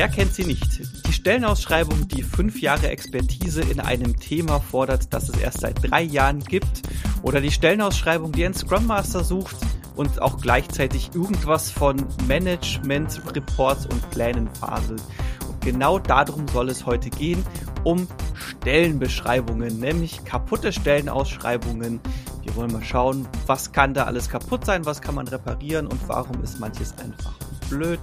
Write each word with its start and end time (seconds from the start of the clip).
wer 0.00 0.08
kennt 0.08 0.32
sie 0.32 0.46
nicht? 0.46 0.80
Die 1.06 1.12
Stellenausschreibung, 1.12 2.08
die 2.08 2.22
fünf 2.22 2.62
Jahre 2.62 2.88
Expertise 2.88 3.60
in 3.60 3.80
einem 3.80 4.18
Thema 4.18 4.58
fordert, 4.58 5.12
das 5.12 5.28
es 5.28 5.36
erst 5.36 5.60
seit 5.60 5.76
drei 5.90 6.00
Jahren 6.00 6.42
gibt. 6.42 6.80
Oder 7.22 7.42
die 7.42 7.50
Stellenausschreibung, 7.50 8.32
die 8.32 8.46
einen 8.46 8.54
Scrum 8.54 8.86
Master 8.86 9.22
sucht 9.22 9.56
und 9.96 10.22
auch 10.22 10.40
gleichzeitig 10.40 11.10
irgendwas 11.14 11.70
von 11.70 12.02
Management, 12.26 13.20
Reports 13.36 13.84
und 13.84 14.10
Plänen 14.10 14.48
faselt. 14.54 15.02
Und 15.46 15.60
genau 15.60 15.98
darum 15.98 16.48
soll 16.48 16.70
es 16.70 16.86
heute 16.86 17.10
gehen, 17.10 17.44
um 17.84 18.08
Stellenbeschreibungen, 18.32 19.80
nämlich 19.80 20.24
kaputte 20.24 20.72
Stellenausschreibungen. 20.72 22.00
Wir 22.42 22.56
wollen 22.56 22.72
mal 22.72 22.82
schauen, 22.82 23.28
was 23.44 23.70
kann 23.72 23.92
da 23.92 24.04
alles 24.04 24.30
kaputt 24.30 24.64
sein, 24.64 24.86
was 24.86 25.02
kann 25.02 25.14
man 25.14 25.28
reparieren 25.28 25.86
und 25.86 26.00
warum 26.08 26.42
ist 26.42 26.58
manches 26.58 26.94
einfach 26.96 27.34
blöd. 27.68 28.00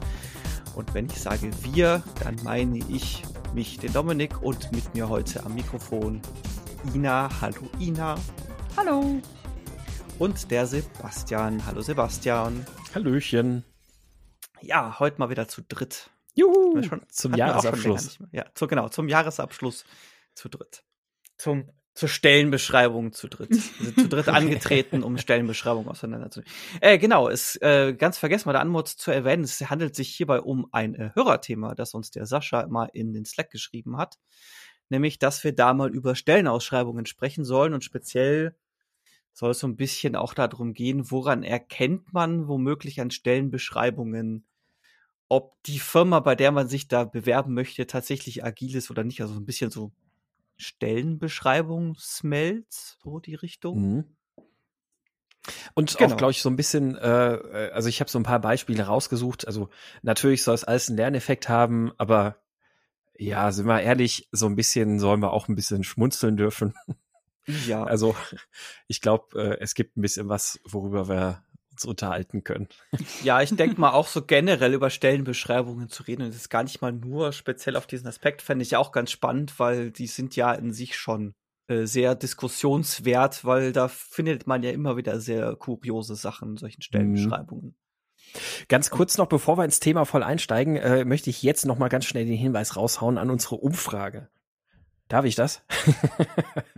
Und 0.77 0.93
wenn 0.93 1.07
ich 1.07 1.19
sage 1.19 1.49
wir, 1.63 2.03
dann 2.23 2.35
meine 2.43 2.77
ich 2.77 3.23
mich, 3.55 3.79
den 3.79 3.91
Dominik 3.93 4.43
und 4.43 4.71
mit 4.71 4.93
mir 4.93 5.09
heute 5.09 5.43
am 5.43 5.55
Mikrofon 5.55 6.21
Ina. 6.93 7.29
Hallo 7.41 7.67
Ina. 7.79 8.15
Hallo. 8.77 9.19
Und 10.19 10.51
der 10.51 10.67
Sebastian. 10.67 11.65
Hallo 11.65 11.81
Sebastian. 11.81 12.63
Hallöchen. 12.93 13.63
Ja, 14.61 14.99
heute 14.99 15.17
mal 15.17 15.31
wieder 15.31 15.47
zu 15.47 15.63
dritt. 15.63 16.11
Juhu, 16.35 16.83
schon, 16.83 17.01
zum 17.09 17.33
Jahresabschluss. 17.33 18.19
Ja, 18.31 18.45
zu, 18.53 18.67
genau, 18.67 18.87
zum 18.87 19.09
Jahresabschluss 19.09 19.83
zu 20.35 20.47
dritt. 20.47 20.83
Zum 21.37 21.71
zur 21.97 22.09
Stellenbeschreibung 22.09 23.11
zu 23.11 23.27
dritt. 23.27 23.55
Sind 23.55 23.99
zu 23.99 24.07
dritt 24.07 24.29
angetreten, 24.29 25.01
um 25.01 25.17
Stellenbeschreibung 25.17 25.87
auseinanderzunehmen. 25.87 26.53
Äh, 26.79 26.99
genau, 26.99 27.27
ist 27.27 27.59
äh, 27.63 27.95
ganz 27.97 28.19
vergessen 28.19 28.47
mal 28.47 28.53
der 28.53 28.61
Anmut 28.61 28.87
zu 28.87 29.09
erwähnen, 29.09 29.43
es 29.43 29.59
handelt 29.67 29.95
sich 29.95 30.09
hierbei 30.09 30.41
um 30.41 30.67
ein 30.71 30.93
äh, 30.93 31.09
Hörerthema, 31.15 31.73
das 31.73 31.95
uns 31.95 32.11
der 32.11 32.27
Sascha 32.27 32.67
mal 32.67 32.87
in 32.93 33.13
den 33.13 33.25
Slack 33.25 33.49
geschrieben 33.49 33.97
hat. 33.97 34.19
Nämlich, 34.89 35.17
dass 35.17 35.43
wir 35.43 35.53
da 35.53 35.73
mal 35.73 35.89
über 35.89 36.13
Stellenausschreibungen 36.13 37.07
sprechen 37.07 37.43
sollen 37.43 37.73
und 37.73 37.83
speziell 37.83 38.55
soll 39.33 39.51
es 39.51 39.59
so 39.59 39.67
ein 39.67 39.75
bisschen 39.75 40.15
auch 40.15 40.35
darum 40.35 40.75
gehen, 40.75 41.09
woran 41.09 41.41
erkennt 41.41 42.13
man 42.13 42.47
womöglich 42.47 43.01
an 43.01 43.09
Stellenbeschreibungen, 43.09 44.45
ob 45.29 45.55
die 45.63 45.79
Firma, 45.79 46.19
bei 46.19 46.35
der 46.35 46.51
man 46.51 46.67
sich 46.67 46.87
da 46.87 47.05
bewerben 47.05 47.55
möchte, 47.55 47.87
tatsächlich 47.87 48.43
agil 48.43 48.75
ist 48.75 48.91
oder 48.91 49.03
nicht. 49.03 49.19
Also 49.19 49.33
so 49.33 49.39
ein 49.39 49.45
bisschen 49.45 49.71
so 49.71 49.91
Stellenbeschreibung 50.57 51.95
Smells, 51.99 52.97
so 53.03 53.19
die 53.19 53.35
Richtung. 53.35 53.79
Mhm. 53.79 54.17
Und 55.73 55.97
genau. 55.97 56.13
auch, 56.13 56.17
glaube 56.17 56.31
ich, 56.31 56.41
so 56.41 56.49
ein 56.49 56.55
bisschen, 56.55 56.95
äh, 56.97 57.35
äh, 57.35 57.71
also 57.71 57.87
ich 57.89 57.99
habe 57.99 58.09
so 58.09 58.19
ein 58.19 58.23
paar 58.23 58.41
Beispiele 58.41 58.83
rausgesucht. 58.83 59.47
Also 59.47 59.69
natürlich 60.01 60.43
soll 60.43 60.55
es 60.55 60.63
alles 60.63 60.89
einen 60.89 60.97
Lerneffekt 60.97 61.47
haben, 61.47 61.93
aber 61.97 62.37
ja, 63.17 63.51
sind 63.51 63.65
wir 63.65 63.81
ehrlich, 63.81 64.27
so 64.31 64.45
ein 64.45 64.55
bisschen 64.55 64.99
sollen 64.99 65.21
wir 65.21 65.31
auch 65.31 65.47
ein 65.47 65.55
bisschen 65.55 65.83
schmunzeln 65.83 66.37
dürfen. 66.37 66.73
Ja. 67.65 67.83
Also 67.83 68.15
ich 68.87 68.99
glaube, 69.01 69.41
äh, 69.41 69.57
es 69.61 69.73
gibt 69.73 69.95
ein 69.95 70.01
bisschen 70.01 70.27
was, 70.27 70.59
worüber 70.65 71.07
wir 71.07 71.43
uns 71.77 71.85
unterhalten 71.85 72.43
können. 72.43 72.67
Ja, 73.23 73.41
ich 73.41 73.55
denke 73.55 73.79
mal 73.79 73.91
auch 73.91 74.07
so 74.07 74.21
generell 74.21 74.73
über 74.73 74.89
Stellenbeschreibungen 74.89 75.89
zu 75.89 76.03
reden 76.03 76.23
und 76.23 76.29
das 76.29 76.37
ist 76.37 76.49
gar 76.49 76.63
nicht 76.63 76.81
mal 76.81 76.91
nur 76.91 77.31
speziell 77.31 77.75
auf 77.75 77.87
diesen 77.87 78.07
Aspekt, 78.07 78.41
fände 78.41 78.63
ich 78.63 78.75
auch 78.75 78.91
ganz 78.91 79.11
spannend, 79.11 79.59
weil 79.59 79.91
die 79.91 80.07
sind 80.07 80.35
ja 80.35 80.53
in 80.53 80.71
sich 80.71 80.95
schon 80.95 81.33
äh, 81.67 81.85
sehr 81.85 82.15
diskussionswert, 82.15 83.45
weil 83.45 83.73
da 83.73 83.87
findet 83.87 84.47
man 84.47 84.63
ja 84.63 84.71
immer 84.71 84.97
wieder 84.97 85.19
sehr 85.19 85.55
kuriose 85.55 86.15
Sachen 86.15 86.51
in 86.51 86.57
solchen 86.57 86.81
Stellenbeschreibungen. 86.81 87.65
Mhm. 87.65 88.67
Ganz 88.67 88.89
kurz 88.89 89.17
noch, 89.17 89.27
bevor 89.27 89.57
wir 89.57 89.65
ins 89.65 89.79
Thema 89.79 90.05
voll 90.05 90.23
einsteigen, 90.23 90.75
äh, 90.75 91.05
möchte 91.05 91.29
ich 91.29 91.43
jetzt 91.43 91.65
noch 91.65 91.77
mal 91.77 91.89
ganz 91.89 92.05
schnell 92.05 92.25
den 92.25 92.35
Hinweis 92.35 92.75
raushauen 92.75 93.17
an 93.17 93.29
unsere 93.29 93.55
Umfrage. 93.55 94.29
Darf 95.07 95.25
ich 95.25 95.35
das? 95.35 95.63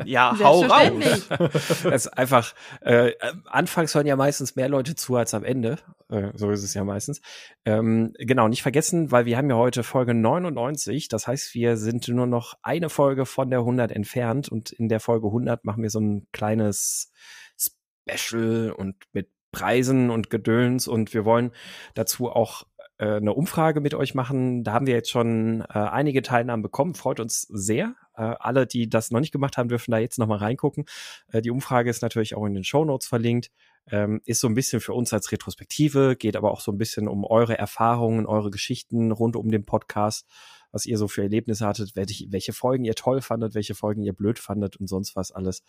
Ja, 0.05 0.35
hau 0.39 0.61
raus. 0.61 1.27
Das 1.59 1.83
ist 1.85 2.07
einfach, 2.07 2.55
äh, 2.81 3.11
anfangs 3.45 3.93
hören 3.93 4.07
ja 4.07 4.15
meistens 4.15 4.55
mehr 4.55 4.69
Leute 4.69 4.95
zu 4.95 5.15
als 5.17 5.33
am 5.33 5.43
Ende. 5.43 5.77
Äh, 6.09 6.31
so 6.35 6.49
ist 6.49 6.63
es 6.63 6.73
ja 6.73 6.83
meistens. 6.83 7.21
Ähm, 7.65 8.13
genau, 8.17 8.47
nicht 8.47 8.63
vergessen, 8.63 9.11
weil 9.11 9.25
wir 9.25 9.37
haben 9.37 9.49
ja 9.49 9.57
heute 9.57 9.83
Folge 9.83 10.13
99. 10.13 11.09
Das 11.09 11.27
heißt, 11.27 11.53
wir 11.53 11.77
sind 11.77 12.07
nur 12.07 12.25
noch 12.25 12.55
eine 12.63 12.89
Folge 12.89 13.25
von 13.25 13.49
der 13.49 13.59
100 13.59 13.91
entfernt 13.91 14.49
und 14.49 14.71
in 14.71 14.89
der 14.89 14.99
Folge 14.99 15.27
100 15.27 15.65
machen 15.65 15.83
wir 15.83 15.89
so 15.89 15.99
ein 15.99 16.27
kleines 16.31 17.11
Special 17.57 18.71
und 18.71 18.95
mit 19.11 19.29
Preisen 19.51 20.09
und 20.09 20.29
Gedöns 20.29 20.87
und 20.87 21.13
wir 21.13 21.25
wollen 21.25 21.51
dazu 21.93 22.29
auch 22.29 22.63
äh, 22.99 23.15
eine 23.15 23.33
Umfrage 23.33 23.79
mit 23.79 23.93
euch 23.93 24.13
machen. 24.13 24.63
Da 24.63 24.73
haben 24.73 24.85
wir 24.85 24.93
jetzt 24.93 25.09
schon 25.09 25.61
äh, 25.61 25.79
einige 25.79 26.21
Teilnahmen 26.21 26.61
bekommen. 26.61 26.95
Freut 26.95 27.19
uns 27.19 27.43
sehr. 27.43 27.95
Äh, 28.15 28.35
alle, 28.39 28.67
die 28.67 28.89
das 28.89 29.09
noch 29.09 29.21
nicht 29.21 29.31
gemacht 29.31 29.57
haben, 29.57 29.69
dürfen 29.69 29.91
da 29.91 29.97
jetzt 29.97 30.19
nochmal 30.19 30.39
reingucken. 30.39 30.85
Äh, 31.31 31.41
die 31.41 31.49
Umfrage 31.49 31.89
ist 31.89 32.01
natürlich 32.01 32.35
auch 32.35 32.45
in 32.45 32.53
den 32.53 32.65
Show 32.65 32.83
Notes 32.83 33.07
verlinkt. 33.07 33.51
Ähm, 33.89 34.21
ist 34.25 34.41
so 34.41 34.47
ein 34.47 34.53
bisschen 34.53 34.81
für 34.81 34.93
uns 34.93 35.13
als 35.13 35.31
Retrospektive, 35.31 36.15
geht 36.15 36.35
aber 36.35 36.51
auch 36.51 36.59
so 36.59 36.71
ein 36.71 36.77
bisschen 36.77 37.07
um 37.07 37.23
eure 37.23 37.57
Erfahrungen, 37.57 38.25
eure 38.27 38.51
Geschichten 38.51 39.11
rund 39.11 39.35
um 39.35 39.49
den 39.49 39.65
Podcast, 39.65 40.27
was 40.71 40.85
ihr 40.85 40.97
so 40.97 41.07
für 41.07 41.23
Erlebnisse 41.23 41.65
hattet, 41.65 41.95
welche, 41.95 42.53
Folgen 42.53 42.83
ihr 42.83 42.93
toll 42.93 43.21
fandet, 43.21 43.55
welche 43.55 43.73
Folgen 43.73 44.03
ihr 44.03 44.13
blöd 44.13 44.37
fandet 44.37 44.77
und 44.77 44.87
sonst 44.87 45.15
was 45.15 45.31
alles. 45.31 45.63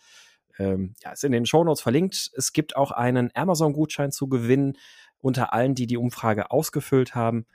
Ähm, 0.59 0.93
ja, 1.01 1.13
ist 1.13 1.23
in 1.23 1.31
den 1.31 1.45
Show 1.45 1.63
Notes 1.63 1.81
verlinkt. 1.81 2.29
Es 2.35 2.51
gibt 2.53 2.75
auch 2.75 2.91
einen 2.91 3.31
Amazon-Gutschein 3.33 4.11
zu 4.11 4.27
gewinnen 4.27 4.77
unter 5.21 5.53
allen, 5.53 5.75
die 5.75 5.87
die 5.87 5.97
Umfrage 5.97 6.51
ausgefüllt 6.51 7.15
haben. 7.15 7.45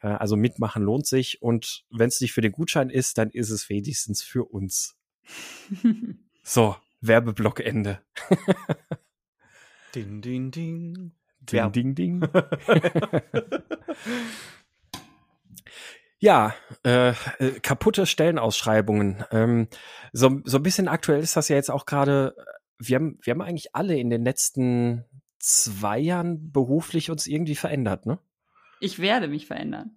Äh, 0.00 0.08
also 0.08 0.36
mitmachen 0.36 0.82
lohnt 0.82 1.06
sich. 1.06 1.42
Und 1.42 1.84
wenn 1.90 2.08
es 2.08 2.20
nicht 2.20 2.32
für 2.32 2.40
den 2.40 2.52
Gutschein 2.52 2.90
ist, 2.90 3.18
dann 3.18 3.30
ist 3.30 3.50
es 3.50 3.68
wenigstens 3.68 4.22
für 4.22 4.44
uns. 4.44 4.96
so, 6.42 6.76
Werbeblock 7.00 7.60
Ende. 7.60 8.00
ding, 9.94 10.20
ding, 10.20 10.50
ding. 10.50 11.12
Ding, 11.40 11.72
ding, 11.72 11.94
ding. 11.94 12.22
Ja, 16.22 16.54
äh, 16.84 17.08
äh, 17.40 17.58
kaputte 17.62 18.06
Stellenausschreibungen. 18.06 19.24
Ähm, 19.32 19.66
so, 20.12 20.40
so 20.44 20.58
ein 20.58 20.62
bisschen 20.62 20.86
aktuell 20.86 21.20
ist 21.20 21.36
das 21.36 21.48
ja 21.48 21.56
jetzt 21.56 21.68
auch 21.68 21.84
gerade. 21.84 22.36
Wir 22.78 22.94
haben, 22.94 23.18
wir 23.22 23.32
haben 23.32 23.42
eigentlich 23.42 23.74
alle 23.74 23.98
in 23.98 24.08
den 24.08 24.22
letzten 24.22 25.04
zwei 25.42 25.98
Jahren 25.98 26.52
beruflich 26.52 27.10
uns 27.10 27.26
irgendwie 27.26 27.56
verändert, 27.56 28.06
ne? 28.06 28.18
Ich 28.80 28.98
werde 28.98 29.28
mich 29.28 29.46
verändern. 29.46 29.92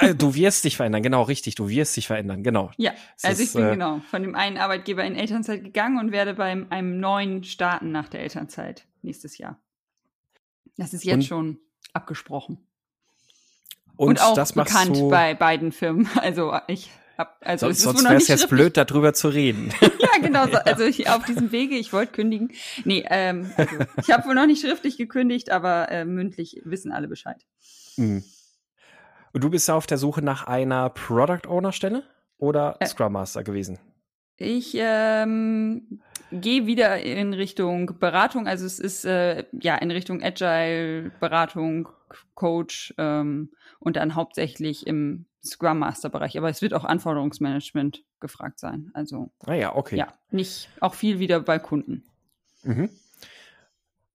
Äh, 0.00 0.14
du 0.14 0.34
wirst 0.34 0.64
dich 0.64 0.76
verändern, 0.76 1.02
genau, 1.02 1.22
richtig. 1.22 1.54
Du 1.54 1.70
wirst 1.70 1.96
dich 1.96 2.06
verändern, 2.06 2.42
genau. 2.42 2.70
Ja, 2.76 2.92
das 3.14 3.24
also 3.24 3.42
ich 3.42 3.52
bin 3.54 3.66
äh, 3.66 3.70
genau 3.70 4.00
von 4.10 4.22
dem 4.22 4.34
einen 4.34 4.58
Arbeitgeber 4.58 5.04
in 5.04 5.14
Elternzeit 5.14 5.64
gegangen 5.64 5.98
und 5.98 6.12
werde 6.12 6.34
bei 6.34 6.66
einem 6.68 7.00
neuen 7.00 7.44
starten 7.44 7.92
nach 7.92 8.08
der 8.08 8.20
Elternzeit 8.20 8.86
nächstes 9.00 9.38
Jahr. 9.38 9.58
Das 10.76 10.92
ist 10.92 11.04
jetzt 11.04 11.26
schon 11.26 11.60
abgesprochen. 11.94 12.58
Und, 13.96 14.08
und 14.08 14.20
auch 14.20 14.52
bekannt 14.52 14.98
bei 15.08 15.34
beiden 15.34 15.72
Firmen. 15.72 16.08
Also 16.16 16.54
ich 16.68 16.90
hab, 17.20 17.36
also 17.42 17.66
sonst, 17.66 17.82
sonst 17.82 18.04
wäre 18.04 18.16
es 18.16 18.28
jetzt 18.28 18.48
blöd, 18.48 18.76
darüber 18.76 19.12
zu 19.12 19.28
reden. 19.28 19.72
ja, 19.80 20.20
genau. 20.22 20.46
So, 20.46 20.56
also 20.56 20.84
ich, 20.84 21.08
auf 21.08 21.24
diesem 21.24 21.52
Wege, 21.52 21.76
ich 21.76 21.92
wollte 21.92 22.12
kündigen. 22.12 22.50
Nee, 22.84 23.04
ähm, 23.08 23.50
also 23.56 23.76
ich 23.98 24.10
habe 24.10 24.26
wohl 24.26 24.34
noch 24.34 24.46
nicht 24.46 24.62
schriftlich 24.62 24.96
gekündigt, 24.96 25.50
aber 25.50 25.90
äh, 25.90 26.04
mündlich 26.04 26.62
wissen 26.64 26.92
alle 26.92 27.08
Bescheid. 27.08 27.44
Mhm. 27.96 28.24
Und 29.32 29.44
du 29.44 29.50
bist 29.50 29.70
auf 29.70 29.86
der 29.86 29.98
Suche 29.98 30.22
nach 30.22 30.46
einer 30.46 30.90
Product 30.90 31.46
Owner 31.46 31.72
Stelle 31.72 32.02
oder 32.38 32.76
äh, 32.80 32.86
Scrum 32.86 33.12
Master 33.12 33.44
gewesen? 33.44 33.78
Ich 34.36 34.74
ähm, 34.76 36.00
gehe 36.32 36.66
wieder 36.66 37.00
in 37.00 37.34
Richtung 37.34 37.98
Beratung. 37.98 38.48
Also 38.48 38.64
es 38.64 38.78
ist 38.78 39.04
äh, 39.04 39.44
ja 39.52 39.76
in 39.76 39.90
Richtung 39.90 40.22
Agile 40.22 41.12
Beratung, 41.20 41.90
Coach 42.34 42.94
ähm, 42.96 43.50
und 43.78 43.96
dann 43.96 44.14
hauptsächlich 44.14 44.86
im 44.86 45.26
Scrum 45.44 45.78
Master 45.78 46.10
Bereich. 46.10 46.36
Aber 46.36 46.48
es 46.48 46.62
wird 46.62 46.74
auch 46.74 46.84
Anforderungsmanagement 46.84 48.04
gefragt 48.20 48.58
sein. 48.58 48.90
Also 48.94 49.30
ah 49.46 49.54
ja, 49.54 49.74
okay. 49.74 49.96
Ja, 49.96 50.12
nicht 50.30 50.68
auch 50.80 50.94
viel 50.94 51.18
wieder 51.18 51.40
bei 51.40 51.58
Kunden. 51.58 52.04
Mhm. 52.62 52.90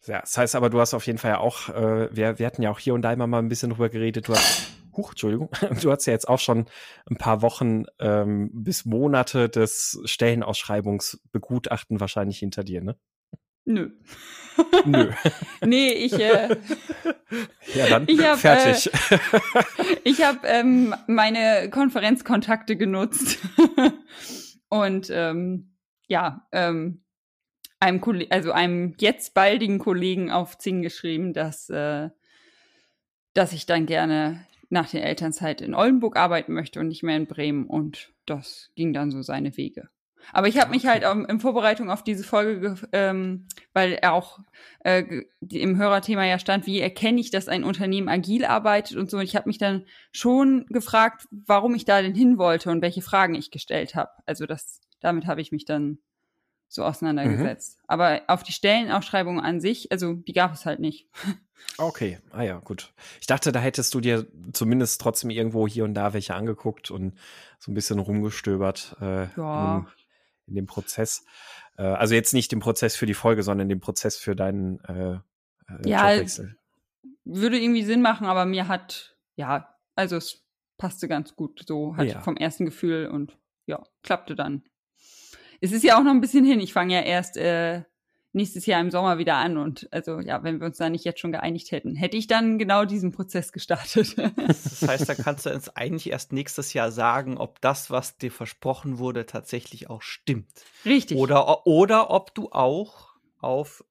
Ja, 0.05 0.21
das 0.21 0.37
heißt 0.37 0.55
aber, 0.55 0.69
du 0.69 0.79
hast 0.79 0.93
auf 0.93 1.07
jeden 1.07 1.17
Fall 1.17 1.31
ja 1.31 1.39
auch, 1.39 1.69
äh, 1.69 2.15
wir, 2.15 2.37
wir 2.37 2.45
hatten 2.45 2.61
ja 2.61 2.69
auch 2.69 2.79
hier 2.79 2.93
und 2.93 3.01
da 3.01 3.11
immer 3.11 3.27
mal 3.27 3.39
ein 3.39 3.49
bisschen 3.49 3.71
drüber 3.71 3.89
geredet, 3.89 4.27
du 4.27 4.33
hast, 4.33 4.67
huch, 4.95 5.11
Entschuldigung, 5.11 5.49
du 5.81 5.91
hast 5.91 6.05
ja 6.05 6.13
jetzt 6.13 6.27
auch 6.27 6.39
schon 6.39 6.65
ein 7.09 7.17
paar 7.17 7.41
Wochen 7.41 7.85
ähm, 7.99 8.51
bis 8.53 8.85
Monate 8.85 9.49
des 9.49 9.99
Stellenausschreibungsbegutachten 10.05 11.99
wahrscheinlich 11.99 12.37
hinter 12.37 12.63
dir, 12.63 12.81
ne? 12.81 12.95
Nö. 13.65 13.89
Nö. 14.85 15.11
nee, 15.65 15.91
ich. 15.93 16.13
Äh, 16.13 16.57
ja, 17.73 17.87
dann 17.89 18.05
ich 18.07 18.23
hab, 18.23 18.39
fertig. 18.39 18.91
Äh, 19.11 19.19
ich 20.03 20.23
habe 20.23 20.39
ähm, 20.47 20.95
meine 21.07 21.69
Konferenzkontakte 21.69 22.77
genutzt 22.77 23.39
und 24.69 25.09
ähm, 25.09 25.75
ja, 26.07 26.47
ähm, 26.51 27.03
einem 27.79 28.01
Kolle 28.01 28.27
also 28.29 28.51
einem 28.51 28.95
jetzt 28.99 29.33
baldigen 29.33 29.79
Kollegen 29.79 30.31
auf 30.31 30.57
Zing 30.57 30.81
geschrieben, 30.81 31.33
dass, 31.33 31.69
äh, 31.69 32.09
dass 33.33 33.53
ich 33.53 33.65
dann 33.65 33.85
gerne 33.85 34.45
nach 34.69 34.89
der 34.89 35.05
Elternzeit 35.05 35.61
in 35.61 35.75
Oldenburg 35.75 36.17
arbeiten 36.17 36.53
möchte 36.53 36.79
und 36.79 36.87
nicht 36.87 37.03
mehr 37.03 37.17
in 37.17 37.27
Bremen. 37.27 37.65
Und 37.67 38.13
das 38.25 38.71
ging 38.75 38.93
dann 38.93 39.11
so 39.11 39.21
seine 39.21 39.57
Wege. 39.57 39.89
Aber 40.33 40.47
ich 40.47 40.59
habe 40.59 40.71
mich 40.71 40.85
halt 40.85 41.05
um, 41.05 41.25
in 41.25 41.39
Vorbereitung 41.39 41.89
auf 41.89 42.03
diese 42.03 42.23
Folge, 42.23 42.75
ähm, 42.91 43.47
weil 43.73 43.93
er 43.93 44.13
auch 44.13 44.39
äh, 44.83 45.23
im 45.49 45.77
Hörerthema 45.77 46.25
ja 46.25 46.39
stand, 46.39 46.65
wie 46.65 46.79
erkenne 46.79 47.19
ich, 47.19 47.31
dass 47.31 47.47
ein 47.47 47.63
Unternehmen 47.63 48.09
agil 48.09 48.45
arbeitet 48.45 48.97
und 48.97 49.09
so. 49.09 49.17
Und 49.17 49.23
ich 49.23 49.35
habe 49.35 49.47
mich 49.47 49.57
dann 49.57 49.85
schon 50.11 50.65
gefragt, 50.67 51.27
warum 51.31 51.75
ich 51.75 51.85
da 51.85 52.01
denn 52.01 52.15
hin 52.15 52.37
wollte 52.37 52.69
und 52.69 52.81
welche 52.81 53.01
Fragen 53.01 53.35
ich 53.35 53.51
gestellt 53.51 53.95
habe. 53.95 54.11
Also 54.25 54.45
das, 54.45 54.81
damit 54.99 55.25
habe 55.25 55.41
ich 55.41 55.51
mich 55.51 55.65
dann 55.65 55.99
so 56.67 56.83
auseinandergesetzt. 56.83 57.77
Mhm. 57.79 57.85
Aber 57.87 58.21
auf 58.27 58.43
die 58.43 58.51
Stellenausschreibung 58.51 59.39
an 59.39 59.59
sich, 59.61 59.91
also 59.91 60.13
die 60.13 60.33
gab 60.33 60.53
es 60.53 60.65
halt 60.65 60.79
nicht. 60.79 61.07
Okay, 61.77 62.19
ah 62.31 62.43
ja, 62.43 62.59
gut. 62.59 62.93
Ich 63.19 63.27
dachte, 63.27 63.51
da 63.51 63.59
hättest 63.59 63.93
du 63.93 64.01
dir 64.01 64.27
zumindest 64.51 65.01
trotzdem 65.01 65.29
irgendwo 65.29 65.67
hier 65.67 65.83
und 65.85 65.93
da 65.93 66.13
welche 66.13 66.35
angeguckt 66.35 66.91
und 66.91 67.17
so 67.59 67.71
ein 67.71 67.73
bisschen 67.73 67.99
rumgestöbert 67.99 68.95
äh, 69.01 69.27
ja. 69.35 69.77
in, 69.77 69.87
in, 70.47 70.55
dem 70.55 70.65
Prozess. 70.65 71.25
Äh, 71.77 71.83
also 71.83 72.15
jetzt 72.15 72.33
nicht 72.33 72.51
den 72.51 72.59
Prozess 72.59 72.95
für 72.95 73.05
die 73.05 73.13
Folge, 73.13 73.43
sondern 73.43 73.69
den 73.69 73.79
Prozess 73.79 74.17
für 74.17 74.35
deinen 74.35 74.79
äh, 74.85 75.13
äh 75.13 75.89
ja, 75.89 76.11
Jobwechsel. 76.11 76.57
Würde 77.23 77.59
irgendwie 77.59 77.83
Sinn 77.83 78.01
machen, 78.01 78.27
aber 78.27 78.45
mir 78.45 78.67
hat, 78.67 79.17
ja, 79.35 79.75
also 79.95 80.17
es 80.17 80.43
passte 80.77 81.07
ganz 81.07 81.35
gut. 81.35 81.63
So 81.67 81.95
hatte 81.97 82.09
ja. 82.09 82.21
vom 82.21 82.37
ersten 82.37 82.65
Gefühl 82.65 83.07
und 83.07 83.37
ja, 83.65 83.83
klappte 84.03 84.35
dann 84.35 84.63
es 85.61 85.71
ist 85.71 85.83
ja 85.83 85.97
auch 85.97 86.03
noch 86.03 86.11
ein 86.11 86.21
bisschen 86.21 86.45
hin. 86.45 86.59
Ich 86.59 86.73
fange 86.73 86.93
ja 86.93 87.01
erst 87.01 87.37
äh, 87.37 87.83
nächstes 88.35 88.65
Jahr 88.65 88.81
im 88.81 88.91
Sommer 88.91 89.17
wieder 89.17 89.35
an. 89.35 89.57
Und 89.57 89.87
also 89.91 90.19
ja, 90.19 90.43
wenn 90.43 90.59
wir 90.59 90.67
uns 90.67 90.77
da 90.77 90.89
nicht 90.89 91.05
jetzt 91.05 91.19
schon 91.19 91.31
geeinigt 91.31 91.71
hätten, 91.71 91.95
hätte 91.95 92.17
ich 92.17 92.27
dann 92.27 92.59
genau 92.59 92.85
diesen 92.85 93.11
Prozess 93.11 93.51
gestartet. 93.51 94.15
das 94.47 94.81
heißt, 94.81 95.09
da 95.09 95.15
kannst 95.15 95.45
du 95.45 95.53
uns 95.53 95.69
eigentlich 95.69 96.11
erst 96.11 96.33
nächstes 96.33 96.73
Jahr 96.73 96.91
sagen, 96.91 97.37
ob 97.37 97.61
das, 97.61 97.89
was 97.89 98.17
dir 98.17 98.31
versprochen 98.31 98.99
wurde, 98.99 99.25
tatsächlich 99.25 99.89
auch 99.89 100.01
stimmt. 100.01 100.49
Richtig. 100.85 101.17
Oder, 101.17 101.65
oder 101.65 102.11
ob 102.11 102.35
du 102.35 102.49
auch 102.51 103.15
auf 103.39 103.83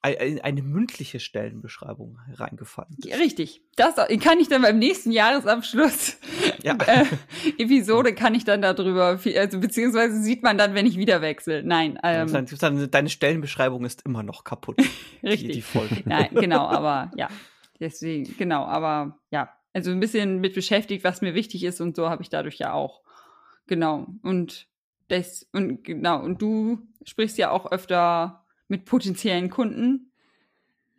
eine 0.00 0.62
mündliche 0.62 1.18
Stellenbeschreibung 1.18 2.18
reingefallen. 2.32 2.96
Richtig. 3.04 3.62
Das 3.74 3.96
kann 4.20 4.38
ich 4.38 4.48
dann 4.48 4.62
beim 4.62 4.78
nächsten 4.78 5.10
Jahresabschluss 5.10 6.16
ja. 6.68 6.76
äh, 6.86 7.04
Episode 7.58 8.14
kann 8.14 8.34
ich 8.34 8.44
dann 8.44 8.62
darüber, 8.62 9.18
also 9.36 9.60
beziehungsweise 9.60 10.20
sieht 10.22 10.42
man 10.42 10.58
dann, 10.58 10.74
wenn 10.74 10.86
ich 10.86 10.96
wieder 10.96 11.20
wechsle. 11.20 11.62
Nein. 11.62 11.98
Ähm, 12.02 12.30
dann, 12.32 12.90
deine 12.90 13.08
Stellenbeschreibung 13.08 13.84
ist 13.84 14.02
immer 14.06 14.22
noch 14.22 14.44
kaputt. 14.44 14.78
Richtig. 15.22 15.40
Die, 15.40 15.52
die 15.52 15.62
Folge. 15.62 16.02
Nein, 16.04 16.28
genau, 16.34 16.66
aber 16.66 17.10
ja. 17.16 17.28
Deswegen, 17.80 18.36
genau, 18.36 18.64
aber 18.64 19.18
ja. 19.30 19.52
Also 19.72 19.90
ein 19.90 20.00
bisschen 20.00 20.40
mit 20.40 20.54
beschäftigt, 20.54 21.04
was 21.04 21.20
mir 21.20 21.34
wichtig 21.34 21.62
ist 21.62 21.80
und 21.80 21.94
so 21.94 22.08
habe 22.08 22.22
ich 22.22 22.30
dadurch 22.30 22.58
ja 22.58 22.72
auch. 22.72 23.02
Genau. 23.66 24.06
Und 24.22 24.66
das, 25.08 25.46
und 25.52 25.84
genau, 25.84 26.22
und 26.22 26.42
du 26.42 26.80
sprichst 27.04 27.38
ja 27.38 27.50
auch 27.50 27.70
öfter 27.70 28.44
mit 28.68 28.84
potenziellen 28.84 29.50
Kunden. 29.50 30.12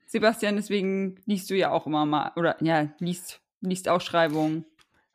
Sebastian, 0.08 0.56
deswegen 0.56 1.22
liest 1.26 1.50
du 1.50 1.56
ja 1.56 1.72
auch 1.72 1.86
immer 1.86 2.06
mal, 2.06 2.32
oder 2.36 2.58
ja, 2.64 2.90
liest, 3.00 3.42
liest 3.62 3.88
Ausschreibungen. 3.88 4.66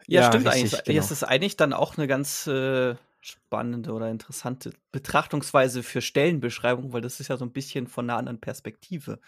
Ja, 0.06 0.22
ja 0.22 0.28
stimmt 0.28 0.46
richtig, 0.46 0.62
eigentlich. 0.62 0.84
Genau. 0.84 0.98
Es 1.00 1.10
ist 1.10 1.22
eigentlich 1.22 1.56
dann 1.56 1.72
auch 1.72 1.96
eine 1.96 2.06
ganz 2.06 2.46
äh, 2.46 2.94
spannende 3.20 3.92
oder 3.92 4.10
interessante 4.10 4.72
Betrachtungsweise 4.92 5.82
für 5.82 6.02
Stellenbeschreibung, 6.02 6.92
weil 6.92 7.00
das 7.00 7.20
ist 7.20 7.28
ja 7.28 7.36
so 7.36 7.44
ein 7.44 7.52
bisschen 7.52 7.86
von 7.86 8.08
einer 8.08 8.18
anderen 8.18 8.40
Perspektive. 8.40 9.18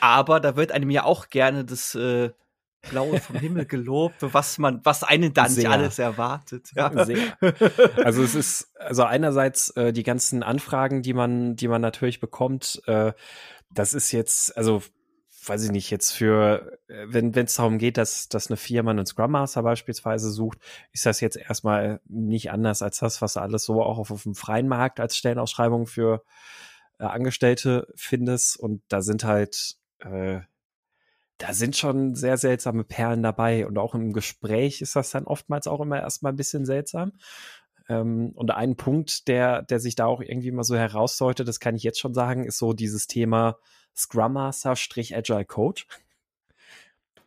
Aber 0.00 0.40
da 0.40 0.56
wird 0.56 0.72
einem 0.72 0.90
ja 0.90 1.04
auch 1.04 1.28
gerne 1.28 1.64
das 1.64 1.94
äh, 1.94 2.30
Blaue 2.90 3.20
vom 3.20 3.36
Himmel 3.36 3.66
gelobt, 3.66 4.16
was 4.20 4.58
man, 4.58 4.80
was 4.84 5.04
einen 5.04 5.32
dann 5.34 5.48
Sehr. 5.48 5.68
nicht 5.68 5.72
alles 5.72 5.98
erwartet. 5.98 6.70
Ja. 6.74 6.88
Also 6.88 8.22
es 8.22 8.34
ist, 8.34 8.76
also 8.78 9.04
einerseits 9.04 9.70
äh, 9.70 9.92
die 9.92 10.02
ganzen 10.02 10.42
Anfragen, 10.42 11.02
die 11.02 11.14
man, 11.14 11.56
die 11.56 11.68
man 11.68 11.80
natürlich 11.80 12.20
bekommt, 12.20 12.82
äh, 12.86 13.12
das 13.70 13.94
ist 13.94 14.12
jetzt, 14.12 14.56
also 14.56 14.82
weiß 15.48 15.64
ich 15.64 15.70
nicht, 15.70 15.90
jetzt 15.90 16.12
für, 16.12 16.78
äh, 16.88 17.06
wenn 17.08 17.32
es 17.34 17.56
darum 17.56 17.78
geht, 17.78 17.96
dass, 17.96 18.28
dass 18.28 18.48
eine 18.48 18.56
Firma 18.56 18.90
einen 18.90 19.06
Scrum 19.06 19.32
Master 19.32 19.62
beispielsweise 19.62 20.30
sucht, 20.30 20.58
ist 20.92 21.06
das 21.06 21.20
jetzt 21.20 21.36
erstmal 21.36 22.00
nicht 22.06 22.50
anders 22.50 22.82
als 22.82 22.98
das, 22.98 23.22
was 23.22 23.34
du 23.34 23.40
alles 23.40 23.64
so 23.64 23.82
auch 23.82 23.98
auf, 23.98 24.10
auf 24.10 24.22
dem 24.22 24.34
freien 24.34 24.68
Markt 24.68 25.00
als 25.00 25.16
Stellenausschreibung 25.16 25.86
für 25.86 26.22
äh, 26.98 27.04
Angestellte 27.04 27.92
findest. 27.96 28.58
Und 28.58 28.82
da 28.88 29.02
sind 29.02 29.24
halt 29.24 29.76
äh, 30.00 30.40
da 31.38 31.52
sind 31.52 31.76
schon 31.76 32.14
sehr 32.14 32.36
seltsame 32.36 32.84
Perlen 32.84 33.22
dabei 33.22 33.66
und 33.66 33.76
auch 33.78 33.94
im 33.94 34.12
Gespräch 34.12 34.80
ist 34.80 34.94
das 34.96 35.10
dann 35.10 35.24
oftmals 35.24 35.66
auch 35.66 35.80
immer 35.80 36.00
erstmal 36.00 36.32
ein 36.32 36.36
bisschen 36.36 36.64
seltsam. 36.64 37.12
Ähm, 37.88 38.32
und 38.34 38.50
ein 38.52 38.76
Punkt, 38.76 39.28
der, 39.28 39.62
der 39.62 39.80
sich 39.80 39.94
da 39.94 40.06
auch 40.06 40.20
irgendwie 40.20 40.52
mal 40.52 40.62
so 40.64 40.76
herausdeutet, 40.76 41.48
das 41.48 41.60
kann 41.60 41.74
ich 41.74 41.82
jetzt 41.82 42.00
schon 42.00 42.14
sagen, 42.14 42.44
ist 42.44 42.58
so 42.58 42.72
dieses 42.72 43.06
Thema 43.08 43.58
Scrum 43.96 44.34
Master-Agile 44.34 45.44
Code, 45.44 45.82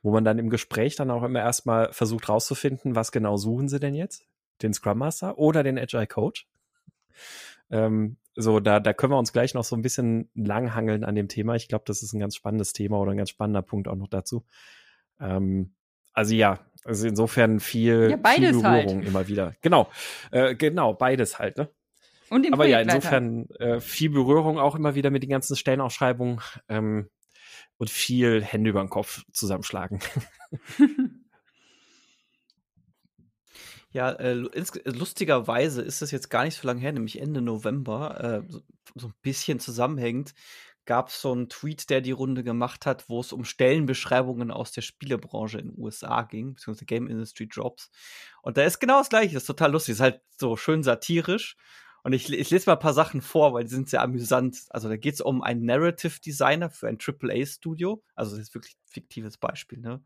wo 0.02 0.12
man 0.12 0.24
dann 0.24 0.40
im 0.40 0.50
Gespräch 0.50 0.96
dann 0.96 1.12
auch 1.12 1.24
immer 1.24 1.40
erstmal 1.40 1.92
versucht 1.94 2.30
rauszufinden, 2.30 2.96
was 2.96 3.12
genau 3.12 3.38
suchen 3.38 3.70
sie 3.70 3.80
denn 3.80 3.94
jetzt? 3.94 4.26
Den 4.62 4.74
Scrum 4.74 4.98
Master 4.98 5.38
oder 5.38 5.64
den 5.64 5.78
Agile 5.78 6.08
Code? 6.08 6.42
Ähm, 7.70 8.18
so, 8.36 8.60
da, 8.60 8.80
da 8.80 8.94
können 8.94 9.14
wir 9.14 9.18
uns 9.18 9.34
gleich 9.34 9.54
noch 9.54 9.64
so 9.64 9.76
ein 9.76 9.82
bisschen 9.82 10.30
langhangeln 10.36 11.04
an 11.04 11.16
dem 11.16 11.28
Thema. 11.28 11.56
Ich 11.56 11.68
glaube, 11.68 11.86
das 11.88 12.04
ist 12.04 12.14
ein 12.14 12.20
ganz 12.20 12.36
spannendes 12.36 12.72
Thema 12.72 13.00
oder 13.00 13.12
ein 13.12 13.18
ganz 13.18 13.32
spannender 13.32 13.64
Punkt 13.64 13.88
auch 13.88 13.96
noch 13.96 14.08
dazu. 14.08 14.46
Ähm, 15.20 15.74
also 16.14 16.34
ja, 16.34 16.60
also 16.84 17.08
insofern 17.08 17.60
viel, 17.60 18.10
ja, 18.12 18.32
viel 18.34 18.52
Berührung 18.52 18.64
halt. 18.64 19.06
immer 19.06 19.28
wieder. 19.28 19.56
Genau, 19.62 19.90
äh, 20.32 20.56
genau, 20.56 20.94
beides 20.94 21.40
halt, 21.40 21.58
ne? 21.58 21.70
Und 22.30 22.44
den 22.44 22.54
Aber 22.54 22.68
ja, 22.68 22.80
insofern 22.80 23.50
äh, 23.60 23.80
viel 23.80 24.10
Berührung 24.10 24.60
auch 24.60 24.76
immer 24.76 24.96
wieder 24.96 25.10
mit 25.10 25.24
den 25.24 25.30
ganzen 25.30 25.56
Stellenausschreibungen 25.56 26.42
ähm, 26.68 27.10
und 27.78 27.90
viel 27.90 28.44
Hände 28.44 28.70
über 28.70 28.82
den 28.82 28.90
Kopf 28.90 29.24
zusammenschlagen. 29.32 30.00
Ja, 33.94 34.12
äh, 34.12 34.34
lustigerweise 34.34 35.82
ist 35.82 36.04
das 36.04 36.12
jetzt 36.12 36.30
gar 36.30 36.44
nicht 36.44 36.56
so 36.56 36.68
lange 36.68 36.82
her, 36.82 36.92
nämlich 36.92 37.20
Ende 37.20 37.42
November, 37.42 38.44
äh, 38.46 38.52
so, 38.52 38.62
so, 38.94 39.08
ein 39.08 39.14
bisschen 39.24 39.60
zusammenhängend, 39.60 40.34
gab 40.86 41.10
es 41.10 41.22
so 41.22 41.32
einen 41.32 41.50
Tweet, 41.50 41.90
der 41.90 42.02
die 42.02 42.12
Runde 42.12 42.44
gemacht 42.44 42.86
hat, 42.86 43.10
wo 43.10 43.20
es 43.20 43.34
um 43.34 43.44
Stellenbeschreibungen 43.44 44.52
aus 44.52 44.72
der 44.72 44.82
Spielebranche 44.82 45.60
in 45.60 45.70
den 45.70 45.80
USA 45.80 46.24
ging, 46.24 46.54
beziehungsweise 46.54 46.86
Game 46.86 47.08
Industry 47.08 47.46
Jobs. 47.52 47.90
Und 48.42 48.58
da 48.58 48.64
ist 48.64 48.80
genau 48.80 49.00
das 49.00 49.10
Gleiche, 49.10 49.34
das 49.34 49.44
ist 49.44 49.48
total 49.48 49.72
lustig, 49.72 49.94
ist 49.94 50.00
halt 50.00 50.22
so 50.38 50.56
schön 50.58 50.84
satirisch. 50.84 51.56
Und 52.04 52.14
ich, 52.14 52.32
ich 52.32 52.50
lese 52.50 52.70
mal 52.70 52.74
ein 52.74 52.80
paar 52.80 52.94
Sachen 52.94 53.22
vor, 53.22 53.54
weil 53.54 53.64
die 53.64 53.70
sind 53.70 53.90
sehr 53.90 54.02
amüsant. 54.02 54.66
Also 54.70 54.88
da 54.88 54.98
geht 54.98 55.16
es 55.16 55.22
um 55.22 55.42
einen 55.42 55.66
Narrative 55.66 56.20
Designer 56.22 56.70
für 56.70 56.88
ein 56.88 56.98
AAA-Studio. 56.98 58.02
Also 58.16 58.36
das 58.36 58.48
ist 58.48 58.56
wirklich 58.56 58.76
ein 58.76 58.88
fiktives 58.92 59.38
Beispiel, 59.38 59.80
ne? 59.80 60.02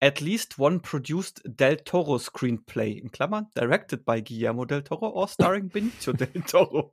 At 0.00 0.20
least 0.20 0.58
one 0.58 0.80
produced 0.80 1.40
Del 1.44 1.78
Toro 1.78 2.18
screenplay, 2.18 2.92
in 2.92 3.10
Klammern, 3.10 3.46
directed 3.56 4.04
by 4.04 4.20
Guillermo 4.20 4.66
del 4.66 4.82
Toro 4.82 5.08
or 5.08 5.28
starring 5.28 5.70
Benicio 5.70 6.12
del 6.16 6.42
Toro. 6.42 6.90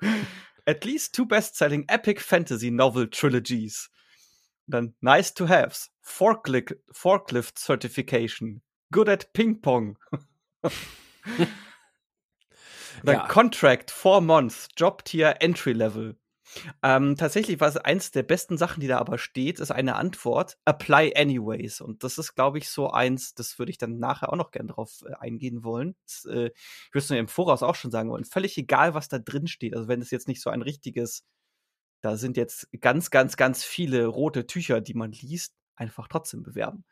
At 0.66 0.86
least 0.86 1.14
two 1.14 1.26
best-selling 1.26 1.86
epic 1.90 2.22
fantasy 2.22 2.72
novel 2.72 3.08
trilogies. 3.08 3.90
Then 4.68 4.94
nice 5.02 5.34
to 5.34 5.48
haves. 5.48 5.90
Forklift, 6.02 6.76
forklift 6.94 7.60
certification. 7.60 8.62
Good 8.94 9.10
at 9.10 9.34
ping 9.34 9.60
pong. 9.60 9.98
The 13.04 13.14
ja. 13.14 13.28
contract, 13.28 13.92
four 13.92 14.22
months, 14.22 14.68
job 14.78 15.04
tier, 15.06 15.36
entry 15.40 15.74
level. 15.74 16.16
Ähm, 16.84 17.16
tatsächlich 17.16 17.60
war 17.60 17.70
es 17.70 17.78
eins 17.78 18.12
der 18.12 18.24
besten 18.24 18.58
Sachen, 18.58 18.82
die 18.82 18.88
da 18.88 18.98
aber 18.98 19.18
steht, 19.18 19.60
ist 19.60 19.72
eine 19.72 19.96
Antwort, 19.96 20.58
apply 20.66 21.14
anyways. 21.16 21.82
Und 21.82 22.04
das 22.04 22.18
ist, 22.18 22.36
glaube 22.36 22.58
ich, 22.58 22.70
so 22.70 22.92
eins, 22.92 23.34
das 23.34 23.58
würde 23.58 23.72
ich 23.72 23.78
dann 23.78 24.00
nachher 24.00 24.32
auch 24.32 24.38
noch 24.38 24.52
gern 24.52 24.68
drauf 24.68 25.04
äh, 25.06 25.14
eingehen 25.20 25.64
wollen. 25.64 25.96
Das, 26.06 26.26
äh, 26.26 26.48
ich 26.48 26.94
würde 26.94 27.04
es 27.04 27.10
nur 27.10 27.20
im 27.20 27.28
Voraus 27.28 27.64
auch 27.64 27.76
schon 27.76 27.92
sagen 27.92 28.10
wollen. 28.10 28.26
Völlig 28.26 28.58
egal, 28.58 28.94
was 28.94 29.08
da 29.08 29.20
drin 29.20 29.48
steht. 29.48 29.76
Also 29.76 29.88
wenn 29.88 30.02
es 30.02 30.12
jetzt 30.12 30.28
nicht 30.28 30.42
so 30.42 30.50
ein 30.50 30.62
richtiges, 30.62 31.24
da 32.02 32.18
sind 32.18 32.38
jetzt 32.38 32.68
ganz, 32.82 33.12
ganz, 33.12 33.38
ganz 33.38 33.64
viele 33.64 34.06
rote 34.08 34.48
Tücher, 34.48 34.82
die 34.82 34.94
man 34.94 35.12
liest, 35.12 35.54
einfach 35.76 36.08
trotzdem 36.08 36.44
bewerben. 36.44 36.84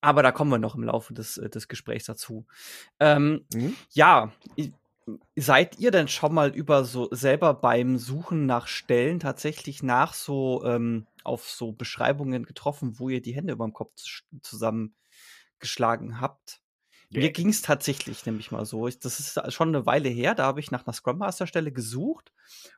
Aber 0.00 0.22
da 0.22 0.32
kommen 0.32 0.50
wir 0.50 0.58
noch 0.58 0.74
im 0.74 0.84
Laufe 0.84 1.14
des, 1.14 1.38
äh, 1.38 1.48
des 1.48 1.68
Gesprächs 1.68 2.04
dazu. 2.04 2.46
Ähm, 3.00 3.46
mhm. 3.54 3.74
Ja, 3.90 4.32
ich, 4.56 4.72
Seid 5.36 5.78
ihr 5.78 5.90
denn 5.90 6.08
schon 6.08 6.32
mal 6.32 6.54
über 6.54 6.84
so 6.84 7.08
selber 7.10 7.52
beim 7.54 7.98
Suchen 7.98 8.46
nach 8.46 8.66
Stellen 8.66 9.20
tatsächlich 9.20 9.82
nach 9.82 10.14
so 10.14 10.64
ähm, 10.64 11.06
auf 11.24 11.48
so 11.50 11.72
Beschreibungen 11.72 12.44
getroffen, 12.44 12.98
wo 12.98 13.10
ihr 13.10 13.20
die 13.20 13.34
Hände 13.34 13.52
über 13.52 13.66
dem 13.66 13.74
Kopf 13.74 13.92
zusammengeschlagen 14.42 16.20
habt? 16.20 16.60
Yeah. 17.12 17.22
Mir 17.22 17.32
ging 17.32 17.50
es 17.50 17.60
tatsächlich 17.60 18.24
nämlich 18.24 18.50
mal 18.50 18.64
so. 18.64 18.88
Ich, 18.88 18.98
das 18.98 19.20
ist 19.20 19.52
schon 19.52 19.68
eine 19.68 19.84
Weile 19.84 20.08
her, 20.08 20.34
da 20.34 20.46
habe 20.46 20.60
ich 20.60 20.70
nach 20.70 20.86
einer 20.86 20.94
Scrum 20.94 21.18
Master 21.18 21.46
Stelle 21.46 21.70
gesucht 21.70 22.32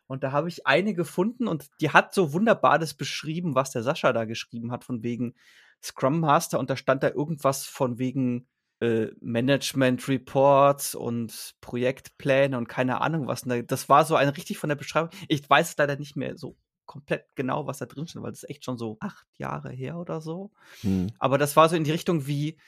und 0.08 0.24
da 0.24 0.32
habe 0.32 0.48
ich 0.48 0.66
eine 0.66 0.94
gefunden 0.94 1.46
und 1.46 1.70
die 1.80 1.90
hat 1.90 2.12
so 2.12 2.32
wunderbar 2.32 2.78
das 2.80 2.94
beschrieben, 2.94 3.54
was 3.54 3.70
der 3.70 3.84
Sascha 3.84 4.12
da 4.12 4.24
geschrieben 4.24 4.72
hat, 4.72 4.84
von 4.84 5.02
wegen 5.04 5.34
Scrum 5.82 6.20
Master 6.20 6.58
und 6.58 6.70
da 6.70 6.76
stand 6.76 7.02
da 7.02 7.10
irgendwas 7.10 7.66
von 7.66 7.98
wegen 7.98 8.48
äh, 8.80 9.06
Management 9.20 10.06
Reports 10.08 10.94
und 10.94 11.54
Projektpläne 11.60 12.56
und 12.58 12.68
keine 12.68 13.00
Ahnung 13.00 13.26
was. 13.26 13.42
Das 13.66 13.88
war 13.88 14.04
so 14.04 14.16
ein 14.16 14.28
richtig 14.28 14.58
von 14.58 14.68
der 14.68 14.76
Beschreibung. 14.76 15.10
Ich 15.28 15.48
weiß 15.48 15.76
leider 15.78 15.96
nicht 15.96 16.16
mehr 16.16 16.36
so 16.36 16.56
komplett 16.86 17.26
genau, 17.34 17.66
was 17.66 17.78
da 17.78 17.86
drin 17.86 18.06
steht, 18.06 18.22
weil 18.22 18.30
das 18.30 18.44
ist 18.44 18.50
echt 18.50 18.64
schon 18.64 18.78
so 18.78 18.96
acht 19.00 19.26
Jahre 19.36 19.70
her 19.70 19.98
oder 19.98 20.20
so. 20.20 20.52
Hm. 20.80 21.08
Aber 21.18 21.36
das 21.38 21.56
war 21.56 21.68
so 21.68 21.76
in 21.76 21.84
die 21.84 21.90
Richtung 21.90 22.26
wie, 22.26 22.58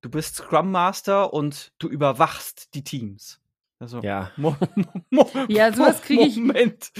du 0.00 0.10
bist 0.10 0.36
Scrum 0.36 0.70
Master 0.70 1.32
und 1.32 1.72
du 1.78 1.88
überwachst 1.88 2.74
die 2.74 2.84
Teams. 2.84 3.40
Also, 3.78 4.00
ja. 4.00 4.30
Mo 4.36 4.56
Mo 5.10 5.28
ja, 5.48 5.72
sowas 5.72 6.00
kriege 6.00 6.24
ich. 6.24 6.36
Moment. 6.36 6.92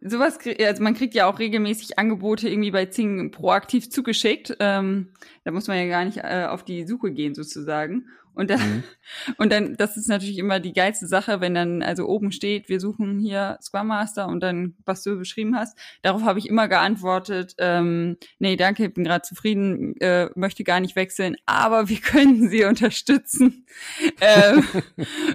Sowas, 0.00 0.38
also 0.60 0.82
man 0.82 0.94
kriegt 0.94 1.14
ja 1.14 1.26
auch 1.26 1.38
regelmäßig 1.38 1.98
Angebote 1.98 2.48
irgendwie 2.48 2.70
bei 2.70 2.86
Zing 2.86 3.30
proaktiv 3.30 3.90
zugeschickt. 3.90 4.56
Ähm, 4.60 5.08
da 5.44 5.50
muss 5.50 5.66
man 5.66 5.76
ja 5.76 5.86
gar 5.86 6.04
nicht 6.04 6.18
äh, 6.18 6.46
auf 6.48 6.64
die 6.64 6.86
Suche 6.86 7.10
gehen 7.10 7.34
sozusagen. 7.34 8.06
Und 8.38 8.50
dann, 8.50 8.60
mhm. 8.60 8.84
und 9.36 9.52
dann, 9.52 9.76
das 9.76 9.96
ist 9.96 10.08
natürlich 10.08 10.38
immer 10.38 10.60
die 10.60 10.72
geilste 10.72 11.08
Sache, 11.08 11.40
wenn 11.40 11.54
dann 11.54 11.82
also 11.82 12.06
oben 12.06 12.30
steht, 12.30 12.68
wir 12.68 12.78
suchen 12.78 13.18
hier 13.18 13.58
Scrum 13.60 13.88
Master 13.88 14.28
und 14.28 14.40
dann, 14.40 14.76
was 14.84 15.02
du 15.02 15.18
beschrieben 15.18 15.56
hast. 15.56 15.76
Darauf 16.02 16.22
habe 16.22 16.38
ich 16.38 16.48
immer 16.48 16.68
geantwortet, 16.68 17.56
ähm, 17.58 18.16
nee, 18.38 18.54
danke, 18.54 18.86
ich 18.86 18.94
bin 18.94 19.02
gerade 19.02 19.22
zufrieden, 19.22 20.00
äh, 20.00 20.30
möchte 20.36 20.62
gar 20.62 20.78
nicht 20.78 20.94
wechseln, 20.94 21.36
aber 21.46 21.88
wir 21.88 22.00
können 22.00 22.48
Sie 22.48 22.64
unterstützen 22.64 23.66
äh, 24.20 24.62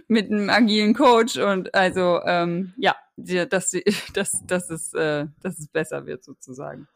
mit 0.07 0.31
einem 0.31 0.49
agilen 0.49 0.93
Coach 0.93 1.37
und 1.37 1.75
also 1.75 2.21
ähm, 2.25 2.71
ja, 2.77 2.95
dass, 3.17 3.75
dass, 4.13 4.45
dass, 4.47 4.69
es, 4.69 4.93
äh, 4.93 5.25
dass 5.41 5.59
es 5.59 5.67
besser 5.67 6.05
wird 6.05 6.23
sozusagen. 6.23 6.87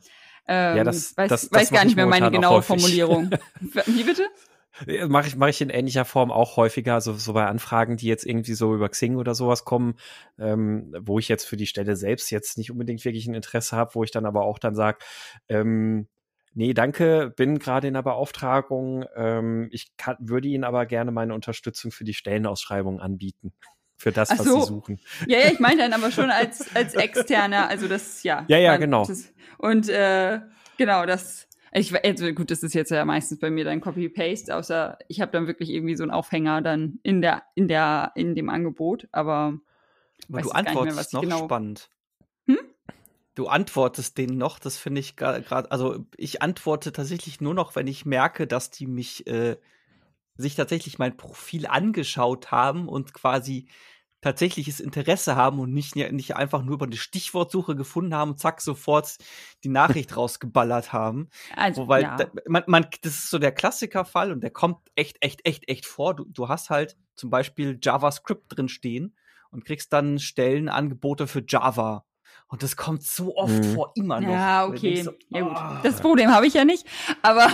Ähm, 0.47 0.77
ja, 0.77 0.83
das, 0.85 1.17
weiß, 1.17 1.27
das, 1.27 1.51
weiß 1.51 1.63
das 1.63 1.71
gar 1.77 1.83
nicht 1.83 1.97
mehr 1.97 2.05
meine 2.05 2.31
genaue 2.31 2.61
Formulierung. 2.61 3.29
Wie 3.59 4.03
bitte? 4.03 4.23
Mache 5.07 5.27
ich, 5.27 5.35
mach 5.35 5.47
ich 5.47 5.61
in 5.61 5.69
ähnlicher 5.69 6.05
Form 6.05 6.31
auch 6.31 6.57
häufiger, 6.57 6.95
also 6.95 7.13
so 7.13 7.33
bei 7.33 7.45
Anfragen, 7.45 7.97
die 7.97 8.07
jetzt 8.07 8.25
irgendwie 8.25 8.53
so 8.53 8.75
über 8.75 8.89
Xing 8.89 9.15
oder 9.15 9.33
sowas 9.33 9.65
kommen, 9.65 9.95
ähm, 10.37 10.95
wo 10.99 11.19
ich 11.19 11.27
jetzt 11.27 11.45
für 11.45 11.57
die 11.57 11.67
Stelle 11.67 11.95
selbst 11.95 12.29
jetzt 12.29 12.57
nicht 12.57 12.71
unbedingt 12.71 13.03
wirklich 13.03 13.27
ein 13.27 13.33
Interesse 13.33 13.75
habe, 13.75 13.95
wo 13.95 14.03
ich 14.03 14.11
dann 14.11 14.25
aber 14.25 14.43
auch 14.43 14.59
dann 14.59 14.75
sage, 14.75 14.99
ähm, 15.49 16.07
nee, 16.53 16.73
danke, 16.73 17.33
bin 17.35 17.59
gerade 17.59 17.87
in 17.87 17.93
der 17.95 18.03
Beauftragung, 18.03 19.05
ähm, 19.15 19.69
ich 19.71 19.95
kann, 19.97 20.17
würde 20.19 20.47
Ihnen 20.47 20.63
aber 20.63 20.85
gerne 20.85 21.11
meine 21.11 21.33
Unterstützung 21.33 21.91
für 21.91 22.03
die 22.03 22.13
Stellenausschreibung 22.13 22.99
anbieten. 22.99 23.53
Für 23.99 24.11
das, 24.11 24.29
was 24.29 24.43
so. 24.43 24.61
Sie 24.61 24.67
suchen. 24.67 24.99
Ja, 25.27 25.39
ja, 25.39 25.47
ich 25.51 25.59
meine 25.59 25.81
dann 25.81 25.93
aber 25.93 26.11
schon 26.11 26.29
als, 26.29 26.75
als 26.75 26.93
Externer, 26.93 27.67
also 27.67 27.87
das, 27.87 28.21
ja. 28.21 28.45
Ja, 28.47 28.57
ja, 28.59 28.77
genau. 28.77 29.05
Das, 29.07 29.33
und 29.57 29.89
äh, 29.89 30.39
genau, 30.77 31.07
das 31.07 31.47
ich, 31.73 32.05
also 32.05 32.31
gut, 32.33 32.51
das 32.51 32.63
ist 32.63 32.73
jetzt 32.73 32.91
ja 32.91 33.03
meistens 33.05 33.39
bei 33.39 33.49
mir 33.49 33.65
dann 33.65 33.81
Copy-Paste, 33.81 34.55
außer 34.55 34.97
ich 35.07 35.21
habe 35.21 35.31
dann 35.31 35.47
wirklich 35.47 35.69
irgendwie 35.69 35.95
so 35.95 36.03
einen 36.03 36.11
Aufhänger 36.11 36.61
dann 36.61 36.99
in 37.03 37.21
der, 37.21 37.43
in 37.55 37.67
der, 37.67 38.11
in 38.15 38.35
dem 38.35 38.49
Angebot, 38.49 39.07
aber, 39.11 39.59
aber 40.29 40.41
du 40.41 40.49
antwortest 40.51 41.13
mehr, 41.13 41.21
noch 41.21 41.29
genau 41.29 41.45
spannend. 41.45 41.89
Hm? 42.45 42.59
Du 43.35 43.47
antwortest 43.47 44.17
denen 44.17 44.37
noch, 44.37 44.59
das 44.59 44.77
finde 44.77 44.99
ich 44.99 45.15
gerade, 45.15 45.71
also 45.71 46.05
ich 46.15 46.41
antworte 46.41 46.91
tatsächlich 46.91 47.41
nur 47.41 47.53
noch, 47.53 47.75
wenn 47.75 47.87
ich 47.87 48.05
merke, 48.05 48.47
dass 48.47 48.71
die 48.71 48.87
mich 48.87 49.27
äh, 49.27 49.57
sich 50.37 50.55
tatsächlich 50.55 50.99
mein 50.99 51.17
Profil 51.17 51.67
angeschaut 51.67 52.51
haben 52.51 52.87
und 52.87 53.13
quasi 53.13 53.67
tatsächliches 54.21 54.79
Interesse 54.79 55.35
haben 55.35 55.59
und 55.59 55.73
nicht, 55.73 55.95
nicht 55.95 56.35
einfach 56.35 56.63
nur 56.63 56.75
über 56.75 56.85
eine 56.85 56.97
Stichwortsuche 56.97 57.75
gefunden 57.75 58.15
haben 58.15 58.31
und 58.31 58.39
zack 58.39 58.61
sofort 58.61 59.17
die 59.63 59.69
Nachricht 59.69 60.15
rausgeballert 60.17 60.91
haben. 60.91 61.29
Also, 61.55 61.83
Wobei, 61.83 62.01
ja. 62.01 62.15
da, 62.15 62.27
man, 62.47 62.63
man, 62.67 62.87
das 63.01 63.13
ist 63.13 63.29
so 63.29 63.37
der 63.37 63.51
Klassikerfall 63.51 64.31
und 64.31 64.41
der 64.41 64.49
kommt 64.49 64.79
echt, 64.95 65.17
echt, 65.21 65.45
echt, 65.45 65.69
echt 65.69 65.85
vor. 65.85 66.15
Du, 66.15 66.25
du 66.25 66.47
hast 66.47 66.69
halt 66.69 66.97
zum 67.15 67.29
Beispiel 67.29 67.77
JavaScript 67.81 68.45
drin 68.49 68.69
stehen 68.69 69.15
und 69.51 69.65
kriegst 69.65 69.93
dann 69.93 70.19
Stellenangebote 70.19 71.27
für 71.27 71.43
Java. 71.47 72.05
Und 72.47 72.63
das 72.63 72.77
kommt 72.77 73.03
so 73.03 73.35
oft 73.35 73.53
mhm. 73.53 73.75
vor, 73.75 73.91
immer 73.95 74.21
noch. 74.21 74.29
Ja, 74.29 74.65
okay. 74.65 75.01
So, 75.01 75.11
ja, 75.29 75.41
gut. 75.41 75.57
Oh. 75.57 75.77
Das 75.83 75.99
Problem 75.99 76.31
habe 76.31 76.47
ich 76.47 76.53
ja 76.53 76.65
nicht, 76.65 76.85
aber 77.21 77.51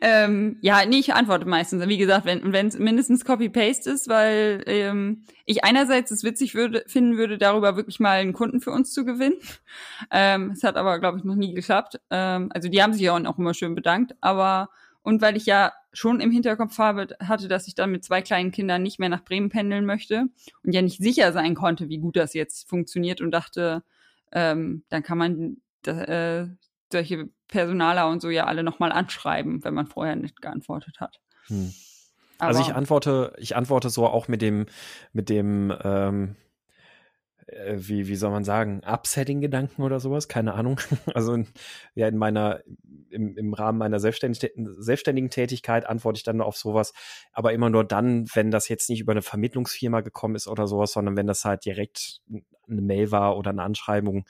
ähm, 0.00 0.58
ja, 0.60 0.84
nee, 0.86 0.98
ich 0.98 1.14
antworte 1.14 1.46
meistens. 1.46 1.86
Wie 1.86 1.98
gesagt, 1.98 2.26
wenn 2.26 2.54
es 2.54 2.78
mindestens 2.78 3.24
Copy-Paste 3.24 3.90
ist, 3.90 4.08
weil 4.08 4.62
ähm, 4.66 5.24
ich 5.44 5.64
einerseits 5.64 6.10
es 6.10 6.24
witzig 6.24 6.54
würde, 6.54 6.84
finden 6.86 7.16
würde, 7.16 7.38
darüber 7.38 7.76
wirklich 7.76 8.00
mal 8.00 8.18
einen 8.18 8.32
Kunden 8.32 8.60
für 8.60 8.70
uns 8.70 8.92
zu 8.92 9.04
gewinnen. 9.04 9.36
Ähm, 10.10 10.52
es 10.52 10.62
hat 10.64 10.76
aber, 10.76 10.98
glaube 10.98 11.18
ich, 11.18 11.24
noch 11.24 11.34
nie 11.34 11.54
geklappt. 11.54 12.00
Ähm, 12.10 12.50
also 12.52 12.68
die 12.68 12.82
haben 12.82 12.92
sich 12.92 13.02
ja 13.02 13.14
auch 13.14 13.38
immer 13.38 13.54
schön 13.54 13.74
bedankt, 13.74 14.14
aber 14.20 14.68
und 15.02 15.22
weil 15.22 15.36
ich 15.36 15.46
ja 15.46 15.72
schon 15.92 16.20
im 16.20 16.30
Hinterkopf 16.30 16.78
habe, 16.78 17.08
hatte, 17.20 17.48
dass 17.48 17.66
ich 17.66 17.74
dann 17.74 17.90
mit 17.90 18.04
zwei 18.04 18.20
kleinen 18.20 18.50
Kindern 18.50 18.82
nicht 18.82 18.98
mehr 18.98 19.08
nach 19.08 19.24
Bremen 19.24 19.48
pendeln 19.48 19.86
möchte 19.86 20.28
und 20.62 20.72
ja 20.72 20.82
nicht 20.82 20.98
sicher 20.98 21.32
sein 21.32 21.54
konnte, 21.54 21.88
wie 21.88 21.98
gut 21.98 22.16
das 22.16 22.34
jetzt 22.34 22.68
funktioniert 22.68 23.20
und 23.20 23.30
dachte, 23.30 23.82
ähm, 24.32 24.84
dann 24.90 25.02
kann 25.02 25.18
man 25.18 25.56
äh, 25.86 26.46
solche 26.92 27.30
Personaler 27.48 28.08
und 28.08 28.20
so 28.20 28.30
ja 28.30 28.44
alle 28.44 28.62
nochmal 28.62 28.92
anschreiben, 28.92 29.64
wenn 29.64 29.74
man 29.74 29.86
vorher 29.86 30.16
nicht 30.16 30.40
geantwortet 30.40 31.00
hat. 31.00 31.20
Hm. 31.46 31.72
Also 32.38 32.60
ich 32.60 32.74
antworte, 32.74 33.32
ich 33.38 33.56
antworte 33.56 33.90
so 33.90 34.06
auch 34.06 34.28
mit 34.28 34.42
dem, 34.42 34.66
mit 35.12 35.28
dem, 35.28 35.74
ähm, 35.82 36.36
äh, 37.46 37.74
wie, 37.76 38.06
wie 38.06 38.14
soll 38.14 38.30
man 38.30 38.44
sagen, 38.44 38.80
Upsetting-Gedanken 38.84 39.82
oder 39.82 39.98
sowas, 39.98 40.28
keine 40.28 40.54
Ahnung. 40.54 40.80
Also 41.14 41.34
in, 41.34 41.48
ja, 41.94 42.06
in 42.06 42.16
meiner, 42.16 42.60
im, 43.10 43.36
im 43.36 43.54
Rahmen 43.54 43.78
meiner 43.78 43.98
selbstständigen, 43.98 44.80
selbstständigen 44.80 45.30
Tätigkeit 45.30 45.86
antworte 45.86 46.18
ich 46.18 46.22
dann 46.22 46.40
auf 46.40 46.56
sowas, 46.56 46.92
aber 47.32 47.52
immer 47.52 47.70
nur 47.70 47.82
dann, 47.82 48.26
wenn 48.34 48.52
das 48.52 48.68
jetzt 48.68 48.88
nicht 48.88 49.00
über 49.00 49.12
eine 49.12 49.22
Vermittlungsfirma 49.22 50.02
gekommen 50.02 50.36
ist 50.36 50.46
oder 50.46 50.68
sowas, 50.68 50.92
sondern 50.92 51.16
wenn 51.16 51.26
das 51.26 51.44
halt 51.44 51.64
direkt 51.64 52.20
eine 52.70 52.82
Mail 52.82 53.10
war 53.10 53.36
oder 53.36 53.50
eine 53.50 53.62
Anschreibung 53.62 54.26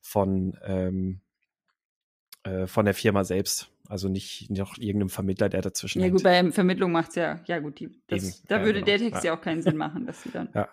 von, 0.00 0.56
ähm, 0.64 1.22
äh, 2.48 2.66
von 2.66 2.84
der 2.84 2.94
Firma 2.94 3.24
selbst. 3.24 3.70
Also 3.88 4.08
nicht 4.08 4.50
noch 4.50 4.76
irgendeinem 4.76 5.08
Vermittler, 5.08 5.48
der 5.48 5.62
dazwischen 5.62 6.02
Ja, 6.02 6.10
gut, 6.10 6.22
bei 6.22 6.50
Vermittlung 6.50 6.92
macht 6.92 7.10
es 7.10 7.14
ja, 7.14 7.40
ja 7.46 7.58
gut, 7.58 7.80
die, 7.80 7.90
das, 8.08 8.42
da 8.44 8.58
ja, 8.58 8.64
würde 8.64 8.80
genau. 8.80 8.86
der 8.86 8.98
Text 8.98 9.24
ja. 9.24 9.32
ja. 9.32 9.36
auch 9.36 9.40
keinen 9.40 9.62
Sinn 9.62 9.76
machen, 9.76 10.06
dass 10.06 10.22
sie 10.22 10.30
dann. 10.30 10.50
Ja. 10.54 10.68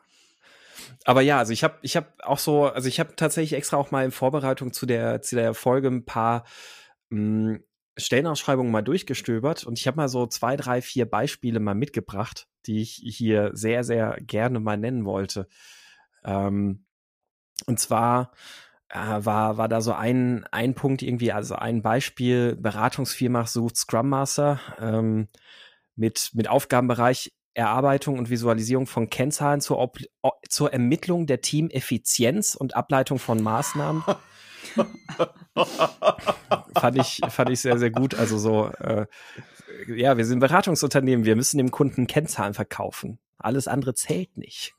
Aber 1.06 1.22
ja, 1.22 1.38
also 1.38 1.54
ich 1.54 1.64
habe 1.64 1.78
ich 1.82 1.96
habe 1.96 2.08
auch 2.24 2.40
so, 2.40 2.66
also 2.66 2.90
ich 2.90 3.00
habe 3.00 3.16
tatsächlich 3.16 3.58
extra 3.58 3.78
auch 3.78 3.92
mal 3.92 4.04
in 4.04 4.12
Vorbereitung 4.12 4.74
zu 4.74 4.86
der, 4.86 5.22
zu 5.22 5.36
der 5.36 5.54
Folge 5.54 5.88
ein 5.88 6.06
paar 6.06 6.44
mh, 7.10 7.54
hm, 7.54 7.64
Stellenausschreibungen 7.98 8.72
mal 8.72 8.82
durchgestöbert 8.82 9.64
und 9.64 9.80
ich 9.80 9.88
habe 9.88 9.96
mal 9.96 10.10
so 10.10 10.28
zwei, 10.28 10.58
drei, 10.58 10.82
vier 10.82 11.06
Beispiele 11.06 11.62
mal 11.62 11.76
mitgebracht, 11.76 12.50
die 12.66 12.82
ich 12.82 13.02
hier 13.02 13.52
sehr, 13.54 13.86
sehr 13.86 14.18
gerne 14.20 14.60
mal 14.60 14.78
nennen 14.78 15.06
wollte. 15.06 15.48
Ähm, 16.26 16.86
und 17.68 17.80
zwar 17.80 18.34
äh, 18.90 18.98
war, 18.98 19.58
war 19.58 19.68
da 19.68 19.82
so 19.82 19.94
ein, 19.94 20.46
ein 20.52 20.74
Punkt 20.76 21.02
irgendwie, 21.02 21.32
also 21.32 21.56
ein 21.56 21.82
Beispiel, 21.82 22.56
Beratungsfirma 22.56 23.48
sucht 23.48 23.78
Scrum 23.78 24.10
Master 24.10 24.60
ähm, 24.80 25.28
mit, 25.96 26.32
mit 26.34 26.48
Aufgabenbereich 26.48 27.32
Erarbeitung 27.54 28.20
und 28.20 28.30
Visualisierung 28.30 28.86
von 28.86 29.10
Kennzahlen 29.10 29.62
zur, 29.62 29.92
zur 30.50 30.74
Ermittlung 30.74 31.26
der 31.26 31.42
Teameffizienz 31.42 32.54
und 32.56 32.76
Ableitung 32.76 33.18
von 33.18 33.42
Maßnahmen. 33.42 34.04
fand 36.76 36.98
ich 36.98 37.22
fand 37.30 37.50
ich 37.52 37.62
sehr 37.62 37.78
sehr 37.78 37.92
gut. 37.92 38.16
Also 38.16 38.38
so 38.38 38.72
äh, 38.80 39.06
ja, 39.88 40.18
wir 40.18 40.26
sind 40.26 40.40
Beratungsunternehmen, 40.40 41.24
wir 41.26 41.36
müssen 41.36 41.58
dem 41.58 41.72
Kunden 41.72 42.08
Kennzahlen 42.08 42.54
verkaufen. 42.54 43.20
Alles 43.38 43.68
andere 43.68 43.94
zählt 43.94 44.38
nicht. 44.38 44.76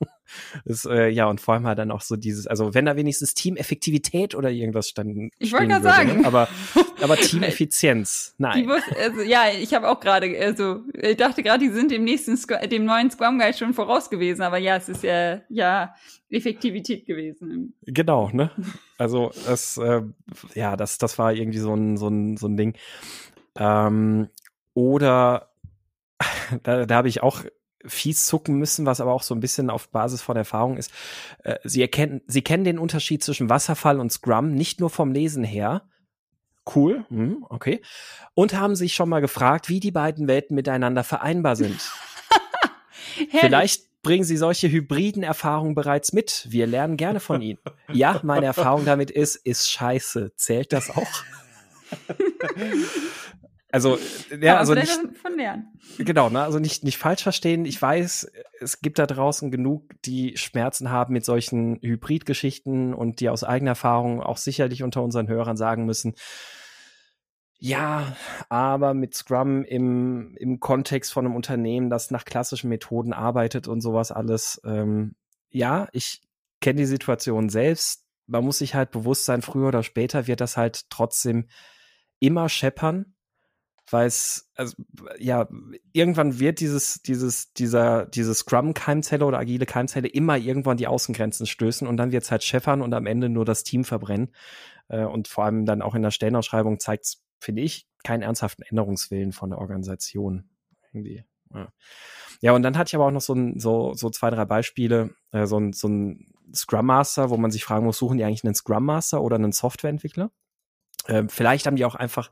Das, 0.65 0.85
äh, 0.85 1.09
ja, 1.09 1.27
und 1.27 1.41
vor 1.41 1.53
allem 1.53 1.67
halt 1.67 1.79
dann 1.79 1.91
auch 1.91 2.01
so 2.01 2.15
dieses, 2.15 2.47
also 2.47 2.73
wenn 2.73 2.85
da 2.85 2.95
wenigstens 2.95 3.33
Teameffektivität 3.33 4.35
oder 4.35 4.49
irgendwas 4.49 4.89
stand. 4.89 5.31
Ich 5.39 5.51
wollte 5.51 5.67
gerade 5.67 5.83
sagen. 5.83 6.21
Ne? 6.21 6.27
Aber, 6.27 6.47
aber 7.01 7.17
Teameffizienz, 7.17 8.35
nein. 8.37 8.65
Muss, 8.65 8.81
also, 8.99 9.21
ja, 9.21 9.45
ich 9.59 9.73
habe 9.73 9.89
auch 9.89 9.99
gerade, 9.99 10.37
also 10.39 10.81
ich 10.93 11.17
dachte 11.17 11.43
gerade, 11.43 11.65
die 11.65 11.71
sind 11.71 11.91
dem 11.91 12.03
nächsten, 12.03 12.37
dem 12.69 12.85
neuen 12.85 13.11
Scrum 13.11 13.39
Guide 13.39 13.57
schon 13.57 13.73
voraus 13.73 14.09
gewesen, 14.09 14.41
aber 14.41 14.57
ja, 14.57 14.77
es 14.77 14.89
ist 14.89 15.03
ja, 15.03 15.41
ja, 15.49 15.93
Effektivität 16.29 17.05
gewesen. 17.05 17.73
Genau, 17.83 18.29
ne? 18.33 18.51
Also 18.97 19.31
das, 19.45 19.77
äh, 19.77 20.01
ja, 20.55 20.75
das, 20.75 20.97
das 20.97 21.17
war 21.17 21.33
irgendwie 21.33 21.59
so 21.59 21.73
ein, 21.73 21.97
so 21.97 22.09
ein, 22.09 22.37
so 22.37 22.47
ein 22.47 22.57
Ding. 22.57 22.73
Ähm, 23.55 24.27
oder 24.73 25.49
da, 26.63 26.85
da 26.85 26.95
habe 26.95 27.07
ich 27.07 27.23
auch 27.23 27.43
fies 27.87 28.25
zucken 28.25 28.55
müssen, 28.55 28.85
was 28.85 29.01
aber 29.01 29.13
auch 29.13 29.23
so 29.23 29.33
ein 29.33 29.39
bisschen 29.39 29.69
auf 29.69 29.89
Basis 29.89 30.21
von 30.21 30.37
Erfahrung 30.37 30.77
ist. 30.77 30.91
Äh, 31.43 31.55
sie 31.63 31.81
erkennen, 31.81 32.21
sie 32.27 32.41
kennen 32.41 32.63
den 32.63 32.79
Unterschied 32.79 33.23
zwischen 33.23 33.49
Wasserfall 33.49 33.99
und 33.99 34.11
Scrum 34.11 34.53
nicht 34.53 34.79
nur 34.79 34.89
vom 34.89 35.11
Lesen 35.11 35.43
her. 35.43 35.83
Cool, 36.75 37.05
hm, 37.09 37.45
okay. 37.49 37.81
Und 38.33 38.53
haben 38.53 38.75
sich 38.75 38.93
schon 38.93 39.09
mal 39.09 39.21
gefragt, 39.21 39.69
wie 39.69 39.79
die 39.79 39.91
beiden 39.91 40.27
Welten 40.27 40.55
miteinander 40.55 41.03
vereinbar 41.03 41.55
sind. 41.55 41.79
Vielleicht 43.31 43.87
bringen 44.03 44.23
Sie 44.23 44.37
solche 44.37 44.69
hybriden 44.69 45.23
Erfahrungen 45.23 45.75
bereits 45.75 46.13
mit. 46.13 46.45
Wir 46.49 46.67
lernen 46.67 46.97
gerne 46.97 47.19
von 47.19 47.41
Ihnen. 47.41 47.59
Ja, 47.91 48.19
meine 48.23 48.45
Erfahrung 48.45 48.85
damit 48.85 49.11
ist, 49.11 49.35
ist 49.37 49.71
scheiße. 49.71 50.33
Zählt 50.35 50.73
das 50.73 50.89
auch? 50.89 51.23
Also, 53.77 53.99
ja, 54.41 54.57
also 54.57 54.73
nicht, 54.73 54.91
von 55.21 55.35
lernen. 55.35 55.67
Genau, 55.97 56.29
ne, 56.29 56.41
also 56.41 56.57
nicht, 56.59 56.83
nicht 56.83 56.97
falsch 56.97 57.23
verstehen. 57.23 57.65
Ich 57.65 57.79
weiß, 57.81 58.31
es 58.59 58.81
gibt 58.81 58.97
da 58.97 59.05
draußen 59.05 59.51
genug, 59.51 59.93
die 60.03 60.35
Schmerzen 60.35 60.89
haben 60.89 61.13
mit 61.13 61.25
solchen 61.25 61.79
Hybridgeschichten 61.81 62.93
und 62.93 63.19
die 63.19 63.29
aus 63.29 63.43
eigener 63.43 63.71
Erfahrung 63.71 64.21
auch 64.21 64.37
sicherlich 64.37 64.83
unter 64.83 65.03
unseren 65.03 65.27
Hörern 65.27 65.57
sagen 65.57 65.85
müssen, 65.85 66.15
ja, 67.59 68.15
aber 68.49 68.93
mit 68.93 69.15
Scrum 69.15 69.63
im, 69.63 70.35
im 70.37 70.59
Kontext 70.59 71.11
von 71.11 71.25
einem 71.25 71.35
Unternehmen, 71.35 71.89
das 71.89 72.11
nach 72.11 72.25
klassischen 72.25 72.69
Methoden 72.69 73.13
arbeitet 73.13 73.67
und 73.67 73.81
sowas 73.81 74.11
alles. 74.11 74.61
Ähm, 74.63 75.15
ja, 75.49 75.87
ich 75.91 76.21
kenne 76.61 76.77
die 76.77 76.85
Situation 76.85 77.49
selbst. 77.49 78.05
Man 78.27 78.43
muss 78.43 78.59
sich 78.59 78.75
halt 78.75 78.91
bewusst 78.91 79.25
sein, 79.25 79.41
früher 79.41 79.69
oder 79.69 79.83
später 79.83 80.27
wird 80.27 80.41
das 80.41 80.57
halt 80.57 80.89
trotzdem 80.89 81.47
immer 82.19 82.49
scheppern, 82.49 83.15
weil 83.89 84.07
es, 84.07 84.49
also, 84.55 84.75
ja, 85.19 85.47
irgendwann 85.93 86.39
wird 86.39 86.59
dieses, 86.59 87.01
dieses, 87.01 87.53
dieser, 87.53 88.05
diese 88.05 88.33
Scrum-Keimzelle 88.33 89.25
oder 89.25 89.39
agile 89.39 89.65
Keimzelle 89.65 90.07
immer 90.07 90.37
irgendwann 90.37 90.77
die 90.77 90.87
Außengrenzen 90.87 91.45
stößen 91.45 91.87
und 91.87 91.97
dann 91.97 92.11
wird 92.11 92.23
es 92.23 92.31
halt 92.31 92.43
scheppern 92.43 92.81
und 92.81 92.93
am 92.93 93.05
Ende 93.05 93.29
nur 93.29 93.45
das 93.45 93.63
Team 93.63 93.83
verbrennen. 93.83 94.33
Äh, 94.89 95.05
und 95.05 95.27
vor 95.27 95.45
allem 95.45 95.65
dann 95.65 95.81
auch 95.81 95.95
in 95.95 96.01
der 96.01 96.11
Stellenausschreibung 96.11 96.79
zeigt 96.79 97.05
es 97.05 97.23
finde 97.39 97.61
ich, 97.61 97.87
keinen 98.03 98.21
ernsthaften 98.21 98.63
Änderungswillen 98.63 99.31
von 99.31 99.49
der 99.49 99.59
Organisation. 99.59 100.49
Irgendwie. 100.91 101.23
Ja. 101.53 101.71
ja, 102.41 102.51
und 102.51 102.63
dann 102.63 102.77
hatte 102.77 102.89
ich 102.89 102.95
aber 102.95 103.05
auch 103.05 103.11
noch 103.11 103.21
so, 103.21 103.33
ein, 103.33 103.59
so, 103.59 103.93
so 103.93 104.09
zwei, 104.09 104.29
drei 104.29 104.45
Beispiele, 104.45 105.15
äh, 105.31 105.45
so, 105.45 105.57
ein, 105.57 105.71
so 105.71 105.87
ein 105.87 106.33
Scrum 106.53 106.85
Master, 106.85 107.29
wo 107.29 107.37
man 107.37 107.51
sich 107.51 107.63
fragen 107.63 107.85
muss, 107.85 107.97
suchen 107.97 108.17
die 108.17 108.23
eigentlich 108.23 108.43
einen 108.43 108.55
Scrum 108.55 108.85
Master 108.85 109.21
oder 109.21 109.35
einen 109.35 109.53
Softwareentwickler? 109.53 110.31
Ähm, 111.07 111.29
vielleicht 111.29 111.65
haben 111.65 111.75
die 111.75 111.85
auch 111.85 111.95
einfach 111.95 112.29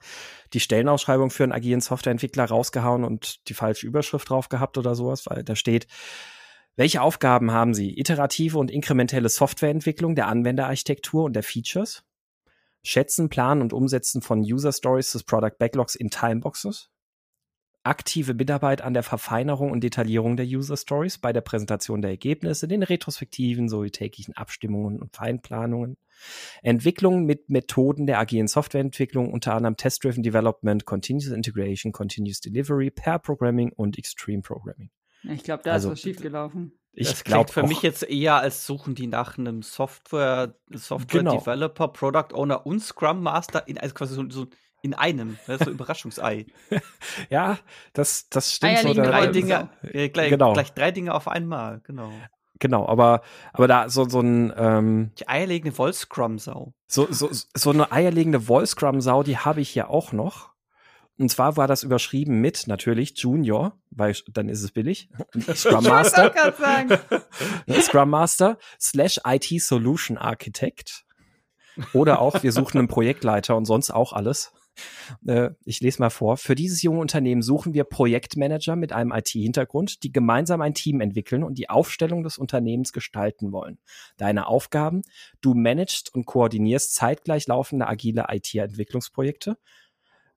die 0.53 0.59
Stellenausschreibung 0.59 1.31
für 1.31 1.43
einen 1.43 1.51
agilen 1.51 1.81
Softwareentwickler 1.81 2.45
rausgehauen 2.45 3.03
und 3.03 3.47
die 3.49 3.53
falsche 3.53 3.87
Überschrift 3.87 4.29
drauf 4.29 4.49
gehabt 4.49 4.77
oder 4.77 4.95
sowas, 4.95 5.25
weil 5.25 5.43
da 5.43 5.55
steht, 5.55 5.87
welche 6.75 7.01
Aufgaben 7.01 7.51
haben 7.51 7.73
Sie? 7.73 7.97
Iterative 7.97 8.57
und 8.57 8.69
inkrementelle 8.69 9.29
Softwareentwicklung 9.29 10.15
der 10.15 10.27
Anwenderarchitektur 10.27 11.23
und 11.23 11.33
der 11.33 11.43
Features? 11.43 12.03
Schätzen, 12.83 13.29
Planen 13.29 13.61
und 13.61 13.73
Umsetzen 13.73 14.21
von 14.21 14.41
User 14.41 14.73
Stories 14.73 15.11
des 15.13 15.23
Product 15.23 15.57
Backlogs 15.57 15.95
in 15.95 16.09
Timeboxes. 16.09 16.89
Aktive 17.85 18.33
Mitarbeit 18.33 18.81
an 18.81 18.93
der 18.93 19.03
Verfeinerung 19.03 19.71
und 19.71 19.81
Detaillierung 19.81 20.37
der 20.37 20.45
User 20.45 20.75
Stories 20.75 21.17
bei 21.17 21.31
der 21.31 21.41
Präsentation 21.41 22.01
der 22.01 22.11
Ergebnisse, 22.11 22.67
den 22.67 22.83
Retrospektiven 22.83 23.69
sowie 23.69 23.91
täglichen 23.91 24.35
Abstimmungen 24.35 24.99
und 24.99 25.15
Feinplanungen. 25.15 25.97
Entwicklung 26.63 27.25
mit 27.25 27.49
Methoden 27.49 28.07
der 28.07 28.19
agilen 28.19 28.47
Softwareentwicklung, 28.47 29.31
unter 29.31 29.53
anderem 29.53 29.77
Test-Driven 29.77 30.23
Development, 30.23 30.85
Continuous 30.85 31.27
Integration, 31.27 31.91
Continuous 31.91 32.39
Delivery, 32.39 32.89
Pair 32.89 33.19
Programming 33.19 33.71
und 33.71 33.97
Extreme 33.97 34.41
Programming. 34.41 34.89
Ich 35.23 35.43
glaube, 35.43 35.63
da 35.63 35.73
also, 35.73 35.89
ist 35.89 35.93
was 35.93 36.01
schiefgelaufen. 36.01 36.73
Ich 36.97 37.09
das 37.09 37.23
klingt 37.25 37.51
für 37.51 37.63
mich 37.63 37.81
jetzt 37.81 38.03
eher, 38.03 38.35
als 38.37 38.65
suchen 38.65 38.95
die 38.95 39.07
nach 39.07 39.37
einem 39.37 39.61
Software, 39.61 40.55
Software 40.71 41.19
genau. 41.19 41.37
Developer, 41.37 41.89
Product 41.89 42.33
Owner 42.33 42.65
und 42.65 42.79
Scrum 42.79 43.21
Master 43.21 43.67
in 43.67 43.77
also 43.77 43.93
quasi 43.93 44.15
so, 44.15 44.29
so 44.29 44.47
in 44.85 44.93
einem. 44.93 45.37
Das 45.47 45.59
ist 45.59 45.65
so 45.65 45.71
Überraschungsei. 45.71 46.45
ja, 47.29 47.57
das, 47.93 48.29
das 48.29 48.53
stimmt 48.53 48.79
so. 48.79 48.93
Drei 48.93 49.27
Dinge, 49.27 49.69
äh, 49.81 50.09
gleich, 50.09 50.29
genau. 50.29 50.53
gleich 50.53 50.73
drei 50.73 50.91
Dinge 50.91 51.13
auf 51.13 51.27
einmal, 51.27 51.81
genau. 51.83 52.11
Genau, 52.59 52.87
aber, 52.87 53.21
aber 53.51 53.67
da 53.67 53.89
so, 53.89 54.07
so 54.07 54.21
ein, 54.21 54.53
ähm, 54.55 55.11
Die 55.19 55.27
eierlegende 55.27 55.77
Wollscrum-Sau. 55.77 56.73
So, 56.87 57.07
so, 57.09 57.29
so 57.31 57.69
eine 57.71 57.91
eierlegende 57.91 58.47
Wollscrum-Sau, 58.47 59.23
die 59.23 59.39
habe 59.39 59.59
ich 59.59 59.75
ja 59.75 59.89
auch 59.89 60.13
noch. 60.13 60.51
Und 61.17 61.29
zwar 61.29 61.57
war 61.57 61.67
das 61.67 61.83
überschrieben 61.83 62.39
mit 62.41 62.67
natürlich 62.67 63.17
Junior, 63.17 63.77
weil 63.89 64.15
dann 64.31 64.49
ist 64.49 64.61
es 64.61 64.71
billig. 64.71 65.09
Scrum 65.55 65.83
Master. 65.83 66.31
Scrum 67.81 68.09
Master 68.09 68.57
slash 68.79 69.19
IT 69.25 69.61
Solution 69.61 70.17
Architect. 70.17 71.05
Oder 71.93 72.19
auch, 72.19 72.41
wir 72.43 72.51
suchen 72.51 72.77
einen 72.77 72.87
Projektleiter 72.87 73.55
und 73.57 73.65
sonst 73.65 73.91
auch 73.91 74.13
alles. 74.13 74.53
Äh, 75.25 75.51
ich 75.63 75.79
lese 75.81 76.01
mal 76.01 76.09
vor. 76.09 76.37
Für 76.37 76.55
dieses 76.55 76.81
junge 76.81 76.99
Unternehmen 76.99 77.41
suchen 77.41 77.73
wir 77.73 77.83
Projektmanager 77.83 78.75
mit 78.75 78.91
einem 78.93 79.11
IT-Hintergrund, 79.11 80.03
die 80.03 80.11
gemeinsam 80.11 80.61
ein 80.61 80.73
Team 80.73 81.01
entwickeln 81.01 81.43
und 81.43 81.57
die 81.57 81.69
Aufstellung 81.69 82.23
des 82.23 82.37
Unternehmens 82.37 82.93
gestalten 82.93 83.51
wollen. 83.51 83.79
Deine 84.17 84.47
Aufgaben? 84.47 85.01
Du 85.41 85.53
managst 85.53 86.13
und 86.13 86.25
koordinierst 86.25 86.93
zeitgleich 86.93 87.47
laufende 87.47 87.87
agile 87.87 88.25
IT-Entwicklungsprojekte 88.29 89.57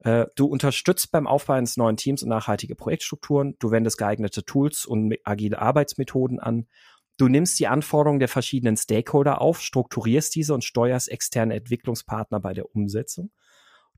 äh, 0.01 0.27
du 0.37 0.47
unterstützt 0.47 1.11
beim 1.11 1.27
Aufbau 1.27 1.55
eines 1.55 1.77
neuen 1.77 1.97
Teams 1.97 2.23
und 2.23 2.29
nachhaltige 2.29 2.77
Projektstrukturen. 2.77 3.57
Du 3.59 3.71
wendest 3.71 3.99
geeignete 3.99 4.45
Tools 4.45 4.87
und 4.87 5.15
agile 5.25 5.61
Arbeitsmethoden 5.61 6.39
an. 6.39 6.69
Du 7.17 7.27
nimmst 7.27 7.59
die 7.59 7.67
Anforderungen 7.67 8.21
der 8.21 8.29
verschiedenen 8.29 8.77
Stakeholder 8.77 9.41
auf, 9.41 9.61
strukturierst 9.61 10.35
diese 10.37 10.55
und 10.55 10.63
steuerst 10.63 11.09
externe 11.09 11.57
Entwicklungspartner 11.57 12.39
bei 12.39 12.55
der 12.55 12.73
Umsetzung. 12.77 13.33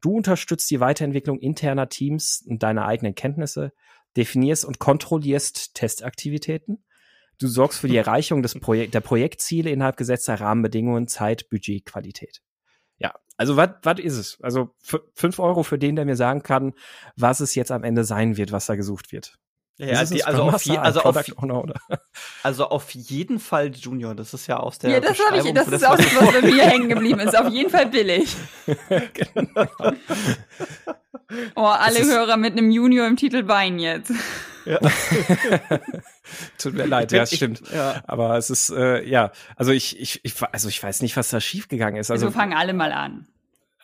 Du 0.01 0.17
unterstützt 0.17 0.71
die 0.71 0.81
Weiterentwicklung 0.81 1.39
interner 1.39 1.89
Teams 1.89 2.45
und 2.47 2.63
deine 2.63 2.85
eigenen 2.85 3.15
Kenntnisse, 3.15 3.73
definierst 4.17 4.65
und 4.65 4.79
kontrollierst 4.79 5.75
Testaktivitäten. 5.75 6.85
Du 7.39 7.49
sorgst 7.49 7.81
für 7.81 7.89
die 7.89 7.97
Erreichung 7.99 8.43
des 8.43 8.59
Projek 8.59 8.93
der 8.93 9.01
Projektziele 9.01 9.71
innerhalb 9.71 9.97
gesetzter 9.97 10.41
Rahmenbedingungen, 10.41 11.09
Zeit, 11.09 11.49
Budget, 11.51 11.87
Qualität. 11.87 12.43
Also 13.41 13.57
was 13.57 13.71
was 13.83 13.99
ist 13.99 14.19
es? 14.19 14.39
Also 14.43 14.75
fünf 15.15 15.39
Euro 15.39 15.63
für 15.63 15.79
den, 15.79 15.97
der 15.97 16.05
mir 16.05 16.17
sagen 16.17 16.43
kann, 16.43 16.75
was 17.17 17.41
es 17.41 17.55
jetzt 17.55 17.71
am 17.71 17.85
Ende 17.85 18.05
sein 18.05 18.37
wird, 18.37 18.53
was 18.53 18.67
da 18.67 18.77
gesucht 18.77 19.13
wird. 19.13 19.39
Ja, 19.81 20.05
die, 20.05 20.23
also, 20.25 20.43
auf 20.43 20.63
je, 20.63 20.77
also, 20.77 21.01
auf, 21.01 21.17
also 22.43 22.67
auf 22.67 22.91
jeden 22.91 23.39
Fall 23.39 23.71
Junior. 23.75 24.15
Das 24.15 24.35
ist 24.35 24.47
ja 24.47 24.59
aus 24.59 24.79
der 24.79 24.91
Ja, 24.91 25.01
das 25.01 25.19
habe 25.19 25.39
ich. 25.39 25.55
Das, 25.55 25.71
das 25.71 25.81
ist 25.81 25.89
auch 25.89 25.97
das, 25.97 26.15
was 26.17 26.33
bei 26.33 26.43
mir 26.43 26.65
hängen 26.65 26.91
geblieben 26.91 27.21
ist. 27.21 27.37
Auf 27.37 27.49
jeden 27.49 27.71
Fall 27.71 27.87
billig. 27.87 28.37
genau. 28.67 29.69
Oh, 31.57 31.65
alle 31.65 32.05
Hörer 32.05 32.37
mit 32.37 32.53
einem 32.53 32.71
Junior 32.71 33.07
im 33.07 33.17
Titel 33.17 33.49
weinen 33.49 33.79
jetzt. 33.79 34.13
Ja. 34.67 34.79
Tut 36.59 36.75
mir 36.75 36.87
leid, 36.87 37.13
ja, 37.13 37.25
stimmt. 37.25 37.63
Ich, 37.63 37.73
ja. 37.73 38.03
Aber 38.07 38.37
es 38.37 38.51
ist, 38.51 38.69
äh, 38.71 39.03
ja, 39.09 39.33
also 39.57 39.73
ich, 39.73 39.99
ich, 39.99 40.21
ich, 40.25 40.35
also 40.43 40.69
ich 40.69 40.83
weiß 40.83 41.01
nicht, 41.01 41.17
was 41.17 41.31
da 41.31 41.41
schiefgegangen 41.41 41.99
ist. 41.99 42.11
Also, 42.11 42.27
also 42.27 42.39
fangen 42.39 42.53
alle 42.53 42.75
mal 42.75 42.93
an. 42.93 43.27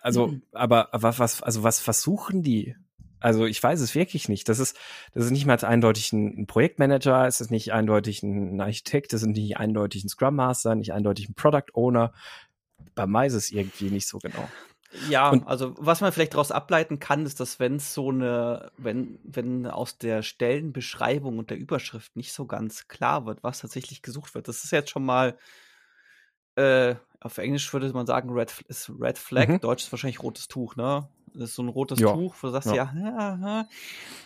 Also, 0.02 0.26
mhm. 0.26 0.42
aber, 0.52 0.92
aber 0.92 1.18
was, 1.18 1.42
also 1.42 1.62
was 1.62 1.80
versuchen 1.80 2.42
die? 2.42 2.76
Also 3.20 3.46
ich 3.46 3.62
weiß 3.62 3.81
es 3.81 3.94
wirklich 3.94 4.29
nicht. 4.29 4.48
Das 4.48 4.59
ist, 4.59 4.76
das 5.14 5.24
ist 5.24 5.31
nicht 5.31 5.46
mal 5.46 5.62
eindeutig 5.64 6.12
ein, 6.12 6.46
Projektmanager, 6.46 7.26
es 7.26 7.40
ist 7.40 7.50
nicht 7.50 7.72
eindeutig 7.72 8.22
ein 8.22 8.61
Architekt, 8.61 9.12
es 9.12 9.22
ist 9.22 9.29
nicht 9.29 9.57
eindeutig 9.57 10.05
ein 10.05 10.09
Scrum 10.09 10.37
Master, 10.37 10.74
nicht 10.74 10.92
eindeutig 10.92 11.29
ein 11.29 11.35
Product 11.35 11.72
Owner. 11.74 12.12
Bei 12.94 13.07
mir 13.07 13.26
ist 13.26 13.35
es 13.35 13.50
irgendwie 13.50 13.90
nicht 13.90 14.07
so 14.07 14.18
genau. 14.18 14.48
Ja, 15.09 15.31
und 15.31 15.46
also 15.46 15.74
was 15.79 16.00
man 16.00 16.12
vielleicht 16.12 16.35
daraus 16.35 16.50
ableiten 16.50 16.98
kann, 16.98 17.26
ist, 17.26 17.40
dass 17.40 17.59
wenn 17.59 17.76
es 17.76 17.92
so 17.92 18.11
eine, 18.11 18.70
wenn, 18.76 19.18
wenn 19.24 19.66
aus 19.66 19.98
der 19.98 20.22
Stellenbeschreibung 20.22 21.38
und 21.38 21.50
der 21.50 21.59
Überschrift 21.59 22.16
nicht 22.16 22.33
so 22.33 22.46
ganz 22.46 22.88
klar 22.88 23.26
wird, 23.26 23.42
was 23.42 23.61
tatsächlich 23.61 24.02
gesucht 24.02 24.35
wird, 24.35 24.48
das 24.48 24.64
ist 24.64 24.70
jetzt 24.70 24.90
schon 24.90 25.05
mal, 25.05 25.37
äh, 26.55 26.94
auf 27.20 27.38
Englisch 27.38 27.72
würde 27.72 27.92
man 27.92 28.07
sagen, 28.07 28.31
Red, 28.31 28.64
ist 28.68 28.90
Red 29.00 29.18
Flag, 29.18 29.48
mhm. 29.48 29.61
Deutsch 29.61 29.85
ist 29.85 29.92
wahrscheinlich 29.92 30.22
rotes 30.22 30.48
Tuch, 30.48 30.76
ne? 30.76 31.09
Das 31.37 31.51
ist 31.51 31.57
so 31.57 31.62
ein 31.62 31.68
rotes 31.68 32.01
ja. 32.01 32.12
Tuch, 32.12 32.35
wo 32.40 32.49
du 32.49 32.53
sagst, 32.53 32.68
ja, 32.68 32.92
ja. 32.94 33.68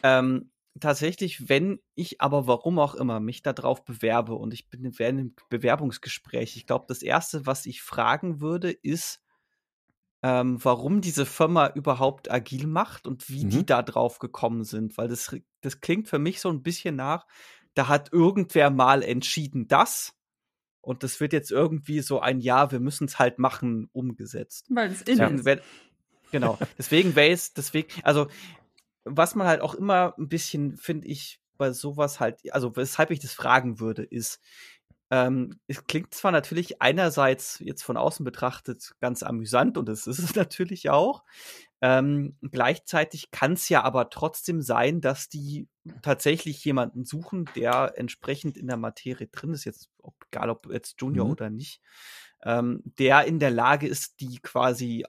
Ähm, 0.03 0.51
tatsächlich, 0.79 1.49
wenn 1.49 1.81
ich 1.95 2.21
aber 2.21 2.47
warum 2.47 2.79
auch 2.79 2.95
immer 2.95 3.21
mich 3.21 3.43
darauf 3.43 3.85
bewerbe 3.85 4.35
und 4.35 4.55
ich 4.55 4.69
bin 4.69 4.85
in 4.85 4.95
einem 4.99 5.35
Bewerbungsgespräch, 5.49 6.57
ich 6.57 6.67
glaube, 6.67 6.87
das 6.89 7.03
erste, 7.03 7.47
was 7.47 7.67
ich 7.67 7.83
fragen 7.83 8.41
würde, 8.41 8.71
ist, 8.71 9.21
ähm, 10.23 10.63
warum 10.63 11.01
diese 11.01 11.25
Firma 11.25 11.69
überhaupt 11.69 12.31
agil 12.31 12.67
macht 12.67 13.07
und 13.07 13.29
wie 13.31 13.47
mhm. 13.47 13.51
die 13.51 13.67
da 13.67 13.83
drauf 13.83 14.19
gekommen 14.19 14.65
sind, 14.65 14.99
weil 14.99 15.09
das, 15.09 15.35
das 15.63 15.81
klingt 15.81 16.09
für 16.09 16.19
mich 16.19 16.41
so 16.41 16.51
ein 16.51 16.63
bisschen 16.63 16.97
nach, 16.97 17.27
da 17.75 17.89
hat 17.89 18.13
irgendwer 18.13 18.71
mal 18.71 19.03
entschieden 19.03 19.67
das 19.67 20.15
und 20.83 21.03
das 21.03 21.21
wird 21.21 21.33
jetzt 21.33 21.51
irgendwie 21.51 22.01
so 22.01 22.21
ein 22.21 22.41
Ja, 22.41 22.71
wir 22.71 22.81
müssen 22.81 23.07
es 23.07 23.19
halt 23.19 23.39
machen, 23.39 23.89
umgesetzt. 23.93 24.67
Weil 24.71 24.91
es 24.91 25.03
in 25.03 25.19
ja. 25.19 25.29
ist. 25.29 25.63
Genau. 26.31 26.59
Deswegen 26.79 27.17
es, 27.17 27.53
deswegen, 27.53 27.89
also 28.03 28.29
was 29.05 29.35
man 29.35 29.47
halt 29.47 29.61
auch 29.61 29.75
immer 29.75 30.15
ein 30.19 30.29
bisschen, 30.29 30.77
finde 30.77 31.09
ich, 31.09 31.41
bei 31.57 31.73
sowas 31.73 32.21
halt, 32.21 32.41
also 32.53 32.75
weshalb 32.77 33.11
ich 33.11 33.21
das 33.21 33.33
fragen 33.33 33.81
würde, 33.81 34.03
ist, 34.03 34.41
ähm, 35.13 35.59
es 35.67 35.87
klingt 35.87 36.15
zwar 36.15 36.31
natürlich 36.31 36.81
einerseits 36.81 37.59
jetzt 37.59 37.83
von 37.83 37.97
außen 37.97 38.25
betrachtet 38.25 38.95
ganz 39.01 39.23
amüsant 39.25 39.77
und 39.77 39.89
das 39.89 40.07
ist 40.07 40.21
es 40.21 40.35
natürlich 40.37 40.89
auch. 40.89 41.25
Ähm, 41.83 42.37
gleichzeitig 42.43 43.31
kann 43.31 43.55
es 43.55 43.69
ja 43.69 43.83
aber 43.83 44.11
trotzdem 44.11 44.63
sein, 44.63 45.01
dass 45.01 45.29
die 45.29 45.69
tatsächlich 46.03 46.65
jemanden 46.65 47.05
suchen, 47.05 47.47
der 47.57 47.95
entsprechend 47.97 48.57
in 48.57 48.69
der 48.69 48.77
Materie 48.77 49.27
drin 49.27 49.53
ist, 49.53 49.65
jetzt 49.65 49.91
egal 50.31 50.51
ob 50.51 50.71
jetzt 50.73 51.01
Junior 51.01 51.27
mhm. 51.27 51.33
oder 51.33 51.51
nicht, 51.51 51.81
ähm, 52.45 52.83
der 52.85 53.25
in 53.25 53.39
der 53.41 53.51
Lage 53.51 53.89
ist, 53.89 54.21
die 54.21 54.39
quasi 54.39 55.05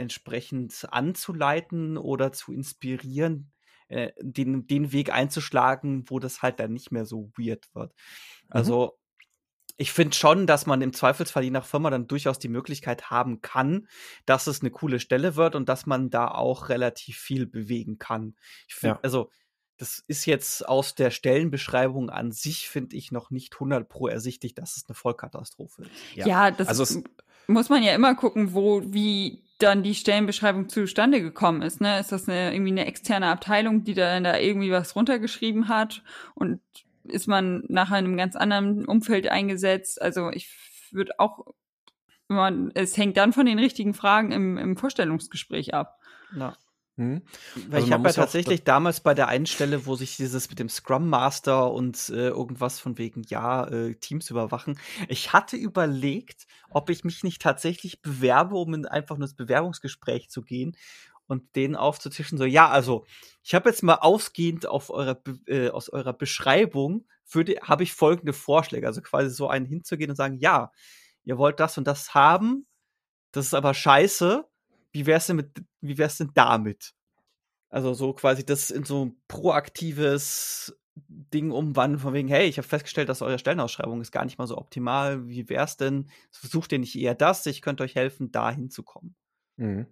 entsprechend 0.00 0.88
anzuleiten 0.90 1.96
oder 1.96 2.32
zu 2.32 2.52
inspirieren, 2.52 3.52
äh, 3.88 4.12
den, 4.20 4.66
den 4.66 4.92
Weg 4.92 5.12
einzuschlagen, 5.12 6.04
wo 6.08 6.18
das 6.18 6.42
halt 6.42 6.58
dann 6.58 6.72
nicht 6.72 6.90
mehr 6.90 7.04
so 7.04 7.30
weird 7.36 7.68
wird. 7.74 7.92
Mhm. 8.44 8.48
Also 8.48 8.98
ich 9.76 9.92
finde 9.92 10.14
schon, 10.14 10.46
dass 10.46 10.66
man 10.66 10.82
im 10.82 10.92
Zweifelsfall 10.92 11.44
je 11.44 11.50
nach 11.50 11.64
Firma 11.64 11.90
dann 11.90 12.06
durchaus 12.06 12.38
die 12.38 12.48
Möglichkeit 12.48 13.10
haben 13.10 13.40
kann, 13.40 13.88
dass 14.26 14.46
es 14.46 14.60
eine 14.60 14.70
coole 14.70 15.00
Stelle 15.00 15.36
wird 15.36 15.54
und 15.54 15.68
dass 15.68 15.86
man 15.86 16.10
da 16.10 16.28
auch 16.28 16.68
relativ 16.68 17.16
viel 17.16 17.46
bewegen 17.46 17.98
kann. 17.98 18.36
Ich 18.68 18.74
finde, 18.74 18.96
ja. 18.96 19.00
also 19.02 19.30
das 19.78 20.04
ist 20.06 20.26
jetzt 20.26 20.68
aus 20.68 20.94
der 20.94 21.10
Stellenbeschreibung 21.10 22.10
an 22.10 22.32
sich, 22.32 22.68
finde 22.68 22.96
ich, 22.96 23.10
noch 23.10 23.30
nicht 23.30 23.54
100 23.54 23.88
pro 23.88 24.08
ersichtlich, 24.08 24.54
dass 24.54 24.76
es 24.76 24.84
eine 24.86 24.94
Vollkatastrophe 24.94 25.84
ist. 25.84 25.90
Ja, 26.14 26.26
ja 26.26 26.50
das 26.50 26.68
also 26.68 27.02
muss 27.46 27.70
man 27.70 27.82
ja 27.82 27.94
immer 27.94 28.14
gucken, 28.14 28.52
wo, 28.52 28.82
wie 28.84 29.42
dann 29.62 29.82
die 29.82 29.94
Stellenbeschreibung 29.94 30.68
zustande 30.68 31.20
gekommen 31.20 31.62
ist. 31.62 31.80
Ne? 31.80 32.00
Ist 32.00 32.12
das 32.12 32.28
eine, 32.28 32.52
irgendwie 32.52 32.72
eine 32.72 32.86
externe 32.86 33.26
Abteilung, 33.26 33.84
die 33.84 33.94
dann 33.94 34.24
da 34.24 34.38
irgendwie 34.38 34.70
was 34.70 34.96
runtergeschrieben 34.96 35.68
hat 35.68 36.02
und 36.34 36.60
ist 37.04 37.28
man 37.28 37.64
nachher 37.68 37.98
in 37.98 38.06
einem 38.06 38.16
ganz 38.16 38.36
anderen 38.36 38.84
Umfeld 38.84 39.28
eingesetzt? 39.28 40.00
Also 40.00 40.30
ich 40.30 40.50
würde 40.90 41.12
auch, 41.18 41.46
man, 42.28 42.70
es 42.74 42.96
hängt 42.96 43.16
dann 43.16 43.32
von 43.32 43.46
den 43.46 43.58
richtigen 43.58 43.94
Fragen 43.94 44.32
im, 44.32 44.58
im 44.58 44.76
Vorstellungsgespräch 44.76 45.74
ab. 45.74 45.98
Ja. 46.36 46.56
Hm. 47.00 47.22
Weil 47.54 47.76
also 47.76 47.86
ich 47.86 47.92
habe 47.94 48.08
ja 48.08 48.12
tatsächlich 48.12 48.62
damals 48.62 49.00
bei 49.00 49.14
der 49.14 49.28
einen 49.28 49.46
Stelle, 49.46 49.86
wo 49.86 49.94
sich 49.94 50.18
dieses 50.18 50.50
mit 50.50 50.58
dem 50.58 50.68
Scrum 50.68 51.08
Master 51.08 51.72
und 51.72 52.10
äh, 52.10 52.28
irgendwas 52.28 52.78
von 52.78 52.98
wegen, 52.98 53.22
ja, 53.22 53.66
äh, 53.68 53.94
Teams 53.94 54.28
überwachen, 54.28 54.78
ich 55.08 55.32
hatte 55.32 55.56
überlegt, 55.56 56.46
ob 56.68 56.90
ich 56.90 57.02
mich 57.02 57.24
nicht 57.24 57.40
tatsächlich 57.40 58.02
bewerbe, 58.02 58.56
um 58.56 58.74
in 58.74 58.84
einfach 58.84 59.16
nur 59.16 59.26
das 59.26 59.34
Bewerbungsgespräch 59.34 60.28
zu 60.28 60.42
gehen 60.42 60.76
und 61.26 61.56
denen 61.56 61.74
aufzutischen, 61.74 62.36
so, 62.36 62.44
ja, 62.44 62.68
also, 62.68 63.06
ich 63.42 63.54
habe 63.54 63.70
jetzt 63.70 63.82
mal 63.82 63.94
ausgehend 63.94 64.66
auf 64.66 64.90
eurer, 64.90 65.18
äh, 65.46 65.70
aus 65.70 65.88
eurer 65.88 66.12
Beschreibung, 66.12 67.06
habe 67.62 67.82
ich 67.82 67.94
folgende 67.94 68.34
Vorschläge, 68.34 68.86
also 68.86 69.00
quasi 69.00 69.30
so 69.30 69.48
einen 69.48 69.64
hinzugehen 69.64 70.10
und 70.10 70.16
sagen, 70.16 70.36
ja, 70.36 70.70
ihr 71.24 71.38
wollt 71.38 71.60
das 71.60 71.78
und 71.78 71.86
das 71.86 72.12
haben, 72.12 72.66
das 73.32 73.46
ist 73.46 73.54
aber 73.54 73.72
scheiße, 73.72 74.44
wie 74.92 75.06
wär's 75.06 75.26
denn 75.26 75.36
mit, 75.36 75.62
wie 75.80 75.98
wär's 75.98 76.18
denn 76.18 76.30
damit? 76.34 76.94
Also 77.68 77.94
so 77.94 78.12
quasi 78.12 78.44
das 78.44 78.70
in 78.70 78.84
so 78.84 79.06
ein 79.06 79.16
proaktives 79.28 80.76
Ding 81.08 81.50
umwandeln, 81.52 82.00
von 82.00 82.12
wegen, 82.12 82.28
hey, 82.28 82.48
ich 82.48 82.58
habe 82.58 82.66
festgestellt, 82.66 83.08
dass 83.08 83.22
eure 83.22 83.38
Stellenausschreibung 83.38 84.00
ist 84.00 84.10
gar 84.10 84.24
nicht 84.24 84.38
mal 84.38 84.46
so 84.46 84.58
optimal. 84.58 85.28
Wie 85.28 85.48
wär's 85.48 85.76
denn? 85.76 86.10
Versucht 86.30 86.72
ihr 86.72 86.78
nicht 86.78 86.96
eher 86.96 87.14
das? 87.14 87.46
Ich 87.46 87.62
könnte 87.62 87.84
euch 87.84 87.94
helfen, 87.94 88.32
da 88.32 88.50
hinzukommen. 88.50 89.14
Mhm. 89.56 89.86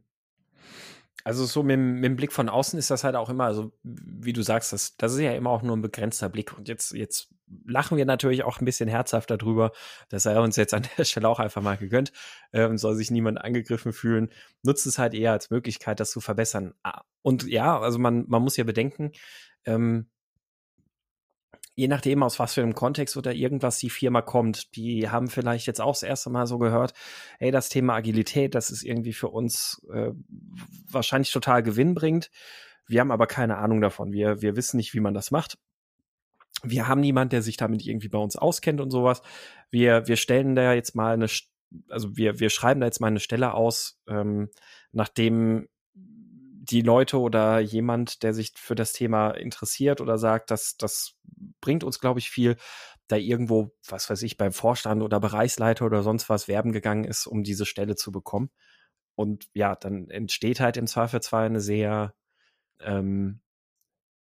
Also 1.25 1.45
so 1.45 1.63
mit, 1.63 1.79
mit, 1.79 2.05
dem 2.05 2.17
Blick 2.17 2.33
von 2.33 2.49
außen 2.49 2.79
ist 2.79 2.91
das 2.91 3.05
halt 3.05 3.15
auch 3.15 3.29
immer, 3.29 3.45
also 3.45 3.73
wie 3.83 4.33
du 4.33 4.43
sagst, 4.43 4.73
das, 4.73 4.97
das 4.97 5.15
ist 5.15 5.21
ja 5.21 5.33
immer 5.33 5.51
auch 5.51 5.63
nur 5.63 5.77
ein 5.77 5.83
begrenzter 5.83 6.29
Blick. 6.29 6.57
Und 6.57 6.69
jetzt, 6.69 6.93
jetzt 6.93 7.29
lachen 7.67 7.97
wir 7.97 8.05
natürlich 8.05 8.45
auch 8.45 8.61
ein 8.61 8.65
bisschen 8.65 8.89
herzhaft 8.89 9.31
darüber. 9.31 9.73
Das 10.09 10.25
sei 10.25 10.39
uns 10.39 10.57
jetzt 10.57 10.75
an 10.75 10.87
der 10.97 11.05
Stelle 11.05 11.29
auch 11.29 11.39
einfach 11.39 11.63
mal 11.63 11.77
gegönnt. 11.77 12.13
Ähm, 12.53 12.79
soll 12.79 12.95
sich 12.95 13.11
niemand 13.11 13.41
angegriffen 13.41 13.93
fühlen. 13.93 14.31
Nutzt 14.63 14.87
es 14.87 14.99
halt 14.99 15.15
eher 15.15 15.33
als 15.33 15.51
Möglichkeit, 15.51 16.01
das 16.01 16.11
zu 16.11 16.21
verbessern. 16.21 16.75
Ah, 16.83 17.03
und 17.23 17.45
ja, 17.45 17.79
also 17.79 17.99
man, 17.99 18.25
man 18.29 18.43
muss 18.43 18.57
ja 18.57 18.65
bedenken, 18.65 19.13
ähm, 19.65 20.09
je 21.79 21.87
nachdem, 21.87 22.25
aus 22.25 22.41
was 22.41 22.55
für 22.55 22.63
einem 22.63 22.75
Kontext 22.75 23.17
oder 23.17 23.33
irgendwas 23.33 23.79
die 23.79 23.89
Firma 23.89 24.21
kommt, 24.21 24.75
die 24.75 25.11
haben 25.11 25.29
vielleicht 25.29 25.69
jetzt 25.69 25.81
auch 25.81 25.93
das 25.93 26.03
erste 26.03 26.29
Mal 26.29 26.49
so 26.49 26.59
gehört, 26.59 26.93
hey, 27.39 27.53
das 27.53 27.69
Thema 27.69 27.95
Agilität, 27.95 28.57
das 28.57 28.71
ist 28.71 28.83
irgendwie 28.83 29.13
für 29.13 29.29
uns 29.29 29.81
äh, 29.93 30.11
wahrscheinlich 30.91 31.31
total 31.31 31.63
gewinnbringend. 31.63 32.33
Wir 32.89 33.01
haben 33.01 33.13
aber 33.13 33.29
keine 33.29 33.59
Ahnung 33.59 33.81
davon. 33.81 34.11
Wir, 34.11 34.43
wir 34.43 34.57
wissen 34.57 34.77
nicht, 34.77 34.93
wie 34.93 34.99
man 34.99 35.15
das 35.15 35.31
macht. 35.31 35.57
Wir 36.63 36.89
haben 36.89 37.01
niemand, 37.01 37.33
der 37.33 37.43
sich 37.43 37.57
damit 37.57 37.85
irgendwie 37.87 38.09
bei 38.09 38.19
uns 38.19 38.37
auskennt 38.37 38.81
und 38.81 38.91
sowas. 38.91 39.23
Wir, 39.71 40.07
wir 40.09 40.17
stellen 40.17 40.55
da 40.55 40.73
jetzt 40.73 40.95
mal 40.95 41.15
eine, 41.15 41.27
also 41.89 42.17
wir, 42.17 42.41
wir 42.41 42.51
schreiben 42.51 42.81
da 42.81 42.87
jetzt 42.87 43.01
mal 43.01 43.09
eine 43.09 43.21
Stelle 43.21 43.55
aus, 43.55 44.01
ähm, 44.09 44.51
nachdem 44.93 45.69
die 45.95 46.83
Leute 46.83 47.19
oder 47.19 47.61
jemand, 47.61 48.23
der 48.23 48.35
sich 48.35 48.53
für 48.57 48.75
das 48.75 48.93
Thema 48.93 49.31
interessiert 49.31 50.01
oder 50.01 50.19
sagt, 50.19 50.51
dass 50.51 50.77
das 50.77 51.15
bringt 51.61 51.83
uns, 51.83 51.99
glaube 51.99 52.19
ich, 52.21 52.31
viel, 52.31 52.57
da 53.09 53.17
irgendwo, 53.17 53.75
was 53.89 54.11
weiß 54.11 54.23
ich, 54.23 54.37
beim 54.37 54.53
Vorstand 54.53 55.03
oder 55.03 55.19
Bereichsleiter 55.19 55.87
oder 55.87 56.03
sonst 56.03 56.29
was 56.29 56.47
werben 56.47 56.73
gegangen 56.73 57.05
ist, 57.05 57.27
um 57.27 57.43
diese 57.43 57.65
Stelle 57.65 57.97
zu 57.97 58.13
bekommen. 58.13 58.51
Und 59.15 59.49
ja, 59.55 59.75
dann 59.75 60.11
entsteht 60.11 60.61
halt 60.61 60.77
im 60.77 60.87
Zweifelsfall 60.87 61.47
eine 61.47 61.61
sehr 61.61 62.15
ähm, 62.81 63.41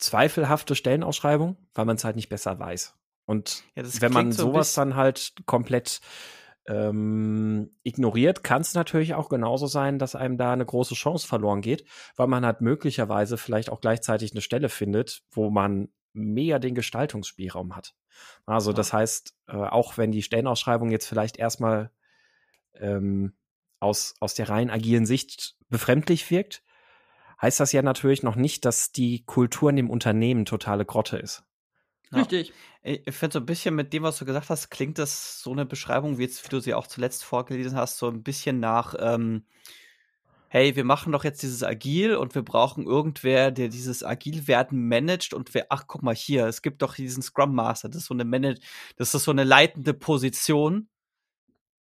zweifelhafte 0.03 0.75
Stellenausschreibung, 0.75 1.57
weil 1.75 1.85
man 1.85 1.97
es 1.97 2.05
halt 2.05 2.17
nicht 2.17 2.29
besser 2.29 2.59
weiß. 2.59 2.97
Und 3.25 3.65
ja, 3.75 3.85
wenn 4.01 4.13
man 4.13 4.33
sowas 4.33 4.75
so 4.75 4.81
dann 4.81 4.97
halt 4.97 5.35
komplett 5.47 6.01
ähm, 6.67 7.71
ignoriert, 7.83 8.45
kann 8.45 8.63
es 8.63 8.75
natürlich 8.75 9.15
auch 9.15 9.29
genauso 9.29 9.67
sein, 9.67 9.99
dass 9.99 10.15
einem 10.15 10.39
da 10.39 10.53
eine 10.53 10.67
große 10.67 10.95
Chance 10.95 11.27
verloren 11.27 11.61
geht, 11.61 11.85
weil 12.17 12.27
man 12.27 12.45
halt 12.45 12.61
möglicherweise 12.61 13.37
vielleicht 13.37 13.71
auch 13.71 13.81
gleichzeitig 13.81 14.33
eine 14.33 14.43
Stelle 14.43 14.69
findet, 14.69 15.23
wo 15.31 15.51
man 15.51 15.89
mehr 16.13 16.59
den 16.59 16.75
Gestaltungsspielraum 16.75 17.75
hat. 17.75 17.95
Also 18.47 18.71
ja. 18.71 18.77
das 18.77 18.93
heißt, 18.93 19.35
äh, 19.49 19.57
auch 19.57 19.99
wenn 19.99 20.13
die 20.13 20.23
Stellenausschreibung 20.23 20.91
jetzt 20.91 21.07
vielleicht 21.07 21.39
erstmal 21.39 21.91
ähm, 22.75 23.35
aus, 23.81 24.15
aus 24.21 24.35
der 24.35 24.49
rein 24.49 24.71
agilen 24.71 25.07
Sicht 25.07 25.57
befremdlich 25.69 26.31
wirkt, 26.31 26.63
heißt 27.43 27.61
das 27.61 27.73
ja 27.73 27.83
natürlich 27.83 28.23
noch 28.23 28.37
nicht, 28.37 28.65
dass 28.65 28.93
die 28.93 29.25
Kultur 29.27 29.71
in 29.71 29.77
dem 29.77 29.91
Unternehmen 29.91 30.45
totale 30.45 30.85
Grotte 30.85 31.19
ist. 31.19 31.45
Richtig. 32.15 32.53
Ich 32.83 33.15
finde 33.15 33.35
so 33.35 33.39
ein 33.41 33.47
bisschen 33.47 33.75
mit 33.75 33.93
dem, 33.93 34.03
was 34.03 34.19
du 34.19 34.25
gesagt 34.25 34.51
hast, 34.51 34.71
klingt 34.71 34.99
das 34.99 35.41
so 35.41 35.53
eine 35.53 35.65
Beschreibung, 35.65 36.19
wie, 36.19 36.23
jetzt, 36.23 36.45
wie 36.45 36.49
du 36.49 36.61
sie 36.61 36.75
auch 36.75 36.87
zuletzt 36.87 37.25
vorgelesen 37.25 37.77
hast, 37.77 37.99
so 37.99 38.09
ein 38.09 38.23
bisschen 38.23 38.61
nach, 38.61 38.95
ähm, 38.99 39.45
hey, 40.49 40.77
wir 40.77 40.85
machen 40.85 41.13
doch 41.13 41.25
jetzt 41.25 41.43
dieses 41.43 41.63
Agil 41.63 42.15
und 42.15 42.35
wir 42.35 42.43
brauchen 42.43 42.85
irgendwer, 42.85 43.51
der 43.51 43.69
dieses 43.69 44.05
Agil-Werden 44.05 44.87
managt 44.87 45.33
und 45.33 45.55
wer, 45.55 45.67
ach, 45.71 45.85
guck 45.87 46.03
mal 46.03 46.15
hier, 46.15 46.47
es 46.47 46.61
gibt 46.61 46.83
doch 46.83 46.95
diesen 46.95 47.23
Scrum 47.23 47.55
Master, 47.55 47.89
das 47.89 48.03
ist 48.03 48.09
so 48.09 48.15
eine 48.15 48.25
Manage, 48.25 48.61
das 48.97 49.15
ist 49.15 49.25
so 49.25 49.31
eine 49.31 49.45
leitende 49.45 49.95
Position. 49.95 50.89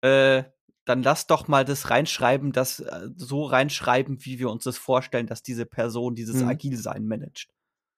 Äh, 0.02 0.44
dann 0.90 1.04
lass 1.04 1.28
doch 1.28 1.48
mal 1.48 1.64
das 1.64 1.90
reinschreiben, 1.90 2.52
das 2.52 2.80
äh, 2.80 3.10
so 3.16 3.44
reinschreiben, 3.44 4.26
wie 4.26 4.40
wir 4.40 4.50
uns 4.50 4.64
das 4.64 4.78
vorstellen, 4.78 5.28
dass 5.28 5.44
diese 5.44 5.66
Person 5.66 6.16
dieses 6.16 6.42
mhm. 6.42 6.50
Agil-Sein 6.50 7.06
managt. 7.06 7.54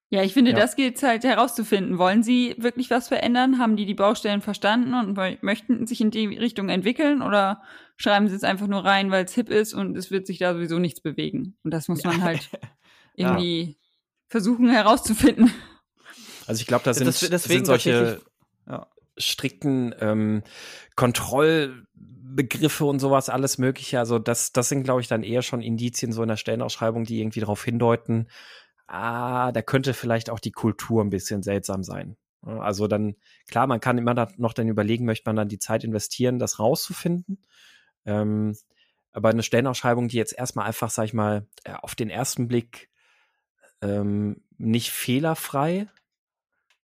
Ja, 0.10 0.24
ich 0.24 0.34
finde, 0.34 0.52
ja. 0.52 0.58
das 0.58 0.76
gilt 0.76 1.02
halt 1.04 1.24
herauszufinden. 1.24 1.98
Wollen 1.98 2.22
Sie 2.22 2.54
wirklich 2.58 2.90
was 2.90 3.08
verändern? 3.08 3.60
Haben 3.60 3.78
die 3.78 3.86
die 3.86 3.94
Baustellen 3.94 4.42
verstanden 4.42 4.94
und 4.94 5.18
möchten 5.42 5.88
sich 5.88 6.02
in 6.02 6.12
die 6.12 6.28
Richtung 6.38 6.68
entwickeln? 6.68 7.22
Oder 7.22 7.62
schreiben 7.96 8.28
Sie 8.28 8.36
es 8.36 8.44
einfach 8.44 8.68
nur 8.68 8.84
rein, 8.84 9.10
weil 9.10 9.24
es 9.24 9.34
hip 9.34 9.50
ist 9.50 9.74
und 9.74 9.96
es 9.96 10.12
wird 10.12 10.28
sich 10.28 10.38
da 10.38 10.54
sowieso 10.54 10.80
nichts 10.80 11.00
bewegen? 11.00 11.56
Und 11.64 11.72
das 11.72 11.88
muss 11.88 12.04
man 12.04 12.22
halt 12.22 12.50
irgendwie 13.16 13.62
ja. 13.62 13.74
versuchen 14.28 14.70
herauszufinden. 14.70 15.54
Also 16.46 16.60
ich 16.60 16.68
glaube, 16.68 16.84
da 16.84 16.94
sind, 16.94 17.08
das, 17.08 17.44
sind 17.44 17.66
solche 17.66 18.20
ja. 18.68 18.88
strikten 19.16 19.96
ähm, 20.02 20.44
Kontrollbegriffe 22.32 22.86
und 22.86 23.00
sowas 23.00 23.30
alles 23.30 23.58
Mögliche. 23.58 24.00
Also 24.00 24.20
das, 24.20 24.52
das 24.52 24.70
sind, 24.70 24.84
glaube 24.84 25.02
ich, 25.02 25.08
dann 25.08 25.24
eher 25.24 25.42
schon 25.42 25.62
Indizien 25.62 26.12
so 26.12 26.22
in 26.22 26.30
der 26.30 26.38
Stellenausschreibung, 26.38 27.04
die 27.06 27.20
irgendwie 27.20 27.40
darauf 27.40 27.64
hindeuten, 27.64 28.28
ah, 28.88 29.52
da 29.52 29.62
könnte 29.62 29.94
vielleicht 29.94 30.30
auch 30.30 30.40
die 30.40 30.52
Kultur 30.52 31.04
ein 31.04 31.10
bisschen 31.10 31.44
seltsam 31.44 31.84
sein. 31.84 32.18
Also 32.42 32.88
dann, 32.88 33.16
klar, 33.50 33.68
man 33.68 33.80
kann 33.80 33.98
immer 33.98 34.28
noch 34.38 34.54
dann 34.54 34.68
überlegen, 34.68 35.06
möchte 35.06 35.30
man 35.30 35.36
dann 35.36 35.50
die 35.50 35.60
Zeit 35.60 35.84
investieren, 35.84 36.40
das 36.40 36.60
rauszufinden. 36.60 37.40
Ähm, 38.06 38.56
aber 39.12 39.30
eine 39.30 39.44
Stellenausschreibung, 39.44 40.08
die 40.08 40.18
jetzt 40.18 40.38
erstmal 40.38 40.66
einfach, 40.66 40.90
sag 40.90 41.06
ich 41.06 41.14
mal, 41.14 41.46
äh, 41.66 41.74
auf 41.74 41.96
den 41.96 42.10
ersten 42.10 42.48
Blick 42.48 42.90
ähm, 43.82 44.42
nicht 44.58 44.92
fehlerfrei, 44.92 45.88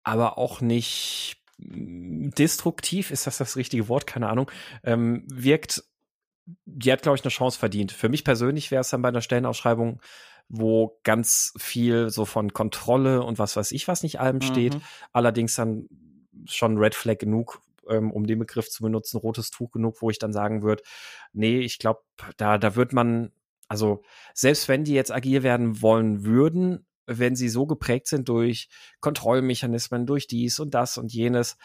aber 0.04 0.38
auch 0.38 0.60
nicht 0.60 1.43
destruktiv, 1.66 3.12
ist 3.12 3.28
das 3.28 3.38
das 3.38 3.56
richtige 3.56 3.88
Wort? 3.88 4.08
Keine 4.08 4.30
Ahnung, 4.30 4.50
ähm, 4.84 5.26
wirkt, 5.32 5.84
die 6.66 6.92
hat, 6.92 7.02
glaube 7.02 7.18
ich, 7.18 7.24
eine 7.24 7.32
Chance 7.32 7.58
verdient. 7.58 7.92
Für 7.92 8.10
mich 8.10 8.24
persönlich 8.24 8.72
wäre 8.72 8.82
es 8.82 8.90
dann 8.90 9.02
bei 9.02 9.10
einer 9.10 9.22
Stellenausschreibung 9.22 10.02
wo 10.50 11.00
ganz 11.04 11.54
viel 11.58 12.10
so 12.10 12.26
von 12.26 12.54
Kontrolle 12.54 13.24
und 13.24 13.40
was 13.40 13.56
weiß 13.56 13.72
ich 13.72 13.88
was 13.88 14.04
nicht 14.04 14.20
allem 14.20 14.42
steht. 14.42 14.76
Mhm. 14.76 14.82
Allerdings 15.12 15.56
dann 15.56 15.88
schon 16.46 16.78
Red 16.78 16.96
Flag 16.96 17.18
genug, 17.18 17.62
ähm, 17.90 18.12
um 18.12 18.28
den 18.28 18.40
Begriff 18.40 18.70
zu 18.70 18.84
benutzen, 18.84 19.18
rotes 19.18 19.50
Tuch 19.50 19.72
genug, 19.72 20.02
wo 20.02 20.10
ich 20.10 20.20
dann 20.20 20.34
sagen 20.34 20.62
würde, 20.62 20.84
nee, 21.32 21.60
ich 21.60 21.80
glaube, 21.80 22.02
da, 22.38 22.58
da 22.58 22.76
wird 22.76 22.94
man, 22.94 23.32
also 23.68 24.04
selbst 24.34 24.68
wenn 24.68 24.84
die 24.84 24.94
jetzt 24.94 25.12
agil 25.12 25.44
werden 25.44 25.82
wollen 25.82 26.26
würden, 26.26 26.86
wenn 27.06 27.36
sie 27.36 27.50
so 27.50 27.66
geprägt 27.66 28.08
sind 28.08 28.30
durch 28.30 28.70
Kontrollmechanismen, 29.00 30.06
durch 30.06 30.28
dies 30.28 30.60
und 30.60 30.74
das 30.74 30.98
und 30.98 31.14
jenes, 31.14 31.58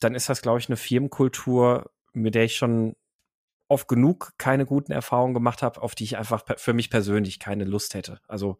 dann 0.00 0.14
ist 0.14 0.28
das, 0.28 0.42
glaube 0.42 0.58
ich, 0.58 0.68
eine 0.68 0.76
Firmenkultur, 0.76 1.90
mit 2.12 2.34
der 2.34 2.44
ich 2.44 2.56
schon 2.56 2.96
oft 3.68 3.88
genug 3.88 4.32
keine 4.38 4.66
guten 4.66 4.92
Erfahrungen 4.92 5.34
gemacht 5.34 5.62
habe, 5.62 5.82
auf 5.82 5.94
die 5.94 6.04
ich 6.04 6.16
einfach 6.16 6.44
für 6.56 6.72
mich 6.72 6.90
persönlich 6.90 7.38
keine 7.38 7.64
Lust 7.64 7.94
hätte. 7.94 8.20
Also 8.28 8.58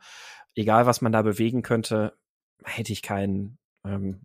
egal, 0.55 0.87
was 0.87 1.01
man 1.01 1.13
da 1.13 1.23
bewegen 1.23 1.63
könnte, 1.63 2.17
hätte 2.65 2.93
ich 2.93 3.03
kein, 3.03 3.59
ähm, 3.85 4.23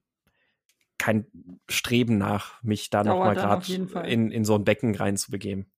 kein 0.97 1.27
Streben 1.69 2.17
nach, 2.17 2.61
mich 2.63 2.89
da 2.89 3.03
nochmal 3.03 3.35
gerade 3.35 3.73
in, 4.07 4.31
in 4.31 4.45
so 4.45 4.55
ein 4.55 4.63
Becken 4.63 4.95
reinzubegeben. 4.95 5.71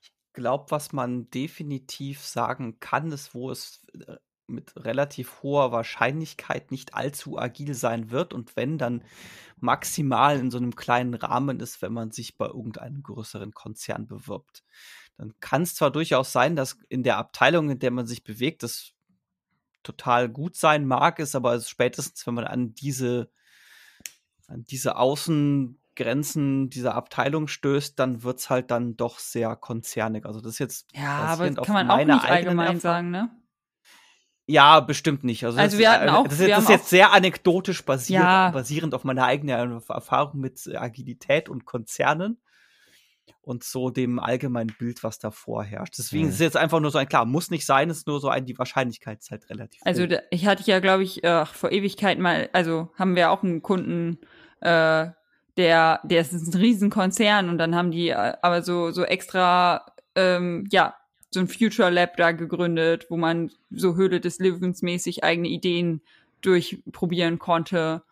Ich 0.00 0.12
glaube, 0.32 0.70
was 0.70 0.92
man 0.92 1.30
definitiv 1.30 2.20
sagen 2.20 2.80
kann, 2.80 3.12
ist, 3.12 3.34
wo 3.34 3.50
es 3.50 3.86
äh, 4.06 4.16
mit 4.46 4.72
relativ 4.76 5.42
hoher 5.42 5.72
Wahrscheinlichkeit 5.72 6.70
nicht 6.70 6.94
allzu 6.94 7.38
agil 7.38 7.74
sein 7.74 8.10
wird 8.10 8.34
und 8.34 8.56
wenn 8.56 8.78
dann 8.78 9.04
maximal 9.62 10.38
in 10.38 10.50
so 10.50 10.58
einem 10.58 10.74
kleinen 10.74 11.14
Rahmen 11.14 11.60
ist, 11.60 11.82
wenn 11.82 11.92
man 11.92 12.10
sich 12.10 12.36
bei 12.36 12.46
irgendeinem 12.46 13.02
größeren 13.02 13.52
Konzern 13.52 14.06
bewirbt. 14.06 14.64
Dann 15.16 15.34
kann 15.40 15.62
es 15.62 15.74
zwar 15.74 15.90
durchaus 15.90 16.32
sein, 16.32 16.56
dass 16.56 16.78
in 16.88 17.02
der 17.02 17.16
Abteilung, 17.16 17.70
in 17.70 17.78
der 17.78 17.92
man 17.92 18.06
sich 18.06 18.24
bewegt, 18.24 18.62
das 18.62 18.92
total 19.82 20.28
gut 20.28 20.56
sein 20.56 20.86
mag, 20.86 21.18
ist 21.18 21.34
aber 21.34 21.60
spätestens, 21.60 22.26
wenn 22.26 22.34
man 22.34 22.44
an 22.44 22.74
diese, 22.74 23.30
an 24.48 24.64
diese 24.64 24.96
Außengrenzen 24.96 26.70
dieser 26.70 26.94
Abteilung 26.94 27.46
stößt, 27.46 27.98
dann 27.98 28.22
wird 28.22 28.40
es 28.40 28.50
halt 28.50 28.70
dann 28.70 28.96
doch 28.96 29.18
sehr 29.18 29.54
konzernig. 29.56 30.24
Also 30.24 30.40
das 30.40 30.54
ist 30.54 30.58
jetzt 30.58 30.88
ja, 30.94 31.18
aber 31.18 31.52
kann 31.52 31.74
man 31.74 31.90
auch 31.90 32.04
nicht 32.04 32.24
allgemein 32.24 32.74
Erfahrung. 32.74 32.80
sagen, 32.80 33.10
ne? 33.10 33.30
Ja, 34.46 34.80
bestimmt 34.80 35.24
nicht. 35.24 35.44
Also, 35.44 35.58
also 35.58 35.76
das, 35.76 35.78
wir 35.78 35.90
hatten 35.92 36.08
auch, 36.08 36.26
das, 36.26 36.40
ist, 36.40 36.50
das 36.50 36.64
ist 36.64 36.70
jetzt 36.70 36.88
sehr 36.88 37.12
anekdotisch 37.12 37.84
basierend, 37.84 38.24
ja. 38.24 38.50
basierend 38.50 38.94
auf 38.94 39.04
meiner 39.04 39.24
eigenen 39.24 39.80
Erfahrung 39.88 40.40
mit 40.40 40.68
Agilität 40.74 41.48
und 41.48 41.64
Konzernen 41.64 42.38
und 43.40 43.64
so 43.64 43.90
dem 43.90 44.18
allgemeinen 44.18 44.74
Bild, 44.78 45.02
was 45.02 45.18
da 45.18 45.30
vorherrscht. 45.30 45.98
Deswegen 45.98 46.24
mhm. 46.24 46.28
ist 46.30 46.34
es 46.36 46.40
jetzt 46.40 46.56
einfach 46.56 46.80
nur 46.80 46.90
so 46.90 46.98
ein, 46.98 47.08
klar, 47.08 47.24
muss 47.24 47.50
nicht 47.50 47.66
sein, 47.66 47.90
ist 47.90 48.06
nur 48.06 48.20
so 48.20 48.28
ein, 48.28 48.46
die 48.46 48.58
Wahrscheinlichkeit 48.58 49.20
ist 49.20 49.30
halt 49.30 49.48
relativ 49.50 49.80
Also 49.84 50.06
da, 50.06 50.18
ich 50.30 50.46
hatte 50.46 50.62
ja, 50.64 50.80
glaube 50.80 51.02
ich, 51.02 51.22
äh, 51.24 51.44
vor 51.46 51.72
Ewigkeiten 51.72 52.22
mal, 52.22 52.48
also 52.52 52.90
haben 52.98 53.16
wir 53.16 53.30
auch 53.30 53.42
einen 53.42 53.62
Kunden, 53.62 54.18
äh, 54.60 55.08
der, 55.56 56.00
der 56.04 56.20
ist 56.20 56.32
ein 56.32 56.54
Riesenkonzern 56.54 57.48
und 57.48 57.58
dann 57.58 57.74
haben 57.74 57.90
die 57.90 58.08
äh, 58.08 58.34
aber 58.42 58.62
so, 58.62 58.90
so 58.90 59.04
extra, 59.04 59.86
ähm, 60.14 60.66
ja, 60.70 60.94
so 61.32 61.40
ein 61.40 61.48
Future 61.48 61.90
Lab 61.90 62.16
da 62.16 62.32
gegründet, 62.32 63.06
wo 63.08 63.16
man 63.16 63.50
so 63.70 63.96
Höhle 63.96 64.20
des 64.20 64.38
Lebens 64.38 64.82
mäßig 64.82 65.24
eigene 65.24 65.48
Ideen 65.48 66.02
durchprobieren 66.42 67.38
konnte 67.38 68.02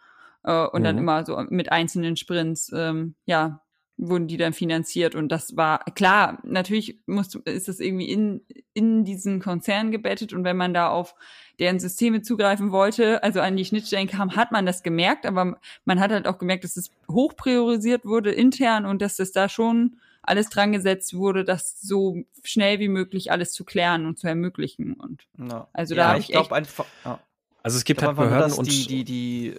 äh, 0.45 0.67
und 0.67 0.81
mhm. 0.81 0.85
dann 0.85 0.99
immer 0.99 1.27
so 1.27 1.37
mit 1.51 1.71
einzelnen 1.71 2.17
Sprints, 2.17 2.73
ähm, 2.75 3.15
ja, 3.27 3.61
wurden 4.03 4.29
die 4.29 4.39
dann 4.39 4.55
finanziert 4.55 5.15
und 5.15 5.29
das 5.29 5.59
war 5.59 5.85
klar, 5.95 6.39
natürlich 6.43 6.99
muss, 7.07 7.35
ist 7.35 7.69
das 7.69 7.81
irgendwie 7.81 8.09
in, 8.09 8.41
in 8.73 9.05
diesen 9.05 9.41
Konzern 9.41 9.91
gebettet 9.91 10.33
und 10.33 10.43
wenn 10.43 10.57
man 10.57 10.73
da 10.73 10.89
auf 10.89 11.15
deren 11.59 11.79
Systeme 11.79 12.23
zugreifen 12.23 12.73
wollte, 12.73 13.23
also 13.23 13.41
an 13.41 13.59
die 13.59 13.65
Schnittstellen 13.67 14.09
kam, 14.09 14.37
hat 14.37 14.53
man 14.53 14.65
das 14.65 14.83
gemerkt, 14.83 15.27
aber 15.27 15.59
man 15.85 16.01
hat 16.01 16.13
halt 16.13 16.27
auch 16.27 16.39
gemerkt, 16.39 16.65
dass 16.65 16.79
es 16.79 16.91
hoch 17.11 17.37
priorisiert 17.37 18.07
wurde 18.07 18.31
intern 18.31 18.87
und 18.87 19.03
dass 19.03 19.19
es 19.19 19.33
da 19.33 19.51
schon 19.51 19.99
alles 20.31 20.49
dran 20.49 20.73
gesetzt 20.73 21.13
wurde, 21.15 21.45
das 21.45 21.81
so 21.81 22.17
schnell 22.43 22.79
wie 22.79 22.89
möglich 22.89 23.31
alles 23.31 23.53
zu 23.53 23.65
klären 23.65 24.07
und 24.07 24.19
zu 24.19 24.27
ermöglichen. 24.27 24.95
Und 24.95 25.27
ja. 25.37 25.69
also 25.73 25.95
da 25.95 26.13
ja, 26.13 26.19
ich, 26.19 26.27
ich 26.27 26.33
glaube 26.33 26.55
einfach. 26.55 26.87
Ja. 27.05 27.21
Also 27.63 27.77
es 27.77 27.85
gibt 27.85 28.03
halt 28.03 28.17
Behörden 28.17 28.51
nur, 28.51 28.61
und 28.61 28.71
die, 28.71 28.87
die, 28.87 29.05
die 29.05 29.59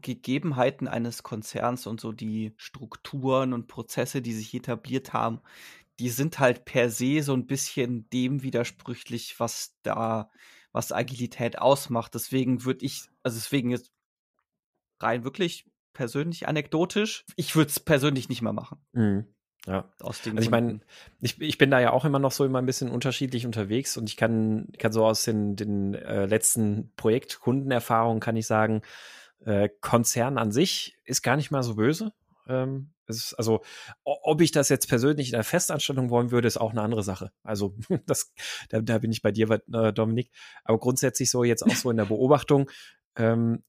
Gegebenheiten 0.00 0.88
eines 0.88 1.22
Konzerns 1.22 1.86
und 1.86 2.00
so 2.00 2.12
die 2.12 2.54
Strukturen 2.56 3.52
und 3.52 3.68
Prozesse, 3.68 4.22
die 4.22 4.32
sich 4.32 4.52
etabliert 4.54 5.12
haben, 5.12 5.40
die 5.98 6.08
sind 6.08 6.38
halt 6.38 6.64
per 6.64 6.90
se 6.90 7.22
so 7.22 7.34
ein 7.34 7.46
bisschen 7.46 8.08
dem 8.10 8.42
widersprüchlich, 8.42 9.38
was 9.38 9.76
da, 9.82 10.30
was 10.72 10.90
Agilität 10.90 11.58
ausmacht. 11.58 12.14
Deswegen 12.14 12.64
würde 12.64 12.84
ich, 12.84 13.04
also 13.22 13.36
deswegen 13.36 13.70
jetzt 13.70 13.92
rein 15.00 15.24
wirklich 15.24 15.66
persönlich 15.92 16.48
anekdotisch, 16.48 17.24
ich 17.36 17.54
würde 17.54 17.70
es 17.70 17.80
persönlich 17.80 18.28
nicht 18.28 18.42
mehr 18.42 18.52
machen. 18.52 18.78
Mhm. 18.92 19.26
Ja. 19.66 19.88
Aus 20.00 20.22
den 20.22 20.36
also 20.36 20.46
ich 20.46 20.50
meine, 20.50 20.80
ich, 21.20 21.40
ich 21.40 21.56
bin 21.56 21.70
da 21.70 21.80
ja 21.80 21.92
auch 21.92 22.04
immer 22.04 22.18
noch 22.18 22.32
so 22.32 22.44
immer 22.44 22.58
ein 22.58 22.66
bisschen 22.66 22.90
unterschiedlich 22.90 23.46
unterwegs 23.46 23.96
und 23.96 24.08
ich 24.08 24.16
kann, 24.16 24.68
kann 24.78 24.92
so 24.92 25.04
aus 25.04 25.22
den, 25.22 25.54
den 25.54 25.94
äh, 25.94 26.26
letzten 26.26 26.92
Projektkundenerfahrungen 26.96 28.20
kann 28.20 28.36
ich 28.36 28.46
sagen, 28.46 28.82
äh, 29.44 29.68
Konzern 29.80 30.38
an 30.38 30.50
sich 30.50 30.96
ist 31.04 31.22
gar 31.22 31.36
nicht 31.36 31.50
mal 31.50 31.62
so 31.62 31.76
böse. 31.76 32.12
Ähm, 32.48 32.92
also, 33.36 33.62
ob 34.04 34.40
ich 34.40 34.52
das 34.52 34.68
jetzt 34.68 34.88
persönlich 34.88 35.28
in 35.28 35.34
der 35.34 35.44
Festanstellung 35.44 36.10
wollen 36.10 36.30
würde, 36.30 36.48
ist 36.48 36.56
auch 36.56 36.70
eine 36.70 36.82
andere 36.82 37.02
Sache. 37.02 37.30
Also, 37.42 37.74
das, 38.06 38.32
da, 38.70 38.80
da 38.80 38.98
bin 38.98 39.12
ich 39.12 39.22
bei 39.22 39.32
dir, 39.32 39.50
äh, 39.50 39.92
Dominik. 39.92 40.30
Aber 40.64 40.78
grundsätzlich 40.78 41.30
so 41.30 41.44
jetzt 41.44 41.62
auch 41.62 41.74
so 41.74 41.90
in 41.90 41.96
der 41.96 42.06
Beobachtung, 42.06 42.70
ähm, 43.16 43.62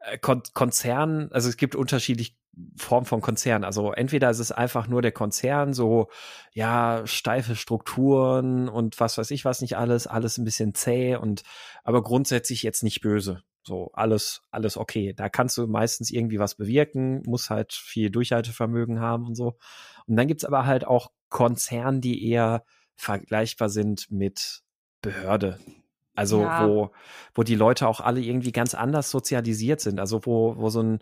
äh, 0.00 0.18
Kon 0.18 0.42
Konzern, 0.52 1.30
also 1.32 1.48
es 1.48 1.56
gibt 1.56 1.76
unterschiedliche 1.76 2.32
Formen 2.76 3.06
von 3.06 3.20
Konzern. 3.20 3.64
Also 3.64 3.92
entweder 3.92 4.30
ist 4.30 4.38
es 4.38 4.52
einfach 4.52 4.86
nur 4.88 5.02
der 5.02 5.12
Konzern, 5.12 5.72
so 5.74 6.08
ja, 6.52 7.02
steife 7.06 7.56
Strukturen 7.56 8.68
und 8.68 9.00
was 9.00 9.18
weiß 9.18 9.30
ich 9.30 9.44
was 9.44 9.60
nicht 9.60 9.76
alles, 9.76 10.06
alles 10.06 10.38
ein 10.38 10.44
bisschen 10.44 10.74
zäh 10.74 11.16
und 11.16 11.42
aber 11.82 12.02
grundsätzlich 12.02 12.62
jetzt 12.62 12.82
nicht 12.82 13.00
böse. 13.00 13.42
So, 13.66 13.90
alles, 13.94 14.42
alles 14.50 14.76
okay. 14.76 15.14
Da 15.14 15.30
kannst 15.30 15.56
du 15.56 15.66
meistens 15.66 16.10
irgendwie 16.10 16.38
was 16.38 16.54
bewirken, 16.54 17.22
muss 17.24 17.48
halt 17.48 17.72
viel 17.72 18.10
Durchhaltevermögen 18.10 19.00
haben 19.00 19.26
und 19.26 19.34
so. 19.36 19.56
Und 20.06 20.16
dann 20.16 20.28
gibt's 20.28 20.44
aber 20.44 20.66
halt 20.66 20.86
auch 20.86 21.10
Konzerne, 21.30 22.00
die 22.00 22.28
eher 22.28 22.64
vergleichbar 22.94 23.70
sind 23.70 24.10
mit 24.10 24.60
Behörde. 25.00 25.58
Also 26.14 26.42
ja. 26.42 26.68
wo, 26.68 26.90
wo 27.34 27.42
die 27.42 27.56
Leute 27.56 27.88
auch 27.88 28.00
alle 28.00 28.20
irgendwie 28.20 28.52
ganz 28.52 28.74
anders 28.74 29.10
sozialisiert 29.10 29.80
sind. 29.80 29.98
Also 29.98 30.24
wo, 30.26 30.56
wo 30.56 30.68
so 30.68 30.82
ein, 30.82 30.98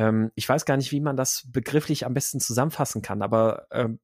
ähm, 0.00 0.32
ich 0.34 0.48
weiß 0.48 0.64
gar 0.64 0.78
nicht, 0.78 0.92
wie 0.92 1.00
man 1.00 1.16
das 1.16 1.46
begrifflich 1.52 2.06
am 2.06 2.14
besten 2.14 2.40
zusammenfassen 2.40 3.02
kann, 3.02 3.20
aber 3.20 3.66
ähm, 3.70 4.00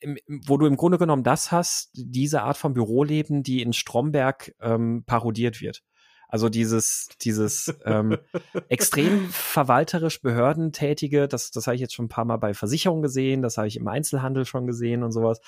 im, 0.00 0.18
wo 0.44 0.56
du 0.56 0.66
im 0.66 0.76
Grunde 0.76 0.98
genommen 0.98 1.22
das 1.22 1.52
hast, 1.52 1.90
diese 1.94 2.42
Art 2.42 2.56
von 2.56 2.74
Büroleben, 2.74 3.44
die 3.44 3.62
in 3.62 3.72
Stromberg 3.72 4.56
ähm, 4.60 5.04
parodiert 5.06 5.60
wird. 5.60 5.84
Also 6.28 6.48
dieses, 6.48 7.10
dieses 7.22 7.72
ähm, 7.84 8.18
extrem 8.68 9.28
verwalterisch 9.30 10.20
behördentätige, 10.20 11.28
das, 11.28 11.52
das 11.52 11.68
habe 11.68 11.76
ich 11.76 11.80
jetzt 11.80 11.94
schon 11.94 12.06
ein 12.06 12.08
paar 12.08 12.24
Mal 12.24 12.38
bei 12.38 12.52
Versicherungen 12.52 13.02
gesehen, 13.02 13.42
das 13.42 13.56
habe 13.56 13.68
ich 13.68 13.76
im 13.76 13.86
Einzelhandel 13.86 14.46
schon 14.46 14.66
gesehen 14.66 15.04
und 15.04 15.12
sowas, 15.12 15.40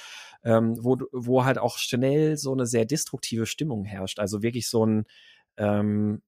ähm, 0.45 0.77
wo, 0.81 0.97
wo 1.11 1.45
halt 1.45 1.59
auch 1.59 1.77
schnell 1.77 2.37
so 2.37 2.53
eine 2.53 2.67
sehr 2.67 2.85
destruktive 2.85 3.47
Stimmung 3.47 3.85
herrscht. 3.85 4.21
Also 4.21 4.43
wirklich 4.45 4.69
so 4.69 4.87
ein, 4.87 5.07
ähm, 5.57 6.23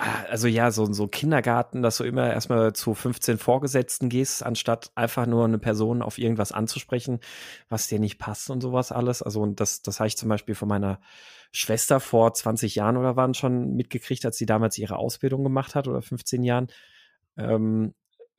also 0.00 0.48
ja, 0.48 0.70
so, 0.70 0.90
so 0.92 1.08
Kindergarten, 1.08 1.82
dass 1.82 1.98
du 1.98 2.04
immer 2.04 2.32
erstmal 2.32 2.72
zu 2.72 2.94
15 2.94 3.36
Vorgesetzten 3.36 4.08
gehst, 4.08 4.42
anstatt 4.42 4.90
einfach 4.94 5.26
nur 5.26 5.44
eine 5.44 5.58
Person 5.58 6.00
auf 6.00 6.16
irgendwas 6.16 6.52
anzusprechen, 6.52 7.20
was 7.68 7.86
dir 7.88 7.98
nicht 7.98 8.18
passt 8.18 8.48
und 8.48 8.62
sowas 8.62 8.92
alles. 8.92 9.22
Also 9.22 9.42
und 9.42 9.60
das, 9.60 9.82
das 9.82 10.00
habe 10.00 10.08
ich 10.08 10.16
zum 10.16 10.30
Beispiel 10.30 10.54
von 10.54 10.68
meiner 10.68 11.00
Schwester 11.52 12.00
vor 12.00 12.32
20 12.32 12.76
Jahren 12.76 12.96
oder 12.96 13.16
waren 13.16 13.34
schon 13.34 13.74
mitgekriegt, 13.74 14.24
als 14.24 14.38
sie 14.38 14.46
damals 14.46 14.78
ihre 14.78 14.96
Ausbildung 14.96 15.44
gemacht 15.44 15.74
hat 15.74 15.86
oder 15.86 16.00
15 16.00 16.44
Jahren 16.44 16.68
ähm, 17.36 17.94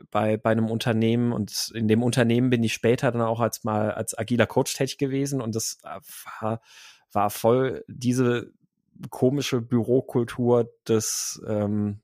bei, 0.09 0.37
bei 0.37 0.49
einem 0.49 0.71
Unternehmen 0.71 1.31
und 1.31 1.71
in 1.75 1.87
dem 1.87 2.01
Unternehmen 2.01 2.49
bin 2.49 2.63
ich 2.63 2.73
später 2.73 3.11
dann 3.11 3.21
auch 3.21 3.39
als 3.39 3.63
mal 3.63 3.91
als 3.91 4.17
agiler 4.17 4.47
Coach 4.47 4.73
tätig 4.73 4.97
gewesen 4.97 5.41
und 5.41 5.55
das 5.55 5.77
äh, 5.83 5.99
war, 6.39 6.61
war 7.11 7.29
voll 7.29 7.83
diese 7.87 8.51
komische 9.09 9.61
Bürokultur 9.61 10.69
des 10.87 11.41
ähm, 11.47 12.01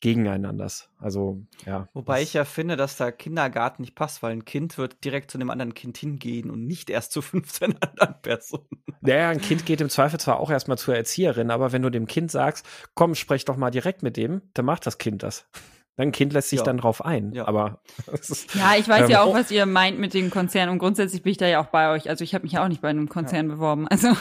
Gegeneinanders. 0.00 0.90
Also, 0.98 1.42
ja. 1.66 1.88
Wobei 1.92 2.22
ich 2.22 2.32
ja 2.32 2.44
finde, 2.44 2.76
dass 2.76 2.96
da 2.96 3.10
Kindergarten 3.10 3.82
nicht 3.82 3.96
passt, 3.96 4.22
weil 4.22 4.32
ein 4.32 4.44
Kind 4.44 4.78
wird 4.78 5.04
direkt 5.04 5.30
zu 5.30 5.38
einem 5.38 5.50
anderen 5.50 5.74
Kind 5.74 5.98
hingehen 5.98 6.50
und 6.50 6.66
nicht 6.66 6.88
erst 6.88 7.12
zu 7.12 7.22
15 7.22 7.76
anderen 7.82 8.20
Personen. 8.22 8.68
Naja, 9.00 9.30
ein 9.30 9.40
Kind 9.40 9.66
geht 9.66 9.80
im 9.80 9.90
Zweifel 9.90 10.20
zwar 10.20 10.38
auch 10.38 10.50
erstmal 10.50 10.78
zur 10.78 10.94
Erzieherin, 10.94 11.50
aber 11.50 11.72
wenn 11.72 11.82
du 11.82 11.90
dem 11.90 12.06
Kind 12.06 12.30
sagst, 12.30 12.66
komm, 12.94 13.14
sprech 13.14 13.44
doch 13.44 13.56
mal 13.56 13.70
direkt 13.70 14.02
mit 14.02 14.16
dem, 14.16 14.42
dann 14.54 14.64
macht 14.64 14.86
das 14.86 14.98
Kind 14.98 15.22
das. 15.22 15.48
Dein 15.96 16.12
Kind 16.12 16.32
lässt 16.32 16.50
sich 16.50 16.60
ja. 16.60 16.64
dann 16.64 16.78
drauf 16.78 17.04
ein. 17.04 17.32
Ja. 17.32 17.48
Aber 17.48 17.82
ja, 18.54 18.76
ich 18.78 18.88
weiß 18.88 19.06
ähm, 19.06 19.10
ja 19.10 19.22
auch, 19.22 19.34
was 19.34 19.50
ihr 19.50 19.66
meint 19.66 19.98
mit 19.98 20.14
den 20.14 20.30
Konzernen 20.30 20.70
und 20.70 20.78
grundsätzlich 20.78 21.24
bin 21.24 21.32
ich 21.32 21.38
da 21.38 21.48
ja 21.48 21.60
auch 21.60 21.66
bei 21.66 21.90
euch. 21.90 22.08
Also 22.08 22.22
ich 22.22 22.34
habe 22.34 22.44
mich 22.44 22.52
ja 22.52 22.62
auch 22.62 22.68
nicht 22.68 22.82
bei 22.82 22.88
einem 22.88 23.08
Konzern 23.08 23.48
ja. 23.48 23.54
beworben. 23.54 23.88
Also 23.88 24.16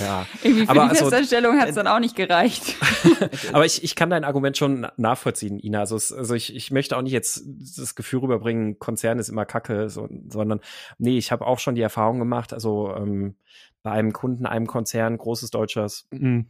ja. 0.00 0.26
Irgendwie 0.42 0.66
für 0.66 0.70
aber 0.70 0.88
die 0.88 0.96
Festanstellung 0.96 1.52
also, 1.52 1.62
hat 1.62 1.68
es 1.68 1.74
dann 1.74 1.86
auch 1.86 2.00
nicht 2.00 2.16
gereicht. 2.16 2.76
aber 3.52 3.64
ich, 3.64 3.82
ich 3.84 3.94
kann 3.94 4.10
dein 4.10 4.24
Argument 4.24 4.56
schon 4.56 4.86
nachvollziehen, 4.96 5.58
Ina. 5.58 5.80
Also, 5.80 5.96
es, 5.96 6.12
also 6.12 6.34
ich, 6.34 6.54
ich 6.54 6.70
möchte 6.70 6.96
auch 6.96 7.02
nicht 7.02 7.12
jetzt 7.12 7.44
das 7.46 7.94
Gefühl 7.94 8.20
rüberbringen, 8.20 8.78
Konzern 8.78 9.18
ist 9.18 9.28
immer 9.28 9.44
Kacke, 9.44 9.88
so, 9.88 10.08
sondern 10.28 10.60
nee, 10.98 11.18
ich 11.18 11.32
habe 11.32 11.46
auch 11.46 11.58
schon 11.58 11.74
die 11.74 11.82
Erfahrung 11.82 12.18
gemacht, 12.18 12.52
also 12.52 12.94
ähm, 12.96 13.36
bei 13.82 13.92
einem 13.92 14.12
Kunden, 14.12 14.46
einem 14.46 14.66
Konzern, 14.66 15.16
großes 15.16 15.50
deutsches 15.50 16.08
mhm. 16.10 16.46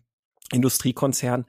Industriekonzern, 0.52 1.44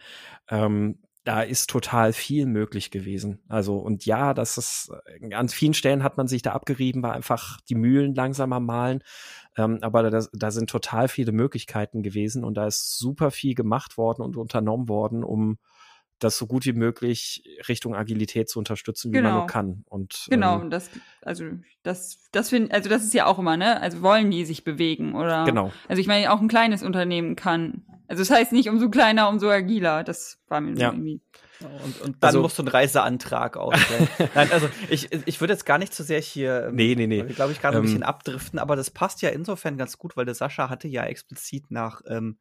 ähm, 0.50 1.00
da 1.28 1.42
ist 1.42 1.70
total 1.70 2.13
viel 2.13 2.46
möglich 2.46 2.90
gewesen. 2.90 3.40
Also, 3.50 3.76
und 3.80 4.06
ja, 4.06 4.34
das 4.34 4.58
ist, 4.58 4.94
an 5.34 5.50
vielen 5.50 5.74
Stellen 5.74 6.02
hat 6.02 6.16
man 6.16 6.30
sich 6.30 6.42
da 6.42 6.54
abgerieben, 6.54 7.04
war 7.04 7.12
einfach 7.12 7.60
die 7.68 7.76
Mühlen 7.76 8.16
langsamer 8.16 8.62
malen. 8.62 9.04
Ähm, 9.58 9.80
aber 9.82 10.10
da, 10.10 10.26
da 10.32 10.52
sind 10.52 10.70
total 10.70 11.10
viele 11.10 11.34
Möglichkeiten 11.34 12.02
gewesen 12.02 12.46
und 12.46 12.54
da 12.56 12.68
ist 12.68 12.98
super 12.98 13.30
viel 13.30 13.56
gemacht 13.56 13.98
worden 13.98 14.22
und 14.22 14.38
unternommen 14.38 14.88
worden, 14.88 15.26
um 15.26 15.58
das 16.19 16.38
so 16.38 16.47
gut 16.47 16.65
wie 16.65 16.73
möglich 16.73 17.43
Richtung 17.67 17.95
Agilität 17.95 18.49
zu 18.49 18.60
unterstützen, 18.60 19.12
wie 19.12 19.17
genau. 19.17 19.30
man 19.30 19.38
nur 19.39 19.47
kann. 19.47 19.84
Und 19.88 20.27
genau, 20.30 20.62
ähm, 20.62 20.69
das 20.69 20.89
also 21.21 21.45
das 21.84 22.30
das 22.32 22.49
finde 22.49 22.73
also 22.73 22.89
das 22.89 23.03
ist 23.03 23.13
ja 23.13 23.25
auch 23.25 23.39
immer 23.39 23.58
ne, 23.58 23.82
also 23.82 24.01
wollen 24.01 24.32
die 24.32 24.45
sich 24.45 24.63
bewegen 24.63 25.15
oder 25.15 25.45
genau. 25.45 25.71
Also 25.88 25.99
ich 25.99 26.08
meine 26.08 26.32
auch 26.32 26.41
ein 26.41 26.47
kleines 26.47 26.84
Unternehmen 26.84 27.36
kann. 27.36 27.84
Also 28.08 28.21
das 28.21 28.32
heißt 28.32 28.51
nicht 28.51 28.69
umso 28.69 28.89
kleiner, 28.89 29.30
umso 29.30 29.49
agiler. 29.49 30.03
Das 30.03 30.39
war 30.47 30.62
mir 30.62 30.75
ja. 30.75 30.91
irgendwie 30.91 31.21
und, 31.60 32.01
und 32.01 32.23
dann 32.23 32.27
also, 32.27 32.41
musst 32.41 32.58
du 32.58 32.62
einen 32.62 32.69
Reiseantrag 32.69 33.58
ausstellen. 33.58 34.08
Nein, 34.36 34.51
also 34.51 34.69
ich, 34.89 35.12
ich 35.25 35.41
würde 35.41 35.53
jetzt 35.53 35.65
gar 35.65 35.80
nicht 35.80 35.93
zu 35.93 36.03
sehr 36.03 36.21
hier, 36.21 36.67
ähm, 36.67 36.75
nee, 36.75 36.93
nee, 36.95 37.08
nee. 37.08 37.23
glaube 37.23 37.51
ich, 37.51 37.60
gerade 37.60 37.77
ähm, 37.77 37.82
ein 37.82 37.86
bisschen 37.86 38.03
abdriften, 38.03 38.60
aber 38.60 38.75
das 38.75 38.91
passt 38.91 39.21
ja 39.21 39.30
insofern 39.30 39.77
ganz 39.77 39.97
gut, 39.97 40.15
weil 40.15 40.25
der 40.25 40.36
Sascha 40.36 40.69
hatte 40.69 40.88
ja 40.88 41.06
explizit 41.06 41.71
nach 41.71 42.01
ähm, 42.08 42.38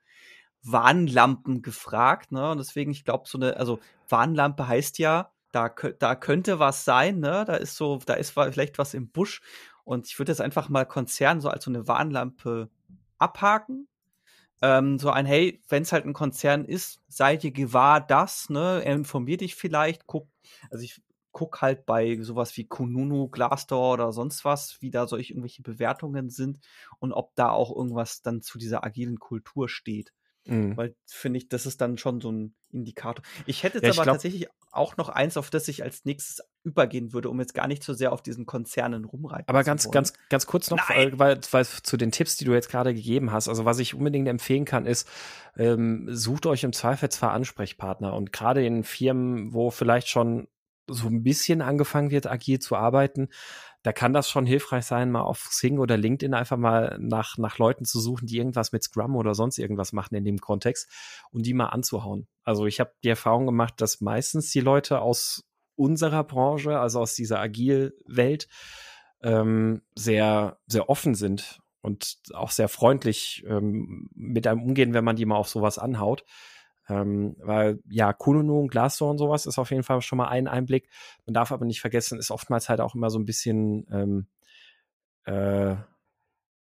Warnlampen 0.66 1.62
gefragt, 1.62 2.32
ne? 2.32 2.50
Und 2.50 2.58
deswegen, 2.58 2.90
ich 2.90 3.04
glaube, 3.04 3.28
so 3.28 3.38
eine, 3.38 3.56
also 3.56 3.78
Warnlampe 4.08 4.66
heißt 4.66 4.98
ja, 4.98 5.30
da, 5.52 5.68
da 5.68 6.14
könnte 6.14 6.58
was 6.58 6.84
sein, 6.84 7.20
ne? 7.20 7.44
Da 7.46 7.54
ist 7.54 7.76
so, 7.76 7.98
da 8.04 8.14
ist 8.14 8.30
vielleicht 8.30 8.78
was 8.78 8.94
im 8.94 9.08
Busch. 9.10 9.40
Und 9.84 10.08
ich 10.08 10.18
würde 10.18 10.32
jetzt 10.32 10.40
einfach 10.40 10.68
mal 10.68 10.84
Konzern 10.84 11.40
so 11.40 11.48
als 11.48 11.64
so 11.64 11.70
eine 11.70 11.86
Warnlampe 11.88 12.68
abhaken. 13.18 13.88
Ähm, 14.62 14.98
so 14.98 15.10
ein, 15.10 15.26
hey, 15.26 15.62
wenn 15.68 15.82
es 15.82 15.92
halt 15.92 16.06
ein 16.06 16.14
Konzern 16.14 16.64
ist, 16.64 17.02
seid 17.08 17.44
ihr 17.44 17.52
gewahr 17.52 18.00
das, 18.00 18.50
ne? 18.50 18.80
Informier 18.80 19.36
dich 19.36 19.54
vielleicht, 19.54 20.06
guck, 20.06 20.28
also 20.70 20.82
ich 20.82 21.00
guck 21.32 21.60
halt 21.60 21.84
bei 21.84 22.18
sowas 22.22 22.56
wie 22.56 22.64
Kununu, 22.66 23.28
Glassdoor 23.28 23.92
oder 23.92 24.12
sonst 24.12 24.44
was, 24.46 24.80
wie 24.80 24.90
da 24.90 25.06
solche 25.06 25.34
irgendwelche 25.34 25.62
Bewertungen 25.62 26.30
sind 26.30 26.58
und 26.98 27.12
ob 27.12 27.34
da 27.36 27.50
auch 27.50 27.74
irgendwas 27.76 28.22
dann 28.22 28.40
zu 28.40 28.58
dieser 28.58 28.84
agilen 28.84 29.18
Kultur 29.18 29.68
steht. 29.68 30.14
Mhm. 30.48 30.76
Weil, 30.76 30.94
finde 31.06 31.38
ich, 31.38 31.48
das 31.48 31.66
ist 31.66 31.80
dann 31.80 31.98
schon 31.98 32.20
so 32.20 32.30
ein 32.30 32.54
Indikator. 32.70 33.24
Ich 33.46 33.62
hätte 33.62 33.78
jetzt 33.78 33.84
ja, 33.84 33.90
aber 33.90 34.02
glaub, 34.02 34.14
tatsächlich 34.14 34.48
auch 34.70 34.96
noch 34.96 35.08
eins, 35.08 35.36
auf 35.36 35.50
das 35.50 35.68
ich 35.68 35.82
als 35.82 36.04
nächstes 36.04 36.42
übergehen 36.62 37.12
würde, 37.12 37.30
um 37.30 37.40
jetzt 37.40 37.54
gar 37.54 37.66
nicht 37.66 37.82
so 37.82 37.94
sehr 37.94 38.12
auf 38.12 38.22
diesen 38.22 38.46
Konzernen 38.46 39.04
rumreiten 39.04 39.48
Aber 39.48 39.64
ganz, 39.64 39.90
ganz, 39.90 40.12
ganz 40.28 40.46
kurz 40.46 40.70
noch, 40.70 40.90
weil, 40.90 41.18
weil, 41.18 41.40
weil 41.50 41.64
zu 41.64 41.96
den 41.96 42.12
Tipps, 42.12 42.36
die 42.36 42.44
du 42.44 42.52
jetzt 42.52 42.68
gerade 42.68 42.94
gegeben 42.94 43.32
hast, 43.32 43.48
also 43.48 43.64
was 43.64 43.78
ich 43.78 43.94
unbedingt 43.94 44.28
empfehlen 44.28 44.64
kann, 44.64 44.86
ist, 44.86 45.08
ähm, 45.56 46.06
sucht 46.10 46.46
euch 46.46 46.64
im 46.64 46.72
Zweifelsfall 46.72 47.30
Ansprechpartner 47.30 48.14
und 48.14 48.32
gerade 48.32 48.64
in 48.64 48.84
Firmen, 48.84 49.54
wo 49.54 49.70
vielleicht 49.70 50.08
schon 50.08 50.48
so 50.88 51.08
ein 51.08 51.22
bisschen 51.22 51.62
angefangen 51.62 52.10
wird, 52.10 52.26
agil 52.26 52.58
zu 52.58 52.76
arbeiten, 52.76 53.28
da 53.86 53.92
kann 53.92 54.12
das 54.12 54.28
schon 54.28 54.46
hilfreich 54.46 54.84
sein, 54.84 55.12
mal 55.12 55.20
auf 55.20 55.46
Sing 55.50 55.78
oder 55.78 55.96
LinkedIn 55.96 56.34
einfach 56.34 56.56
mal 56.56 56.96
nach, 57.00 57.38
nach 57.38 57.58
Leuten 57.58 57.84
zu 57.84 58.00
suchen, 58.00 58.26
die 58.26 58.38
irgendwas 58.38 58.72
mit 58.72 58.82
Scrum 58.82 59.14
oder 59.14 59.34
sonst 59.34 59.58
irgendwas 59.58 59.92
machen 59.92 60.16
in 60.16 60.24
dem 60.24 60.38
Kontext 60.38 60.90
und 61.30 61.46
die 61.46 61.54
mal 61.54 61.68
anzuhauen. 61.68 62.26
Also 62.42 62.66
ich 62.66 62.80
habe 62.80 62.92
die 63.04 63.10
Erfahrung 63.10 63.46
gemacht, 63.46 63.74
dass 63.76 64.00
meistens 64.00 64.50
die 64.50 64.60
Leute 64.60 65.00
aus 65.00 65.44
unserer 65.76 66.24
Branche, 66.24 66.80
also 66.80 66.98
aus 67.00 67.14
dieser 67.14 67.38
Agil-Welt, 67.38 68.48
ähm, 69.22 69.82
sehr, 69.94 70.58
sehr 70.66 70.88
offen 70.88 71.14
sind 71.14 71.60
und 71.80 72.16
auch 72.34 72.50
sehr 72.50 72.68
freundlich 72.68 73.44
ähm, 73.46 74.08
mit 74.14 74.48
einem 74.48 74.62
umgehen, 74.62 74.94
wenn 74.94 75.04
man 75.04 75.14
die 75.14 75.26
mal 75.26 75.36
auf 75.36 75.48
sowas 75.48 75.78
anhaut. 75.78 76.24
Ähm, 76.88 77.36
weil 77.40 77.80
ja, 77.88 78.12
Kununu 78.12 78.60
und 78.60 78.68
Glassdoor 78.68 79.10
und 79.10 79.18
sowas 79.18 79.46
ist 79.46 79.58
auf 79.58 79.70
jeden 79.70 79.82
Fall 79.82 80.00
schon 80.02 80.18
mal 80.18 80.28
ein 80.28 80.46
Einblick. 80.46 80.88
Man 81.26 81.34
darf 81.34 81.52
aber 81.52 81.64
nicht 81.64 81.80
vergessen, 81.80 82.18
ist 82.18 82.30
oftmals 82.30 82.68
halt 82.68 82.80
auch 82.80 82.94
immer 82.94 83.10
so 83.10 83.18
ein 83.18 83.24
bisschen, 83.24 83.86
ähm, 83.90 84.26
äh, 85.24 85.76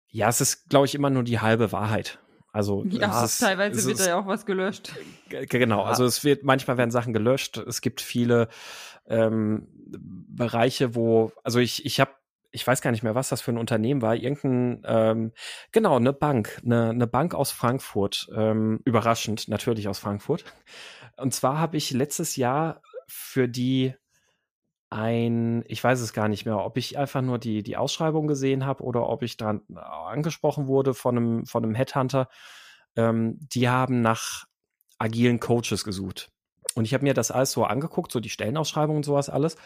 ja, 0.09 0.29
es 0.29 0.41
ist, 0.41 0.69
glaube 0.69 0.85
ich, 0.85 0.93
immer 0.93 1.09
nur 1.09 1.23
die 1.23 1.39
halbe 1.39 1.71
Wahrheit. 1.71 2.19
Also 2.51 2.83
ja, 2.89 3.23
ist, 3.23 3.39
teilweise 3.39 3.87
wird 3.87 3.99
da 3.99 4.07
ja 4.07 4.19
auch 4.19 4.27
was 4.27 4.45
gelöscht. 4.45 4.93
Genau, 5.29 5.83
also 5.83 6.05
es 6.05 6.23
wird 6.23 6.43
manchmal 6.43 6.77
werden 6.77 6.91
Sachen 6.91 7.13
gelöscht. 7.13 7.57
Es 7.57 7.81
gibt 7.81 8.01
viele 8.01 8.49
ähm, 9.07 9.67
Bereiche, 9.73 10.95
wo 10.95 11.31
also 11.43 11.59
ich 11.59 11.85
ich 11.85 11.99
habe 11.99 12.11
ich 12.51 12.65
weiß 12.65 12.81
gar 12.81 12.91
nicht 12.91 13.03
mehr, 13.03 13.15
was 13.15 13.29
das 13.29 13.41
für 13.41 13.51
ein 13.51 13.57
Unternehmen 13.57 14.01
war, 14.01 14.15
irgendein, 14.15 14.83
ähm, 14.85 15.31
genau, 15.71 15.95
eine 15.95 16.13
Bank, 16.13 16.61
eine, 16.65 16.89
eine 16.89 17.07
Bank 17.07 17.33
aus 17.33 17.51
Frankfurt, 17.51 18.27
ähm, 18.35 18.81
überraschend, 18.85 19.47
natürlich 19.47 19.87
aus 19.87 19.99
Frankfurt. 19.99 20.43
Und 21.17 21.33
zwar 21.33 21.59
habe 21.59 21.77
ich 21.77 21.91
letztes 21.91 22.35
Jahr 22.35 22.81
für 23.07 23.47
die 23.47 23.93
ein, 24.89 25.63
ich 25.67 25.81
weiß 25.81 26.01
es 26.01 26.11
gar 26.11 26.27
nicht 26.27 26.45
mehr, 26.45 26.57
ob 26.57 26.77
ich 26.77 26.97
einfach 26.97 27.21
nur 27.21 27.39
die, 27.39 27.63
die 27.63 27.77
Ausschreibung 27.77 28.27
gesehen 28.27 28.65
habe 28.65 28.83
oder 28.83 29.07
ob 29.07 29.23
ich 29.23 29.37
dran 29.37 29.61
angesprochen 29.73 30.67
wurde 30.67 30.93
von 30.93 31.17
einem, 31.17 31.45
von 31.45 31.63
einem 31.63 31.75
Headhunter. 31.75 32.27
Ähm, 32.97 33.37
die 33.39 33.69
haben 33.69 34.01
nach 34.01 34.45
agilen 34.97 35.39
Coaches 35.39 35.85
gesucht. 35.85 36.29
Und 36.75 36.85
ich 36.85 36.93
habe 36.93 37.03
mir 37.03 37.13
das 37.13 37.31
alles 37.31 37.51
so 37.51 37.65
angeguckt, 37.65 38.11
so 38.11 38.19
die 38.19 38.29
Stellenausschreibungen 38.29 38.97
und 38.97 39.03
sowas 39.03 39.29
alles. 39.29 39.57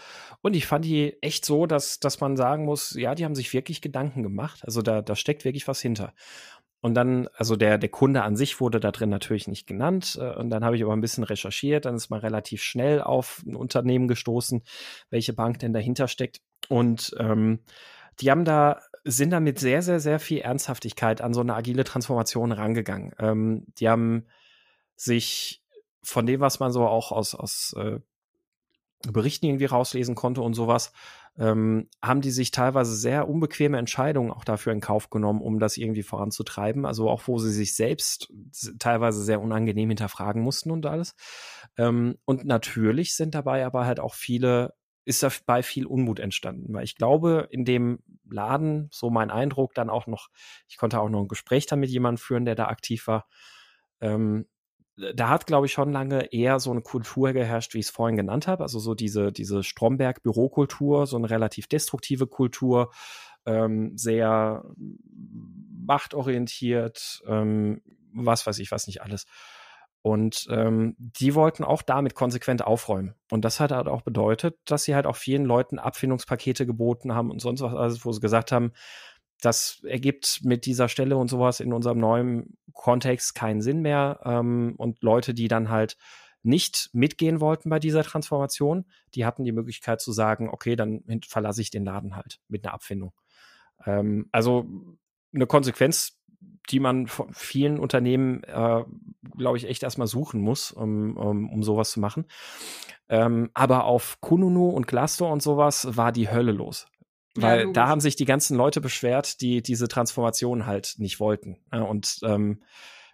Und 0.41 0.55
ich 0.55 0.65
fand 0.65 0.85
die 0.85 1.21
echt 1.21 1.45
so, 1.45 1.65
dass, 1.65 1.99
dass 1.99 2.19
man 2.19 2.35
sagen 2.35 2.65
muss, 2.65 2.95
ja, 2.95 3.15
die 3.15 3.25
haben 3.25 3.35
sich 3.35 3.53
wirklich 3.53 3.81
Gedanken 3.81 4.23
gemacht. 4.23 4.61
Also 4.63 4.81
da, 4.81 5.01
da 5.01 5.15
steckt 5.15 5.45
wirklich 5.45 5.67
was 5.67 5.81
hinter. 5.81 6.13
Und 6.81 6.93
dann, 6.93 7.27
also 7.35 7.55
der, 7.55 7.79
der 7.79 7.89
Kunde 7.89 8.21
an 8.21 8.35
sich 8.35 8.59
wurde 8.59 8.79
da 8.79 8.91
drin 8.91 9.09
natürlich 9.09 9.47
nicht 9.47 9.65
genannt. 9.65 10.19
Äh, 10.21 10.35
und 10.35 10.49
dann 10.51 10.63
habe 10.63 10.75
ich 10.75 10.83
aber 10.83 10.93
ein 10.93 11.01
bisschen 11.01 11.23
recherchiert. 11.23 11.85
Dann 11.85 11.95
ist 11.95 12.09
man 12.09 12.19
relativ 12.19 12.61
schnell 12.61 13.01
auf 13.01 13.41
ein 13.45 13.55
Unternehmen 13.55 14.07
gestoßen, 14.07 14.63
welche 15.09 15.33
Bank 15.33 15.59
denn 15.59 15.73
dahinter 15.73 16.07
steckt. 16.07 16.41
Und 16.69 17.15
ähm, 17.19 17.59
die 18.19 18.31
haben 18.31 18.45
da, 18.45 18.81
sind 19.03 19.31
da 19.31 19.39
mit 19.39 19.59
sehr, 19.59 19.81
sehr, 19.81 19.99
sehr 19.99 20.19
viel 20.19 20.39
Ernsthaftigkeit 20.39 21.21
an 21.21 21.33
so 21.33 21.41
eine 21.41 21.55
agile 21.55 21.83
Transformation 21.83 22.51
rangegangen. 22.51 23.13
Ähm, 23.19 23.65
die 23.79 23.89
haben 23.89 24.27
sich 24.95 25.64
von 26.05 26.25
dem, 26.25 26.39
was 26.39 26.59
man 26.59 26.71
so 26.71 26.85
auch 26.85 27.11
aus, 27.11 27.35
aus 27.35 27.75
äh, 27.77 27.99
Berichten 29.11 29.45
irgendwie 29.45 29.65
rauslesen 29.65 30.15
konnte 30.15 30.41
und 30.41 30.53
sowas, 30.53 30.91
ähm, 31.37 31.89
haben 32.01 32.21
die 32.21 32.31
sich 32.31 32.51
teilweise 32.51 32.95
sehr 32.95 33.27
unbequeme 33.27 33.77
Entscheidungen 33.77 34.31
auch 34.31 34.45
dafür 34.45 34.71
in 34.73 34.79
Kauf 34.79 35.09
genommen, 35.09 35.41
um 35.41 35.59
das 35.59 35.77
irgendwie 35.77 36.03
voranzutreiben. 36.03 36.85
Also 36.85 37.09
auch, 37.09 37.27
wo 37.27 37.37
sie 37.37 37.51
sich 37.51 37.75
selbst 37.75 38.31
teilweise 38.79 39.21
sehr 39.21 39.41
unangenehm 39.41 39.89
hinterfragen 39.89 40.41
mussten 40.41 40.71
und 40.71 40.85
alles. 40.85 41.15
Ähm, 41.77 42.17
und 42.25 42.45
natürlich 42.45 43.15
sind 43.15 43.35
dabei 43.35 43.65
aber 43.65 43.85
halt 43.85 43.99
auch 43.99 44.13
viele, 44.13 44.73
ist 45.03 45.23
dabei 45.23 45.61
viel 45.61 45.85
Unmut 45.85 46.19
entstanden, 46.19 46.73
weil 46.73 46.85
ich 46.85 46.95
glaube, 46.95 47.47
in 47.51 47.65
dem 47.65 47.99
Laden, 48.29 48.87
so 48.91 49.09
mein 49.09 49.29
Eindruck, 49.29 49.73
dann 49.75 49.89
auch 49.89 50.07
noch, 50.07 50.29
ich 50.67 50.77
konnte 50.77 50.99
auch 50.99 51.09
noch 51.09 51.21
ein 51.21 51.27
Gespräch 51.27 51.65
da 51.65 51.75
mit 51.75 51.89
jemandem 51.89 52.17
führen, 52.17 52.45
der 52.45 52.55
da 52.55 52.67
aktiv 52.67 53.07
war, 53.07 53.27
ähm, 54.01 54.47
da 54.97 55.29
hat, 55.29 55.45
glaube 55.45 55.65
ich, 55.65 55.73
schon 55.73 55.91
lange 55.91 56.31
eher 56.31 56.59
so 56.59 56.71
eine 56.71 56.81
Kultur 56.81 57.33
geherrscht, 57.33 57.73
wie 57.73 57.79
ich 57.79 57.87
es 57.87 57.91
vorhin 57.91 58.15
genannt 58.15 58.47
habe. 58.47 58.63
Also 58.63 58.79
so 58.79 58.93
diese, 58.95 59.31
diese 59.31 59.63
Stromberg-Bürokultur, 59.63 61.05
so 61.07 61.17
eine 61.17 61.29
relativ 61.29 61.67
destruktive 61.67 62.27
Kultur, 62.27 62.91
ähm, 63.45 63.97
sehr 63.97 64.63
machtorientiert, 65.85 67.21
ähm, 67.27 67.81
was 68.13 68.47
weiß 68.47 68.59
ich, 68.59 68.71
was 68.71 68.87
nicht 68.87 69.01
alles. 69.01 69.25
Und 70.01 70.45
ähm, 70.51 70.95
die 70.99 71.33
wollten 71.33 71.63
auch 71.63 71.81
damit 71.81 72.13
konsequent 72.13 72.63
aufräumen. 72.63 73.15
Und 73.31 73.43
das 73.43 73.59
hat 73.59 73.71
halt 73.71 73.87
auch 73.87 74.03
bedeutet, 74.03 74.57
dass 74.65 74.83
sie 74.83 74.93
halt 74.93 75.07
auch 75.07 75.15
vielen 75.15 75.45
Leuten 75.45 75.79
Abfindungspakete 75.79 76.67
geboten 76.67 77.15
haben 77.15 77.31
und 77.31 77.41
sonst 77.41 77.61
was, 77.61 77.73
alles, 77.73 78.05
wo 78.05 78.11
sie 78.11 78.21
gesagt 78.21 78.51
haben, 78.51 78.71
das 79.41 79.81
ergibt 79.83 80.41
mit 80.43 80.65
dieser 80.65 80.89
Stelle 80.89 81.17
und 81.17 81.29
sowas 81.29 81.59
in 81.59 81.73
unserem 81.73 81.99
neuen 81.99 82.57
Kontext 82.73 83.35
keinen 83.35 83.61
Sinn 83.61 83.81
mehr. 83.81 84.19
Ähm, 84.23 84.75
und 84.77 85.01
Leute, 85.01 85.33
die 85.33 85.47
dann 85.47 85.69
halt 85.69 85.97
nicht 86.43 86.89
mitgehen 86.93 87.39
wollten 87.41 87.69
bei 87.69 87.79
dieser 87.79 88.03
Transformation, 88.03 88.85
die 89.15 89.25
hatten 89.25 89.43
die 89.43 89.51
Möglichkeit 89.51 89.99
zu 89.99 90.11
sagen, 90.11 90.49
okay, 90.49 90.75
dann 90.75 91.03
verlasse 91.27 91.61
ich 91.61 91.71
den 91.71 91.83
Laden 91.83 92.15
halt 92.15 92.39
mit 92.47 92.63
einer 92.63 92.73
Abfindung. 92.73 93.13
Ähm, 93.85 94.29
also 94.31 94.67
eine 95.33 95.47
Konsequenz, 95.47 96.19
die 96.69 96.79
man 96.79 97.07
von 97.07 97.33
vielen 97.33 97.79
Unternehmen, 97.79 98.43
äh, 98.43 98.83
glaube 99.37 99.57
ich, 99.57 99.67
echt 99.67 99.83
erstmal 99.83 100.07
suchen 100.07 100.41
muss, 100.41 100.71
um, 100.71 101.17
um, 101.17 101.49
um 101.49 101.63
sowas 101.63 101.91
zu 101.91 101.99
machen. 101.99 102.25
Ähm, 103.09 103.49
aber 103.53 103.85
auf 103.85 104.19
Kununu 104.21 104.69
und 104.69 104.87
Glassdoor 104.87 105.31
und 105.31 105.41
sowas 105.41 105.95
war 105.97 106.11
die 106.11 106.29
Hölle 106.29 106.51
los. 106.51 106.87
Weil 107.35 107.65
ja, 107.65 107.71
da 107.71 107.87
haben 107.87 107.99
sich 107.99 108.15
die 108.15 108.25
ganzen 108.25 108.55
Leute 108.55 108.81
beschwert, 108.81 109.41
die 109.41 109.61
diese 109.61 109.87
Transformation 109.87 110.65
halt 110.65 110.95
nicht 110.97 111.19
wollten. 111.19 111.57
Und 111.69 112.19
ähm, 112.23 112.63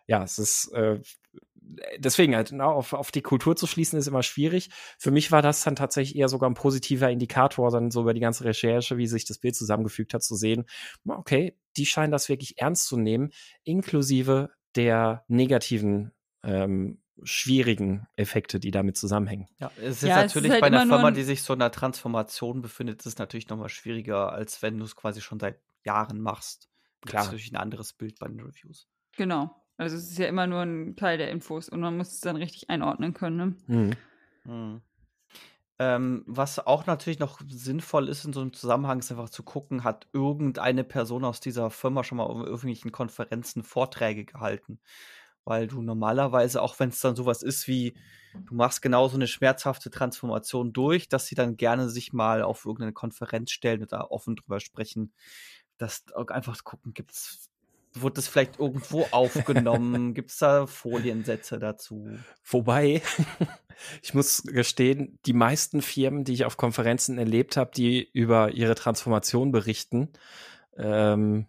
ja, 0.08 0.24
es 0.24 0.38
ist 0.38 0.72
äh, 0.74 1.00
deswegen 1.98 2.36
halt, 2.36 2.52
na, 2.52 2.66
auf, 2.66 2.94
auf 2.94 3.12
die 3.12 3.22
Kultur 3.22 3.56
zu 3.56 3.68
schließen, 3.68 3.98
ist 3.98 4.08
immer 4.08 4.24
schwierig. 4.24 4.70
Für 4.98 5.12
mich 5.12 5.32
war 5.32 5.42
das 5.42 5.64
dann 5.64 5.76
tatsächlich 5.76 6.18
eher 6.18 6.30
sogar 6.30 6.50
ein 6.50 6.56
positiver 6.56 7.10
Indikator, 7.10 7.72
dann 7.72 7.92
so 7.92 8.02
über 8.02 8.14
die 8.14 8.20
ganze 8.20 8.44
Recherche, 8.44 8.98
wie 8.98 9.08
sich 9.08 9.26
das 9.26 9.40
Bild 9.40 9.56
zusammengefügt 9.56 10.14
hat, 10.14 10.24
zu 10.24 10.36
sehen, 10.36 10.66
okay, 11.08 11.58
die 11.78 11.86
scheinen 11.86 12.12
das 12.12 12.30
wirklich 12.30 12.58
ernst 12.58 12.88
zu 12.88 12.98
nehmen, 12.98 13.32
inklusive 13.64 14.50
der 14.76 15.24
negativen 15.28 16.12
ähm, 16.44 17.02
schwierigen 17.24 18.08
Effekte, 18.16 18.60
die 18.60 18.72
damit 18.72 18.98
zusammenhängen. 18.98 19.48
Ja, 19.60 19.72
es 19.78 20.02
ist 20.02 20.04
Ja, 20.04 20.20
es 20.20 20.28
ist 20.28 20.36
natürlich 20.36 20.52
halt 20.52 20.62
bei 20.62 20.68
einer 20.68 20.86
Firma, 20.86 21.08
ein- 21.10 21.14
die 21.14 21.24
sich 21.24 21.44
so 21.44 21.54
einer 21.54 21.72
Transformation 21.72 22.62
befindet, 22.62 23.00
ist 23.02 23.06
es 23.06 23.18
natürlich 23.18 23.50
nochmal 23.50 23.70
schwieriger, 23.70 24.32
als 24.32 24.62
wenn 24.62 24.78
du 24.78 24.86
es 24.86 24.96
quasi 24.96 25.22
schon 25.22 25.40
seit 25.40 25.60
Jahren 25.84 26.20
machst. 26.22 26.70
Klar. 27.02 27.22
Das 27.22 27.24
ist 27.24 27.32
natürlich 27.32 27.52
ein 27.54 27.58
anderes 27.58 27.94
Bild 27.94 28.20
bei 28.20 28.28
den 28.28 28.40
Reviews. 28.40 28.88
Genau. 29.18 29.56
Also 29.78 29.96
es 29.98 30.12
ist 30.12 30.18
ja 30.20 30.28
immer 30.28 30.46
nur 30.46 30.62
ein 30.62 30.96
Teil 30.96 31.18
der 31.18 31.32
Infos 31.32 31.68
und 31.70 31.80
man 31.80 31.98
muss 31.98 32.12
es 32.12 32.20
dann 32.22 32.36
richtig 32.36 32.70
einordnen 32.70 33.14
können. 33.14 33.38
Ne? 33.68 33.96
Mhm. 34.46 34.52
Mhm. 34.54 34.82
Ähm, 35.80 36.24
was 36.28 36.60
auch 36.60 36.86
natürlich 36.86 37.18
noch 37.18 37.42
sinnvoll 37.50 38.08
ist 38.08 38.24
in 38.24 38.34
so 38.34 38.42
einem 38.42 38.54
Zusammenhang, 38.54 39.00
ist 39.00 39.10
einfach 39.10 39.32
zu 39.32 39.42
gucken, 39.42 39.84
hat 39.84 40.08
irgendeine 40.14 40.84
Person 40.84 41.26
aus 41.26 41.40
dieser 41.40 41.72
Firma 41.72 42.04
schon 42.04 42.20
mal 42.20 42.26
auf 42.26 42.38
irgendwelchen 42.46 42.92
Konferenzen 42.92 43.64
Vorträge 43.64 44.24
gehalten. 44.26 44.80
Weil 45.44 45.68
du 45.68 45.82
normalerweise, 45.82 46.62
auch 46.62 46.80
wenn 46.80 46.90
es 46.90 47.00
dann 47.00 47.16
sowas 47.16 47.42
ist 47.42 47.68
wie, 47.68 47.94
du 48.34 48.56
machst 48.56 48.82
genau 48.82 49.08
so 49.08 49.16
eine 49.16 49.28
schmerzhafte 49.28 49.90
Transformation 49.90 50.74
durch, 50.74 51.10
dass 51.10 51.28
sie 51.28 51.36
dann 51.36 51.58
gerne 51.58 51.90
sich 51.90 52.14
mal 52.14 52.44
auf 52.44 52.66
irgendeine 52.66 52.94
Konferenz 52.94 53.52
stellen 53.52 53.82
und 53.82 53.92
da 53.92 54.02
offen 54.02 54.36
drüber 54.36 54.60
sprechen. 54.60 55.14
Das 55.78 56.04
einfach 56.28 56.64
gucken, 56.64 56.94
gibt's, 56.94 57.50
wurde 57.94 58.16
das 58.16 58.28
vielleicht 58.28 58.60
irgendwo 58.60 59.08
aufgenommen? 59.12 60.14
Gibt 60.14 60.32
es 60.32 60.38
da 60.38 60.68
Foliensätze 60.68 61.60
dazu? 61.60 62.08
Wobei, 62.46 63.02
ich 64.02 64.14
muss 64.14 64.44
gestehen, 64.44 65.18
die 65.26 65.34
meisten 65.34 65.82
Firmen, 65.82 66.24
die 66.24 66.34
ich 66.34 66.46
auf 66.46 66.58
Konferenzen 66.58 67.18
erlebt 67.18 67.58
habe, 67.58 67.72
die 67.76 68.08
über 68.14 68.52
ihre 68.52 68.76
Transformation 68.76 69.52
berichten, 69.52 70.10
ähm, 70.78 71.48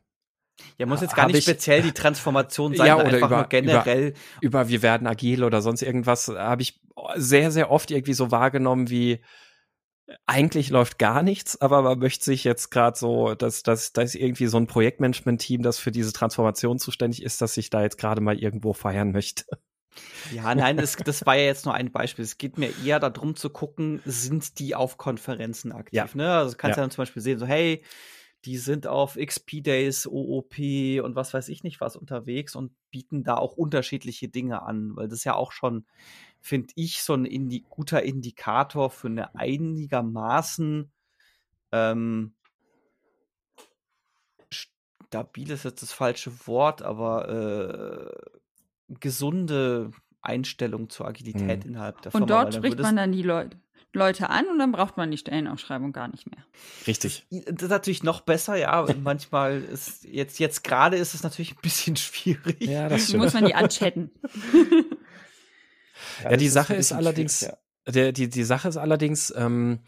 Ja, 0.78 0.86
muss 0.86 1.00
jetzt 1.00 1.16
gar 1.16 1.26
nicht 1.26 1.38
ich- 1.38 1.44
speziell 1.44 1.82
die 1.82 1.92
Transformation 1.92 2.74
sein, 2.76 2.86
Ja, 2.86 2.96
oder 2.96 3.06
einfach 3.06 3.26
über- 3.28 3.36
nur 3.38 3.46
generell. 3.46 4.14
über 4.40 4.68
wir 4.68 4.82
werden 4.82 5.06
agil 5.06 5.44
oder 5.44 5.62
sonst 5.62 5.82
irgendwas, 5.82 6.28
habe 6.28 6.62
ich 6.62 6.80
sehr, 7.16 7.50
sehr 7.50 7.70
oft 7.70 7.90
irgendwie 7.90 8.14
so 8.14 8.30
wahrgenommen 8.30 8.90
wie 8.90 9.20
eigentlich 10.26 10.68
läuft 10.68 10.98
gar 10.98 11.22
nichts, 11.22 11.60
aber 11.60 11.80
man 11.82 11.98
möchte 11.98 12.24
sich 12.24 12.44
jetzt 12.44 12.70
gerade 12.70 12.98
so, 12.98 13.34
dass 13.34 13.62
dass 13.62 13.92
da 13.92 14.02
ist 14.02 14.14
irgendwie 14.14 14.46
so 14.46 14.58
ein 14.58 14.66
Projektmanagement-Team, 14.66 15.62
das 15.62 15.78
für 15.78 15.90
diese 15.90 16.12
Transformation 16.12 16.78
zuständig 16.78 17.22
ist, 17.22 17.40
dass 17.40 17.56
ich 17.56 17.70
da 17.70 17.82
jetzt 17.82 17.96
gerade 17.98 18.20
mal 18.20 18.38
irgendwo 18.38 18.72
feiern 18.74 19.12
möchte. 19.12 19.44
Ja, 20.32 20.54
nein, 20.54 20.76
das, 20.76 20.96
das 20.96 21.24
war 21.24 21.36
ja 21.36 21.44
jetzt 21.44 21.64
nur 21.66 21.74
ein 21.74 21.92
Beispiel. 21.92 22.24
Es 22.24 22.36
geht 22.36 22.58
mir 22.58 22.70
eher 22.84 22.98
darum 22.98 23.36
zu 23.36 23.48
gucken, 23.50 24.02
sind 24.04 24.58
die 24.58 24.74
auf 24.74 24.96
Konferenzen 24.98 25.70
aktiv? 25.72 25.92
Ja. 25.96 26.06
Ne? 26.14 26.32
Also 26.34 26.52
du 26.52 26.56
kannst 26.58 26.76
Ja. 26.76 26.82
ja. 26.82 26.84
dann 26.84 26.90
zum 26.90 27.02
Beispiel 27.02 27.22
sehen, 27.22 27.38
so, 27.38 27.46
hey, 27.46 27.82
die 28.44 28.58
sind 28.58 28.86
auf 28.86 29.16
XP-Days, 29.16 30.06
OOP 30.06 30.58
und 31.02 31.14
was 31.14 31.32
weiß 31.32 31.48
ich 31.48 31.62
nicht 31.62 31.80
was 31.80 31.96
unterwegs 31.96 32.56
und 32.56 32.72
bieten 32.90 33.24
da 33.24 33.36
auch 33.36 33.52
unterschiedliche 33.56 34.28
Dinge 34.28 34.62
an, 34.62 34.96
weil 34.96 35.08
das 35.08 35.20
ist 35.20 35.24
ja 35.24 35.34
auch 35.34 35.52
schon, 35.52 35.86
finde 36.40 36.72
ich, 36.76 37.02
so 37.02 37.14
ein 37.14 37.24
Indi 37.24 37.64
guter 37.68 38.02
Indikator 38.02 38.90
für 38.90 39.08
eine 39.08 39.34
einigermaßen 39.34 40.90
ähm, 41.72 42.34
stabil 44.50 45.50
ist 45.50 45.64
jetzt 45.64 45.82
das 45.82 45.92
falsche 45.92 46.46
Wort, 46.46 46.82
aber 46.82 47.28
äh, 47.28 48.94
gesunde 49.00 49.90
Einstellung 50.20 50.88
zur 50.88 51.06
Agilität 51.06 51.64
Mhm. 51.64 51.70
innerhalb 51.70 52.02
der 52.02 52.12
Firma. 52.12 52.24
Und 52.24 52.30
dort 52.30 52.54
spricht 52.54 52.78
man 52.78 52.96
dann 52.96 53.12
die 53.12 53.22
Leute, 53.22 53.58
Leute 53.94 54.30
an 54.30 54.46
und 54.46 54.58
dann 54.58 54.72
braucht 54.72 54.96
man 54.96 55.10
die 55.10 55.18
Stellenausschreibung 55.18 55.92
gar 55.92 56.08
nicht 56.08 56.30
mehr. 56.30 56.44
Richtig. 56.86 57.26
Das 57.30 57.64
ist 57.64 57.70
natürlich 57.70 58.02
noch 58.02 58.20
besser, 58.22 58.56
ja. 58.56 58.80
und 58.80 59.02
manchmal 59.04 59.62
ist 59.62 60.04
jetzt, 60.04 60.38
jetzt 60.38 60.64
gerade 60.64 60.96
ist 60.96 61.14
es 61.14 61.22
natürlich 61.22 61.52
ein 61.52 61.60
bisschen 61.62 61.96
schwierig. 61.96 62.62
Ja, 62.62 62.88
das 62.88 63.08
So 63.08 63.18
muss 63.18 63.30
stimmt. 63.30 63.42
man 63.42 63.50
die 63.50 63.54
anchatten. 63.54 64.10
Ja, 66.24 66.36
die 66.36 66.46
das 66.46 66.54
Sache 66.54 66.74
ist 66.74 66.92
allerdings, 66.92 67.40
schwierig, 67.40 67.56
der, 67.88 68.12
die, 68.12 68.28
die 68.28 68.44
Sache 68.44 68.68
ist 68.68 68.76
allerdings, 68.76 69.32
ähm, 69.36 69.80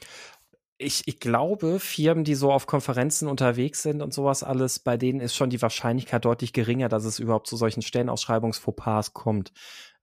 ich, 0.79 1.03
ich 1.07 1.21
glaube, 1.21 1.79
Firmen, 1.79 2.25
die 2.25 2.35
so 2.35 2.53
auf 2.53 2.67
Konferenzen 2.67 3.29
unterwegs 3.29 3.83
sind 3.83 4.03
und 4.03 4.13
sowas 4.13 4.43
alles, 4.43 4.79
bei 4.79 4.97
denen 4.97 5.21
ist 5.21 5.35
schon 5.35 5.51
die 5.51 5.63
Wahrscheinlichkeit 5.63 6.25
deutlich 6.25 6.53
geringer, 6.53 6.89
dass 6.89 7.05
es 7.05 7.19
überhaupt 7.19 7.47
zu 7.47 7.57
solchen 7.57 7.83
Stellenausschreibungsfauxpas 7.83 9.13
kommt. 9.13 9.53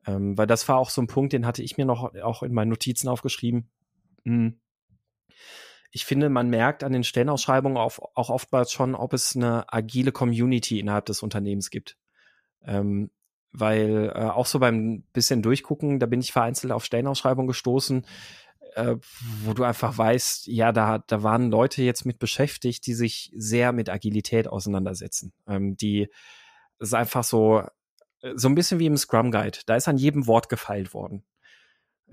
Ähm, 0.08 0.38
weil 0.38 0.48
das 0.48 0.68
war 0.68 0.78
auch 0.78 0.90
so 0.90 1.02
ein 1.02 1.08
Punkt, 1.08 1.34
den 1.34 1.46
hatte 1.46 1.62
ich 1.62 1.78
mir 1.78 1.86
noch 1.86 2.16
auch 2.24 2.44
in 2.44 2.54
meinen 2.54 2.70
Notizen 2.70 3.08
aufgeschrieben. 3.08 3.70
Hm. 4.26 4.60
Ich 5.92 6.06
finde, 6.06 6.30
man 6.30 6.50
merkt 6.50 6.84
an 6.84 6.94
den 6.94 7.04
Stellenausschreibungen 7.04 7.78
auf, 7.78 8.02
auch 8.16 8.30
oftmals 8.30 8.72
schon, 8.72 8.96
ob 8.96 9.14
es 9.14 9.36
eine 9.36 9.72
agile 9.72 10.12
Community 10.12 10.80
innerhalb 10.80 11.06
des 11.06 11.22
Unternehmens 11.22 11.70
gibt. 11.70 11.98
Ähm, 12.64 13.12
weil 13.52 14.12
äh, 14.16 14.20
auch 14.20 14.46
so 14.46 14.60
beim 14.60 15.04
bisschen 15.12 15.42
durchgucken, 15.42 16.00
da 16.00 16.06
bin 16.06 16.22
ich 16.22 16.32
vereinzelt 16.32 16.72
auf 16.72 16.86
Stellenausschreibungen 16.86 17.48
gestoßen, 17.48 18.06
äh, 18.76 18.96
wo 19.44 19.54
du 19.54 19.64
einfach 19.64 19.98
weißt, 19.98 20.48
ja, 20.48 20.72
da, 20.72 21.00
da 21.00 21.24
waren 21.24 21.52
Leute 21.52 21.84
jetzt 21.84 22.06
mit 22.06 22.20
beschäftigt, 22.20 22.86
die 22.88 22.94
sich 22.94 23.32
sehr 23.36 23.74
mit 23.74 23.90
Agilität 23.90 24.48
auseinandersetzen. 24.48 25.34
Ähm, 25.48 25.76
die 25.76 26.10
ist 26.80 26.94
einfach 26.94 27.24
so, 27.24 27.64
äh, 28.22 28.34
so 28.36 28.48
ein 28.48 28.56
bisschen 28.56 28.80
wie 28.80 28.86
im 28.86 28.98
Scrum 28.98 29.32
Guide. 29.32 29.60
Da 29.66 29.76
ist 29.76 29.88
an 29.88 29.98
jedem 29.98 30.28
Wort 30.28 30.48
gefeilt 30.48 30.94
worden. 30.94 31.24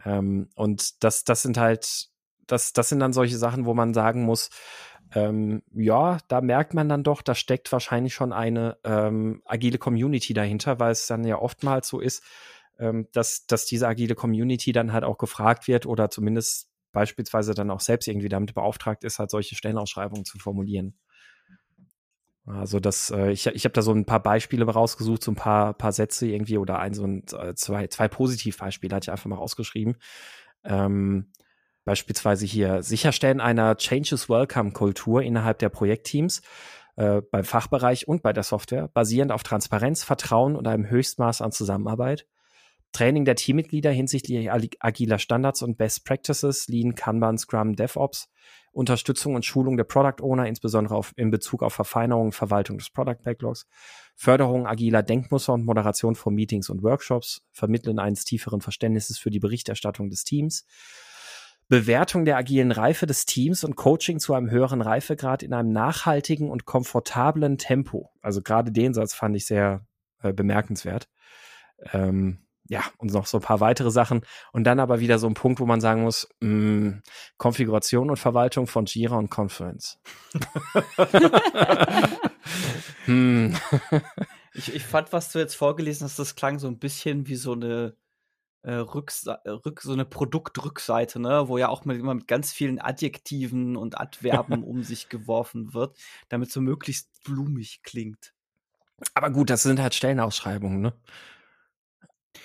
Ähm, 0.04 0.48
und 0.54 1.02
das, 1.04 1.24
das 1.24 1.42
sind 1.42 1.58
halt, 1.58 2.08
das, 2.46 2.72
das 2.72 2.88
sind 2.88 3.00
dann 3.00 3.12
solche 3.12 3.38
Sachen, 3.38 3.66
wo 3.66 3.74
man 3.74 3.94
sagen 3.94 4.24
muss, 4.24 4.50
ähm, 5.14 5.62
ja, 5.72 6.18
da 6.28 6.40
merkt 6.40 6.74
man 6.74 6.88
dann 6.88 7.02
doch, 7.02 7.22
da 7.22 7.34
steckt 7.34 7.72
wahrscheinlich 7.72 8.14
schon 8.14 8.32
eine 8.32 8.76
ähm, 8.84 9.42
agile 9.46 9.78
Community 9.78 10.34
dahinter, 10.34 10.78
weil 10.80 10.92
es 10.92 11.06
dann 11.06 11.24
ja 11.24 11.38
oftmals 11.38 11.88
so 11.88 12.00
ist, 12.00 12.22
ähm, 12.78 13.08
dass, 13.12 13.46
dass 13.46 13.64
diese 13.64 13.88
agile 13.88 14.14
Community 14.14 14.72
dann 14.72 14.92
halt 14.92 15.04
auch 15.04 15.18
gefragt 15.18 15.66
wird 15.66 15.86
oder 15.86 16.10
zumindest 16.10 16.70
beispielsweise 16.92 17.54
dann 17.54 17.70
auch 17.70 17.80
selbst 17.80 18.08
irgendwie 18.08 18.28
damit 18.28 18.54
beauftragt 18.54 19.04
ist, 19.04 19.18
halt 19.18 19.30
solche 19.30 19.54
Stellenausschreibungen 19.54 20.24
zu 20.24 20.38
formulieren. 20.38 20.94
Also 22.48 22.80
das, 22.80 23.10
äh, 23.10 23.30
ich, 23.30 23.46
ich 23.46 23.64
habe 23.64 23.72
da 23.72 23.82
so 23.82 23.92
ein 23.92 24.04
paar 24.04 24.22
Beispiele 24.22 24.64
rausgesucht, 24.64 25.22
so 25.22 25.32
ein 25.32 25.36
paar, 25.36 25.74
paar 25.74 25.92
Sätze 25.92 26.26
irgendwie 26.26 26.58
oder 26.58 26.78
ein, 26.78 26.94
so 26.94 27.04
ein, 27.04 27.24
äh, 27.32 27.54
zwei, 27.54 27.86
zwei 27.88 28.08
Positivbeispiele 28.08 28.94
hatte 28.94 29.04
ich 29.04 29.10
einfach 29.10 29.26
mal 29.26 29.36
rausgeschrieben. 29.36 29.96
Ähm, 30.64 31.32
beispielsweise 31.84 32.46
hier 32.46 32.82
Sicherstellen 32.82 33.40
einer 33.40 33.76
Changes 33.76 34.28
Welcome 34.28 34.72
Kultur 34.72 35.22
innerhalb 35.22 35.58
der 35.58 35.68
Projektteams 35.68 36.42
äh, 36.96 37.22
beim 37.30 37.44
Fachbereich 37.44 38.08
und 38.08 38.22
bei 38.22 38.32
der 38.32 38.42
Software, 38.42 38.88
basierend 38.88 39.32
auf 39.32 39.42
Transparenz, 39.42 40.04
Vertrauen 40.04 40.56
und 40.56 40.66
einem 40.66 40.88
Höchstmaß 40.88 41.42
an 41.42 41.52
Zusammenarbeit. 41.52 42.26
Training 42.92 43.24
der 43.24 43.36
Teammitglieder 43.36 43.90
hinsichtlich 43.90 44.50
agi- 44.50 44.76
agiler 44.80 45.18
Standards 45.18 45.62
und 45.62 45.76
Best 45.76 46.04
Practices, 46.04 46.68
Lean, 46.68 46.94
Kanban, 46.94 47.38
Scrum, 47.38 47.76
DevOps, 47.76 48.28
Unterstützung 48.72 49.34
und 49.34 49.44
Schulung 49.44 49.76
der 49.76 49.84
Product 49.84 50.22
Owner, 50.22 50.46
insbesondere 50.46 50.94
auf, 50.94 51.12
in 51.16 51.30
Bezug 51.30 51.62
auf 51.62 51.74
Verfeinerung 51.74 52.26
und 52.26 52.34
Verwaltung 52.34 52.78
des 52.78 52.90
Product 52.90 53.22
Backlogs, 53.22 53.66
Förderung 54.14 54.66
agiler 54.66 55.02
Denkmuster 55.02 55.52
und 55.52 55.64
Moderation 55.64 56.14
von 56.14 56.34
Meetings 56.34 56.70
und 56.70 56.82
Workshops, 56.82 57.42
Vermitteln 57.52 57.98
eines 57.98 58.24
tieferen 58.24 58.60
Verständnisses 58.60 59.18
für 59.18 59.30
die 59.30 59.40
Berichterstattung 59.40 60.10
des 60.10 60.24
Teams, 60.24 60.64
Bewertung 61.68 62.24
der 62.24 62.36
agilen 62.38 62.72
Reife 62.72 63.06
des 63.06 63.26
Teams 63.26 63.62
und 63.62 63.76
Coaching 63.76 64.20
zu 64.20 64.32
einem 64.32 64.50
höheren 64.50 64.80
Reifegrad 64.80 65.42
in 65.42 65.52
einem 65.52 65.70
nachhaltigen 65.70 66.50
und 66.50 66.64
komfortablen 66.64 67.58
Tempo. 67.58 68.10
Also 68.22 68.40
gerade 68.40 68.72
den 68.72 68.94
Satz 68.94 69.12
fand 69.12 69.36
ich 69.36 69.44
sehr 69.44 69.86
äh, 70.22 70.32
bemerkenswert. 70.32 71.08
Ähm, 71.92 72.38
ja, 72.68 72.84
und 72.98 73.12
noch 73.12 73.26
so 73.26 73.38
ein 73.38 73.42
paar 73.42 73.60
weitere 73.60 73.90
Sachen. 73.90 74.22
Und 74.52 74.64
dann 74.64 74.80
aber 74.80 75.00
wieder 75.00 75.18
so 75.18 75.26
ein 75.26 75.34
Punkt, 75.34 75.58
wo 75.60 75.66
man 75.66 75.80
sagen 75.80 76.02
muss, 76.02 76.28
mh, 76.40 77.00
Konfiguration 77.38 78.10
und 78.10 78.18
Verwaltung 78.18 78.66
von 78.66 78.84
Jira 78.86 79.16
und 79.16 79.30
Confluence. 79.30 79.98
hm. 83.04 83.54
Ich, 84.54 84.74
ich 84.74 84.82
fand, 84.82 85.12
was 85.12 85.30
du 85.30 85.38
jetzt 85.38 85.54
vorgelesen 85.54 86.04
hast, 86.04 86.18
das 86.18 86.34
klang 86.34 86.58
so 86.58 86.66
ein 86.66 86.80
bisschen 86.80 87.28
wie 87.28 87.36
so 87.36 87.52
eine 87.52 87.94
äh, 88.62 88.72
Rückse 88.72 89.38
äh, 89.44 89.50
Rück 89.50 89.82
so 89.82 89.92
eine 89.92 90.04
Produktrückseite, 90.04 91.20
ne, 91.20 91.48
wo 91.48 91.58
ja 91.58 91.68
auch 91.68 91.84
mit, 91.84 91.98
immer 91.98 92.14
mit 92.14 92.26
ganz 92.26 92.52
vielen 92.52 92.80
Adjektiven 92.80 93.76
und 93.76 94.00
Adverben 94.00 94.62
um 94.64 94.82
sich 94.82 95.08
geworfen 95.08 95.74
wird, 95.74 95.96
damit 96.28 96.50
so 96.50 96.60
möglichst 96.60 97.08
blumig 97.22 97.82
klingt. 97.84 98.34
Aber 99.14 99.30
gut, 99.30 99.48
das 99.48 99.62
sind 99.62 99.80
halt 99.80 99.94
Stellenausschreibungen, 99.94 100.80
ne? 100.80 100.92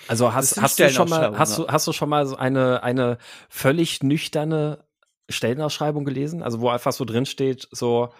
Also 0.08 0.34
hast, 0.34 0.60
hast 0.60 0.78
du 0.78 0.90
schon 0.90 1.08
mal, 1.08 1.38
hast 1.38 1.58
du, 1.58 1.68
hast 1.68 1.86
du 1.86 1.92
schon 1.92 2.08
mal 2.08 2.26
so 2.26 2.36
eine, 2.36 2.82
eine 2.82 3.18
völlig 3.48 4.02
nüchterne 4.02 4.84
Stellenausschreibung 5.28 6.04
gelesen? 6.04 6.42
Also 6.42 6.60
wo 6.60 6.68
einfach 6.68 6.92
so 6.92 7.04
drin 7.04 7.26
steht, 7.26 7.68
so, 7.70 8.10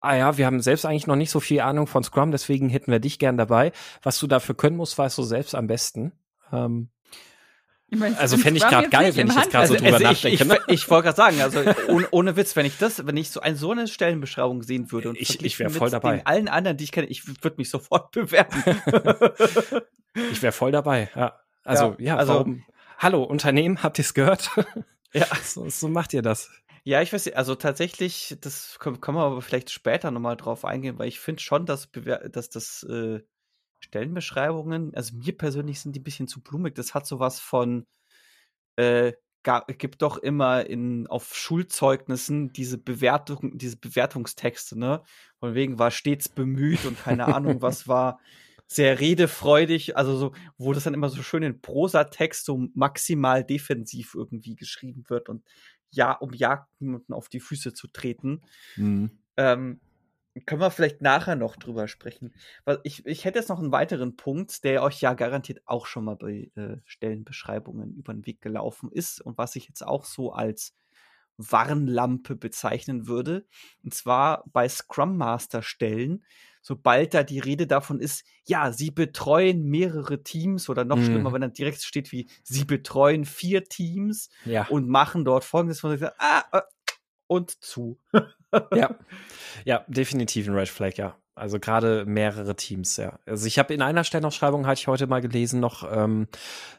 ah 0.00 0.16
ja, 0.16 0.36
wir 0.36 0.46
haben 0.46 0.60
selbst 0.60 0.84
eigentlich 0.84 1.06
noch 1.06 1.16
nicht 1.16 1.30
so 1.30 1.40
viel 1.40 1.60
Ahnung 1.60 1.86
von 1.86 2.04
Scrum, 2.04 2.30
deswegen 2.30 2.68
hätten 2.68 2.90
wir 2.90 3.00
dich 3.00 3.18
gern 3.18 3.36
dabei. 3.36 3.72
Was 4.02 4.18
du 4.18 4.26
dafür 4.26 4.54
können 4.54 4.76
musst, 4.76 4.98
weißt 4.98 5.16
du 5.16 5.22
selbst 5.22 5.54
am 5.54 5.66
besten. 5.66 6.12
Ähm, 6.52 6.90
Ich 7.90 7.98
mein, 7.98 8.16
Also 8.16 8.36
im 8.36 8.42
fänd 8.42 8.56
ich 8.56 8.62
jetzt 8.62 8.90
geil, 8.90 9.14
wenn 9.14 9.28
ich 9.28 9.34
jetzt 9.34 9.50
grad 9.50 9.68
so 9.68 9.74
drüber 9.74 9.88
ich, 10.00 10.24
ich, 10.24 10.40
nachdenke, 10.40 10.46
ne? 10.46 10.58
ich 10.68 10.88
wollte 10.90 11.04
gerade 11.04 11.16
sagen, 11.16 11.40
also 11.42 11.60
ohne, 11.88 12.08
ohne 12.10 12.36
Witz, 12.36 12.56
wenn 12.56 12.66
ich 12.66 12.76
das, 12.78 13.06
wenn 13.06 13.16
ich 13.16 13.30
so, 13.30 13.40
ein, 13.40 13.56
so 13.56 13.70
eine 13.70 13.86
Stellenbeschreibung 13.86 14.62
sehen 14.62 14.90
würde 14.90 15.10
und 15.10 15.16
Ich- 15.16 15.22
ich 15.22 15.56
verglichen 15.56 15.58
wär 15.66 15.70
voll 15.70 15.90
dabei. 15.90 16.16
Den 16.16 16.26
allen 16.26 16.48
anderen, 16.48 16.76
die 16.76 16.84
ich 16.84 16.92
kenne, 16.92 17.06
ich 17.08 17.26
würde 17.26 17.56
mich 17.58 17.68
sofort 17.70 18.10
bewerben. 18.10 18.62
ich 20.32 20.42
wäre 20.42 20.52
voll 20.52 20.72
dabei, 20.72 21.10
ja. 21.14 21.38
Also, 21.62 21.94
ja, 21.98 22.06
Ja, 22.06 22.16
also- 22.16 22.34
warum? 22.34 22.64
Hallo, 22.98 23.22
Unternehmen, 23.24 23.82
habt 23.82 23.98
ihr 23.98 24.04
es 24.04 24.14
gehört? 24.14 24.50
Ja. 25.16 25.26
so, 25.44 25.68
so 25.68 25.86
macht 25.86 26.12
ihr 26.12 26.22
das. 26.22 26.50
Ja, 26.82 27.00
ich 27.00 27.12
weiß 27.12 27.24
nicht, 27.26 27.36
also 27.36 27.54
tatsächlich, 27.54 28.36
das 28.40 28.78
können, 28.80 29.00
können 29.00 29.16
wir 29.16 29.22
aber 29.22 29.40
vielleicht 29.42 29.70
später 29.70 30.10
nochmal 30.10 30.36
drauf 30.36 30.64
eingehen, 30.64 30.98
weil 30.98 31.06
ich 31.06 31.20
finde 31.20 31.40
schon, 31.40 31.66
dass, 31.66 31.86
Bewer- 31.92 32.28
dass 32.28 32.50
das 32.50 32.82
äh, 32.90 33.20
Stellenbeschreibungen, 33.84 34.94
also 34.94 35.16
mir 35.16 35.36
persönlich 35.36 35.80
sind 35.80 35.94
die 35.96 36.00
ein 36.00 36.04
bisschen 36.04 36.28
zu 36.28 36.42
blumig. 36.42 36.74
Das 36.74 36.94
hat 36.94 37.06
sowas 37.06 37.40
von, 37.40 37.86
äh, 38.76 39.12
ga- 39.42 39.64
gibt 39.78 40.02
doch 40.02 40.18
immer 40.18 40.66
in, 40.66 41.06
auf 41.06 41.34
Schulzeugnissen 41.34 42.52
diese 42.52 42.78
Bewertung, 42.78 43.58
diese 43.58 43.76
Bewertungstexte, 43.78 44.78
ne? 44.78 45.02
Von 45.38 45.54
wegen 45.54 45.78
war 45.78 45.90
stets 45.90 46.28
bemüht 46.28 46.84
und 46.86 46.98
keine 46.98 47.26
Ahnung, 47.28 47.62
was 47.62 47.86
war 47.88 48.20
sehr 48.66 48.98
redefreudig, 49.00 49.96
also 49.96 50.16
so, 50.16 50.32
wo 50.56 50.72
das 50.72 50.84
dann 50.84 50.94
immer 50.94 51.10
so 51.10 51.22
schön 51.22 51.42
in 51.42 51.60
Prosatext 51.60 52.46
so 52.46 52.68
maximal 52.74 53.44
defensiv 53.44 54.14
irgendwie 54.14 54.56
geschrieben 54.56 55.04
wird 55.08 55.28
und 55.28 55.44
ja, 55.90 56.12
um 56.12 56.32
ja 56.32 56.66
niemanden 56.80 57.12
auf 57.12 57.28
die 57.28 57.40
Füße 57.40 57.74
zu 57.74 57.88
treten. 57.88 58.40
Ähm, 59.36 59.80
können 60.46 60.60
wir 60.60 60.70
vielleicht 60.70 61.00
nachher 61.02 61.36
noch 61.36 61.56
drüber 61.56 61.88
sprechen. 61.88 62.34
Weil 62.64 62.80
ich, 62.84 63.06
ich 63.06 63.24
hätte 63.24 63.38
jetzt 63.38 63.48
noch 63.48 63.60
einen 63.60 63.72
weiteren 63.72 64.16
Punkt, 64.16 64.64
der 64.64 64.82
euch 64.82 65.00
ja 65.00 65.14
garantiert 65.14 65.62
auch 65.66 65.86
schon 65.86 66.04
mal 66.04 66.16
bei 66.16 66.50
äh, 66.56 66.78
Stellenbeschreibungen 66.84 67.94
über 67.94 68.12
den 68.14 68.26
Weg 68.26 68.40
gelaufen 68.40 68.90
ist 68.92 69.20
und 69.20 69.38
was 69.38 69.56
ich 69.56 69.68
jetzt 69.68 69.86
auch 69.86 70.04
so 70.04 70.32
als 70.32 70.74
Warnlampe 71.36 72.36
bezeichnen 72.36 73.08
würde. 73.08 73.46
Und 73.82 73.92
zwar 73.94 74.44
bei 74.52 74.68
Scrum 74.68 75.16
Master 75.16 75.62
Stellen, 75.62 76.24
sobald 76.62 77.12
da 77.12 77.24
die 77.24 77.40
Rede 77.40 77.66
davon 77.66 77.98
ist, 78.00 78.24
ja, 78.44 78.72
sie 78.72 78.90
betreuen 78.92 79.64
mehrere 79.64 80.22
Teams 80.22 80.68
oder 80.68 80.84
noch 80.84 81.02
Mhm. 81.02 81.02
schlimmer, 81.02 81.32
wenn 81.32 81.40
dann 81.40 81.52
direkt 81.52 81.82
steht 81.82 82.12
wie, 82.12 82.30
sie 82.44 82.64
betreuen 82.64 83.24
vier 83.24 83.64
Teams 83.64 84.30
Ja. 84.44 84.66
und 84.66 84.88
machen 84.88 85.24
dort 85.24 85.44
folgendes, 85.44 85.82
wo 85.82 85.88
man 85.88 85.98
sagt, 85.98 86.16
ah, 86.20 86.44
äh, 86.52 86.62
und 87.26 87.62
zu. 87.62 87.98
ja. 88.74 88.94
ja, 89.64 89.84
definitiv 89.88 90.48
ein 90.48 90.54
Red 90.54 90.68
Flag, 90.68 90.96
ja. 90.96 91.16
Also 91.36 91.58
gerade 91.58 92.04
mehrere 92.06 92.54
Teams, 92.54 92.96
ja. 92.96 93.18
Also 93.26 93.46
ich 93.46 93.58
habe 93.58 93.74
in 93.74 93.82
einer 93.82 94.04
Stellenausschreibung, 94.04 94.66
hatte 94.66 94.80
ich 94.80 94.86
heute 94.86 95.08
mal 95.08 95.20
gelesen, 95.20 95.58
noch, 95.58 95.84
ähm, 95.90 96.28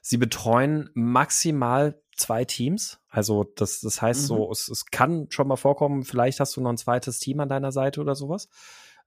sie 0.01 0.17
betreuen 0.17 0.89
maximal 0.93 1.99
zwei 2.15 2.45
Teams. 2.45 2.99
Also 3.09 3.43
das, 3.43 3.81
das 3.81 4.01
heißt 4.01 4.21
Mhm. 4.23 4.25
so, 4.27 4.51
es, 4.51 4.69
es 4.69 4.85
kann 4.85 5.27
schon 5.29 5.49
mal 5.49 5.57
vorkommen, 5.57 6.05
vielleicht 6.05 6.39
hast 6.39 6.55
du 6.55 6.61
noch 6.61 6.69
ein 6.69 6.77
zweites 6.77 7.19
Team 7.19 7.41
an 7.41 7.49
deiner 7.49 7.73
Seite 7.73 7.99
oder 7.99 8.15
sowas. 8.15 8.47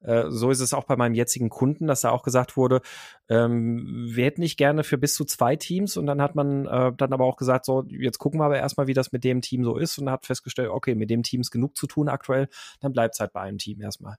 Äh, 0.00 0.24
so 0.30 0.50
ist 0.50 0.60
es 0.60 0.74
auch 0.74 0.84
bei 0.84 0.96
meinem 0.96 1.14
jetzigen 1.14 1.48
Kunden, 1.50 1.86
dass 1.86 2.02
da 2.02 2.10
auch 2.10 2.22
gesagt 2.22 2.56
wurde, 2.56 2.80
ähm, 3.28 4.06
wir 4.10 4.24
hätten 4.24 4.40
nicht 4.40 4.56
gerne 4.56 4.84
für 4.84 4.98
bis 4.98 5.14
zu 5.14 5.24
zwei 5.24 5.56
Teams 5.56 5.96
und 5.96 6.06
dann 6.06 6.22
hat 6.22 6.34
man 6.34 6.66
äh, 6.66 6.92
dann 6.96 7.12
aber 7.12 7.24
auch 7.24 7.36
gesagt, 7.36 7.64
so, 7.64 7.84
jetzt 7.88 8.18
gucken 8.18 8.40
wir 8.40 8.44
aber 8.44 8.58
erstmal, 8.58 8.86
wie 8.86 8.94
das 8.94 9.12
mit 9.12 9.24
dem 9.24 9.40
Team 9.42 9.64
so 9.64 9.76
ist 9.76 9.98
und 9.98 10.10
hat 10.10 10.26
festgestellt, 10.26 10.70
okay, 10.70 10.94
mit 10.94 11.10
dem 11.10 11.22
Team 11.22 11.40
ist 11.40 11.50
genug 11.50 11.76
zu 11.76 11.86
tun 11.86 12.08
aktuell, 12.08 12.48
dann 12.80 12.92
bleibt 12.92 13.14
es 13.14 13.20
halt 13.20 13.32
bei 13.32 13.40
einem 13.40 13.58
Team 13.58 13.80
erstmal. 13.80 14.16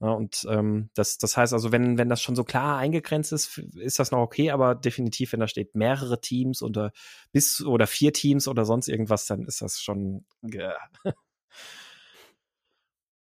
Ja, 0.00 0.10
und 0.10 0.46
ähm, 0.50 0.90
das, 0.94 1.18
das 1.18 1.36
heißt 1.36 1.52
also, 1.52 1.72
wenn, 1.72 1.98
wenn 1.98 2.08
das 2.08 2.20
schon 2.20 2.36
so 2.36 2.44
klar 2.44 2.78
eingegrenzt 2.78 3.32
ist, 3.32 3.58
ist 3.58 3.98
das 3.98 4.10
noch 4.10 4.18
okay, 4.18 4.50
aber 4.50 4.74
definitiv, 4.74 5.32
wenn 5.32 5.40
da 5.40 5.48
steht 5.48 5.74
mehrere 5.74 6.20
Teams 6.20 6.62
oder 6.62 6.92
bis 7.32 7.62
oder 7.62 7.86
vier 7.86 8.12
Teams 8.12 8.48
oder 8.48 8.64
sonst 8.64 8.88
irgendwas, 8.88 9.26
dann 9.26 9.44
ist 9.46 9.62
das 9.62 9.80
schon. 9.80 10.26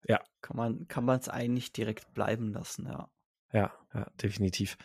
Äh, 0.04 0.18
Kann 0.40 0.56
man 0.56 0.88
kann 0.88 1.04
man 1.04 1.18
es 1.20 1.28
eigentlich 1.28 1.72
direkt 1.72 2.12
bleiben 2.14 2.52
lassen, 2.52 2.86
ja. 2.86 3.08
Ja, 3.52 3.72
ja, 3.94 4.06
definitiv. 4.22 4.78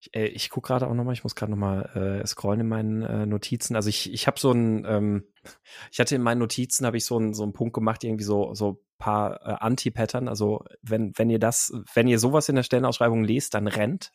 Ich, 0.00 0.14
äh, 0.14 0.26
ich 0.26 0.48
gucke 0.50 0.68
gerade 0.68 0.88
auch 0.88 0.94
nochmal, 0.94 1.12
ich 1.12 1.22
muss 1.22 1.34
gerade 1.34 1.52
nochmal 1.52 2.20
äh, 2.22 2.26
scrollen 2.26 2.60
in 2.60 2.68
meinen 2.68 3.02
äh, 3.02 3.26
Notizen. 3.26 3.76
Also 3.76 3.88
ich, 3.90 4.12
ich 4.12 4.26
habe 4.26 4.40
so 4.40 4.52
ein, 4.52 4.84
ähm, 4.86 5.24
ich 5.92 6.00
hatte 6.00 6.16
in 6.16 6.22
meinen 6.22 6.38
Notizen, 6.38 6.86
habe 6.86 6.96
ich 6.96 7.04
so 7.04 7.18
einen 7.18 7.34
so 7.34 7.42
einen 7.42 7.52
Punkt 7.52 7.74
gemacht, 7.74 8.02
irgendwie 8.04 8.24
so, 8.24 8.54
so 8.54 8.82
paar 8.98 9.40
äh, 9.46 9.56
Anti-Pattern. 9.60 10.28
Also 10.28 10.64
wenn, 10.82 11.12
wenn 11.16 11.30
ihr 11.30 11.38
das, 11.38 11.72
wenn 11.94 12.08
ihr 12.08 12.18
sowas 12.18 12.48
in 12.48 12.56
der 12.56 12.62
Stellenausschreibung 12.62 13.24
lest, 13.24 13.54
dann 13.54 13.66
rennt. 13.66 14.12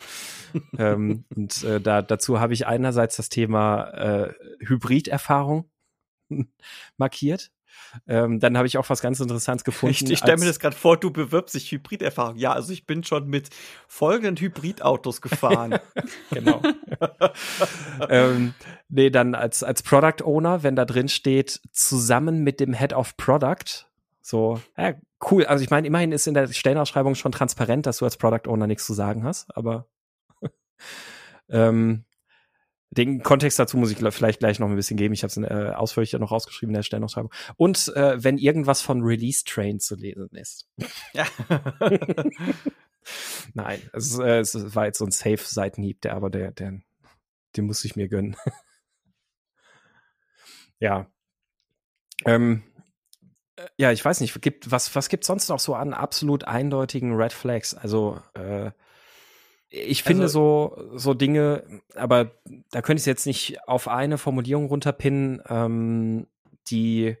ähm, 0.78 1.24
und 1.34 1.62
äh, 1.64 1.80
da, 1.80 2.02
dazu 2.02 2.40
habe 2.40 2.54
ich 2.54 2.66
einerseits 2.66 3.16
das 3.16 3.28
Thema 3.28 3.90
äh, 3.90 4.32
Hybriderfahrung 4.60 5.70
markiert. 6.96 7.50
Ähm, 8.06 8.40
dann 8.40 8.56
habe 8.56 8.66
ich 8.66 8.78
auch 8.78 8.88
was 8.88 9.02
ganz 9.02 9.20
Interessantes 9.20 9.64
gefunden. 9.64 9.94
Ich, 9.94 10.10
ich 10.10 10.18
stelle 10.18 10.38
mir 10.38 10.46
das 10.46 10.60
gerade 10.60 10.76
vor, 10.76 10.96
du 10.96 11.10
bewirbst 11.10 11.54
dich 11.54 11.70
Hybriderfahrung. 11.72 12.36
Ja, 12.36 12.52
also 12.52 12.72
ich 12.72 12.86
bin 12.86 13.04
schon 13.04 13.26
mit 13.28 13.48
folgenden 13.88 14.36
Hybridautos 14.36 15.20
gefahren. 15.20 15.78
genau. 16.30 16.62
ähm, 18.08 18.54
nee, 18.88 19.10
dann 19.10 19.34
als, 19.34 19.62
als 19.62 19.82
Product 19.82 20.24
Owner, 20.24 20.62
wenn 20.62 20.76
da 20.76 20.84
drin 20.84 21.08
steht, 21.08 21.60
zusammen 21.72 22.42
mit 22.42 22.60
dem 22.60 22.72
Head 22.72 22.92
of 22.92 23.16
Product, 23.16 23.86
so, 24.22 24.60
ja, 24.76 24.94
cool. 25.30 25.44
Also 25.46 25.64
ich 25.64 25.70
meine, 25.70 25.86
immerhin 25.86 26.12
ist 26.12 26.26
in 26.28 26.34
der 26.34 26.46
Stellenausschreibung 26.46 27.16
schon 27.16 27.32
transparent, 27.32 27.86
dass 27.86 27.98
du 27.98 28.04
als 28.04 28.16
Product 28.16 28.48
Owner 28.48 28.66
nichts 28.66 28.86
zu 28.86 28.94
sagen 28.94 29.24
hast, 29.24 29.56
aber 29.56 29.86
ähm, 31.48 32.04
den 32.90 33.22
Kontext 33.22 33.58
dazu 33.58 33.76
muss 33.76 33.92
ich 33.92 33.98
vielleicht 33.98 34.40
gleich 34.40 34.58
noch 34.58 34.68
ein 34.68 34.74
bisschen 34.74 34.96
geben. 34.96 35.14
Ich 35.14 35.22
habe 35.22 35.30
es 35.30 35.36
äh, 35.36 35.72
ausführlicher 35.74 36.18
noch 36.18 36.32
rausgeschrieben 36.32 36.74
in 36.74 36.78
der 36.78 36.82
Stellenausschreibung. 36.82 37.32
Und 37.56 37.92
äh, 37.94 38.22
wenn 38.22 38.36
irgendwas 38.36 38.82
von 38.82 39.02
Release 39.02 39.44
Train 39.44 39.78
zu 39.78 39.94
lesen 39.94 40.28
ist. 40.32 40.68
ja. 41.12 41.26
Nein, 43.54 43.80
es, 43.92 44.18
äh, 44.18 44.40
es 44.40 44.74
war 44.74 44.86
jetzt 44.86 44.98
so 44.98 45.04
ein 45.04 45.12
Safe-Seitenhieb, 45.12 46.00
der 46.00 46.14
aber 46.14 46.30
der, 46.30 46.50
der, 46.50 46.80
den 47.56 47.64
muss 47.64 47.84
ich 47.84 47.94
mir 47.94 48.08
gönnen. 48.08 48.36
ja. 50.80 51.06
Ähm, 52.24 52.64
äh, 53.54 53.66
ja, 53.76 53.92
ich 53.92 54.04
weiß 54.04 54.20
nicht, 54.20 54.42
gibt, 54.42 54.72
was, 54.72 54.94
was 54.96 55.08
gibt 55.08 55.24
sonst 55.24 55.48
noch 55.48 55.60
so 55.60 55.76
an 55.76 55.94
absolut 55.94 56.44
eindeutigen 56.44 57.14
Red 57.14 57.32
Flags? 57.32 57.74
Also, 57.74 58.20
äh, 58.34 58.72
ich 59.70 60.02
finde 60.02 60.24
Also- 60.24 60.74
so, 60.90 60.98
so 60.98 61.14
Dinge, 61.14 61.64
aber 61.94 62.32
da 62.70 62.82
könnte 62.82 62.98
ich 62.98 63.02
es 63.02 63.06
jetzt 63.06 63.26
nicht 63.26 63.66
auf 63.68 63.88
eine 63.88 64.18
Formulierung 64.18 64.66
runterpinnen, 64.66 65.42
ähm, 65.48 66.26
die, 66.68 67.16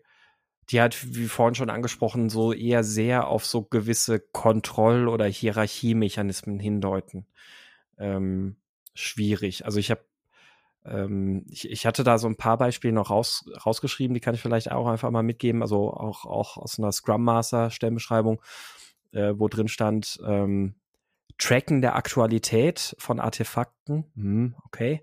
die 0.68 0.80
hat, 0.80 1.14
wie 1.14 1.26
vorhin 1.26 1.54
schon 1.54 1.70
angesprochen, 1.70 2.28
so 2.28 2.52
eher 2.52 2.84
sehr 2.84 3.28
auf 3.28 3.46
so 3.46 3.62
gewisse 3.62 4.20
Kontroll- 4.20 5.08
oder 5.08 5.26
Hierarchiemechanismen 5.26 6.58
hindeuten. 6.60 7.26
Ähm, 7.98 8.56
schwierig. 8.94 9.64
Also 9.64 9.78
ich 9.78 9.90
habe, 9.90 10.02
ähm, 10.84 11.44
ich, 11.48 11.70
ich 11.70 11.86
hatte 11.86 12.02
da 12.04 12.18
so 12.18 12.28
ein 12.28 12.36
paar 12.36 12.58
Beispiele 12.58 12.92
noch 12.92 13.10
raus, 13.10 13.48
rausgeschrieben, 13.64 14.14
die 14.14 14.20
kann 14.20 14.34
ich 14.34 14.40
vielleicht 14.42 14.72
auch 14.72 14.86
einfach 14.88 15.10
mal 15.10 15.22
mitgeben. 15.22 15.62
Also 15.62 15.92
auch, 15.92 16.24
auch 16.24 16.56
aus 16.56 16.78
einer 16.78 16.92
Scrum 16.92 17.22
Master 17.22 17.70
Stellenbeschreibung, 17.70 18.40
äh, 19.12 19.34
wo 19.36 19.48
drin 19.48 19.68
stand, 19.68 20.18
ähm, 20.26 20.74
Tracken 21.40 21.80
der 21.80 21.96
Aktualität 21.96 22.94
von 22.98 23.18
Artefakten, 23.18 24.04
hm, 24.14 24.54
okay. 24.66 25.02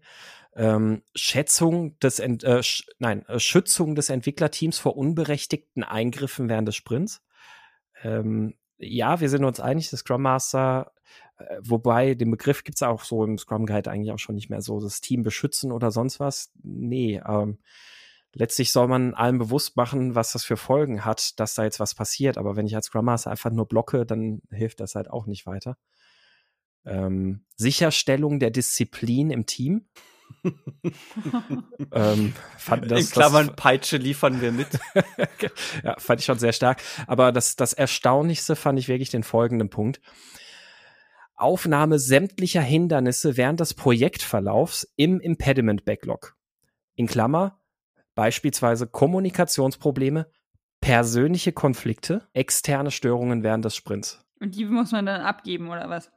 Ähm, 0.56 1.04
Schätzung 1.16 2.00
des, 2.00 2.20
Ent 2.20 2.44
äh, 2.44 2.64
sch 2.64 2.88
nein, 3.00 3.26
äh, 3.28 3.40
Schützung 3.40 3.96
des 3.96 4.10
Entwicklerteams 4.10 4.80
vor 4.80 4.98
unberechtigten 4.98 5.84
Eingriffen 5.84 6.48
während 6.48 6.68
des 6.68 6.76
Sprints. 6.76 7.22
Ähm, 8.04 8.56
ja, 8.78 9.20
wir 9.20 9.30
sind 9.30 9.46
uns 9.46 9.60
einig, 9.60 9.90
das 9.90 10.02
Scrum 10.02 10.22
Master, 10.22 10.92
äh, 11.38 11.58
wobei 11.62 12.14
den 12.14 12.32
Begriff 12.32 12.64
gibt's 12.64 12.84
auch 12.84 13.04
so 13.04 13.24
im 13.24 13.38
Scrum 13.38 13.66
Guide 13.66 13.90
eigentlich 13.90 14.12
auch 14.12 14.20
schon 14.20 14.36
nicht 14.36 14.50
mehr 14.50 14.62
so, 14.62 14.80
das 14.80 15.02
Team 15.02 15.24
beschützen 15.24 15.72
oder 15.72 15.92
sonst 15.92 16.20
was. 16.20 16.52
Nee, 16.64 17.22
ähm, 17.28 17.58
letztlich 18.34 18.72
soll 18.72 18.88
man 18.88 19.14
allen 19.16 19.40
bewusst 19.40 19.76
machen, 19.76 20.16
was 20.16 20.34
das 20.34 20.44
für 20.44 20.58
Folgen 20.58 21.04
hat, 21.06 21.40
dass 21.40 21.56
da 21.56 21.64
jetzt 21.64 21.80
was 21.80 21.96
passiert. 21.96 22.38
Aber 22.38 22.56
wenn 22.56 22.68
ich 22.68 22.76
als 22.76 22.88
Scrum 22.88 23.06
Master 23.06 23.32
einfach 23.32 23.52
nur 23.52 23.68
blocke, 23.68 24.06
dann 24.06 24.42
hilft 24.52 24.80
das 24.80 24.96
halt 24.96 25.10
auch 25.10 25.26
nicht 25.26 25.46
weiter. 25.46 25.78
Ähm, 26.88 27.46
Sicherstellung 27.56 28.40
der 28.40 28.52
Disziplin 28.52 29.30
im 29.30 29.46
Team. 29.46 29.88
ähm, 31.92 32.34
fand 32.58 32.92
das, 32.92 33.00
In 33.00 33.10
Klammern 33.12 33.48
das, 33.48 33.56
Peitsche 33.56 33.98
liefern 33.98 34.42
wir 34.42 34.52
mit. 34.52 34.68
ja, 35.84 35.96
fand 35.98 36.22
ich 36.22 36.26
schon 36.26 36.40
sehr 36.40 36.54
stark. 36.54 36.82
Aber 37.08 37.32
das, 37.32 37.56
das 37.56 37.74
Erstaunlichste 37.74 38.56
fand 38.56 38.80
ich 38.80 38.88
wirklich 38.88 39.10
den 39.10 39.24
folgenden 39.24 39.70
Punkt. 39.70 40.02
Aufnahme 41.36 42.00
sämtlicher 42.00 42.62
Hindernisse 42.62 43.38
während 43.38 43.60
des 43.60 43.74
Projektverlaufs 43.74 44.88
im 44.96 45.20
Impediment 45.20 45.86
Backlog. 45.86 46.36
In 46.96 47.06
Klammer, 47.06 47.62
beispielsweise 48.16 48.88
Kommunikationsprobleme, 48.88 50.32
persönliche 50.82 51.52
Konflikte, 51.52 52.28
externe 52.34 52.90
Störungen 52.90 53.44
während 53.44 53.66
des 53.66 53.76
Sprints. 53.76 54.26
Und 54.40 54.56
die 54.56 54.66
muss 54.66 54.92
man 54.92 55.06
dann 55.06 55.22
abgeben, 55.22 55.70
oder 55.70 55.90
was? 55.90 56.12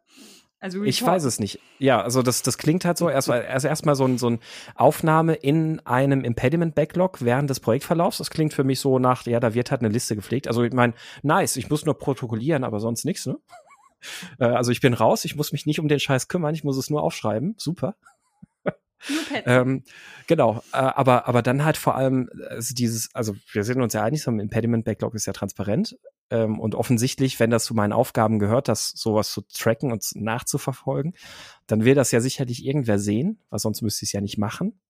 Also 0.62 0.84
Ich 0.84 1.00
Report. 1.00 1.16
weiß 1.16 1.24
es 1.24 1.40
nicht. 1.40 1.58
Ja, 1.78 2.02
also 2.02 2.22
das, 2.22 2.42
das 2.42 2.58
klingt 2.58 2.84
halt 2.84 2.98
so. 2.98 3.08
Erst, 3.08 3.30
also 3.30 3.66
erstmal 3.66 3.94
so 3.94 4.04
ein, 4.04 4.18
so 4.18 4.28
ein 4.28 4.40
Aufnahme 4.74 5.34
in 5.34 5.80
einem 5.86 6.22
Impediment 6.22 6.74
Backlog 6.74 7.22
während 7.22 7.48
des 7.48 7.60
Projektverlaufs. 7.60 8.18
Das 8.18 8.28
klingt 8.30 8.52
für 8.52 8.62
mich 8.62 8.78
so 8.78 8.98
nach, 8.98 9.24
ja, 9.26 9.40
da 9.40 9.54
wird 9.54 9.70
halt 9.70 9.80
eine 9.80 9.88
Liste 9.88 10.14
gepflegt. 10.16 10.48
Also 10.48 10.62
ich 10.62 10.72
meine, 10.74 10.92
nice, 11.22 11.56
ich 11.56 11.70
muss 11.70 11.86
nur 11.86 11.98
protokollieren, 11.98 12.62
aber 12.64 12.78
sonst 12.78 13.04
nichts, 13.04 13.26
ne? 13.26 13.38
Äh, 14.38 14.44
Also 14.44 14.70
ich 14.72 14.80
bin 14.80 14.94
raus, 14.94 15.26
ich 15.26 15.36
muss 15.36 15.52
mich 15.52 15.66
nicht 15.66 15.78
um 15.78 15.86
den 15.86 16.00
Scheiß 16.00 16.28
kümmern, 16.28 16.54
ich 16.54 16.64
muss 16.64 16.78
es 16.78 16.88
nur 16.88 17.02
aufschreiben. 17.02 17.54
Super. 17.58 17.96
ähm, 19.44 19.84
genau, 20.26 20.62
äh, 20.72 20.76
aber, 20.78 21.28
aber 21.28 21.42
dann 21.42 21.64
halt 21.66 21.76
vor 21.76 21.96
allem 21.96 22.30
also 22.48 22.74
dieses, 22.74 23.14
also 23.14 23.34
wir 23.52 23.62
sind 23.64 23.82
uns 23.82 23.92
ja 23.92 24.02
einig, 24.02 24.22
so 24.22 24.30
ein 24.30 24.40
Impediment-Backlog 24.40 25.14
ist 25.14 25.26
ja 25.26 25.34
transparent 25.34 25.98
ähm, 26.30 26.58
und 26.58 26.74
offensichtlich, 26.74 27.38
wenn 27.40 27.50
das 27.50 27.64
zu 27.64 27.74
meinen 27.74 27.92
Aufgaben 27.92 28.38
gehört, 28.38 28.68
das 28.68 28.88
sowas 28.88 29.30
zu 29.30 29.42
tracken 29.42 29.92
und 29.92 30.04
nachzuverfolgen, 30.14 31.14
dann 31.66 31.84
will 31.84 31.94
das 31.94 32.12
ja 32.12 32.20
sicherlich 32.20 32.64
irgendwer 32.64 32.98
sehen, 32.98 33.40
weil 33.50 33.58
sonst 33.58 33.82
müsste 33.82 34.04
ich 34.04 34.10
es 34.10 34.12
ja 34.12 34.20
nicht 34.20 34.38
machen. 34.38 34.80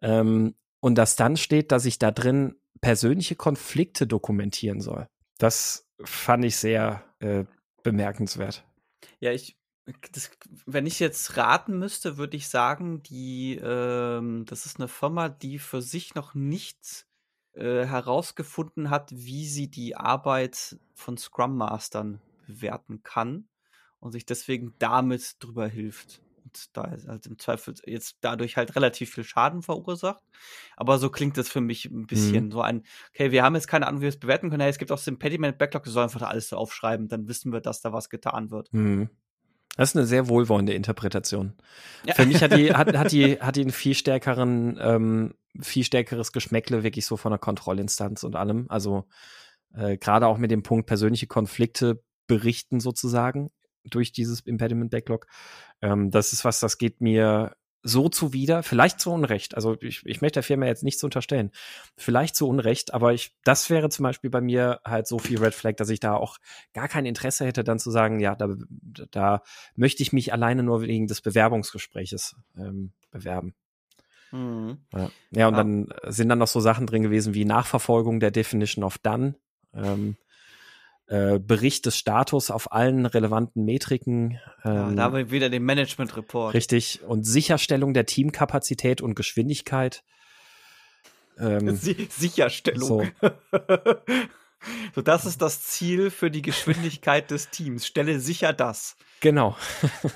Ähm, 0.00 0.54
und 0.80 0.96
dass 0.96 1.16
dann 1.16 1.36
steht, 1.36 1.70
dass 1.70 1.84
ich 1.84 1.98
da 1.98 2.10
drin 2.10 2.56
persönliche 2.80 3.36
Konflikte 3.36 4.06
dokumentieren 4.06 4.80
soll. 4.80 5.06
Das 5.38 5.88
fand 6.02 6.44
ich 6.44 6.56
sehr 6.56 7.04
äh, 7.20 7.44
bemerkenswert. 7.82 8.64
Ja, 9.20 9.30
ich 9.30 9.56
das, 10.12 10.30
wenn 10.64 10.86
ich 10.86 11.00
jetzt 11.00 11.36
raten 11.36 11.78
müsste, 11.78 12.16
würde 12.16 12.36
ich 12.36 12.48
sagen, 12.48 13.02
die, 13.02 13.56
ähm, 13.60 14.44
das 14.46 14.64
ist 14.64 14.78
eine 14.78 14.86
Firma, 14.86 15.28
die 15.28 15.58
für 15.58 15.82
sich 15.82 16.14
noch 16.14 16.34
nicht 16.34 17.06
äh, 17.54 17.84
herausgefunden 17.84 18.90
hat, 18.90 19.10
wie 19.12 19.46
sie 19.46 19.68
die 19.68 19.96
Arbeit 19.96 20.76
von 20.94 21.16
Scrum 21.18 21.56
Mastern 21.56 22.20
bewerten 22.46 23.02
kann 23.02 23.46
und 24.00 24.12
sich 24.12 24.26
deswegen 24.26 24.74
damit 24.78 25.36
drüber 25.38 25.66
hilft. 25.68 26.22
Und 26.44 26.76
da 26.76 26.84
ist 26.84 27.06
halt 27.06 27.26
im 27.26 27.38
Zweifel 27.38 27.74
jetzt 27.86 28.16
dadurch 28.20 28.56
halt 28.56 28.74
relativ 28.74 29.14
viel 29.14 29.24
Schaden 29.24 29.62
verursacht. 29.62 30.22
Aber 30.76 30.98
so 30.98 31.08
klingt 31.08 31.36
das 31.36 31.48
für 31.48 31.60
mich 31.60 31.84
ein 31.84 32.06
bisschen 32.06 32.46
mhm. 32.46 32.52
so 32.52 32.62
ein, 32.62 32.82
okay, 33.10 33.30
wir 33.30 33.42
haben 33.42 33.54
jetzt 33.54 33.68
keine 33.68 33.86
Ahnung, 33.86 34.00
wie 34.00 34.04
wir 34.04 34.08
es 34.08 34.18
bewerten 34.18 34.50
können. 34.50 34.60
Hey, 34.60 34.70
es 34.70 34.78
gibt 34.78 34.90
auch 34.90 34.96
das 34.96 35.06
Impediment 35.06 35.58
Backlog, 35.58 35.84
wir 35.84 35.92
sollen 35.92 36.04
einfach 36.04 36.20
da 36.20 36.26
alles 36.26 36.48
so 36.48 36.56
aufschreiben, 36.56 37.08
dann 37.08 37.28
wissen 37.28 37.52
wir, 37.52 37.60
dass 37.60 37.80
da 37.80 37.92
was 37.92 38.10
getan 38.10 38.50
wird. 38.50 38.72
Mhm. 38.72 39.08
Das 39.76 39.90
ist 39.90 39.96
eine 39.96 40.06
sehr 40.06 40.28
wohlwollende 40.28 40.74
Interpretation. 40.74 41.54
Ja. 42.04 42.14
Für 42.14 42.26
mich 42.26 42.42
hat 42.42 42.54
die, 42.54 42.74
hat, 42.74 42.96
hat 42.96 43.12
die, 43.12 43.40
hat 43.40 43.56
die 43.56 43.62
einen 43.62 43.70
viel 43.70 43.94
stärkeren, 43.94 44.78
ähm, 44.80 45.34
viel 45.60 45.84
stärkeres 45.84 46.32
Geschmäckle 46.32 46.82
wirklich 46.82 47.06
so 47.06 47.16
von 47.16 47.32
der 47.32 47.38
Kontrollinstanz 47.38 48.22
und 48.22 48.36
allem. 48.36 48.66
Also 48.68 49.06
äh, 49.74 49.96
gerade 49.96 50.26
auch 50.26 50.38
mit 50.38 50.50
dem 50.50 50.62
Punkt 50.62 50.86
persönliche 50.86 51.26
Konflikte 51.26 52.02
berichten 52.26 52.80
sozusagen 52.80 53.50
durch 53.84 54.12
dieses 54.12 54.40
Impediment 54.40 54.90
Backlog. 54.90 55.26
Ähm, 55.80 56.10
das 56.10 56.32
ist 56.32 56.44
was, 56.44 56.60
das 56.60 56.78
geht 56.78 57.00
mir 57.00 57.54
so 57.82 58.08
zuwider, 58.08 58.62
vielleicht 58.62 59.00
zu 59.00 59.10
Unrecht. 59.10 59.54
Also 59.56 59.76
ich, 59.80 60.02
ich 60.04 60.20
möchte 60.20 60.36
der 60.36 60.42
Firma 60.42 60.66
jetzt 60.66 60.84
nichts 60.84 61.02
unterstellen. 61.02 61.50
Vielleicht 61.96 62.36
zu 62.36 62.48
Unrecht, 62.48 62.94
aber 62.94 63.12
ich, 63.12 63.34
das 63.44 63.70
wäre 63.70 63.88
zum 63.88 64.04
Beispiel 64.04 64.30
bei 64.30 64.40
mir 64.40 64.80
halt 64.84 65.06
so 65.06 65.18
viel 65.18 65.38
Red 65.38 65.54
Flag, 65.54 65.76
dass 65.76 65.90
ich 65.90 66.00
da 66.00 66.14
auch 66.14 66.38
gar 66.74 66.88
kein 66.88 67.06
Interesse 67.06 67.44
hätte, 67.44 67.64
dann 67.64 67.78
zu 67.78 67.90
sagen, 67.90 68.20
ja, 68.20 68.36
da, 68.36 68.48
da 69.10 69.42
möchte 69.74 70.02
ich 70.02 70.12
mich 70.12 70.32
alleine 70.32 70.62
nur 70.62 70.82
wegen 70.82 71.06
des 71.06 71.20
Bewerbungsgespräches 71.20 72.36
ähm, 72.56 72.92
bewerben. 73.10 73.54
Mhm. 74.30 74.78
Ja. 74.92 75.10
ja, 75.30 75.48
und 75.48 75.54
ja. 75.54 75.58
dann 75.58 75.88
sind 76.06 76.28
dann 76.28 76.38
noch 76.38 76.48
so 76.48 76.60
Sachen 76.60 76.86
drin 76.86 77.02
gewesen 77.02 77.34
wie 77.34 77.44
Nachverfolgung 77.44 78.20
der 78.20 78.30
Definition 78.30 78.84
of 78.84 78.98
Done. 78.98 79.34
Ähm, 79.74 80.16
äh, 81.12 81.38
Bericht 81.38 81.84
des 81.84 81.98
Status 81.98 82.50
auf 82.50 82.72
allen 82.72 83.04
relevanten 83.04 83.66
Metriken. 83.66 84.40
Ähm, 84.64 84.72
ja, 84.72 84.92
da 84.92 85.02
haben 85.02 85.14
wir 85.14 85.30
wieder 85.30 85.50
den 85.50 85.62
Management 85.62 86.16
Report. 86.16 86.54
Richtig. 86.54 87.00
Und 87.06 87.24
Sicherstellung 87.24 87.92
der 87.92 88.06
Teamkapazität 88.06 89.02
und 89.02 89.14
Geschwindigkeit. 89.14 90.04
Ähm, 91.38 91.76
Sicherstellung. 91.76 92.88
So. 92.88 93.04
so, 94.94 95.02
das 95.02 95.26
ist 95.26 95.42
das 95.42 95.60
Ziel 95.60 96.08
für 96.08 96.30
die 96.30 96.40
Geschwindigkeit 96.40 97.30
des 97.30 97.50
Teams. 97.50 97.86
Stelle 97.86 98.18
sicher 98.18 98.54
das. 98.54 98.96
Genau. 99.20 99.54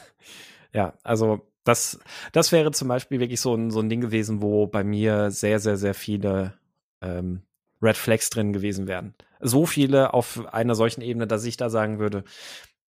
ja, 0.72 0.94
also 1.02 1.46
das, 1.64 2.00
das 2.32 2.52
wäre 2.52 2.70
zum 2.70 2.88
Beispiel 2.88 3.20
wirklich 3.20 3.42
so 3.42 3.54
ein, 3.54 3.70
so 3.70 3.80
ein 3.80 3.90
Ding 3.90 4.00
gewesen, 4.00 4.40
wo 4.40 4.66
bei 4.66 4.82
mir 4.82 5.30
sehr, 5.30 5.60
sehr, 5.60 5.76
sehr 5.76 5.92
viele 5.92 6.54
ähm, 7.02 7.42
Red 7.82 7.98
Flags 7.98 8.30
drin 8.30 8.54
gewesen 8.54 8.86
wären. 8.86 9.14
So 9.40 9.66
viele 9.66 10.14
auf 10.14 10.46
einer 10.52 10.74
solchen 10.74 11.02
Ebene, 11.02 11.26
dass 11.26 11.44
ich 11.44 11.56
da 11.56 11.70
sagen 11.70 11.98
würde, 11.98 12.24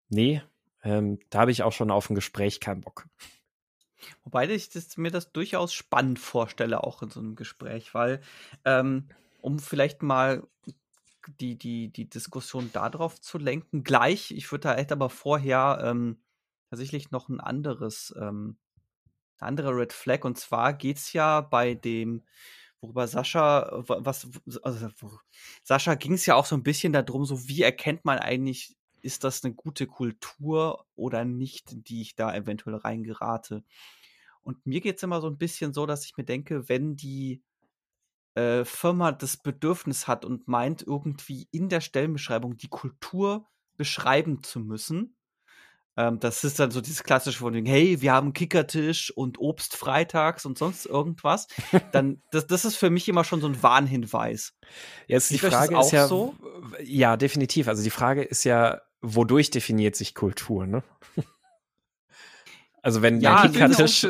nee, 0.09 0.41
ähm, 0.83 1.19
da 1.29 1.41
habe 1.41 1.51
ich 1.51 1.63
auch 1.63 1.73
schon 1.73 1.91
auf 1.91 2.09
ein 2.09 2.15
Gespräch 2.15 2.59
keinen 2.59 2.81
Bock. 2.81 3.07
Wobei 4.23 4.49
ich 4.49 4.69
das, 4.69 4.97
mir 4.97 5.11
das 5.11 5.31
durchaus 5.31 5.73
spannend 5.73 6.19
vorstelle, 6.19 6.83
auch 6.83 7.01
in 7.01 7.09
so 7.09 7.19
einem 7.19 7.35
Gespräch, 7.35 7.93
weil, 7.93 8.21
ähm, 8.65 9.09
um 9.41 9.59
vielleicht 9.59 10.03
mal 10.03 10.47
die, 11.39 11.57
die, 11.57 11.89
die 11.89 12.09
Diskussion 12.09 12.69
darauf 12.71 13.19
zu 13.19 13.37
lenken, 13.37 13.83
gleich, 13.83 14.31
ich 14.31 14.51
würde 14.51 14.69
da 14.69 14.75
echt 14.75 14.91
aber 14.91 15.09
vorher 15.09 15.79
ähm, 15.83 16.21
tatsächlich 16.69 17.11
noch 17.11 17.27
ein 17.27 17.39
anderes, 17.39 18.13
ähm, 18.17 18.57
eine 19.39 19.47
andere 19.49 19.75
Red 19.75 19.93
Flag, 19.93 20.23
und 20.23 20.37
zwar 20.37 20.73
geht 20.73 20.97
es 20.97 21.13
ja 21.13 21.41
bei 21.41 21.73
dem 21.73 22.23
worüber 22.82 23.07
Sascha, 23.07 23.84
was, 23.88 24.28
also 24.61 24.89
Sascha 25.63 25.95
ging 25.95 26.13
es 26.13 26.25
ja 26.25 26.36
auch 26.36 26.45
so 26.45 26.55
ein 26.55 26.63
bisschen 26.63 26.93
darum, 26.93 27.25
so 27.25 27.47
wie 27.47 27.61
erkennt 27.61 28.05
man 28.05 28.19
eigentlich, 28.19 28.75
ist 29.01 29.23
das 29.23 29.43
eine 29.43 29.53
gute 29.53 29.88
Kultur 29.88 30.86
oder 30.95 31.25
nicht, 31.25 31.88
die 31.89 32.01
ich 32.01 32.15
da 32.15 32.34
eventuell 32.36 32.75
reingerate. 32.75 33.63
Und 34.41 34.65
mir 34.65 34.82
geht 34.82 34.97
es 34.97 35.03
immer 35.03 35.21
so 35.21 35.28
ein 35.28 35.38
bisschen 35.38 35.73
so, 35.73 35.86
dass 35.86 36.05
ich 36.05 36.15
mir 36.17 36.23
denke, 36.23 36.69
wenn 36.69 36.95
die 36.95 37.41
äh, 38.36 38.63
Firma 38.63 39.11
das 39.11 39.36
Bedürfnis 39.36 40.07
hat 40.07 40.23
und 40.23 40.47
meint, 40.47 40.84
irgendwie 40.84 41.47
in 41.51 41.69
der 41.69 41.82
Stellenbeschreibung 41.82 42.55
die 42.55 42.69
Kultur 42.69 43.45
beschreiben 43.75 44.43
zu 44.43 44.59
müssen, 44.59 45.16
ähm, 45.97 46.19
das 46.19 46.43
ist 46.43 46.59
dann 46.59 46.69
so 46.69 46.79
dieses 46.79 47.03
klassische 47.03 47.39
von 47.39 47.65
hey, 47.65 48.01
wir 48.01 48.13
haben 48.13 48.33
Kickertisch 48.33 49.11
und 49.11 49.39
Obst 49.39 49.75
freitags 49.75 50.45
und 50.45 50.57
sonst 50.57 50.85
irgendwas. 50.85 51.47
Dann, 51.91 52.21
das, 52.31 52.45
das 52.45 52.65
ist 52.65 52.75
für 52.75 52.91
mich 52.91 53.09
immer 53.09 53.23
schon 53.23 53.41
so 53.41 53.47
ein 53.47 53.61
Warnhinweis. 53.63 54.53
Jetzt 55.07 55.31
die 55.31 55.39
Frage 55.39 55.77
ist 55.79 55.91
ja, 55.91 56.07
so? 56.07 56.35
ja, 56.83 57.17
definitiv. 57.17 57.67
Also 57.67 57.83
die 57.83 57.89
Frage 57.89 58.23
ist 58.23 58.43
ja, 58.43 58.81
wodurch 59.01 59.49
definiert 59.49 59.95
sich 59.95 60.13
Kultur, 60.13 60.67
ne? 60.67 60.83
Also 62.83 63.01
wenn 63.01 63.19
ja, 63.19 63.41
dein 63.41 63.51
Kickertisch 63.51 64.07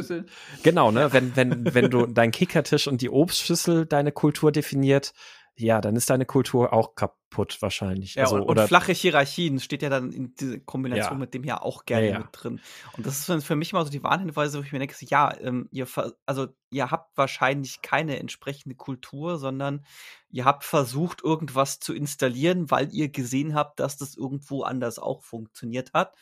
genau, 0.62 0.92
ne, 0.92 1.12
wenn 1.12 1.36
wenn 1.36 1.74
wenn 1.74 1.90
du 1.90 2.06
dein 2.06 2.30
Kickertisch 2.30 2.88
und 2.88 3.02
die 3.02 3.10
Obstschüssel 3.10 3.88
deine 3.88 4.12
Kultur 4.12 4.52
definiert, 4.52 5.14
ja, 5.60 5.82
dann 5.82 5.96
ist 5.96 6.10
deine 6.10 6.26
Kultur 6.26 6.72
auch 6.72 6.94
kaputt 6.94 7.58
wahrscheinlich. 7.62 8.16
Ja, 8.16 8.26
also, 8.26 8.36
und, 8.36 8.44
oder 8.44 8.68
flache 8.68 8.92
Hierarchien 8.92 9.60
steht 9.60 9.82
ja 9.82 9.90
dann 9.90 10.12
in 10.12 10.36
dieser 10.36 10.60
Kombination 10.60 11.14
ja. 11.14 11.20
mit 11.20 11.34
dem 11.34 11.44
ja 11.44 11.62
auch 11.62 11.86
gerne 11.86 12.10
ja. 12.10 12.20
mit 12.20 12.28
drin. 12.32 12.62
Und 12.96 13.06
das 13.06 13.28
ist 13.28 13.46
für 13.46 13.56
mich 13.56 13.74
mal 13.74 13.84
so 13.84 13.90
die 13.90 14.04
Warnhinweise, 14.04 14.60
wo 14.60 14.64
ich 14.64 14.72
mir 14.72 14.80
denke, 14.80 14.96
ja, 15.06 15.36
ähm, 15.40 15.68
ihr, 15.72 15.88
also 16.26 16.48
ihr 16.70 16.92
habt 16.92 17.18
wahrscheinlich 17.18 17.82
keine 17.82 18.20
entsprechende 18.20 18.76
Kultur, 18.76 19.38
sondern 19.38 19.84
ihr 20.30 20.46
habt 20.46 20.64
versucht, 20.64 21.24
irgendwas 21.24 21.80
zu 21.80 21.94
installieren, 21.94 22.70
weil 22.70 22.94
ihr 22.94 23.10
gesehen 23.10 23.56
habt, 23.56 23.80
dass 23.80 23.98
das 23.98 24.16
irgendwo 24.16 24.62
anders 24.62 25.00
auch 25.00 25.24
funktioniert 25.24 25.94
hat. 25.94 26.14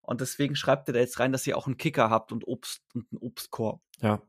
Und 0.00 0.20
deswegen 0.20 0.56
schreibt 0.56 0.88
ihr 0.88 0.94
da 0.94 1.00
jetzt 1.00 1.18
rein, 1.20 1.32
dass 1.32 1.46
ihr 1.46 1.56
auch 1.56 1.66
einen 1.66 1.78
Kicker 1.78 2.10
habt 2.10 2.32
und 2.32 2.46
Obst 2.46 2.82
und 2.94 3.06
einen 3.10 3.20
Obstkorb. 3.20 3.80
Ja, 4.00 4.20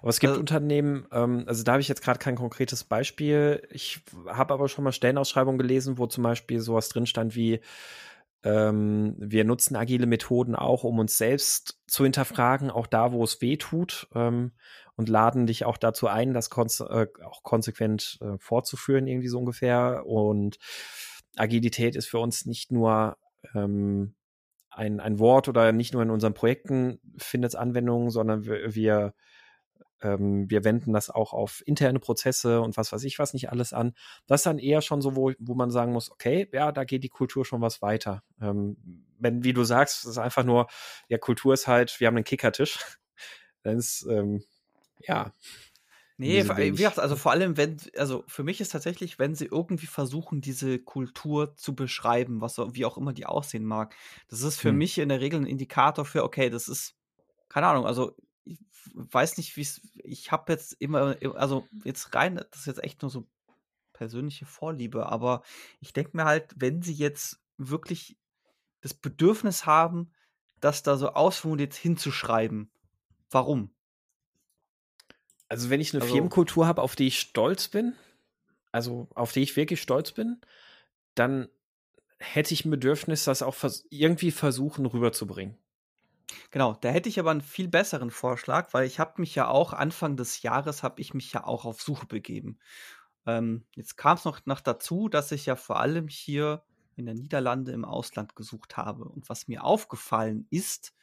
aber 0.00 0.10
es 0.10 0.20
gibt 0.20 0.30
also, 0.30 0.40
Unternehmen, 0.40 1.06
ähm, 1.12 1.44
also 1.46 1.62
da 1.62 1.72
habe 1.72 1.82
ich 1.82 1.88
jetzt 1.88 2.02
gerade 2.02 2.18
kein 2.18 2.36
konkretes 2.36 2.84
Beispiel. 2.84 3.62
Ich 3.70 4.00
habe 4.28 4.54
aber 4.54 4.68
schon 4.68 4.84
mal 4.84 4.92
Stellenausschreibungen 4.92 5.58
gelesen, 5.58 5.98
wo 5.98 6.06
zum 6.06 6.22
Beispiel 6.24 6.60
sowas 6.60 6.88
drin 6.88 7.06
stand 7.06 7.34
wie, 7.34 7.60
ähm, 8.42 9.16
wir 9.18 9.44
nutzen 9.44 9.76
agile 9.76 10.06
Methoden 10.06 10.54
auch, 10.54 10.84
um 10.84 10.98
uns 10.98 11.18
selbst 11.18 11.80
zu 11.86 12.04
hinterfragen, 12.04 12.70
auch 12.70 12.86
da, 12.86 13.12
wo 13.12 13.24
es 13.24 13.40
weh 13.40 13.56
tut, 13.56 14.08
ähm, 14.14 14.52
und 14.96 15.08
laden 15.08 15.46
dich 15.46 15.64
auch 15.64 15.76
dazu 15.76 16.06
ein, 16.06 16.32
das 16.32 16.48
konse 16.48 16.84
äh, 16.84 17.24
auch 17.24 17.42
konsequent 17.42 18.18
äh, 18.22 18.38
fortzuführen, 18.38 19.06
irgendwie 19.06 19.28
so 19.28 19.38
ungefähr. 19.38 20.04
Und 20.06 20.58
Agilität 21.36 21.96
ist 21.96 22.06
für 22.06 22.18
uns 22.18 22.46
nicht 22.46 22.72
nur 22.72 23.16
ähm, 23.54 24.14
ein, 24.70 25.00
ein 25.00 25.18
Wort 25.18 25.48
oder 25.48 25.72
nicht 25.72 25.92
nur 25.92 26.02
in 26.02 26.10
unseren 26.10 26.34
Projekten 26.34 27.00
findet 27.16 27.50
es 27.50 27.54
Anwendung, 27.54 28.10
sondern 28.10 28.44
wir, 28.44 28.74
wir 28.74 29.14
ähm, 30.02 30.50
wir 30.50 30.64
wenden 30.64 30.92
das 30.92 31.10
auch 31.10 31.32
auf 31.32 31.62
interne 31.66 32.00
Prozesse 32.00 32.60
und 32.60 32.76
was 32.76 32.92
weiß 32.92 33.04
ich 33.04 33.18
was 33.18 33.32
nicht 33.32 33.50
alles 33.50 33.72
an. 33.72 33.94
Das 34.26 34.40
ist 34.40 34.46
dann 34.46 34.58
eher 34.58 34.82
schon 34.82 35.00
so, 35.00 35.16
wo, 35.16 35.32
wo 35.38 35.54
man 35.54 35.70
sagen 35.70 35.92
muss, 35.92 36.10
okay, 36.10 36.48
ja, 36.52 36.72
da 36.72 36.84
geht 36.84 37.04
die 37.04 37.08
Kultur 37.08 37.44
schon 37.44 37.62
was 37.62 37.82
weiter. 37.82 38.22
Ähm, 38.40 38.76
wenn, 39.18 39.44
wie 39.44 39.52
du 39.52 39.64
sagst, 39.64 40.04
es 40.04 40.10
ist 40.10 40.18
einfach 40.18 40.44
nur, 40.44 40.66
ja, 41.08 41.18
Kultur 41.18 41.54
ist 41.54 41.66
halt, 41.66 41.98
wir 42.00 42.06
haben 42.06 42.16
einen 42.16 42.24
Kickertisch. 42.24 42.78
dann 43.62 43.78
ist, 43.78 44.06
ähm, 44.08 44.44
ja. 45.00 45.32
Nee, 46.18 46.48
wie 46.48 46.70
gesagt, 46.70 46.98
also 46.98 47.14
vor 47.14 47.32
allem, 47.32 47.58
wenn, 47.58 47.76
also 47.98 48.24
für 48.26 48.42
mich 48.42 48.62
ist 48.62 48.70
tatsächlich, 48.70 49.18
wenn 49.18 49.34
sie 49.34 49.44
irgendwie 49.44 49.86
versuchen, 49.86 50.40
diese 50.40 50.78
Kultur 50.78 51.54
zu 51.56 51.74
beschreiben, 51.74 52.40
was 52.40 52.56
wie 52.56 52.86
auch 52.86 52.96
immer 52.96 53.12
die 53.12 53.26
aussehen 53.26 53.66
mag, 53.66 53.94
das 54.28 54.40
ist 54.40 54.58
für 54.58 54.70
hm. 54.70 54.78
mich 54.78 54.96
in 54.96 55.10
der 55.10 55.20
Regel 55.20 55.40
ein 55.40 55.46
Indikator 55.46 56.06
für, 56.06 56.24
okay, 56.24 56.48
das 56.48 56.68
ist, 56.68 56.94
keine 57.50 57.66
Ahnung, 57.66 57.84
also 57.84 58.16
weiß 58.94 59.36
nicht, 59.38 59.56
wie 59.56 59.62
es. 59.62 59.80
Ich 59.94 60.32
habe 60.32 60.52
jetzt 60.52 60.72
immer, 60.74 61.16
also 61.34 61.66
jetzt 61.84 62.14
rein, 62.14 62.36
das 62.36 62.60
ist 62.60 62.66
jetzt 62.66 62.84
echt 62.84 63.02
nur 63.02 63.10
so 63.10 63.26
persönliche 63.92 64.46
Vorliebe, 64.46 65.06
aber 65.06 65.42
ich 65.80 65.92
denke 65.92 66.16
mir 66.16 66.24
halt, 66.24 66.52
wenn 66.56 66.82
sie 66.82 66.92
jetzt 66.92 67.40
wirklich 67.56 68.18
das 68.82 68.94
Bedürfnis 68.94 69.66
haben, 69.66 70.12
das 70.60 70.82
da 70.82 70.96
so 70.96 71.10
ausformuliert 71.10 71.74
hinzuschreiben, 71.74 72.70
warum? 73.30 73.70
Also 75.48 75.70
wenn 75.70 75.80
ich 75.80 75.94
eine 75.94 76.02
also, 76.02 76.12
Firmenkultur 76.12 76.66
habe, 76.66 76.82
auf 76.82 76.96
die 76.96 77.06
ich 77.06 77.20
stolz 77.20 77.68
bin, 77.68 77.94
also 78.72 79.08
auf 79.14 79.32
die 79.32 79.40
ich 79.40 79.56
wirklich 79.56 79.80
stolz 79.80 80.12
bin, 80.12 80.40
dann 81.14 81.48
hätte 82.18 82.52
ich 82.54 82.64
ein 82.64 82.70
Bedürfnis, 82.70 83.24
das 83.24 83.42
auch 83.42 83.54
vers 83.54 83.86
irgendwie 83.90 84.30
versuchen 84.30 84.86
rüberzubringen. 84.86 85.56
Genau, 86.50 86.74
da 86.74 86.88
hätte 86.88 87.08
ich 87.08 87.18
aber 87.20 87.30
einen 87.30 87.40
viel 87.40 87.68
besseren 87.68 88.10
Vorschlag, 88.10 88.72
weil 88.74 88.86
ich 88.86 88.98
habe 88.98 89.20
mich 89.20 89.34
ja 89.34 89.48
auch 89.48 89.72
Anfang 89.72 90.16
des 90.16 90.42
Jahres 90.42 90.82
habe 90.82 91.00
ich 91.00 91.14
mich 91.14 91.32
ja 91.32 91.44
auch 91.44 91.64
auf 91.64 91.80
Suche 91.82 92.06
begeben. 92.06 92.58
Ähm, 93.26 93.66
jetzt 93.76 93.96
kam 93.96 94.16
es 94.16 94.24
noch, 94.24 94.44
noch 94.46 94.60
dazu, 94.60 95.08
dass 95.08 95.32
ich 95.32 95.46
ja 95.46 95.56
vor 95.56 95.80
allem 95.80 96.08
hier 96.08 96.64
in 96.96 97.06
der 97.06 97.14
Niederlande 97.14 97.72
im 97.72 97.84
Ausland 97.84 98.36
gesucht 98.36 98.76
habe. 98.76 99.04
Und 99.04 99.28
was 99.28 99.48
mir 99.48 99.64
aufgefallen 99.64 100.46
ist, 100.50 100.94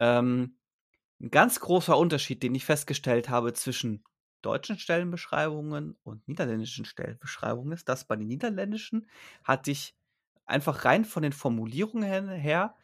ähm, 0.00 0.58
ein 1.20 1.30
ganz 1.30 1.60
großer 1.60 1.96
Unterschied, 1.96 2.42
den 2.42 2.54
ich 2.54 2.64
festgestellt 2.64 3.28
habe 3.28 3.52
zwischen 3.54 4.04
deutschen 4.42 4.78
Stellenbeschreibungen 4.78 5.96
und 6.02 6.26
niederländischen 6.28 6.84
Stellenbeschreibungen 6.84 7.72
ist, 7.72 7.88
dass 7.88 8.06
bei 8.06 8.16
den 8.16 8.28
niederländischen 8.28 9.08
hatte 9.44 9.70
ich 9.70 9.96
einfach 10.46 10.84
rein 10.84 11.04
von 11.04 11.22
den 11.22 11.32
Formulierungen 11.32 12.28
her 12.30 12.76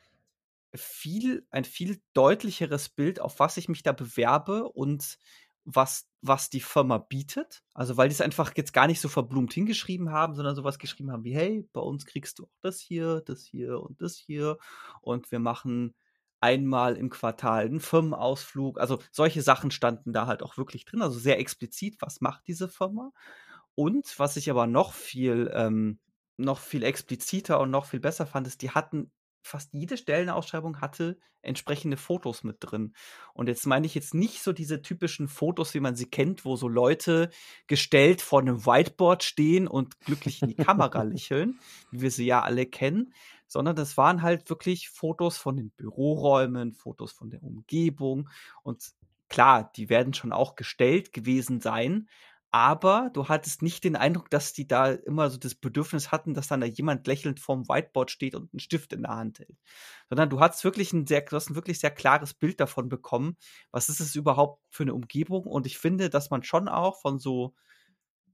viel, 0.75 1.47
ein 1.51 1.65
viel 1.65 2.01
deutlicheres 2.15 2.89
Bild, 2.89 3.21
auf 3.21 3.41
was 3.41 3.57
ich 3.57 3.69
mich 3.69 3.83
da 3.83 3.93
bewerbe 3.93 4.69
und 4.69 5.19
was, 5.65 6.09
was 6.23 6.49
die 6.51 6.61
Firma 6.61 6.99
bietet. 6.99 7.63
Also, 7.75 7.97
weil 7.97 8.09
die 8.09 8.15
es 8.15 8.21
einfach 8.21 8.53
jetzt 8.57 8.73
gar 8.73 8.87
nicht 8.87 9.01
so 9.01 9.09
verblumt 9.09 9.53
hingeschrieben 9.53 10.11
haben, 10.11 10.35
sondern 10.35 10.57
sowas 10.57 10.79
geschrieben 10.79 11.13
haben 11.13 11.25
wie, 11.25 11.35
hey, 11.35 11.69
bei 11.73 11.81
uns 11.81 12.07
kriegst 12.07 12.39
du 12.39 12.45
auch 12.45 12.59
das 12.61 12.81
hier, 12.81 13.23
das 13.27 13.45
hier 13.45 13.81
und 13.81 14.01
das 14.01 14.17
hier. 14.17 14.59
Und 15.03 15.31
wir 15.31 15.39
machen 15.39 15.95
einmal 16.41 16.97
im 16.97 17.11
Quartal 17.11 17.67
einen 17.67 17.81
Firmenausflug. 17.81 18.81
Also 18.81 18.99
solche 19.11 19.43
Sachen 19.43 19.71
standen 19.71 20.13
da 20.13 20.27
halt 20.27 20.43
auch 20.43 20.57
wirklich 20.57 20.85
drin. 20.85 21.03
Also 21.03 21.19
sehr 21.19 21.39
explizit, 21.39 21.97
was 22.01 22.21
macht 22.21 22.47
diese 22.47 22.69
Firma. 22.69 23.13
Und 23.75 24.19
was 24.19 24.37
ich 24.37 24.51
aber 24.51 24.67
noch 24.67 24.93
viel, 24.93 25.51
ähm, 25.53 25.99
noch 26.37 26.59
viel 26.59 26.83
expliziter 26.83 27.61
und 27.61 27.71
noch 27.71 27.87
viel 27.87 28.01
besser 28.01 28.27
fand, 28.27 28.47
ist, 28.47 28.63
die 28.63 28.71
hatten 28.71 29.11
fast 29.43 29.73
jede 29.73 29.97
Stellenausschreibung 29.97 30.81
hatte 30.81 31.19
entsprechende 31.43 31.97
Fotos 31.97 32.45
mit 32.45 32.57
drin. 32.61 32.95
Und 33.33 33.49
jetzt 33.49 33.67
meine 33.67 33.87
ich 33.87 33.95
jetzt 33.95 34.15
nicht 34.15 34.43
so 34.43 34.53
diese 34.53 34.83
typischen 34.83 35.29
Fotos, 35.29 35.75
wie 35.75 35.81
man 35.81 35.95
sie 35.95 36.11
kennt, 36.11 36.45
wo 36.45 36.57
so 36.57 36.69
Leute 36.69 37.31
gestellt 37.67 38.21
vor 38.23 38.41
einem 38.41 38.67
Whiteboard 38.67 39.23
stehen 39.23 39.69
und 39.69 40.01
glücklich 40.01 40.43
in 40.43 40.49
die 40.49 40.55
Kamera 40.55 41.03
lächeln, 41.05 41.59
wie 41.91 42.03
wir 42.03 42.11
sie 42.11 42.27
ja 42.27 42.43
alle 42.43 42.67
kennen, 42.67 43.13
sondern 43.47 43.77
das 43.77 43.97
waren 43.97 44.23
halt 44.23 44.51
wirklich 44.51 44.89
Fotos 44.91 45.39
von 45.39 45.57
den 45.57 45.71
Büroräumen, 45.71 46.75
Fotos 46.75 47.13
von 47.13 47.31
der 47.31 47.43
Umgebung 47.43 48.29
und 48.63 48.93
klar, 49.29 49.71
die 49.77 49.89
werden 49.89 50.15
schon 50.15 50.33
auch 50.33 50.57
gestellt 50.57 51.13
gewesen 51.13 51.61
sein, 51.61 52.09
aber 52.51 53.11
du 53.13 53.29
hattest 53.29 53.63
nicht 53.63 53.85
den 53.85 53.97
Eindruck, 53.97 54.31
dass 54.31 54.53
die 54.53 54.67
da 54.67 54.89
immer 54.93 55.29
so 55.29 55.37
das 55.39 55.55
Bedürfnis 55.55 56.11
hatten, 56.11 56.35
dass 56.35 56.49
dann 56.49 56.61
da 56.61 56.67
jemand 56.67 57.07
lächelnd 57.07 57.41
vorm 57.41 57.69
Whiteboard 57.69 58.11
steht 58.11 58.35
und 58.35 58.53
einen 58.53 58.61
Stift 58.61 58.93
in 58.93 59.03
der 59.03 59.15
Hand 59.15 59.41
hält. 59.41 59.59
Sondern 60.09 60.31
du 60.31 60.41
hast 60.41 60.65
wirklich 60.65 60.93
ein 60.93 61.07
sehr, 61.07 61.21
du 61.23 61.37
hast 61.37 61.51
ein 61.51 61.55
wirklich 61.57 61.79
sehr 61.79 61.91
klares 61.91 62.35
Bild 62.35 62.61
davon 62.61 62.89
bekommen, 62.89 63.37
was 63.71 63.89
ist 63.89 64.01
es 64.01 64.15
überhaupt 64.15 64.63
für 64.71 64.85
eine 64.85 64.95
Umgebung. 64.95 65.45
Und 65.45 65.67
ich 65.67 65.79
finde, 65.79 66.11
dass 66.11 66.31
man 66.31 66.43
schon 66.43 66.69
auch 66.69 67.01
von 67.01 67.19
so 67.19 67.55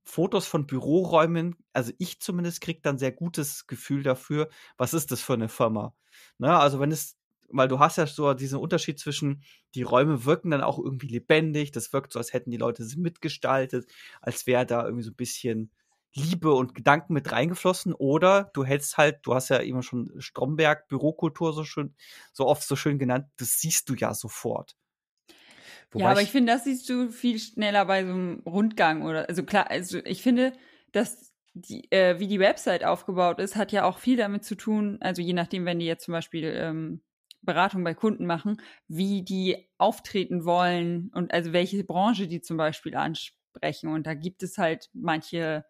Fotos 0.04 0.46
von 0.46 0.66
Büroräumen, 0.66 1.56
also 1.72 1.92
ich 1.98 2.20
zumindest 2.20 2.60
kriege 2.60 2.80
dann 2.82 2.98
sehr 2.98 3.12
gutes 3.12 3.66
Gefühl 3.66 4.02
dafür, 4.02 4.48
was 4.76 4.94
ist 4.94 5.10
das 5.10 5.22
für 5.22 5.32
eine 5.32 5.48
Firma. 5.48 5.94
Ne? 6.38 6.56
Also 6.56 6.78
wenn 6.78 6.92
es 6.92 7.16
weil 7.48 7.68
du 7.68 7.78
hast 7.78 7.98
ja 7.98 8.06
so 8.06 8.34
diesen 8.34 8.58
Unterschied 8.58 8.98
zwischen, 8.98 9.42
die 9.74 9.82
Räume 9.82 10.24
wirken 10.24 10.50
dann 10.50 10.62
auch 10.62 10.78
irgendwie 10.78 11.08
lebendig, 11.08 11.72
das 11.72 11.92
wirkt 11.92 12.12
so, 12.12 12.18
als 12.18 12.32
hätten 12.32 12.50
die 12.50 12.56
Leute 12.56 12.84
sie 12.84 12.98
mitgestaltet, 12.98 13.86
als 14.20 14.46
wäre 14.46 14.66
da 14.66 14.84
irgendwie 14.84 15.04
so 15.04 15.10
ein 15.10 15.16
bisschen 15.16 15.70
Liebe 16.14 16.54
und 16.54 16.74
Gedanken 16.74 17.12
mit 17.12 17.32
reingeflossen 17.32 17.92
oder 17.92 18.50
du 18.54 18.64
hältst 18.64 18.96
halt, 18.96 19.18
du 19.22 19.34
hast 19.34 19.48
ja 19.48 19.56
immer 19.56 19.82
schon 19.82 20.12
Stromberg, 20.18 20.86
Bürokultur 20.86 21.52
so 21.52 21.64
schön, 21.64 21.94
so 22.32 22.46
oft 22.46 22.62
so 22.62 22.76
schön 22.76 22.98
genannt, 22.98 23.26
das 23.36 23.58
siehst 23.58 23.88
du 23.88 23.94
ja 23.94 24.14
sofort. 24.14 24.76
Wobei 25.90 26.04
ja, 26.04 26.10
aber 26.10 26.20
ich, 26.20 26.26
ich 26.26 26.32
finde, 26.32 26.52
das 26.52 26.64
siehst 26.64 26.88
du 26.88 27.10
viel 27.10 27.38
schneller 27.38 27.84
bei 27.86 28.04
so 28.04 28.12
einem 28.12 28.42
Rundgang 28.46 29.02
oder, 29.02 29.28
also 29.28 29.42
klar, 29.42 29.70
also 29.70 29.98
ich 30.04 30.22
finde, 30.22 30.52
dass 30.92 31.34
die, 31.54 31.90
äh, 31.90 32.18
wie 32.18 32.28
die 32.28 32.40
Website 32.40 32.84
aufgebaut 32.84 33.38
ist, 33.40 33.56
hat 33.56 33.72
ja 33.72 33.84
auch 33.84 33.98
viel 33.98 34.16
damit 34.16 34.44
zu 34.44 34.54
tun, 34.54 34.98
also 35.00 35.20
je 35.20 35.32
nachdem, 35.32 35.64
wenn 35.64 35.78
die 35.78 35.86
jetzt 35.86 36.04
zum 36.04 36.12
Beispiel 36.12 36.52
ähm, 36.56 37.00
Beratung 37.44 37.84
bei 37.84 37.94
Kunden 37.94 38.26
machen, 38.26 38.60
wie 38.88 39.22
die 39.22 39.68
auftreten 39.78 40.44
wollen 40.44 41.10
und 41.14 41.32
also 41.32 41.52
welche 41.52 41.82
Branche 41.84 42.26
die 42.26 42.40
zum 42.40 42.56
Beispiel 42.56 42.96
ansprechen. 42.96 43.88
Und 43.88 44.06
da 44.06 44.14
gibt 44.14 44.42
es 44.42 44.58
halt 44.58 44.90
manche 44.92 45.64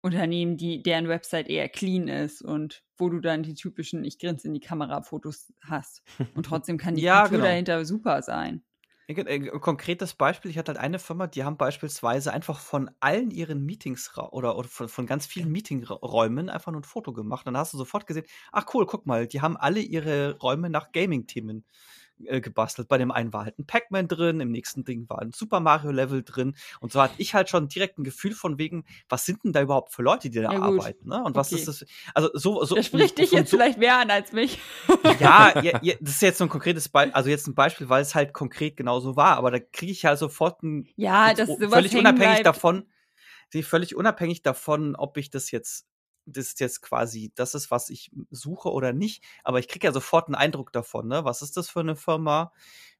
Unternehmen, 0.00 0.56
die 0.56 0.82
deren 0.82 1.08
Website 1.08 1.48
eher 1.48 1.68
clean 1.68 2.08
ist 2.08 2.42
und 2.42 2.84
wo 2.96 3.08
du 3.08 3.20
dann 3.20 3.42
die 3.42 3.54
typischen 3.54 4.04
Ich 4.04 4.18
grinse 4.18 4.46
in 4.46 4.54
die 4.54 4.60
Kamera 4.60 5.02
Fotos 5.02 5.52
hast. 5.62 6.02
Und 6.34 6.46
trotzdem 6.46 6.78
kann 6.78 6.94
die 6.94 7.02
ja, 7.02 7.22
Kultur 7.22 7.38
genau. 7.38 7.50
dahinter 7.50 7.84
super 7.84 8.22
sein. 8.22 8.62
Ein 9.10 9.48
konkretes 9.62 10.12
Beispiel, 10.14 10.50
ich 10.50 10.58
hatte 10.58 10.72
halt 10.72 10.78
eine 10.78 10.98
Firma, 10.98 11.26
die 11.28 11.42
haben 11.42 11.56
beispielsweise 11.56 12.30
einfach 12.30 12.58
von 12.60 12.90
allen 13.00 13.30
ihren 13.30 13.64
Meetings 13.64 14.12
oder, 14.18 14.58
oder 14.58 14.68
von, 14.68 14.86
von 14.90 15.06
ganz 15.06 15.24
vielen 15.24 15.50
Meetingräumen 15.50 16.50
einfach 16.50 16.72
nur 16.72 16.82
ein 16.82 16.84
Foto 16.84 17.14
gemacht. 17.14 17.46
Dann 17.46 17.56
hast 17.56 17.72
du 17.72 17.78
sofort 17.78 18.06
gesehen, 18.06 18.26
ach 18.52 18.66
cool, 18.74 18.84
guck 18.84 19.06
mal, 19.06 19.26
die 19.26 19.40
haben 19.40 19.56
alle 19.56 19.80
ihre 19.80 20.36
Räume 20.38 20.68
nach 20.68 20.92
Gaming-Themen 20.92 21.64
äh, 22.24 22.40
gebastelt. 22.40 22.88
Bei 22.88 22.98
dem 22.98 23.10
einen 23.10 23.32
war 23.32 23.44
halt 23.44 23.58
ein 23.58 23.66
Pac-Man 23.66 24.08
drin, 24.08 24.40
im 24.40 24.50
nächsten 24.50 24.84
Ding 24.84 25.08
war 25.08 25.20
ein 25.20 25.32
Super 25.32 25.60
Mario-Level 25.60 26.22
drin. 26.22 26.54
Und 26.80 26.92
so 26.92 27.02
hatte 27.02 27.14
ich 27.18 27.34
halt 27.34 27.48
schon 27.48 27.68
direkt 27.68 27.98
ein 27.98 28.04
Gefühl 28.04 28.32
von 28.32 28.58
wegen, 28.58 28.84
was 29.08 29.24
sind 29.24 29.44
denn 29.44 29.52
da 29.52 29.62
überhaupt 29.62 29.92
für 29.92 30.02
Leute, 30.02 30.30
die 30.30 30.40
da 30.40 30.52
ja, 30.52 30.60
arbeiten? 30.60 31.08
Ne? 31.08 31.22
Und 31.22 31.36
was 31.36 31.52
okay. 31.52 31.60
ist 31.60 31.68
das? 31.68 31.86
Also 32.14 32.30
so, 32.34 32.64
so. 32.64 32.74
Das 32.76 32.86
spricht 32.86 33.18
dich 33.18 33.32
jetzt 33.32 33.50
so, 33.50 33.56
vielleicht 33.56 33.78
mehr 33.78 33.98
an 33.98 34.10
als 34.10 34.32
mich. 34.32 34.58
Ja, 35.20 35.60
ja, 35.62 35.78
ja, 35.82 35.94
das 36.00 36.14
ist 36.14 36.22
jetzt 36.22 36.38
so 36.38 36.44
ein 36.44 36.50
konkretes 36.50 36.88
Beispiel, 36.88 37.14
also 37.14 37.30
jetzt 37.30 37.46
ein 37.46 37.54
Beispiel, 37.54 37.88
weil 37.88 38.02
es 38.02 38.14
halt 38.14 38.32
konkret 38.32 38.76
genauso 38.76 39.16
war. 39.16 39.36
Aber 39.36 39.50
da 39.50 39.58
kriege 39.58 39.90
ich 39.90 40.04
halt 40.04 40.18
sofort 40.18 40.62
ein, 40.62 40.88
ja, 40.96 41.34
das 41.34 41.48
völlig 41.48 41.96
unabhängig 41.96 42.42
davon, 42.42 42.84
völlig 43.62 43.96
unabhängig 43.96 44.42
davon, 44.42 44.96
ob 44.96 45.16
ich 45.16 45.30
das 45.30 45.50
jetzt 45.50 45.87
das 46.32 46.48
ist 46.48 46.60
jetzt 46.60 46.82
quasi, 46.82 47.32
das 47.34 47.54
ist, 47.54 47.70
was 47.70 47.90
ich 47.90 48.10
suche 48.30 48.70
oder 48.70 48.92
nicht. 48.92 49.24
Aber 49.44 49.58
ich 49.58 49.68
kriege 49.68 49.86
ja 49.86 49.92
sofort 49.92 50.28
einen 50.28 50.34
Eindruck 50.34 50.72
davon, 50.72 51.08
ne? 51.08 51.24
Was 51.24 51.42
ist 51.42 51.56
das 51.56 51.68
für 51.68 51.80
eine 51.80 51.96
Firma? 51.96 52.52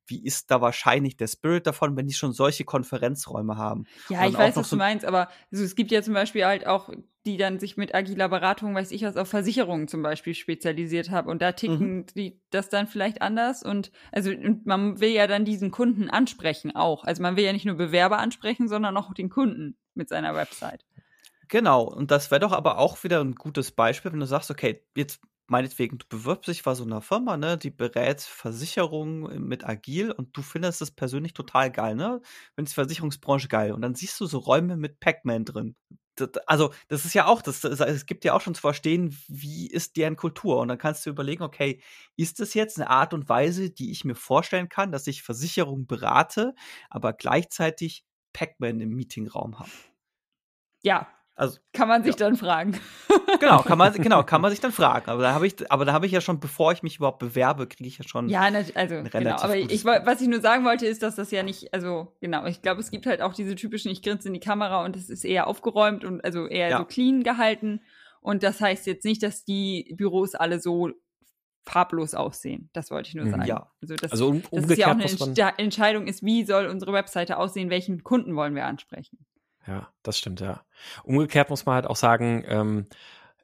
Wie 0.07 0.24
ist 0.24 0.51
da 0.51 0.62
wahrscheinlich 0.62 1.18
der 1.18 1.26
Spirit 1.26 1.66
davon, 1.66 1.95
wenn 1.97 2.07
die 2.07 2.14
schon 2.14 2.33
solche 2.33 2.64
Konferenzräume 2.64 3.59
haben? 3.59 3.85
Ja, 4.09 4.26
ich 4.26 4.37
weiß, 4.37 4.57
was 4.57 4.70
so 4.70 4.76
du 4.76 4.79
meinst, 4.79 5.05
aber 5.05 5.29
also, 5.53 5.62
es 5.62 5.76
gibt 5.76 5.91
ja 5.91 6.03
zum 6.03 6.14
Beispiel 6.14 6.47
halt 6.47 6.66
auch, 6.66 6.89
die 7.26 7.37
dann 7.37 7.59
sich 7.61 7.76
mit 7.76 7.95
agiler 7.95 8.31
Beratung, 8.31 8.74
weiß 8.74 8.91
ich 8.91 9.03
was, 9.03 9.18
auf 9.18 9.29
Versicherungen 9.29 9.87
zum 9.87 10.03
Beispiel 10.03 10.35
spezialisiert 10.35 11.11
haben. 11.11 11.29
Und 11.29 11.43
da 11.43 11.53
ticken 11.53 11.97
mhm. 11.97 12.07
die 12.16 12.41
das 12.49 12.70
dann 12.70 12.87
vielleicht 12.87 13.20
anders. 13.20 13.62
Und 13.62 13.93
also 14.11 14.31
und 14.31 14.64
man 14.64 14.99
will 15.01 15.11
ja 15.11 15.26
dann 15.26 15.45
diesen 15.45 15.70
Kunden 15.70 16.09
ansprechen 16.09 16.74
auch. 16.74 17.05
Also 17.05 17.20
man 17.20 17.37
will 17.37 17.45
ja 17.45 17.53
nicht 17.53 17.66
nur 17.66 17.76
Bewerber 17.76 18.18
ansprechen, 18.18 18.66
sondern 18.66 18.97
auch 18.97 19.12
den 19.12 19.29
Kunden 19.29 19.76
mit 19.95 20.09
seiner 20.09 20.35
Website. 20.35 20.87
Genau, 21.49 21.82
und 21.84 22.11
das 22.11 22.30
wäre 22.30 22.40
doch 22.40 22.53
aber 22.53 22.78
auch 22.78 23.03
wieder 23.05 23.20
ein 23.20 23.34
gutes 23.34 23.72
Beispiel, 23.72 24.12
wenn 24.12 24.20
du 24.20 24.26
sagst, 24.26 24.51
okay, 24.51 24.84
jetzt 24.96 25.20
meinetwegen, 25.46 25.96
du 25.96 26.05
bewirbst 26.09 26.46
dich 26.49 26.62
bei 26.62 26.74
so 26.74 26.84
einer 26.84 27.01
Firma, 27.01 27.38
ne, 27.38 27.57
die 27.57 27.70
berät 27.70 28.20
Versicherungen 28.20 29.42
mit 29.49 29.64
Agil 29.66 30.11
und 30.12 30.36
du 30.36 30.42
findest 30.42 30.82
es 30.82 30.90
persönlich 30.90 31.32
total 31.32 31.70
geil, 31.72 31.94
ne? 31.94 32.20
Findest 32.55 32.72
die 32.74 32.80
Versicherungsbranche 32.82 33.49
geil 33.49 33.72
und 33.72 33.80
dann 33.80 33.94
siehst 33.94 34.20
du 34.20 34.26
so 34.26 34.38
Räume 34.38 34.76
mit 34.76 35.01
Pac-Man 35.01 35.46
drin. 35.46 35.74
Also, 36.46 36.74
das 36.88 37.05
ist 37.07 37.14
ja 37.14 37.26
auch, 37.26 37.40
das, 37.42 37.61
das, 37.61 37.80
es 37.80 38.05
gibt 38.05 38.24
ja 38.24 38.34
auch 38.34 38.40
schon 38.42 38.55
zu 38.55 38.61
verstehen, 38.61 39.16
wie 39.28 39.68
ist 39.68 39.96
deren 39.96 40.16
Kultur 40.16 40.59
und 40.59 40.68
dann 40.68 40.76
kannst 40.78 41.07
du 41.07 41.11
überlegen, 41.11 41.42
okay, 41.44 41.80
ist 42.16 42.40
das 42.40 42.53
jetzt 42.55 42.76
eine 42.78 42.90
Art 42.90 43.14
und 43.14 43.28
Weise, 43.30 43.70
die 43.70 43.90
ich 43.92 44.05
mir 44.05 44.16
vorstellen 44.16 44.68
kann, 44.68 44.92
dass 44.92 45.07
ich 45.07 45.22
Versicherungen 45.22 45.86
berate, 45.86 46.55
aber 46.90 47.12
gleichzeitig 47.14 48.05
Pac-Man 48.34 48.80
im 48.80 48.90
Meetingraum 48.90 49.59
habe? 49.61 49.70
Ja, 50.82 51.09
also, 51.39 51.59
kann 51.72 51.86
man 51.86 52.03
sich 52.03 52.14
ja. 52.14 52.26
dann 52.26 52.36
fragen. 52.36 52.78
Genau, 53.41 53.62
kann 53.62 53.78
man, 53.78 53.93
genau, 54.03 54.24
kann 54.24 54.41
man 54.41 54.51
sich 54.51 54.59
dann 54.59 54.72
fragen. 54.72 55.11
Aber 55.11 55.22
da 55.22 55.32
habe 55.32 55.47
ich, 55.47 55.70
aber 55.70 55.84
da 55.84 55.93
habe 55.93 56.07
ich 56.07 56.12
ja 56.12 56.20
schon, 56.20 56.41
bevor 56.41 56.72
ich 56.72 56.82
mich 56.82 56.97
überhaupt 56.97 57.20
bewerbe, 57.20 57.68
kriege 57.68 57.86
ich 57.86 57.99
ja 57.99 58.09
schon. 58.09 58.28
Ja, 58.28 58.51
also 58.74 59.03
genau. 59.11 59.36
Aber 59.36 59.57
ich, 59.57 59.84
was 59.84 60.20
ich 60.20 60.28
nur 60.28 60.41
sagen 60.41 60.64
wollte, 60.64 60.86
ist, 60.86 61.03
dass 61.03 61.14
das 61.14 61.30
ja 61.30 61.43
nicht, 61.45 61.72
also 61.72 62.16
genau, 62.20 62.47
ich 62.47 62.62
glaube, 62.62 62.80
es 62.80 62.91
gibt 62.91 63.07
halt 63.07 63.22
auch 63.22 63.34
diese 63.34 63.55
typischen, 63.55 63.93
ich 63.93 64.03
grinse 64.03 64.26
in 64.26 64.34
die 64.34 64.41
Kamera 64.41 64.84
und 64.84 64.97
es 64.97 65.09
ist 65.09 65.24
eher 65.24 65.47
aufgeräumt 65.47 66.05
und 66.05 66.24
also 66.24 66.47
eher 66.47 66.70
ja. 66.70 66.78
so 66.78 66.84
clean 66.84 67.22
gehalten. 67.22 67.80
Und 68.20 68.43
das 68.43 68.61
heißt 68.61 68.86
jetzt 68.86 69.05
nicht, 69.05 69.22
dass 69.22 69.45
die 69.45 69.95
Büros 69.97 70.34
alle 70.34 70.59
so 70.59 70.91
farblos 71.64 72.14
aussehen. 72.14 72.70
Das 72.72 72.91
wollte 72.91 73.11
ich 73.11 73.14
nur 73.14 73.26
mhm. 73.26 73.30
sagen. 73.30 73.47
Ja. 73.47 73.70
Also, 73.80 73.95
das, 73.95 74.11
also 74.11 74.28
um, 74.28 74.43
das 74.51 74.64
ist 74.64 74.78
ja 74.78 74.89
auch 74.89 74.93
eine 74.93 75.59
Entscheidung 75.59 76.07
ist, 76.09 76.24
wie 76.24 76.45
soll 76.45 76.66
unsere 76.66 76.93
Webseite 76.93 77.36
aussehen, 77.36 77.70
welchen 77.70 78.03
Kunden 78.03 78.34
wollen 78.34 78.55
wir 78.55 78.64
ansprechen. 78.64 79.18
Ja, 79.68 79.92
das 80.02 80.16
stimmt, 80.16 80.40
ja. 80.40 80.62
Umgekehrt 81.04 81.50
muss 81.50 81.66
man 81.66 81.74
halt 81.74 81.86
auch 81.86 81.96
sagen, 81.96 82.42
ähm, 82.48 82.86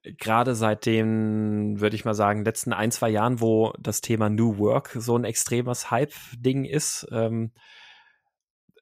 gerade 0.02 0.54
seit 0.54 0.86
den, 0.86 1.80
würde 1.80 1.96
ich 1.96 2.06
mal 2.06 2.14
sagen, 2.14 2.46
letzten 2.46 2.72
ein, 2.72 2.90
zwei 2.90 3.10
Jahren, 3.10 3.42
wo 3.42 3.74
das 3.78 4.00
Thema 4.00 4.30
New 4.30 4.56
Work 4.56 4.96
so 4.98 5.16
ein 5.16 5.24
extremes 5.24 5.90
Hype-Ding 5.90 6.64
ist, 6.64 7.06
ähm, 7.12 7.52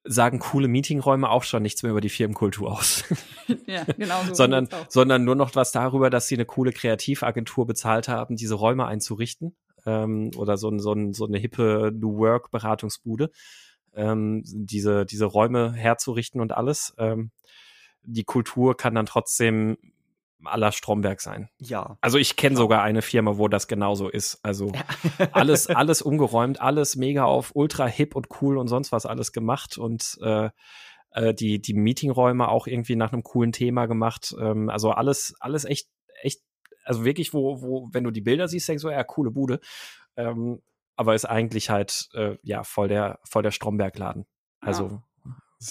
sagen 0.04 0.38
coole 0.38 0.68
Meetingräume 0.68 1.30
auch 1.30 1.42
schon 1.42 1.62
nichts 1.62 1.82
mehr 1.82 1.90
über 1.90 2.00
die 2.00 2.08
Firmenkultur 2.08 2.70
aus. 2.70 3.04
ja, 3.66 3.84
genau 3.84 4.22
so. 4.28 4.34
sondern, 4.34 4.68
sondern 4.88 5.24
nur 5.24 5.34
noch 5.34 5.56
was 5.56 5.72
darüber, 5.72 6.10
dass 6.10 6.28
sie 6.28 6.36
eine 6.36 6.44
coole 6.44 6.72
Kreativagentur 6.72 7.66
bezahlt 7.66 8.06
haben, 8.06 8.36
diese 8.36 8.54
Räume 8.54 8.86
einzurichten. 8.86 9.56
Ähm, 9.84 10.30
oder 10.36 10.56
so, 10.58 10.76
so, 10.78 10.94
so 11.12 11.26
eine 11.26 11.38
hippe 11.38 11.90
New 11.92 12.18
Work 12.18 12.52
Beratungsbude. 12.52 13.30
Ähm, 13.94 14.42
diese, 14.44 15.04
diese 15.04 15.26
Räume 15.26 15.72
herzurichten 15.72 16.40
und 16.40 16.52
alles. 16.52 16.94
Ähm, 16.98 17.30
die 18.02 18.24
Kultur 18.24 18.76
kann 18.76 18.94
dann 18.94 19.06
trotzdem 19.06 19.76
aller 20.44 20.72
Stromberg 20.72 21.20
sein. 21.20 21.48
Ja. 21.58 21.98
Also 22.00 22.18
ich 22.18 22.36
kenne 22.36 22.56
sogar 22.56 22.82
eine 22.82 23.02
Firma, 23.02 23.38
wo 23.38 23.48
das 23.48 23.68
genauso 23.68 24.08
ist. 24.08 24.40
Also 24.42 24.72
alles, 25.32 25.68
alles 25.68 26.02
umgeräumt, 26.02 26.60
alles 26.60 26.96
mega 26.96 27.24
auf 27.24 27.52
ultra 27.54 27.86
hip 27.86 28.16
und 28.16 28.28
cool 28.40 28.58
und 28.58 28.68
sonst 28.68 28.92
was 28.92 29.06
alles 29.06 29.32
gemacht 29.32 29.78
und 29.78 30.18
äh, 30.22 30.50
äh, 31.12 31.34
die, 31.34 31.60
die 31.60 31.74
Meetingräume 31.74 32.48
auch 32.48 32.66
irgendwie 32.66 32.96
nach 32.96 33.12
einem 33.12 33.22
coolen 33.22 33.52
Thema 33.52 33.86
gemacht. 33.86 34.34
Ähm, 34.40 34.68
also 34.68 34.90
alles, 34.90 35.34
alles 35.40 35.64
echt, 35.64 35.88
echt, 36.22 36.40
also 36.84 37.04
wirklich, 37.04 37.32
wo, 37.32 37.62
wo, 37.62 37.88
wenn 37.92 38.04
du 38.04 38.10
die 38.10 38.20
Bilder 38.20 38.48
siehst, 38.48 38.68
denkst 38.68 38.82
du, 38.82 38.90
ja, 38.90 39.04
coole 39.04 39.30
Bude. 39.30 39.60
Ähm, 40.16 40.60
aber 40.96 41.14
ist 41.14 41.24
eigentlich 41.24 41.70
halt, 41.70 42.08
äh, 42.14 42.36
ja, 42.42 42.64
voll 42.64 42.88
der, 42.88 43.18
voll 43.24 43.42
der 43.42 43.50
Stromberg-Laden. 43.50 44.26
Also 44.60 44.88
ja. 44.88 45.02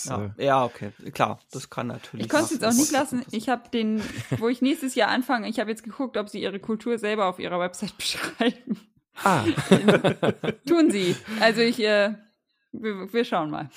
Ja, 0.05 0.33
äh, 0.37 0.45
ja, 0.45 0.63
okay, 0.63 0.91
klar, 1.13 1.39
das 1.51 1.69
kann 1.69 1.87
natürlich. 1.87 2.25
Ich 2.25 2.31
konnte 2.31 2.45
es 2.45 2.51
jetzt 2.51 2.65
auch 2.65 2.73
nicht 2.73 2.91
lassen. 2.91 3.25
Ich 3.31 3.49
habe 3.49 3.69
den, 3.69 4.01
wo 4.37 4.47
ich 4.47 4.61
nächstes 4.61 4.95
Jahr 4.95 5.09
anfange, 5.09 5.49
ich 5.49 5.59
habe 5.59 5.69
jetzt 5.69 5.83
geguckt, 5.83 6.17
ob 6.17 6.29
sie 6.29 6.41
ihre 6.41 6.59
Kultur 6.59 6.97
selber 6.97 7.25
auf 7.25 7.39
ihrer 7.39 7.59
Website 7.59 7.97
beschreiben. 7.97 8.79
Ah. 9.23 9.43
Tun 10.67 10.89
sie. 10.91 11.15
Also 11.41 11.61
ich, 11.61 11.79
äh, 11.79 12.13
wir, 12.71 13.13
wir 13.13 13.25
schauen 13.25 13.49
mal. 13.49 13.69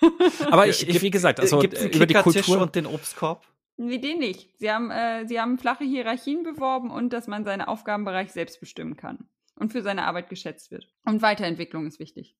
Aber 0.50 0.66
ich, 0.66 0.86
ich 0.86 1.00
wie 1.00 1.10
gesagt, 1.10 1.40
also 1.40 1.58
Gibt's 1.60 1.80
einen 1.80 1.92
über 1.92 2.06
die 2.06 2.14
Kultur 2.14 2.60
und 2.60 2.74
den 2.74 2.86
Obstkorb. 2.86 3.46
Nee, 3.78 3.98
den 3.98 4.18
nicht. 4.18 4.50
Sie 4.58 4.70
haben, 4.70 4.90
äh, 4.90 5.26
sie 5.26 5.40
haben 5.40 5.58
flache 5.58 5.84
Hierarchien 5.84 6.42
beworben 6.42 6.90
und 6.90 7.12
dass 7.14 7.26
man 7.26 7.44
seinen 7.44 7.62
Aufgabenbereich 7.62 8.32
selbst 8.32 8.60
bestimmen 8.60 8.96
kann 8.96 9.26
und 9.56 9.72
für 9.72 9.82
seine 9.82 10.04
Arbeit 10.04 10.28
geschätzt 10.28 10.70
wird. 10.70 10.88
Und 11.04 11.22
Weiterentwicklung 11.22 11.86
ist 11.86 11.98
wichtig. 11.98 12.36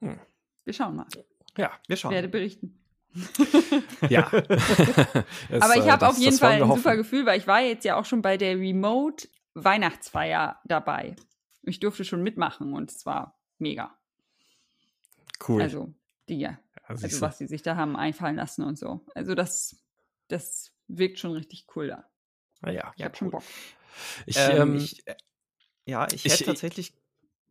Hm. 0.00 0.18
Wir 0.64 0.72
schauen 0.72 0.96
mal. 0.96 1.06
Ja, 1.56 1.72
wir 1.86 1.96
schauen. 1.96 2.12
Werde 2.12 2.28
berichten. 2.28 2.78
ja. 4.08 4.30
es, 4.32 5.62
Aber 5.62 5.76
ich 5.76 5.88
habe 5.90 6.04
äh, 6.04 6.08
auf 6.08 6.18
jeden 6.18 6.36
Fall 6.36 6.62
ein 6.62 6.68
super 6.68 6.96
Gefühl, 6.96 7.24
weil 7.24 7.38
ich 7.38 7.46
war 7.46 7.60
jetzt 7.60 7.84
ja 7.84 7.96
auch 7.96 8.04
schon 8.04 8.22
bei 8.22 8.36
der 8.36 8.56
Remote 8.58 9.28
Weihnachtsfeier 9.54 10.60
dabei. 10.64 11.16
Ich 11.62 11.80
durfte 11.80 12.04
schon 12.04 12.22
mitmachen 12.22 12.74
und 12.74 12.90
es 12.90 13.06
war 13.06 13.40
mega. 13.58 13.96
Cool. 15.46 15.62
Also, 15.62 15.94
die, 16.28 16.38
ja, 16.40 16.58
also 16.84 17.20
was 17.20 17.38
sie 17.38 17.46
sich 17.46 17.62
da 17.62 17.76
haben 17.76 17.96
einfallen 17.96 18.36
lassen 18.36 18.62
und 18.62 18.78
so. 18.78 19.04
Also 19.14 19.34
das, 19.34 19.76
das 20.28 20.72
wirkt 20.88 21.18
schon 21.18 21.32
richtig 21.32 21.66
cool 21.74 21.88
da. 21.88 22.04
Ja, 22.62 22.92
ich 22.94 23.00
ja, 23.00 23.06
habe 23.06 23.12
cool. 23.12 23.16
schon 23.16 23.30
Bock. 23.30 23.42
Ich, 24.26 24.36
ähm, 24.36 24.60
ähm, 24.60 24.76
ich, 24.76 25.06
äh, 25.06 25.16
ja, 25.86 26.06
ich 26.12 26.24
hätte 26.24 26.34
ich, 26.34 26.46
tatsächlich 26.46 26.92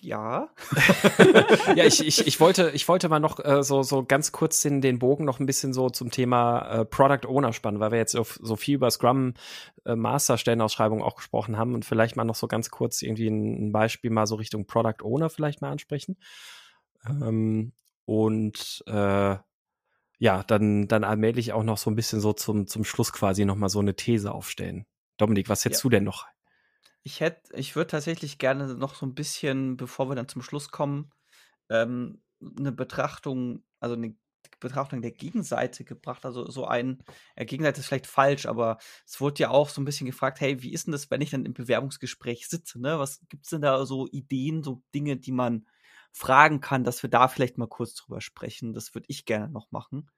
ja. 0.01 0.49
ja, 1.75 1.85
ich, 1.85 2.05
ich, 2.05 2.27
ich, 2.27 2.39
wollte, 2.39 2.69
ich 2.73 2.87
wollte 2.87 3.09
mal 3.09 3.19
noch 3.19 3.43
äh, 3.43 3.63
so, 3.63 3.81
so 3.83 4.03
ganz 4.03 4.31
kurz 4.31 4.61
den, 4.61 4.81
den 4.81 4.99
Bogen 4.99 5.25
noch 5.25 5.39
ein 5.39 5.45
bisschen 5.45 5.73
so 5.73 5.89
zum 5.89 6.11
Thema 6.11 6.59
äh, 6.67 6.85
Product 6.85 7.27
Owner 7.27 7.53
spannen, 7.53 7.79
weil 7.79 7.91
wir 7.91 7.97
jetzt 7.97 8.11
so, 8.11 8.23
so 8.23 8.55
viel 8.55 8.75
über 8.75 8.91
Scrum 8.91 9.33
äh, 9.85 9.95
Master 9.95 10.37
Stellenausschreibung 10.37 11.01
auch 11.01 11.15
gesprochen 11.15 11.57
haben 11.57 11.73
und 11.73 11.85
vielleicht 11.85 12.15
mal 12.15 12.23
noch 12.23 12.35
so 12.35 12.47
ganz 12.47 12.69
kurz 12.69 13.01
irgendwie 13.01 13.27
ein, 13.27 13.67
ein 13.67 13.71
Beispiel 13.71 14.11
mal 14.11 14.27
so 14.27 14.35
Richtung 14.35 14.67
Product 14.67 15.03
Owner 15.03 15.29
vielleicht 15.29 15.61
mal 15.61 15.71
ansprechen. 15.71 16.17
Ähm, 17.07 17.73
und 18.05 18.83
äh, 18.87 19.37
ja, 20.17 20.43
dann, 20.43 20.87
dann 20.87 21.03
allmählich 21.03 21.53
auch 21.53 21.63
noch 21.63 21.77
so 21.77 21.89
ein 21.89 21.95
bisschen 21.95 22.21
so 22.21 22.33
zum, 22.33 22.67
zum 22.67 22.83
Schluss 22.83 23.11
quasi 23.11 23.45
noch 23.45 23.55
mal 23.55 23.69
so 23.69 23.79
eine 23.79 23.95
These 23.95 24.31
aufstellen. 24.31 24.85
Dominik, 25.17 25.49
was 25.49 25.65
hättest 25.65 25.81
ja. 25.83 25.83
du 25.83 25.89
denn 25.89 26.03
noch? 26.03 26.25
Ich 27.07 27.19
hätte, 27.19 27.55
ich 27.55 27.75
würde 27.75 27.91
tatsächlich 27.91 28.39
gerne 28.39 28.73
noch 28.75 28.95
so 28.95 29.05
ein 29.05 29.13
bisschen, 29.13 29.77
bevor 29.77 30.09
wir 30.09 30.15
dann 30.15 30.27
zum 30.27 30.41
Schluss 30.41 30.71
kommen, 30.71 31.11
ähm, 31.69 32.21
eine 32.57 32.71
Betrachtung, 32.71 33.63
also 33.79 33.95
eine 33.95 34.15
Betrachtung 34.59 35.01
der 35.03 35.11
Gegenseite 35.11 35.83
gebracht. 35.83 36.25
Also 36.25 36.49
so 36.49 36.65
ein, 36.65 37.03
ja, 37.37 37.43
Gegenseite 37.45 37.81
ist 37.81 37.87
vielleicht 37.87 38.07
falsch, 38.07 38.47
aber 38.47 38.79
es 39.05 39.21
wurde 39.21 39.43
ja 39.43 39.49
auch 39.51 39.69
so 39.69 39.81
ein 39.81 39.85
bisschen 39.85 40.07
gefragt, 40.07 40.41
hey, 40.41 40.63
wie 40.63 40.73
ist 40.73 40.87
denn 40.87 40.93
das, 40.93 41.11
wenn 41.11 41.21
ich 41.21 41.29
dann 41.31 41.45
im 41.45 41.53
Bewerbungsgespräch 41.53 42.47
sitze? 42.47 42.81
Ne? 42.81 42.97
Was 42.99 43.21
es 43.43 43.49
denn 43.49 43.61
da 43.61 43.85
so 43.85 44.07
Ideen, 44.09 44.63
so 44.63 44.81
Dinge, 44.95 45.17
die 45.17 45.31
man 45.31 45.67
fragen 46.11 46.61
kann, 46.61 46.83
dass 46.83 47.03
wir 47.03 47.09
da 47.11 47.27
vielleicht 47.27 47.57
mal 47.59 47.67
kurz 47.67 47.93
drüber 47.95 48.21
sprechen? 48.21 48.73
Das 48.73 48.95
würde 48.95 49.05
ich 49.09 49.25
gerne 49.25 49.49
noch 49.49 49.71
machen. 49.71 50.09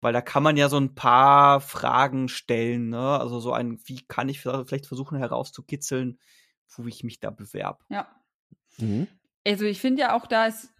Weil 0.00 0.12
da 0.12 0.20
kann 0.20 0.42
man 0.42 0.56
ja 0.56 0.68
so 0.68 0.78
ein 0.78 0.94
paar 0.94 1.60
Fragen 1.60 2.28
stellen, 2.28 2.88
ne? 2.88 3.18
Also 3.18 3.40
so 3.40 3.52
ein, 3.52 3.80
wie 3.84 4.00
kann 4.06 4.28
ich 4.28 4.40
vielleicht 4.40 4.86
versuchen 4.86 5.18
herauszukitzeln, 5.18 6.20
wo 6.76 6.86
ich 6.86 7.02
mich 7.02 7.18
da 7.20 7.30
bewerbe. 7.30 7.84
Ja. 7.88 8.08
Mhm. 8.78 9.08
Also 9.46 9.64
ich 9.64 9.80
finde 9.80 10.02
ja 10.02 10.16
auch 10.16 10.26
da 10.26 10.46
ist 10.46 10.72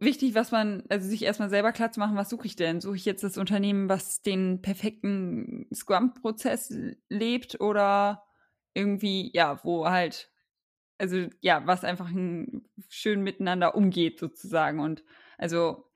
wichtig, 0.00 0.34
was 0.34 0.50
man, 0.50 0.82
also 0.88 1.08
sich 1.08 1.22
erstmal 1.22 1.48
selber 1.48 1.72
klar 1.72 1.90
zu 1.90 2.00
machen, 2.00 2.16
was 2.16 2.28
suche 2.28 2.46
ich 2.46 2.56
denn? 2.56 2.80
Suche 2.80 2.96
ich 2.96 3.04
jetzt 3.04 3.24
das 3.24 3.38
Unternehmen, 3.38 3.88
was 3.88 4.22
den 4.22 4.60
perfekten 4.62 5.66
Scrum-Prozess 5.74 6.74
lebt 7.08 7.60
oder 7.60 8.24
irgendwie, 8.74 9.30
ja, 9.32 9.62
wo 9.64 9.86
halt, 9.88 10.30
also 10.98 11.28
ja, 11.40 11.66
was 11.66 11.84
einfach 11.84 12.10
ein, 12.10 12.68
schön 12.88 13.22
miteinander 13.22 13.74
umgeht 13.74 14.18
sozusagen. 14.18 14.80
Und 14.80 15.02
also 15.38 15.90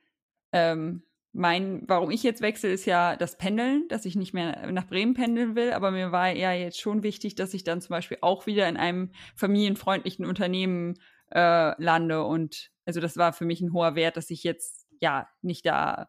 ähm, 0.53 1.03
mein, 1.33 1.83
warum 1.87 2.11
ich 2.11 2.22
jetzt 2.22 2.43
wechsle, 2.43 2.70
ist 2.70 2.87
ja 2.87 3.16
das 3.16 3.39
Pendeln, 3.39 3.87
dass 3.89 4.05
ich 4.05 4.16
nicht 4.16 4.35
mehr 4.35 4.70
nach 4.72 4.87
Bremen 4.87 5.14
pendeln 5.14 5.55
will, 5.55 5.72
aber 5.72 5.91
mir 5.91 6.11
war 6.11 6.31
ja 6.31 6.53
jetzt 6.53 6.81
schon 6.81 7.03
wichtig, 7.03 7.37
dass 7.37 7.55
ich 7.55 7.62
dann 7.62 7.81
zum 7.81 7.91
Beispiel 7.91 8.18
auch 8.20 8.47
wieder 8.47 8.68
in 8.68 8.76
einem 8.76 9.12
familienfreundlichen 9.37 10.26
Unternehmen 10.26 10.99
äh, 11.31 11.81
lande. 11.83 12.24
Und 12.24 12.70
also 12.85 13.01
das 13.01 13.16
war 13.16 13.33
für 13.33 13.45
mich 13.45 13.61
ein 13.61 13.72
hoher 13.72 13.95
Wert, 13.95 14.16
dass 14.16 14.31
ich 14.31 14.43
jetzt 14.43 14.89
ja 15.01 15.28
nicht 15.41 15.66
da 15.66 16.09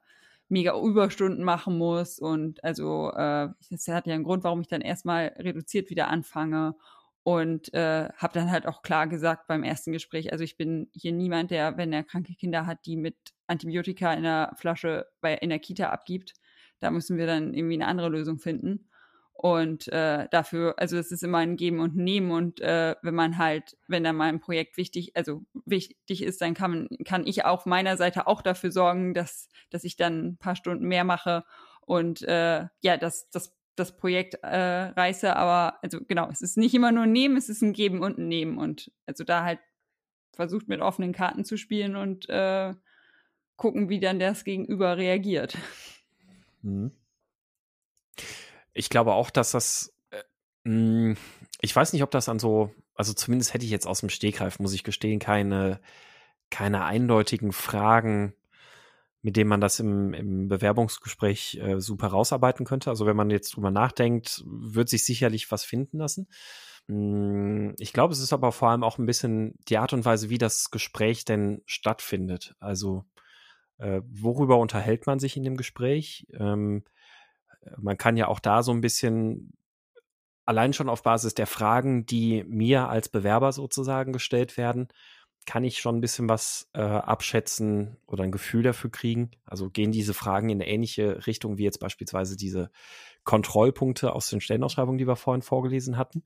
mega 0.49 0.77
Überstunden 0.79 1.43
machen 1.43 1.77
muss. 1.77 2.17
Und 2.19 2.63
also 2.63 3.11
äh, 3.11 3.49
das 3.69 3.87
hat 3.87 4.07
ja 4.07 4.15
einen 4.15 4.23
Grund, 4.23 4.43
warum 4.43 4.61
ich 4.61 4.67
dann 4.67 4.81
erstmal 4.81 5.33
reduziert 5.37 5.89
wieder 5.89 6.09
anfange 6.09 6.75
und 7.23 7.73
äh, 7.73 8.09
habe 8.17 8.33
dann 8.33 8.51
halt 8.51 8.65
auch 8.65 8.81
klar 8.81 9.07
gesagt 9.07 9.47
beim 9.47 9.63
ersten 9.63 9.91
Gespräch, 9.91 10.31
also 10.31 10.43
ich 10.43 10.57
bin 10.57 10.89
hier 10.93 11.11
niemand, 11.11 11.51
der, 11.51 11.77
wenn 11.77 11.93
er 11.93 12.03
kranke 12.03 12.33
Kinder 12.33 12.65
hat, 12.65 12.85
die 12.85 12.97
mit 12.97 13.15
Antibiotika 13.47 14.13
in 14.13 14.23
der 14.23 14.53
Flasche 14.57 15.07
bei, 15.21 15.35
in 15.35 15.49
der 15.49 15.59
Kita 15.59 15.89
abgibt. 15.89 16.33
Da 16.79 16.89
müssen 16.89 17.17
wir 17.17 17.27
dann 17.27 17.53
irgendwie 17.53 17.75
eine 17.75 17.87
andere 17.87 18.09
Lösung 18.09 18.39
finden. 18.39 18.87
Und 19.33 19.87
äh, 19.87 20.27
dafür, 20.29 20.75
also 20.77 20.97
es 20.97 21.11
ist 21.11 21.23
immer 21.23 21.39
ein 21.39 21.57
Geben 21.57 21.79
und 21.79 21.95
Nehmen 21.95 22.31
und 22.31 22.61
äh, 22.61 22.95
wenn 23.01 23.15
man 23.15 23.39
halt, 23.39 23.75
wenn 23.87 24.03
da 24.03 24.13
mal 24.13 24.29
ein 24.29 24.39
Projekt 24.39 24.77
wichtig, 24.77 25.15
also 25.15 25.43
wichtig 25.65 26.21
ist, 26.21 26.41
dann 26.41 26.53
kann, 26.53 26.87
kann 27.05 27.25
ich 27.25 27.43
auf 27.43 27.65
meiner 27.65 27.97
Seite 27.97 28.27
auch 28.27 28.43
dafür 28.43 28.71
sorgen, 28.71 29.15
dass, 29.15 29.49
dass 29.71 29.83
ich 29.83 29.95
dann 29.95 30.27
ein 30.27 30.37
paar 30.37 30.55
Stunden 30.55 30.85
mehr 30.87 31.03
mache 31.03 31.43
und 31.81 32.21
äh, 32.21 32.67
ja, 32.81 32.97
dass 32.97 33.31
das 33.31 33.55
das 33.75 33.95
Projekt 33.95 34.35
äh, 34.43 34.47
reiße, 34.47 35.35
aber 35.35 35.79
also 35.81 35.99
genau, 36.07 36.29
es 36.29 36.41
ist 36.41 36.57
nicht 36.57 36.73
immer 36.73 36.91
nur 36.91 37.03
ein 37.03 37.11
Nehmen, 37.11 37.37
es 37.37 37.49
ist 37.49 37.61
ein 37.61 37.73
Geben 37.73 38.01
und 38.01 38.17
ein 38.17 38.27
Nehmen 38.27 38.57
und 38.57 38.91
also 39.05 39.23
da 39.23 39.43
halt 39.43 39.59
versucht 40.33 40.67
mit 40.67 40.81
offenen 40.81 41.13
Karten 41.13 41.45
zu 41.45 41.57
spielen 41.57 41.95
und 41.95 42.29
äh, 42.29 42.73
gucken, 43.55 43.89
wie 43.89 43.99
dann 43.99 44.19
das 44.19 44.43
Gegenüber 44.43 44.97
reagiert. 44.97 45.57
Mhm. 46.61 46.91
Ich 48.73 48.89
glaube 48.89 49.13
auch, 49.13 49.29
dass 49.29 49.51
das, 49.51 49.93
äh, 50.11 50.23
mh, 50.63 51.15
ich 51.61 51.75
weiß 51.75 51.93
nicht, 51.93 52.03
ob 52.03 52.11
das 52.11 52.29
an 52.29 52.39
so, 52.39 52.73
also 52.95 53.13
zumindest 53.13 53.53
hätte 53.53 53.65
ich 53.65 53.71
jetzt 53.71 53.87
aus 53.87 53.99
dem 53.99 54.09
Stegreif, 54.09 54.59
muss 54.59 54.73
ich 54.73 54.83
gestehen, 54.83 55.19
keine, 55.19 55.79
keine 56.49 56.85
eindeutigen 56.85 57.51
Fragen 57.51 58.33
mit 59.21 59.37
dem 59.37 59.47
man 59.47 59.61
das 59.61 59.79
im, 59.79 60.13
im 60.13 60.47
Bewerbungsgespräch 60.47 61.59
äh, 61.61 61.79
super 61.79 62.07
rausarbeiten 62.07 62.65
könnte. 62.65 62.89
Also 62.89 63.05
wenn 63.05 63.15
man 63.15 63.29
jetzt 63.29 63.55
drüber 63.55 63.71
nachdenkt, 63.71 64.43
wird 64.45 64.89
sich 64.89 65.05
sicherlich 65.05 65.51
was 65.51 65.63
finden 65.63 65.99
lassen. 65.99 66.27
Hm, 66.87 67.75
ich 67.77 67.93
glaube, 67.93 68.13
es 68.13 68.19
ist 68.19 68.33
aber 68.33 68.51
vor 68.51 68.69
allem 68.69 68.83
auch 68.83 68.97
ein 68.97 69.05
bisschen 69.05 69.55
die 69.69 69.77
Art 69.77 69.93
und 69.93 70.05
Weise, 70.05 70.29
wie 70.29 70.37
das 70.37 70.71
Gespräch 70.71 71.25
denn 71.25 71.61
stattfindet. 71.65 72.55
Also 72.59 73.05
äh, 73.77 74.01
worüber 74.07 74.57
unterhält 74.57 75.05
man 75.05 75.19
sich 75.19 75.37
in 75.37 75.43
dem 75.43 75.57
Gespräch? 75.57 76.27
Ähm, 76.33 76.83
man 77.77 77.97
kann 77.97 78.17
ja 78.17 78.27
auch 78.27 78.39
da 78.39 78.63
so 78.63 78.71
ein 78.71 78.81
bisschen 78.81 79.53
allein 80.45 80.73
schon 80.73 80.89
auf 80.89 81.03
Basis 81.03 81.35
der 81.35 81.47
Fragen, 81.47 82.05
die 82.05 82.43
mir 82.45 82.89
als 82.89 83.09
Bewerber 83.09 83.51
sozusagen 83.51 84.13
gestellt 84.13 84.57
werden, 84.57 84.87
kann 85.45 85.63
ich 85.63 85.79
schon 85.79 85.97
ein 85.97 86.01
bisschen 86.01 86.29
was 86.29 86.69
äh, 86.73 86.81
abschätzen 86.81 87.97
oder 88.05 88.23
ein 88.23 88.31
Gefühl 88.31 88.63
dafür 88.63 88.91
kriegen. 88.91 89.31
Also 89.45 89.69
gehen 89.69 89.91
diese 89.91 90.13
Fragen 90.13 90.49
in 90.49 90.61
eine 90.61 90.69
ähnliche 90.69 91.25
Richtung 91.25 91.57
wie 91.57 91.63
jetzt 91.63 91.79
beispielsweise 91.79 92.37
diese 92.37 92.71
Kontrollpunkte 93.23 94.13
aus 94.13 94.29
den 94.29 94.41
Stellenausschreibungen, 94.41 94.97
die 94.97 95.07
wir 95.07 95.15
vorhin 95.15 95.41
vorgelesen 95.41 95.97
hatten. 95.97 96.23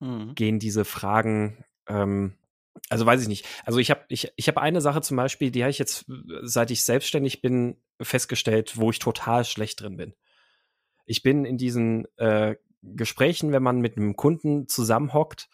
Mhm. 0.00 0.34
Gehen 0.34 0.58
diese 0.58 0.84
Fragen 0.84 1.64
ähm, 1.88 2.34
also 2.88 3.06
weiß 3.06 3.22
ich 3.22 3.28
nicht. 3.28 3.46
Also 3.64 3.78
ich 3.78 3.90
habe 3.90 4.04
ich, 4.08 4.32
ich 4.36 4.48
hab 4.48 4.58
eine 4.58 4.80
Sache 4.80 5.00
zum 5.00 5.16
Beispiel, 5.16 5.50
die 5.50 5.62
habe 5.62 5.70
ich 5.70 5.78
jetzt, 5.78 6.06
seit 6.42 6.70
ich 6.70 6.84
selbstständig 6.84 7.40
bin, 7.40 7.76
festgestellt, 8.00 8.76
wo 8.76 8.90
ich 8.90 8.98
total 8.98 9.44
schlecht 9.44 9.80
drin 9.80 9.96
bin. 9.96 10.14
Ich 11.04 11.22
bin 11.22 11.44
in 11.44 11.58
diesen 11.58 12.06
äh, 12.16 12.56
Gesprächen, 12.82 13.52
wenn 13.52 13.62
man 13.62 13.80
mit 13.80 13.96
einem 13.96 14.16
Kunden 14.16 14.68
zusammenhockt, 14.68 15.48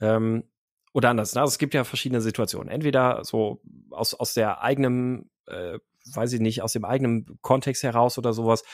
ähm, 0.00 0.44
oder 0.92 1.10
anders. 1.10 1.34
Ne? 1.34 1.40
Also 1.40 1.52
es 1.52 1.58
gibt 1.58 1.74
ja 1.74 1.84
verschiedene 1.84 2.20
Situationen. 2.20 2.68
Entweder 2.68 3.24
so 3.24 3.60
aus, 3.90 4.14
aus 4.14 4.34
der 4.34 4.62
eigenen, 4.62 5.30
äh, 5.46 5.78
weiß 6.12 6.32
ich 6.32 6.40
nicht, 6.40 6.62
aus 6.62 6.72
dem 6.72 6.84
eigenen 6.84 7.38
Kontext 7.42 7.82
heraus 7.82 8.18
oder 8.18 8.32
sowas, 8.32 8.64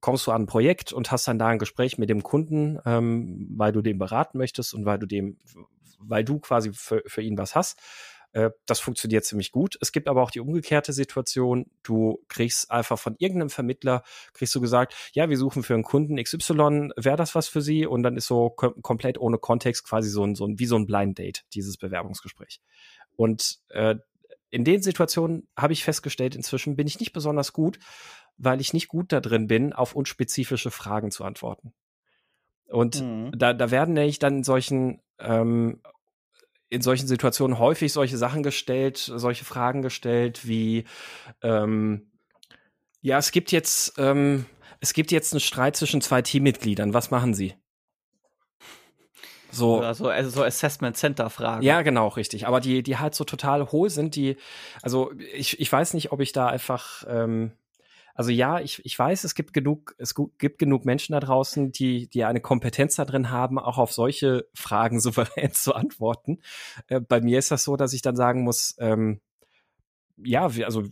kommst 0.00 0.26
du 0.26 0.32
an 0.32 0.42
ein 0.42 0.46
Projekt 0.46 0.92
und 0.92 1.10
hast 1.10 1.26
dann 1.26 1.38
da 1.38 1.48
ein 1.48 1.58
Gespräch 1.58 1.98
mit 1.98 2.10
dem 2.10 2.22
Kunden, 2.22 2.78
ähm, 2.84 3.48
weil 3.56 3.72
du 3.72 3.82
den 3.82 3.98
beraten 3.98 4.38
möchtest 4.38 4.74
und 4.74 4.84
weil 4.84 4.98
du 4.98 5.06
dem, 5.06 5.38
weil 5.98 6.24
du 6.24 6.38
quasi 6.38 6.72
für, 6.72 7.02
für 7.06 7.22
ihn 7.22 7.38
was 7.38 7.54
hast. 7.54 7.80
Äh, 8.36 8.50
das 8.66 8.80
funktioniert 8.80 9.24
ziemlich 9.24 9.50
gut. 9.50 9.78
Es 9.80 9.92
gibt 9.92 10.08
aber 10.08 10.22
auch 10.22 10.30
die 10.30 10.40
umgekehrte 10.40 10.92
Situation. 10.92 11.70
Du 11.82 12.22
kriegst 12.28 12.70
einfach 12.70 12.98
von 12.98 13.16
irgendeinem 13.18 13.48
Vermittler, 13.48 14.02
kriegst 14.34 14.54
du 14.54 14.60
gesagt, 14.60 14.94
ja, 15.12 15.30
wir 15.30 15.38
suchen 15.38 15.62
für 15.62 15.72
einen 15.72 15.84
Kunden 15.84 16.22
XY, 16.22 16.90
wäre 16.98 17.16
das 17.16 17.34
was 17.34 17.48
für 17.48 17.62
Sie? 17.62 17.86
Und 17.86 18.02
dann 18.02 18.18
ist 18.18 18.26
so 18.26 18.50
kom 18.50 18.82
komplett 18.82 19.18
ohne 19.18 19.38
Kontext 19.38 19.88
quasi 19.88 20.10
so 20.10 20.22
ein, 20.22 20.34
so 20.34 20.46
ein, 20.46 20.58
wie 20.58 20.66
so 20.66 20.76
ein 20.76 20.84
Blind 20.84 21.16
Date, 21.18 21.46
dieses 21.54 21.78
Bewerbungsgespräch. 21.78 22.60
Und 23.16 23.58
äh, 23.70 23.94
in 24.50 24.64
den 24.64 24.82
Situationen 24.82 25.48
habe 25.56 25.72
ich 25.72 25.82
festgestellt, 25.82 26.36
inzwischen 26.36 26.76
bin 26.76 26.86
ich 26.86 27.00
nicht 27.00 27.14
besonders 27.14 27.54
gut, 27.54 27.78
weil 28.36 28.60
ich 28.60 28.74
nicht 28.74 28.88
gut 28.88 29.12
da 29.12 29.20
drin 29.20 29.46
bin, 29.46 29.72
auf 29.72 29.96
unspezifische 29.96 30.70
Fragen 30.70 31.10
zu 31.10 31.24
antworten. 31.24 31.72
Und 32.68 33.00
mhm. 33.00 33.32
da, 33.34 33.54
da 33.54 33.70
werden 33.70 33.94
nämlich 33.94 34.18
dann 34.18 34.38
in 34.38 34.44
solchen 34.44 35.00
ähm, 35.18 35.80
in 36.68 36.82
solchen 36.82 37.06
Situationen 37.06 37.58
häufig 37.58 37.92
solche 37.92 38.16
Sachen 38.16 38.42
gestellt, 38.42 38.98
solche 38.98 39.44
Fragen 39.44 39.82
gestellt 39.82 40.46
wie 40.46 40.84
ähm, 41.42 42.10
ja, 43.00 43.18
es 43.18 43.30
gibt 43.30 43.52
jetzt 43.52 43.94
ähm, 43.98 44.46
es 44.80 44.92
gibt 44.92 45.12
jetzt 45.12 45.32
einen 45.32 45.40
Streit 45.40 45.76
zwischen 45.76 46.00
zwei 46.00 46.22
Teammitgliedern. 46.22 46.92
Was 46.94 47.10
machen 47.10 47.34
Sie? 47.34 47.54
So, 49.50 49.80
also, 49.80 50.08
also 50.08 50.30
so 50.30 50.42
Assessment 50.42 50.96
Center 50.96 51.30
Fragen. 51.30 51.62
Ja, 51.62 51.82
genau, 51.82 52.08
richtig. 52.08 52.46
Aber 52.46 52.60
die, 52.60 52.82
die 52.82 52.98
halt 52.98 53.14
so 53.14 53.24
total 53.24 53.70
hohl 53.72 53.88
sind, 53.88 54.14
die, 54.14 54.36
also 54.82 55.12
ich, 55.32 55.58
ich 55.60 55.72
weiß 55.72 55.94
nicht, 55.94 56.12
ob 56.12 56.20
ich 56.20 56.32
da 56.32 56.48
einfach, 56.48 57.04
ähm, 57.08 57.52
also 58.16 58.30
ja, 58.30 58.60
ich, 58.60 58.82
ich 58.84 58.98
weiß, 58.98 59.24
es 59.24 59.34
gibt 59.34 59.52
genug, 59.52 59.94
es 59.98 60.14
gibt 60.38 60.58
genug 60.58 60.86
Menschen 60.86 61.12
da 61.12 61.20
draußen, 61.20 61.70
die, 61.70 62.08
die 62.08 62.24
eine 62.24 62.40
Kompetenz 62.40 62.96
da 62.96 63.04
drin 63.04 63.30
haben, 63.30 63.58
auch 63.58 63.76
auf 63.76 63.92
solche 63.92 64.48
Fragen 64.54 65.00
souverän 65.00 65.52
zu 65.52 65.74
antworten. 65.74 66.40
Äh, 66.88 67.00
bei 67.00 67.20
mir 67.20 67.38
ist 67.38 67.50
das 67.50 67.62
so, 67.62 67.76
dass 67.76 67.92
ich 67.92 68.00
dann 68.02 68.16
sagen 68.16 68.42
muss, 68.42 68.74
ähm, 68.78 69.20
ja, 70.16 70.56
wie, 70.56 70.64
also 70.64 70.84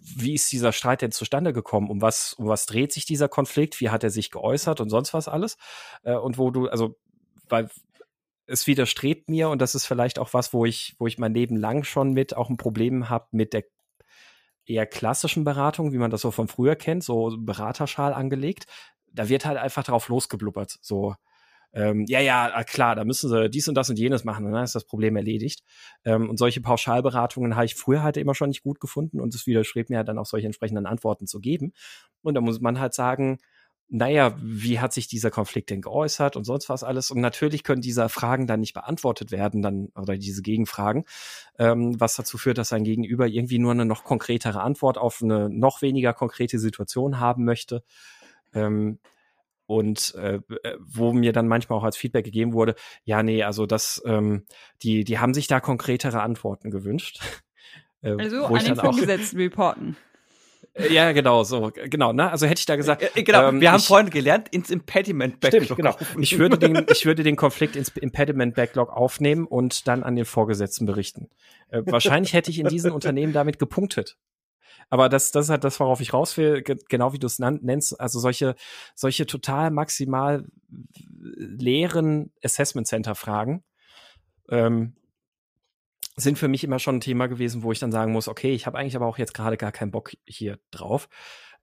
wie 0.00 0.34
ist 0.34 0.52
dieser 0.52 0.72
Streit 0.72 1.00
denn 1.00 1.12
zustande 1.12 1.54
gekommen? 1.54 1.88
Um 1.88 2.02
was, 2.02 2.34
um 2.34 2.46
was 2.46 2.66
dreht 2.66 2.92
sich 2.92 3.06
dieser 3.06 3.28
Konflikt? 3.28 3.80
Wie 3.80 3.88
hat 3.88 4.04
er 4.04 4.10
sich 4.10 4.30
geäußert 4.30 4.82
und 4.82 4.90
sonst 4.90 5.14
was 5.14 5.28
alles? 5.28 5.56
Äh, 6.02 6.14
und 6.14 6.36
wo 6.36 6.50
du, 6.50 6.68
also, 6.68 6.98
weil 7.48 7.70
es 8.46 8.66
widerstrebt 8.66 9.30
mir 9.30 9.48
und 9.48 9.62
das 9.62 9.74
ist 9.74 9.86
vielleicht 9.86 10.18
auch 10.18 10.34
was, 10.34 10.52
wo 10.52 10.66
ich, 10.66 10.94
wo 10.98 11.06
ich 11.06 11.16
mein 11.16 11.32
Leben 11.32 11.56
lang 11.56 11.84
schon 11.84 12.12
mit 12.12 12.36
auch 12.36 12.50
ein 12.50 12.58
Problem 12.58 13.08
habe 13.08 13.28
mit 13.30 13.54
der 13.54 13.64
eher 14.70 14.86
klassischen 14.86 15.44
Beratung, 15.44 15.92
wie 15.92 15.98
man 15.98 16.10
das 16.10 16.22
so 16.22 16.30
von 16.30 16.48
früher 16.48 16.76
kennt, 16.76 17.04
so 17.04 17.36
Beraterschal 17.38 18.14
angelegt. 18.14 18.66
Da 19.12 19.28
wird 19.28 19.44
halt 19.44 19.58
einfach 19.58 19.84
drauf 19.84 20.08
losgeblubbert. 20.08 20.78
So, 20.80 21.14
ähm, 21.72 22.04
ja, 22.08 22.20
ja, 22.20 22.50
ah, 22.52 22.64
klar, 22.64 22.96
da 22.96 23.04
müssen 23.04 23.30
sie 23.30 23.48
dies 23.48 23.68
und 23.68 23.76
das 23.76 23.88
und 23.90 23.98
jenes 23.98 24.24
machen, 24.24 24.50
dann 24.50 24.64
ist 24.64 24.74
das 24.74 24.84
Problem 24.84 25.16
erledigt. 25.16 25.62
Ähm, 26.04 26.28
und 26.28 26.36
solche 26.36 26.60
Pauschalberatungen 26.60 27.54
habe 27.54 27.66
ich 27.66 27.76
früher 27.76 28.02
halt 28.02 28.16
immer 28.16 28.34
schon 28.34 28.48
nicht 28.48 28.62
gut 28.62 28.80
gefunden 28.80 29.20
und 29.20 29.34
es 29.34 29.46
widerstrebt 29.46 29.90
mir 29.90 29.98
halt 29.98 30.08
dann 30.08 30.18
auch 30.18 30.26
solche 30.26 30.46
entsprechenden 30.46 30.86
Antworten 30.86 31.26
zu 31.26 31.38
geben. 31.38 31.72
Und 32.22 32.34
da 32.34 32.40
muss 32.40 32.60
man 32.60 32.80
halt 32.80 32.94
sagen, 32.94 33.38
naja, 33.90 34.36
wie 34.40 34.78
hat 34.78 34.92
sich 34.92 35.08
dieser 35.08 35.32
Konflikt 35.32 35.68
denn 35.70 35.82
geäußert 35.82 36.36
und 36.36 36.44
sonst 36.44 36.68
was 36.68 36.84
alles. 36.84 37.10
Und 37.10 37.20
natürlich 37.20 37.64
können 37.64 37.82
diese 37.82 38.08
Fragen 38.08 38.46
dann 38.46 38.60
nicht 38.60 38.72
beantwortet 38.72 39.32
werden, 39.32 39.62
dann, 39.62 39.88
oder 39.96 40.16
diese 40.16 40.42
Gegenfragen, 40.42 41.04
ähm, 41.58 42.00
was 42.00 42.14
dazu 42.14 42.38
führt, 42.38 42.58
dass 42.58 42.72
ein 42.72 42.84
Gegenüber 42.84 43.26
irgendwie 43.26 43.58
nur 43.58 43.72
eine 43.72 43.84
noch 43.84 44.04
konkretere 44.04 44.60
Antwort 44.60 44.96
auf 44.96 45.20
eine 45.22 45.50
noch 45.50 45.82
weniger 45.82 46.14
konkrete 46.14 46.60
Situation 46.60 47.18
haben 47.18 47.44
möchte. 47.44 47.82
Ähm, 48.54 49.00
und 49.66 50.14
äh, 50.14 50.36
äh 50.62 50.76
wo 50.78 51.12
mir 51.12 51.32
dann 51.32 51.48
manchmal 51.48 51.78
auch 51.78 51.84
als 51.84 51.96
Feedback 51.96 52.24
gegeben 52.24 52.52
wurde, 52.52 52.76
ja, 53.04 53.24
nee, 53.24 53.42
also 53.42 53.66
das, 53.66 54.00
ähm, 54.06 54.44
die, 54.82 55.02
die 55.02 55.18
haben 55.18 55.34
sich 55.34 55.48
da 55.48 55.58
konkretere 55.58 56.22
Antworten 56.22 56.70
gewünscht. 56.70 57.20
Äh, 58.02 58.16
also 58.18 58.46
an 58.46 58.64
den 58.64 58.76
Vorgesetzten 58.76 59.36
reporten. 59.36 59.94
Äh, 60.74 60.92
ja, 60.92 61.12
genau, 61.12 61.42
so, 61.42 61.70
genau, 61.74 62.12
ne? 62.12 62.30
Also 62.30 62.46
hätte 62.46 62.60
ich 62.60 62.66
da 62.66 62.76
gesagt. 62.76 63.02
Äh, 63.16 63.22
genau, 63.22 63.48
ähm, 63.48 63.60
wir 63.60 63.72
haben 63.72 63.80
vorhin 63.80 64.10
gelernt, 64.10 64.48
ins 64.50 64.70
Impediment 64.70 65.40
Backlog. 65.40 65.64
Stimmt, 65.64 65.76
genau. 65.76 65.96
Ich 66.18 66.38
würde 66.38 66.58
den, 66.58 66.86
ich 66.90 67.06
würde 67.06 67.22
den 67.22 67.36
Konflikt 67.36 67.76
ins 67.76 67.88
Impediment 67.90 68.54
Backlog 68.54 68.90
aufnehmen 68.90 69.46
und 69.46 69.88
dann 69.88 70.02
an 70.02 70.16
den 70.16 70.24
Vorgesetzten 70.24 70.86
berichten. 70.86 71.28
Äh, 71.68 71.82
wahrscheinlich 71.86 72.32
hätte 72.32 72.50
ich 72.50 72.58
in 72.58 72.68
diesen 72.68 72.92
Unternehmen 72.92 73.32
damit 73.32 73.58
gepunktet. 73.58 74.16
Aber 74.88 75.08
das, 75.08 75.30
das 75.30 75.46
ist 75.46 75.50
halt 75.50 75.62
das, 75.62 75.78
worauf 75.78 76.00
ich 76.00 76.12
raus 76.12 76.36
will, 76.36 76.62
genau 76.62 77.12
wie 77.12 77.18
du 77.18 77.26
es 77.26 77.38
nennst. 77.38 78.00
Also 78.00 78.18
solche, 78.18 78.56
solche 78.94 79.24
total 79.24 79.70
maximal 79.70 80.44
leeren 81.16 82.32
Assessment 82.42 82.88
Center 82.88 83.14
Fragen. 83.14 83.62
Ähm, 84.48 84.94
sind 86.20 86.38
für 86.38 86.48
mich 86.48 86.64
immer 86.64 86.78
schon 86.78 86.96
ein 86.96 87.00
Thema 87.00 87.26
gewesen, 87.26 87.62
wo 87.62 87.72
ich 87.72 87.78
dann 87.78 87.92
sagen 87.92 88.12
muss, 88.12 88.28
okay, 88.28 88.52
ich 88.52 88.66
habe 88.66 88.78
eigentlich 88.78 88.96
aber 88.96 89.06
auch 89.06 89.18
jetzt 89.18 89.34
gerade 89.34 89.56
gar 89.56 89.72
keinen 89.72 89.90
Bock 89.90 90.12
hier 90.24 90.58
drauf. 90.70 91.08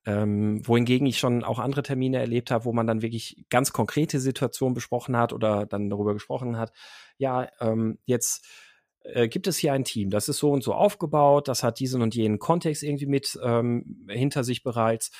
Ähm, 0.05 0.65
wohingegen 0.65 1.05
ich 1.05 1.19
schon 1.19 1.43
auch 1.43 1.59
andere 1.59 1.83
Termine 1.83 2.19
erlebt 2.19 2.49
habe, 2.49 2.63
wo 2.63 2.71
man 2.71 2.87
dann 2.87 3.01
wirklich 3.01 3.45
ganz 3.49 3.73
konkrete 3.73 4.19
Situationen 4.19 4.73
besprochen 4.73 5.17
hat 5.17 5.33
oder 5.33 5.65
dann 5.65 5.89
darüber 5.89 6.13
gesprochen 6.13 6.57
hat, 6.57 6.71
ja, 7.17 7.49
ähm, 7.59 7.97
jetzt 8.05 8.45
äh, 9.01 9.27
gibt 9.27 9.47
es 9.47 9.57
hier 9.57 9.73
ein 9.73 9.83
Team, 9.83 10.09
das 10.09 10.29
ist 10.29 10.37
so 10.37 10.51
und 10.51 10.63
so 10.63 10.73
aufgebaut, 10.73 11.47
das 11.47 11.63
hat 11.63 11.79
diesen 11.79 12.01
und 12.01 12.15
jenen 12.15 12.39
Kontext 12.39 12.83
irgendwie 12.83 13.05
mit 13.05 13.37
ähm, 13.43 14.07
hinter 14.09 14.43
sich 14.45 14.63
bereits. 14.63 15.11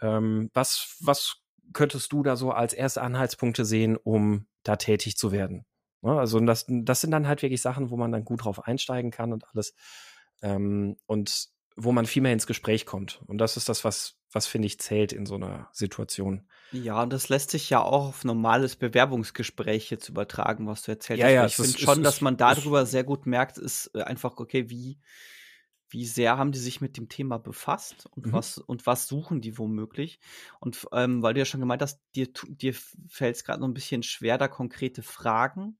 Ähm, 0.00 0.50
was, 0.54 0.96
was 1.00 1.36
könntest 1.72 2.12
du 2.12 2.22
da 2.22 2.34
so 2.34 2.50
als 2.50 2.72
erste 2.72 3.02
Anhaltspunkte 3.02 3.64
sehen, 3.64 3.96
um 3.96 4.46
da 4.64 4.76
tätig 4.76 5.16
zu 5.16 5.30
werden? 5.30 5.64
Ne? 6.02 6.18
Also 6.18 6.38
das, 6.40 6.66
das 6.68 7.00
sind 7.00 7.10
dann 7.10 7.26
halt 7.26 7.42
wirklich 7.42 7.62
Sachen, 7.62 7.90
wo 7.90 7.96
man 7.96 8.12
dann 8.12 8.24
gut 8.24 8.44
drauf 8.44 8.66
einsteigen 8.66 9.10
kann 9.10 9.32
und 9.32 9.44
alles. 9.52 9.74
Ähm, 10.42 10.96
und 11.06 11.48
wo 11.76 11.92
man 11.92 12.06
viel 12.06 12.22
mehr 12.22 12.32
ins 12.32 12.46
Gespräch 12.46 12.84
kommt. 12.84 13.22
Und 13.26 13.38
das 13.38 13.56
ist 13.56 13.68
das, 13.68 13.84
was, 13.84 14.18
was 14.30 14.46
finde 14.46 14.66
ich, 14.66 14.78
zählt 14.78 15.12
in 15.12 15.24
so 15.24 15.36
einer 15.36 15.68
Situation. 15.72 16.46
Ja, 16.70 17.02
und 17.02 17.12
das 17.12 17.28
lässt 17.28 17.50
sich 17.50 17.70
ja 17.70 17.80
auch 17.80 18.08
auf 18.08 18.24
normales 18.24 18.76
Bewerbungsgespräch 18.76 19.90
jetzt 19.90 20.08
übertragen, 20.08 20.66
was 20.66 20.82
du 20.82 20.92
erzählt 20.92 21.20
ja, 21.20 21.26
hast. 21.26 21.32
Ja, 21.32 21.46
ich 21.46 21.56
finde 21.56 21.78
schon, 21.78 22.02
dass 22.02 22.20
man 22.20 22.36
darüber 22.36 22.84
sehr 22.84 23.04
gut 23.04 23.26
merkt, 23.26 23.56
ist 23.56 23.90
äh, 23.94 24.02
einfach, 24.02 24.36
okay, 24.36 24.68
wie, 24.68 24.98
wie 25.88 26.04
sehr 26.04 26.36
haben 26.36 26.52
die 26.52 26.58
sich 26.58 26.80
mit 26.80 26.96
dem 26.96 27.08
Thema 27.08 27.38
befasst 27.38 28.06
und 28.10 28.26
mhm. 28.26 28.32
was 28.32 28.58
und 28.58 28.86
was 28.86 29.08
suchen 29.08 29.40
die 29.40 29.56
womöglich? 29.58 30.20
Und 30.60 30.86
ähm, 30.92 31.22
weil 31.22 31.34
du 31.34 31.40
ja 31.40 31.46
schon 31.46 31.60
gemeint 31.60 31.82
hast, 31.82 32.00
dir, 32.14 32.28
dir 32.48 32.74
fällt 33.08 33.36
es 33.36 33.44
gerade 33.44 33.60
noch 33.60 33.68
ein 33.68 33.74
bisschen 33.74 34.02
schwer, 34.02 34.38
da 34.38 34.48
konkrete 34.48 35.02
Fragen 35.02 35.78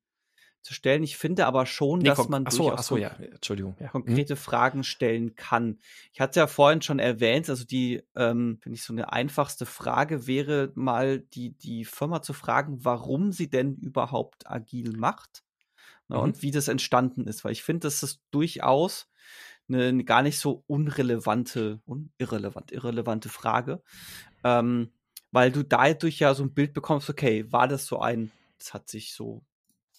zu 0.63 0.75
stellen. 0.75 1.03
Ich 1.03 1.17
finde 1.17 1.47
aber 1.47 1.67
schon, 1.67 1.99
nee, 2.01 2.05
dass 2.05 2.29
man 2.29 2.47
achso, 2.47 2.71
achso, 2.71 2.97
ja, 2.97 3.09
Entschuldigung, 3.09 3.77
ja. 3.81 3.89
konkrete 3.89 4.35
mhm. 4.35 4.39
Fragen 4.39 4.85
stellen 4.85 5.35
kann. 5.35 5.79
Ich 6.13 6.21
hatte 6.21 6.41
ja 6.41 6.47
vorhin 6.47 6.83
schon 6.83 6.99
erwähnt, 6.99 7.51
also 7.51 7.65
die, 7.65 8.03
ähm, 8.15 8.59
finde 8.63 8.77
ich, 8.77 8.85
so 8.85 8.93
eine 8.93 9.13
einfachste 9.13 9.67
Frage 9.67 10.27
wäre 10.27 10.73
mal 10.75 11.21
die, 11.21 11.51
die 11.51 11.85
Firma 11.85 12.23
zu 12.23 12.33
fragen, 12.33 12.85
warum 12.85 13.33
sie 13.33 13.51
denn 13.51 13.75
überhaupt 13.77 14.49
agil 14.49 14.97
macht 14.97 15.43
ne, 16.09 16.17
mhm. 16.17 16.23
und 16.23 16.43
wie 16.43 16.53
das 16.53 16.69
entstanden 16.69 17.27
ist. 17.27 17.45
Weil 17.45 17.53
ich 17.53 17.65
finde, 17.65 17.81
das 17.81 18.03
ist 18.03 18.23
durchaus 18.31 19.09
eine, 19.69 19.89
eine, 19.89 20.05
gar 20.05 20.23
nicht 20.23 20.39
so 20.39 20.63
unrelevante, 20.67 21.81
un 21.87 22.13
irrelevant, 22.19 22.71
irrelevante 22.71 23.29
Frage. 23.29 23.83
Ähm, 24.45 24.93
weil 25.33 25.51
du 25.51 25.65
dadurch 25.65 26.19
ja 26.19 26.35
so 26.35 26.45
ein 26.45 26.55
Bild 26.55 26.75
bekommst, 26.75 27.09
okay, 27.11 27.51
war 27.51 27.67
das 27.67 27.87
so 27.87 28.01
ein, 28.01 28.31
das 28.59 28.75
hat 28.75 28.89
sich 28.89 29.15
so 29.15 29.43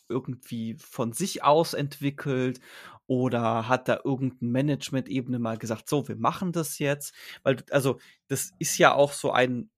irgendwie 0.10 0.76
von 0.76 1.14
sich 1.14 1.44
aus 1.44 1.74
entwickelt 1.74 2.60
oder 3.08 3.68
hat 3.68 3.88
da 3.88 4.00
irgendeine 4.04 4.52
Management-Ebene 4.52 5.40
mal 5.40 5.58
gesagt, 5.58 5.90
so, 5.90 6.08
wir 6.08 6.16
machen 6.16 6.52
das 6.52 6.80
jetzt? 6.80 7.14
Weil, 7.44 7.58
also, 7.70 8.00
das 8.28 8.54
ist 8.60 8.78
ja 8.78 8.94
auch 8.94 9.14
so 9.14 9.32
ein, 9.32 9.70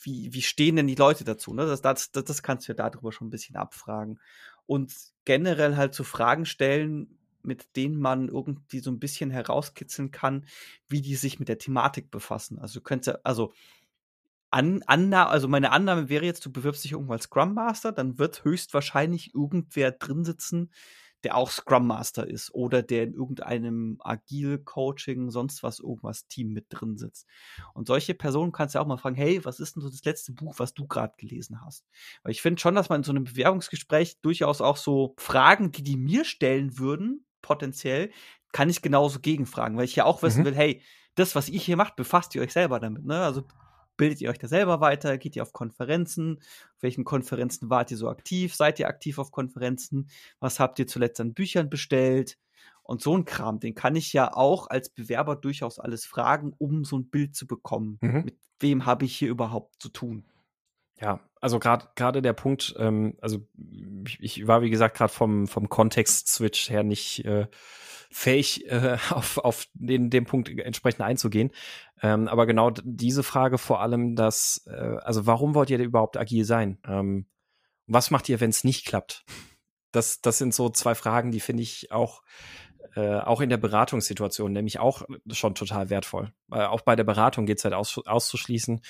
wie, 0.00 0.32
wie 0.32 0.42
stehen 0.42 0.76
denn 0.76 0.86
die 0.86 0.94
Leute 0.94 1.24
dazu? 1.24 1.52
Ne? 1.52 1.66
Das, 1.66 1.82
das, 1.82 2.12
das 2.12 2.42
kannst 2.42 2.68
du 2.68 2.72
ja 2.72 2.76
darüber 2.76 3.12
schon 3.12 3.28
ein 3.28 3.30
bisschen 3.30 3.56
abfragen. 3.56 4.20
Und 4.66 4.94
generell 5.24 5.76
halt 5.76 5.94
so 5.94 6.04
Fragen 6.04 6.46
stellen, 6.46 7.18
mit 7.42 7.76
denen 7.76 7.98
man 8.00 8.28
irgendwie 8.28 8.80
so 8.80 8.90
ein 8.90 8.98
bisschen 8.98 9.30
herauskitzeln 9.30 10.10
kann, 10.10 10.46
wie 10.88 11.00
die 11.00 11.14
sich 11.14 11.38
mit 11.38 11.48
der 11.48 11.58
Thematik 11.58 12.10
befassen. 12.10 12.58
Also 12.58 12.80
könnte, 12.80 13.24
also 13.24 13.52
an, 14.50 14.82
Anna 14.86 15.28
also 15.28 15.48
meine 15.48 15.72
Annahme 15.72 16.08
wäre 16.08 16.24
jetzt, 16.24 16.44
du 16.44 16.52
bewirbst 16.52 16.84
dich 16.84 16.92
irgendwo 16.92 17.12
als 17.12 17.24
Scrum 17.24 17.54
Master, 17.54 17.92
dann 17.92 18.18
wird 18.18 18.44
höchstwahrscheinlich 18.44 19.34
irgendwer 19.34 19.92
drin 19.92 20.24
sitzen, 20.24 20.70
der 21.24 21.36
auch 21.36 21.50
Scrum 21.50 21.86
Master 21.86 22.26
ist 22.28 22.54
oder 22.54 22.82
der 22.82 23.04
in 23.04 23.14
irgendeinem 23.14 23.98
Agile 24.00 24.58
Coaching, 24.58 25.30
sonst 25.30 25.62
was, 25.62 25.80
irgendwas 25.80 26.28
Team 26.28 26.52
mit 26.52 26.66
drin 26.70 26.96
sitzt. 26.96 27.26
Und 27.74 27.88
solche 27.88 28.14
Personen 28.14 28.52
kannst 28.52 28.74
du 28.74 28.78
auch 28.78 28.86
mal 28.86 28.96
fragen, 28.96 29.16
hey, 29.16 29.44
was 29.44 29.58
ist 29.58 29.74
denn 29.74 29.82
so 29.82 29.88
das 29.88 30.04
letzte 30.04 30.32
Buch, 30.32 30.54
was 30.58 30.74
du 30.74 30.86
gerade 30.86 31.14
gelesen 31.16 31.64
hast? 31.64 31.84
Weil 32.22 32.32
ich 32.32 32.42
finde 32.42 32.60
schon, 32.60 32.74
dass 32.74 32.90
man 32.90 33.00
in 33.00 33.04
so 33.04 33.10
einem 33.10 33.24
Bewerbungsgespräch 33.24 34.20
durchaus 34.20 34.60
auch 34.60 34.76
so 34.76 35.14
Fragen, 35.18 35.72
die 35.72 35.82
die 35.82 35.96
mir 35.96 36.24
stellen 36.24 36.78
würden, 36.78 37.26
potenziell, 37.42 38.10
kann 38.52 38.70
ich 38.70 38.82
genauso 38.82 39.20
gegenfragen, 39.20 39.76
weil 39.76 39.84
ich 39.84 39.96
ja 39.96 40.04
auch 40.04 40.22
wissen 40.22 40.42
mhm. 40.42 40.46
will, 40.46 40.54
hey, 40.54 40.82
das, 41.16 41.34
was 41.34 41.48
ich 41.48 41.64
hier 41.64 41.76
macht, 41.76 41.96
befasst 41.96 42.34
ihr 42.34 42.42
euch 42.42 42.52
selber 42.52 42.78
damit, 42.78 43.04
ne? 43.04 43.22
Also 43.22 43.42
bildet 43.96 44.20
ihr 44.20 44.30
euch 44.30 44.38
da 44.38 44.48
selber 44.48 44.80
weiter? 44.80 45.18
Geht 45.18 45.36
ihr 45.36 45.42
auf 45.42 45.52
Konferenzen? 45.52 46.38
Auf 46.38 46.82
welchen 46.82 47.04
Konferenzen 47.04 47.70
wart 47.70 47.90
ihr 47.90 47.96
so 47.96 48.08
aktiv? 48.08 48.54
Seid 48.54 48.78
ihr 48.78 48.88
aktiv 48.88 49.18
auf 49.18 49.30
Konferenzen? 49.30 50.08
Was 50.40 50.60
habt 50.60 50.78
ihr 50.78 50.86
zuletzt 50.86 51.20
an 51.20 51.34
Büchern 51.34 51.70
bestellt? 51.70 52.38
Und 52.82 53.02
so 53.02 53.16
ein 53.16 53.24
Kram, 53.24 53.58
den 53.58 53.74
kann 53.74 53.96
ich 53.96 54.12
ja 54.12 54.32
auch 54.32 54.68
als 54.68 54.90
Bewerber 54.90 55.34
durchaus 55.34 55.80
alles 55.80 56.04
fragen, 56.04 56.54
um 56.56 56.84
so 56.84 56.96
ein 56.96 57.08
Bild 57.08 57.34
zu 57.34 57.46
bekommen. 57.46 57.98
Mhm. 58.00 58.24
Mit 58.24 58.38
wem 58.60 58.86
habe 58.86 59.04
ich 59.04 59.16
hier 59.16 59.28
überhaupt 59.28 59.82
zu 59.82 59.88
tun? 59.88 60.24
Ja, 61.00 61.20
also 61.46 61.60
gerade 61.60 61.86
gerade 61.94 62.22
der 62.22 62.32
Punkt, 62.32 62.74
ähm, 62.76 63.16
also 63.20 63.38
ich, 64.04 64.18
ich, 64.20 64.46
war 64.48 64.62
wie 64.62 64.70
gesagt 64.70 64.96
gerade 64.96 65.12
vom 65.12 65.46
vom 65.46 65.68
Kontext-Switch 65.68 66.70
her 66.70 66.82
nicht 66.82 67.24
äh, 67.24 67.46
fähig, 68.10 68.68
äh, 68.68 68.98
auf, 69.10 69.38
auf 69.38 69.68
den, 69.74 70.10
den 70.10 70.24
Punkt 70.24 70.48
entsprechend 70.48 71.02
einzugehen. 71.02 71.52
Ähm, 72.02 72.26
aber 72.26 72.46
genau 72.46 72.72
diese 72.82 73.22
Frage 73.22 73.58
vor 73.58 73.80
allem, 73.80 74.16
dass, 74.16 74.66
äh, 74.66 74.96
also 75.02 75.28
warum 75.28 75.54
wollt 75.54 75.70
ihr 75.70 75.78
überhaupt 75.78 76.16
agil 76.16 76.44
sein? 76.44 76.78
Ähm, 76.84 77.26
was 77.86 78.10
macht 78.10 78.28
ihr, 78.28 78.40
wenn 78.40 78.50
es 78.50 78.64
nicht 78.64 78.84
klappt? 78.84 79.24
Das, 79.92 80.20
das 80.22 80.38
sind 80.38 80.52
so 80.52 80.68
zwei 80.68 80.96
Fragen, 80.96 81.30
die 81.30 81.38
finde 81.38 81.62
ich 81.62 81.92
auch 81.92 82.22
äh, 82.96 83.18
auch 83.18 83.42
in 83.42 83.50
der 83.50 83.58
Beratungssituation 83.58 84.52
nämlich 84.52 84.78
auch 84.78 85.02
schon 85.30 85.54
total 85.54 85.90
wertvoll. 85.90 86.32
Äh, 86.50 86.64
auch 86.64 86.80
bei 86.80 86.96
der 86.96 87.04
Beratung 87.04 87.44
geht 87.44 87.58
es 87.58 87.64
halt 87.64 87.74
aus, 87.74 88.00
auszuschließen. 88.06 88.80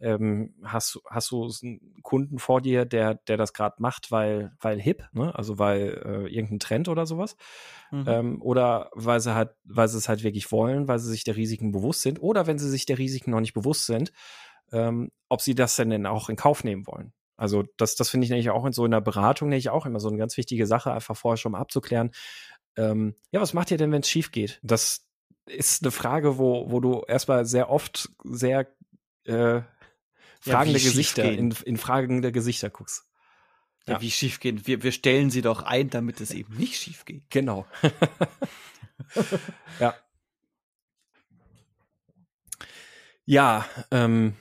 Ähm, 0.00 0.54
hast, 0.62 1.00
hast 1.08 1.30
du 1.30 1.50
einen 1.62 2.02
Kunden 2.02 2.38
vor 2.38 2.60
dir, 2.60 2.84
der, 2.84 3.14
der 3.14 3.38
das 3.38 3.54
gerade 3.54 3.76
macht, 3.78 4.12
weil, 4.12 4.52
weil 4.60 4.78
hip, 4.78 5.08
ne? 5.12 5.34
also 5.34 5.58
weil 5.58 6.02
äh, 6.04 6.34
irgendein 6.34 6.58
Trend 6.58 6.88
oder 6.88 7.06
sowas? 7.06 7.36
Mhm. 7.90 8.04
Ähm, 8.06 8.42
oder 8.42 8.90
weil 8.92 9.20
sie 9.20 9.34
halt, 9.34 9.54
weil 9.64 9.88
sie 9.88 9.96
es 9.96 10.10
halt 10.10 10.22
wirklich 10.24 10.52
wollen, 10.52 10.86
weil 10.86 10.98
sie 10.98 11.10
sich 11.10 11.24
der 11.24 11.36
Risiken 11.36 11.72
bewusst 11.72 12.02
sind, 12.02 12.20
oder 12.20 12.46
wenn 12.46 12.58
sie 12.58 12.68
sich 12.68 12.84
der 12.84 12.98
Risiken 12.98 13.30
noch 13.30 13.40
nicht 13.40 13.54
bewusst 13.54 13.86
sind, 13.86 14.12
ähm, 14.72 15.10
ob 15.30 15.40
sie 15.40 15.54
das 15.54 15.76
denn, 15.76 15.88
denn 15.88 16.04
auch 16.04 16.28
in 16.28 16.36
Kauf 16.36 16.64
nehmen 16.64 16.86
wollen. 16.86 17.14
Also 17.36 17.64
das, 17.76 17.96
das 17.96 18.10
finde 18.10 18.24
ich 18.24 18.30
nämlich 18.30 18.50
auch 18.50 18.64
in 18.64 18.72
so 18.72 18.84
einer 18.84 19.00
Beratung 19.00 19.48
nämlich 19.48 19.70
auch 19.70 19.86
immer 19.86 19.98
so 19.98 20.08
eine 20.08 20.18
ganz 20.18 20.36
wichtige 20.36 20.66
Sache, 20.66 20.92
einfach 20.92 21.16
vorher 21.16 21.36
schon 21.36 21.52
mal 21.52 21.60
abzuklären, 21.60 22.10
ähm, 22.76 23.14
ja, 23.30 23.40
was 23.40 23.54
macht 23.54 23.70
ihr 23.70 23.78
denn, 23.78 23.92
wenn 23.92 24.02
es 24.02 24.08
schief 24.08 24.32
geht? 24.32 24.60
Das 24.62 25.06
ist 25.46 25.82
eine 25.82 25.90
Frage, 25.90 26.38
wo, 26.38 26.70
wo 26.70 26.80
du 26.80 27.02
erstmal 27.06 27.44
sehr 27.44 27.70
oft 27.70 28.10
sehr 28.24 28.66
äh, 29.24 29.60
fragende 30.40 30.78
ja, 30.78 30.84
Gesichter, 30.84 31.24
in, 31.24 31.54
in 31.64 31.76
fragende 31.76 32.32
Gesichter 32.32 32.70
guckst. 32.70 33.04
Ja, 33.86 33.94
ja. 33.94 34.00
wie 34.00 34.10
schief 34.10 34.40
gehen? 34.40 34.66
Wir, 34.66 34.82
wir 34.82 34.92
stellen 34.92 35.30
sie 35.30 35.42
doch 35.42 35.62
ein, 35.62 35.90
damit 35.90 36.20
es 36.20 36.30
eben 36.30 36.56
nicht 36.56 36.76
schief 36.76 37.04
geht. 37.04 37.28
Genau. 37.30 37.66
ja. 39.80 39.94
Ja, 43.26 43.66
ähm, 43.90 44.34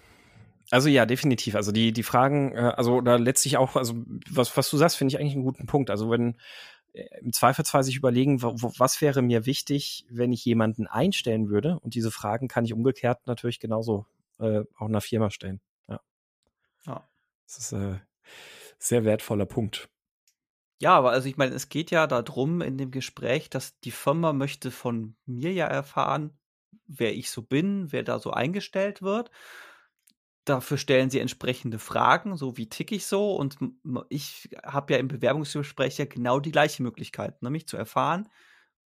also 0.71 0.89
ja, 0.89 1.05
definitiv. 1.05 1.55
Also 1.55 1.71
die, 1.71 1.91
die 1.93 2.03
Fragen, 2.03 2.53
äh, 2.53 2.73
also 2.75 3.01
da 3.01 3.15
letztlich 3.15 3.57
auch, 3.57 3.75
also 3.75 4.03
was, 4.29 4.55
was 4.57 4.69
du 4.69 4.77
sagst, 4.77 4.97
finde 4.97 5.13
ich 5.13 5.19
eigentlich 5.19 5.33
einen 5.33 5.43
guten 5.43 5.67
Punkt. 5.67 5.89
Also 5.89 6.09
wenn, 6.09 6.35
im 6.93 7.33
Zweifelsfall 7.33 7.83
sich 7.83 7.95
überlegen, 7.95 8.41
was 8.41 9.01
wäre 9.01 9.21
mir 9.21 9.45
wichtig, 9.45 10.05
wenn 10.09 10.31
ich 10.31 10.45
jemanden 10.45 10.87
einstellen 10.87 11.49
würde. 11.49 11.79
Und 11.79 11.95
diese 11.95 12.11
Fragen 12.11 12.47
kann 12.47 12.65
ich 12.65 12.73
umgekehrt 12.73 13.25
natürlich 13.25 13.59
genauso 13.59 14.05
äh, 14.39 14.63
auch 14.77 14.87
einer 14.87 15.01
Firma 15.01 15.31
stellen. 15.31 15.59
Ja. 15.87 15.99
ja. 16.85 17.07
Das 17.47 17.57
ist 17.57 17.73
ein 17.73 17.95
äh, 17.95 17.99
sehr 18.77 19.05
wertvoller 19.05 19.45
Punkt. 19.45 19.89
Ja, 20.79 20.95
aber 20.95 21.11
also 21.11 21.27
ich 21.27 21.37
meine, 21.37 21.55
es 21.55 21.69
geht 21.69 21.91
ja 21.91 22.05
darum 22.07 22.61
in 22.61 22.77
dem 22.77 22.91
Gespräch, 22.91 23.49
dass 23.49 23.79
die 23.79 23.91
Firma 23.91 24.33
möchte 24.33 24.69
von 24.69 25.15
mir 25.25 25.51
ja 25.51 25.65
erfahren, 25.65 26.37
wer 26.85 27.15
ich 27.15 27.31
so 27.31 27.41
bin, 27.41 27.91
wer 27.91 28.03
da 28.03 28.19
so 28.19 28.31
eingestellt 28.31 29.01
wird 29.01 29.31
dafür 30.45 30.77
stellen 30.77 31.09
sie 31.09 31.19
entsprechende 31.19 31.79
Fragen, 31.79 32.37
so 32.37 32.57
wie 32.57 32.69
tick 32.69 32.91
ich 32.91 33.05
so. 33.05 33.35
Und 33.35 33.57
ich 34.09 34.49
habe 34.63 34.93
ja 34.93 34.99
im 34.99 35.07
Bewerbungsgespräch 35.07 35.97
ja 35.97 36.05
genau 36.05 36.39
die 36.39 36.51
gleiche 36.51 36.83
Möglichkeit, 36.83 37.41
nämlich 37.41 37.67
zu 37.67 37.77
erfahren, 37.77 38.29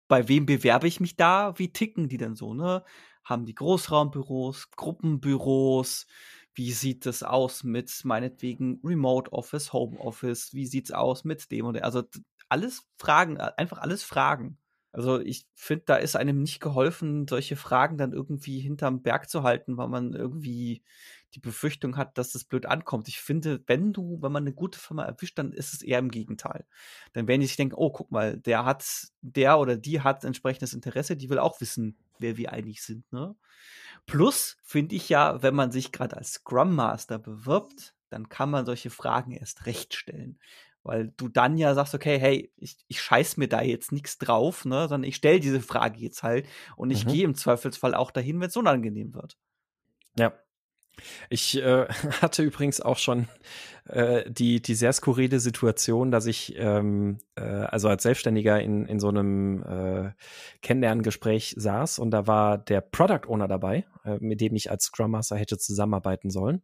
bei 0.08 0.28
wem 0.28 0.46
bewerbe 0.46 0.88
ich 0.88 1.00
mich 1.00 1.16
da, 1.16 1.58
wie 1.58 1.74
ticken 1.74 2.08
die 2.10 2.18
denn 2.18 2.36
so, 2.36 2.54
ne? 2.54 2.84
Haben 3.24 3.46
die 3.46 3.56
Großraumbüros, 3.56 4.70
Gruppenbüros? 4.72 6.06
Wie 6.54 6.72
sieht 6.72 7.06
es 7.08 7.24
aus 7.24 7.64
mit 7.64 7.92
meinetwegen 8.06 8.80
Remote 8.84 9.34
Office, 9.34 9.74
Home 9.74 10.00
Office? 10.00 10.54
Wie 10.54 10.68
sieht 10.68 10.86
es 10.86 10.92
aus 10.92 11.24
mit 11.24 11.52
dem 11.52 11.66
und? 11.66 11.82
Also 11.84 12.04
alles 12.50 12.88
Fragen, 13.00 13.38
einfach 13.40 13.80
alles 13.80 14.04
Fragen. 14.04 14.60
Also 14.92 15.20
ich 15.20 15.48
finde, 15.56 15.84
da 15.88 15.96
ist 15.98 16.16
einem 16.16 16.42
nicht 16.42 16.62
geholfen, 16.62 17.28
solche 17.28 17.56
Fragen 17.58 17.98
dann 17.98 18.14
irgendwie 18.14 18.60
hinterm 18.60 19.02
Berg 19.02 19.30
zu 19.30 19.44
halten, 19.44 19.76
weil 19.76 19.90
man 19.90 20.14
irgendwie 20.14 20.84
die 21.36 21.40
Befürchtung 21.40 21.98
hat, 21.98 22.18
dass 22.18 22.34
es 22.34 22.44
blöd 22.46 22.66
ankommt. 22.66 23.08
Ich 23.08 23.20
finde, 23.20 23.62
wenn 23.68 23.94
du, 23.94 24.22
wenn 24.22 24.32
man 24.32 24.44
eine 24.44 24.54
gute 24.54 24.80
Firma 24.80 25.04
erwischt, 25.04 25.38
dann 25.38 25.52
ist 25.52 25.74
es 25.74 25.82
eher 25.82 26.00
im 26.00 26.10
Gegenteil. 26.10 26.66
Dann 27.14 27.28
werden 27.28 27.42
die 27.42 27.48
sich 27.48 27.58
denken, 27.58 27.76
oh, 27.76 27.92
guck 27.92 28.12
mal, 28.12 28.38
der 28.38 28.66
hat, 28.66 29.08
der 29.22 29.60
oder 29.60 29.78
die 29.78 30.02
hat 30.02 30.24
entsprechendes 30.24 30.74
Interesse, 30.74 31.16
die 31.16 31.30
will 31.30 31.40
auch 31.40 31.62
wissen, 31.62 31.98
wer 32.20 32.38
wir 32.38 32.54
eigentlich 32.54 32.84
sind, 32.84 33.12
ne? 33.12 33.36
Plus 34.06 34.58
finde 34.64 34.96
ich 34.96 35.10
ja, 35.10 35.42
wenn 35.42 35.56
man 35.56 35.72
sich 35.72 35.92
gerade 35.92 36.16
als 36.16 36.34
Scrum 36.34 36.76
Master 36.76 37.18
bewirbt, 37.18 37.96
dann 38.10 38.30
kann 38.30 38.52
man 38.52 38.66
solche 38.66 38.92
Fragen 38.92 39.32
erst 39.32 39.66
recht 39.66 39.96
stellen 39.96 40.40
weil 40.86 41.12
du 41.18 41.30
dann 41.30 41.58
ja 41.58 41.74
sagst, 41.74 41.96
okay, 41.96 42.20
hey, 42.20 42.54
ich, 42.58 42.78
ich 42.88 43.02
scheiß 43.02 43.38
mir 43.38 43.48
da 43.48 43.64
jetzt 43.64 43.92
nichts 43.92 44.20
drauf, 44.20 44.66
ne, 44.66 44.88
sondern 44.88 45.10
ich 45.10 45.16
stelle 45.16 45.40
diese 45.40 45.60
Frage 45.60 46.00
jetzt 46.00 46.22
halt 46.22 46.48
und 46.76 46.92
ich 46.92 47.06
mhm. 47.06 47.10
gehe 47.10 47.24
im 47.24 47.34
Zweifelsfall 47.34 47.96
auch 47.96 48.12
dahin, 48.12 48.40
wenn 48.40 48.50
es 48.50 48.56
unangenehm 48.56 49.16
wird. 49.16 49.36
Ja. 50.16 50.32
Ich 51.30 51.58
äh, 51.58 51.88
hatte 52.22 52.44
übrigens 52.44 52.82
auch 52.82 52.98
schon 52.98 53.28
äh, 53.88 54.30
die, 54.30 54.62
die 54.62 54.76
sehr 54.76 54.94
skurrile 54.94 55.40
Situation, 55.40 56.12
dass 56.12 56.26
ich 56.26 56.56
ähm, 56.58 57.20
äh, 57.36 57.42
also 57.42 57.88
als 57.88 58.04
Selbstständiger 58.04 58.60
in, 58.62 58.86
in 58.86 59.00
so 59.00 59.10
einem 59.10 59.64
äh, 59.64 60.12
Kennenlerngespräch 60.62 61.56
saß 61.58 62.00
und 62.00 62.12
da 62.12 62.28
war 62.28 62.58
der 62.58 62.82
Product 62.82 63.28
Owner 63.28 63.48
dabei, 63.48 63.86
äh, 64.04 64.18
mit 64.20 64.42
dem 64.42 64.56
ich 64.56 64.72
als 64.72 64.86
Scrum 64.86 65.12
Master 65.12 65.36
hätte 65.36 65.58
zusammenarbeiten 65.58 66.30
sollen. 66.30 66.62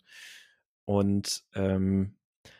Und 0.85 1.43
ähm, 1.53 2.15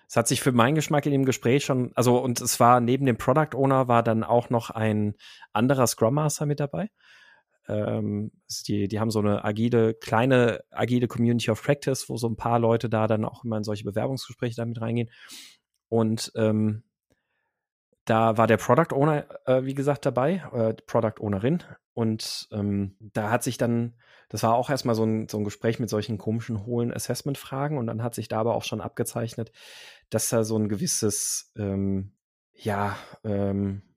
es 0.07 0.15
hat 0.15 0.27
sich 0.27 0.41
für 0.41 0.51
meinen 0.51 0.75
Geschmack 0.75 1.05
in 1.05 1.13
dem 1.13 1.25
Gespräch 1.25 1.65
schon, 1.65 1.91
also 1.95 2.17
und 2.17 2.39
es 2.41 2.59
war 2.59 2.81
neben 2.81 3.05
dem 3.05 3.17
Product 3.17 3.55
Owner 3.55 3.87
war 3.87 4.03
dann 4.03 4.23
auch 4.23 4.49
noch 4.49 4.69
ein 4.69 5.15
anderer 5.53 5.87
Scrum 5.87 6.15
Master 6.15 6.45
mit 6.45 6.59
dabei. 6.59 6.89
Ähm, 7.71 8.31
die, 8.67 8.87
die 8.87 8.99
haben 8.99 9.11
so 9.11 9.19
eine 9.19 9.43
agile, 9.43 9.93
kleine, 9.93 10.63
agile 10.71 11.07
Community 11.07 11.49
of 11.51 11.61
Practice, 11.63 12.09
wo 12.09 12.17
so 12.17 12.27
ein 12.27 12.35
paar 12.35 12.59
Leute 12.59 12.89
da 12.89 13.07
dann 13.07 13.25
auch 13.25 13.43
immer 13.43 13.57
in 13.57 13.63
solche 13.63 13.83
Bewerbungsgespräche 13.83 14.55
damit 14.55 14.81
reingehen. 14.81 15.09
Und 15.89 16.31
ähm, 16.35 16.83
da 18.05 18.37
war 18.37 18.47
der 18.47 18.57
Product 18.57 18.93
Owner, 18.95 19.25
äh, 19.45 19.63
wie 19.63 19.73
gesagt, 19.73 20.05
dabei, 20.05 20.43
äh, 20.53 20.73
Product 20.85 21.21
Ownerin. 21.21 21.63
Und 21.93 22.47
ähm, 22.51 22.95
da 22.99 23.29
hat 23.29 23.43
sich 23.43 23.57
dann 23.57 23.93
das 24.31 24.43
war 24.43 24.55
auch 24.55 24.69
erstmal 24.69 24.95
so 24.95 25.03
ein, 25.03 25.27
so 25.27 25.37
ein 25.37 25.43
Gespräch 25.43 25.77
mit 25.77 25.89
solchen 25.89 26.17
komischen, 26.17 26.65
hohlen 26.65 26.93
Assessment-Fragen 26.93 27.77
und 27.77 27.87
dann 27.87 28.01
hat 28.01 28.15
sich 28.15 28.29
da 28.29 28.39
aber 28.39 28.55
auch 28.55 28.63
schon 28.63 28.79
abgezeichnet, 28.79 29.51
dass 30.09 30.29
da 30.29 30.45
so 30.45 30.57
ein 30.57 30.69
gewisses, 30.69 31.51
ähm, 31.57 32.13
ja, 32.53 32.95
ähm, 33.25 33.81
äh, 33.81 33.90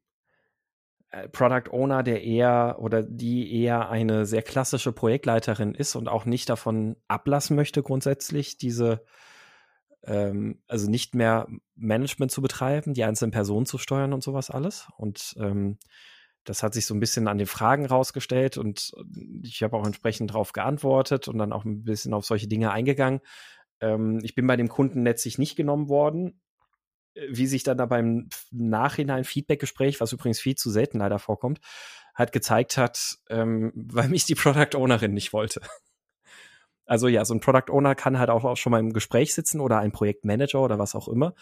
Product 1.32 1.70
Owner, 1.70 2.02
der 2.02 2.22
eher 2.22 2.76
oder 2.78 3.02
die 3.02 3.62
eher 3.62 3.88
eine 3.88 4.26
sehr 4.26 4.42
klassische 4.42 4.92
Projektleiterin 4.92 5.74
ist 5.74 5.94
und 5.96 6.08
auch 6.08 6.24
nicht 6.24 6.48
davon 6.48 6.96
ablassen 7.08 7.56
möchte, 7.56 7.82
grundsätzlich 7.82 8.58
diese, 8.58 9.04
ähm, 10.04 10.62
also 10.66 10.90
nicht 10.90 11.14
mehr 11.14 11.46
Management 11.76 12.30
zu 12.30 12.42
betreiben, 12.42 12.94
die 12.94 13.04
einzelnen 13.04 13.32
Personen 13.32 13.66
zu 13.66 13.78
steuern 13.78 14.12
und 14.12 14.22
sowas 14.22 14.50
alles. 14.50 14.88
Und 14.96 15.34
ähm, 15.38 15.78
das 16.44 16.62
hat 16.62 16.74
sich 16.74 16.86
so 16.86 16.94
ein 16.94 17.00
bisschen 17.00 17.28
an 17.28 17.38
den 17.38 17.46
Fragen 17.46 17.86
rausgestellt 17.86 18.58
und 18.58 18.92
ich 19.42 19.62
habe 19.62 19.76
auch 19.76 19.86
entsprechend 19.86 20.30
darauf 20.30 20.52
geantwortet 20.52 21.28
und 21.28 21.38
dann 21.38 21.52
auch 21.52 21.64
ein 21.64 21.84
bisschen 21.84 22.12
auf 22.12 22.26
solche 22.26 22.48
Dinge 22.48 22.70
eingegangen. 22.70 23.20
Ähm, 23.80 24.20
ich 24.22 24.34
bin 24.34 24.46
bei 24.46 24.56
dem 24.56 24.68
Kunden 24.68 25.04
letztlich 25.04 25.38
nicht 25.38 25.56
genommen 25.56 25.88
worden. 25.88 26.40
Wie 27.30 27.46
sich 27.46 27.62
dann 27.62 27.78
da 27.78 27.86
beim 27.86 28.28
Nachhinein 28.50 29.24
Feedbackgespräch, 29.24 30.00
was 30.00 30.12
übrigens 30.12 30.40
viel 30.40 30.56
zu 30.56 30.70
selten 30.70 30.98
leider 30.98 31.18
vorkommt, 31.18 31.60
halt 32.14 32.32
gezeigt 32.32 32.76
hat, 32.76 33.18
ähm, 33.28 33.72
weil 33.92 34.08
mich 34.08 34.24
die 34.24 34.34
Product 34.34 34.76
Ownerin 34.76 35.12
nicht 35.14 35.32
wollte. 35.32 35.60
Also 36.86 37.08
ja, 37.08 37.24
so 37.24 37.34
ein 37.34 37.40
Product 37.40 37.70
Owner 37.72 37.94
kann 37.94 38.18
halt 38.18 38.28
auch, 38.30 38.44
auch 38.44 38.56
schon 38.56 38.70
mal 38.70 38.80
im 38.80 38.92
Gespräch 38.92 39.34
sitzen 39.34 39.60
oder 39.60 39.78
ein 39.78 39.92
Projektmanager 39.92 40.60
oder 40.60 40.78
was 40.78 40.94
auch 40.94 41.08
immer. 41.08 41.34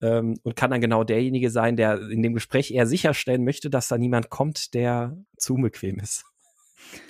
ähm, 0.00 0.38
und 0.42 0.56
kann 0.56 0.70
dann 0.70 0.80
genau 0.80 1.04
derjenige 1.04 1.50
sein, 1.50 1.76
der 1.76 2.00
in 2.10 2.22
dem 2.22 2.34
Gespräch 2.34 2.70
eher 2.70 2.86
sicherstellen 2.86 3.44
möchte, 3.44 3.70
dass 3.70 3.88
da 3.88 3.98
niemand 3.98 4.30
kommt, 4.30 4.74
der 4.74 5.16
zu 5.36 5.54
unbequem 5.54 5.98
ist. 5.98 6.24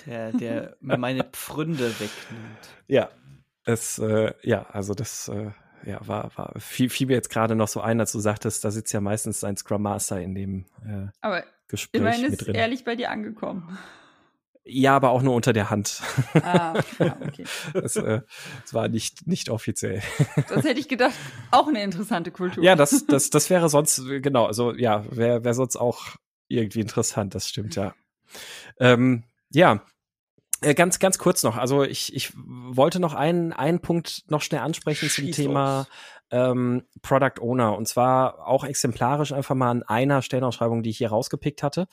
Der, 0.05 0.31
der 0.31 0.77
meine 0.81 1.23
Pfründe 1.23 1.89
wegnimmt. 1.99 2.69
Ja, 2.87 3.09
es, 3.65 3.99
äh, 3.99 4.33
ja, 4.41 4.63
also 4.69 4.93
das, 4.93 5.27
äh, 5.27 5.51
ja, 5.85 5.99
war, 6.07 6.31
war 6.35 6.53
fiel, 6.59 6.89
fiel 6.89 7.07
mir 7.07 7.13
jetzt 7.13 7.29
gerade 7.29 7.55
noch 7.55 7.67
so 7.67 7.81
ein, 7.81 7.99
als 7.99 8.11
du 8.11 8.19
sagtest, 8.19 8.63
da 8.65 8.71
sitzt 8.71 8.93
ja 8.93 9.01
meistens 9.01 9.43
ein 9.43 9.57
Scrum 9.57 9.81
Master 9.81 10.19
in 10.19 10.35
dem 10.35 10.65
äh, 10.85 11.07
Aber 11.21 11.43
Gespräch 11.67 12.01
immerhin 12.01 12.21
mit 12.23 12.31
ist 12.33 12.45
drin. 12.47 12.55
ehrlich 12.55 12.83
bei 12.83 12.95
dir 12.95 13.11
angekommen. 13.11 13.77
Ja, 14.69 14.97
aber 14.97 15.11
auch 15.11 15.21
nur 15.21 15.33
unter 15.33 15.53
der 15.53 15.69
Hand. 15.69 16.01
Ah, 16.33 16.73
ja, 16.99 17.17
okay. 17.25 17.45
Es, 17.73 17.95
äh, 17.95 18.21
es 18.65 18.73
war 18.73 18.89
nicht, 18.89 19.25
nicht 19.25 19.49
offiziell. 19.49 20.01
Sonst 20.49 20.65
hätte 20.65 20.79
ich 20.79 20.89
gedacht, 20.89 21.13
auch 21.51 21.69
eine 21.69 21.81
interessante 21.81 22.31
Kultur. 22.31 22.63
Ja, 22.63 22.75
das, 22.75 23.05
das, 23.07 23.29
das 23.29 23.49
wäre 23.49 23.69
sonst, 23.69 23.99
äh, 23.99 24.19
genau, 24.19 24.45
also 24.45 24.73
ja, 24.73 25.05
wäre 25.09 25.45
wär 25.45 25.53
sonst 25.53 25.77
auch 25.77 26.15
irgendwie 26.49 26.81
interessant, 26.81 27.33
das 27.33 27.47
stimmt, 27.47 27.75
ja. 27.75 27.93
Ähm, 28.79 29.23
ja, 29.51 29.81
ganz, 30.61 30.99
ganz 30.99 31.17
kurz 31.17 31.43
noch. 31.43 31.57
Also 31.57 31.83
ich, 31.83 32.15
ich 32.15 32.33
wollte 32.35 32.99
noch 32.99 33.13
einen, 33.13 33.53
einen 33.53 33.79
Punkt 33.79 34.23
noch 34.29 34.41
schnell 34.41 34.61
ansprechen 34.61 35.09
zum 35.09 35.25
Schieß 35.25 35.35
Thema 35.35 35.79
los. 35.79 35.87
ähm, 36.31 36.83
Product 37.01 37.41
Owner. 37.41 37.75
Und 37.77 37.87
zwar 37.87 38.47
auch 38.47 38.63
exemplarisch 38.63 39.31
einfach 39.31 39.55
mal 39.55 39.71
an 39.71 39.83
einer 39.83 40.21
Stellenausschreibung, 40.21 40.83
die 40.83 40.89
ich 40.89 40.97
hier 40.97 41.09
rausgepickt 41.09 41.63
hatte. 41.63 41.87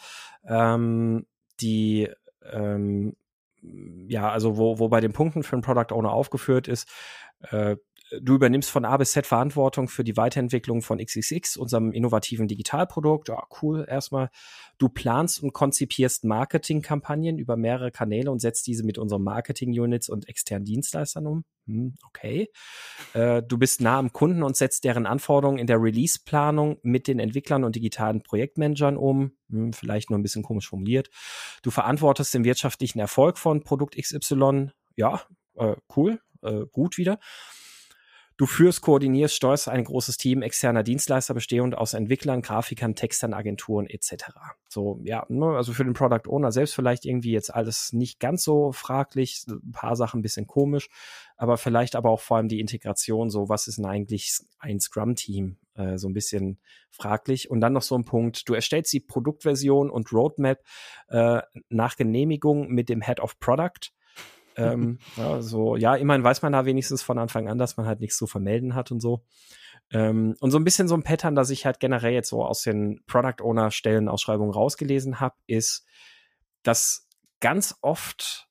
Ähm, 0.47 1.27
die 1.61 2.11
ähm, 2.53 3.17
ja, 4.09 4.31
also 4.31 4.57
wo, 4.57 4.79
wo 4.79 4.89
bei 4.89 5.01
den 5.01 5.13
Punkten 5.13 5.43
für 5.43 5.55
einen 5.55 5.63
Product 5.63 5.95
Owner 5.95 6.13
aufgeführt 6.13 6.69
ist, 6.69 6.89
äh, 7.51 7.77
du 8.21 8.35
übernimmst 8.35 8.71
von 8.71 8.85
A 8.85 8.97
bis 8.97 9.13
Z 9.13 9.27
Verantwortung 9.27 9.89
für 9.89 10.05
die 10.05 10.17
Weiterentwicklung 10.17 10.83
von 10.83 10.99
XXX, 10.99 11.57
unserem 11.57 11.93
innovativen 11.93 12.49
Digitalprodukt. 12.49 13.29
Ja, 13.29 13.43
cool, 13.63 13.87
erstmal. 13.89 14.31
Du 14.79 14.89
planst 14.89 15.43
und 15.43 15.53
konzipierst 15.53 16.25
Marketingkampagnen 16.25 17.39
über 17.39 17.57
mehrere 17.57 17.91
Kanäle 17.91 18.31
und 18.31 18.41
setzt 18.41 18.67
diese 18.67 18.85
mit 18.85 18.99
unseren 18.99 19.23
Marketing-Units 19.23 20.09
und 20.09 20.29
externen 20.29 20.65
Dienstleistern 20.65 21.27
um. 21.27 21.45
Hm, 21.67 21.95
okay. 22.07 22.49
Äh, 23.15 23.43
du 23.43 23.59
bist 23.59 23.81
nah 23.81 23.99
am 23.99 24.13
Kunden 24.13 24.43
und 24.43 24.57
setzt 24.57 24.85
deren 24.85 25.07
Anforderungen 25.07 25.59
in 25.59 25.67
der 25.67 25.81
Release-Planung 25.81 26.79
mit 26.83 27.09
den 27.09 27.19
Entwicklern 27.19 27.65
und 27.65 27.77
digitalen 27.77 28.23
Projektmanagern 28.23 28.97
um. 28.97 29.33
Hm, 29.51 29.73
vielleicht 29.73 30.11
nur 30.11 30.19
ein 30.19 30.23
bisschen 30.23 30.43
komisch 30.43 30.69
formuliert. 30.69 31.11
Du 31.63 31.71
verantwortest 31.71 32.35
den 32.35 32.45
wirtschaftlichen 32.45 32.99
Erfolg 32.99 33.39
von 33.39 33.63
Produkt 33.63 33.97
XY. 33.97 34.71
Ja, 34.97 35.23
äh, 35.57 35.77
cool, 35.97 36.21
äh, 36.43 36.67
gut 36.73 36.99
wieder. 36.99 37.19
Du 38.37 38.47
führst, 38.47 38.81
koordinierst, 38.81 39.37
steuerst 39.37 39.69
ein 39.69 39.85
großes 39.85 40.17
Team 40.17 40.43
externer 40.43 40.83
Dienstleister 40.83 41.35
bestehend 41.35 41.79
aus 41.79 41.95
Entwicklern, 41.95 42.43
Grafikern, 42.43 42.97
Textern, 42.97 43.33
Agenturen 43.33 43.87
etc. 43.87 44.25
So, 44.69 45.01
ja, 45.05 45.25
ne, 45.29 45.47
also 45.47 45.73
für 45.73 45.85
den 45.85 45.93
Product 45.93 46.29
Owner 46.29 46.51
selbst 46.51 46.75
vielleicht 46.75 47.05
irgendwie 47.05 47.31
jetzt 47.31 47.55
alles 47.55 47.93
nicht 47.93 48.19
ganz 48.19 48.43
so 48.43 48.73
fraglich, 48.73 49.45
ein 49.47 49.71
paar 49.71 49.95
Sachen 49.95 50.19
ein 50.19 50.23
bisschen 50.23 50.49
komisch, 50.49 50.89
aber 51.37 51.57
vielleicht 51.59 51.95
aber 51.95 52.11
auch 52.11 52.21
vor 52.21 52.39
allem 52.39 52.49
die 52.49 52.59
Integration, 52.59 53.31
so 53.31 53.49
was 53.49 53.69
ist 53.69 53.79
denn 53.79 53.87
eigentlich 53.87 54.41
ein 54.59 54.81
Scrum-Team, 54.81 55.57
äh, 55.75 55.97
so 55.97 56.09
ein 56.09 56.15
bisschen 56.15 56.59
fraglich. 56.91 57.51
Und 57.51 57.61
dann 57.61 57.73
noch 57.73 57.83
so 57.83 57.97
ein 57.97 58.05
Punkt, 58.05 58.49
du 58.49 58.55
erstellst 58.55 58.93
die 58.93 59.01
Produktversion 59.01 59.91
und 59.91 60.13
Roadmap 60.13 60.59
äh, 61.07 61.41
nach 61.69 61.97
Genehmigung 61.97 62.67
mit 62.69 62.89
dem 62.89 63.01
Head 63.01 63.21
of 63.21 63.39
Product 63.39 63.93
ähm, 64.57 64.99
ja, 65.17 65.41
so, 65.43 65.77
ja, 65.77 65.95
immerhin 65.95 66.25
weiß 66.25 66.43
man 66.43 66.53
da 66.53 66.65
wenigstens 66.65 67.03
von 67.03 67.19
Anfang 67.19 67.49
an, 67.49 67.59
dass 67.59 67.77
man 67.77 67.87
halt 67.87 68.01
nichts 68.01 68.17
zu 68.17 68.27
vermelden 68.27 68.75
hat 68.75 68.91
und 68.91 69.01
so. 69.01 69.25
Ähm, 69.93 70.35
und 70.41 70.51
so 70.51 70.59
ein 70.59 70.65
bisschen 70.65 70.89
so 70.89 70.95
ein 70.95 71.03
Pattern, 71.03 71.35
das 71.35 71.51
ich 71.51 71.67
halt 71.67 71.81
generell 71.81 72.13
jetzt 72.13 72.31
so 72.31 72.45
aus 72.45 72.63
den 72.63 73.05
Product 73.07 73.43
Owner 73.43 73.71
Stellenausschreibungen 73.71 74.53
rausgelesen 74.53 75.21
habe, 75.21 75.37
ist, 75.47 75.87
dass 76.63 77.09
ganz 77.41 77.77
oft 77.83 78.49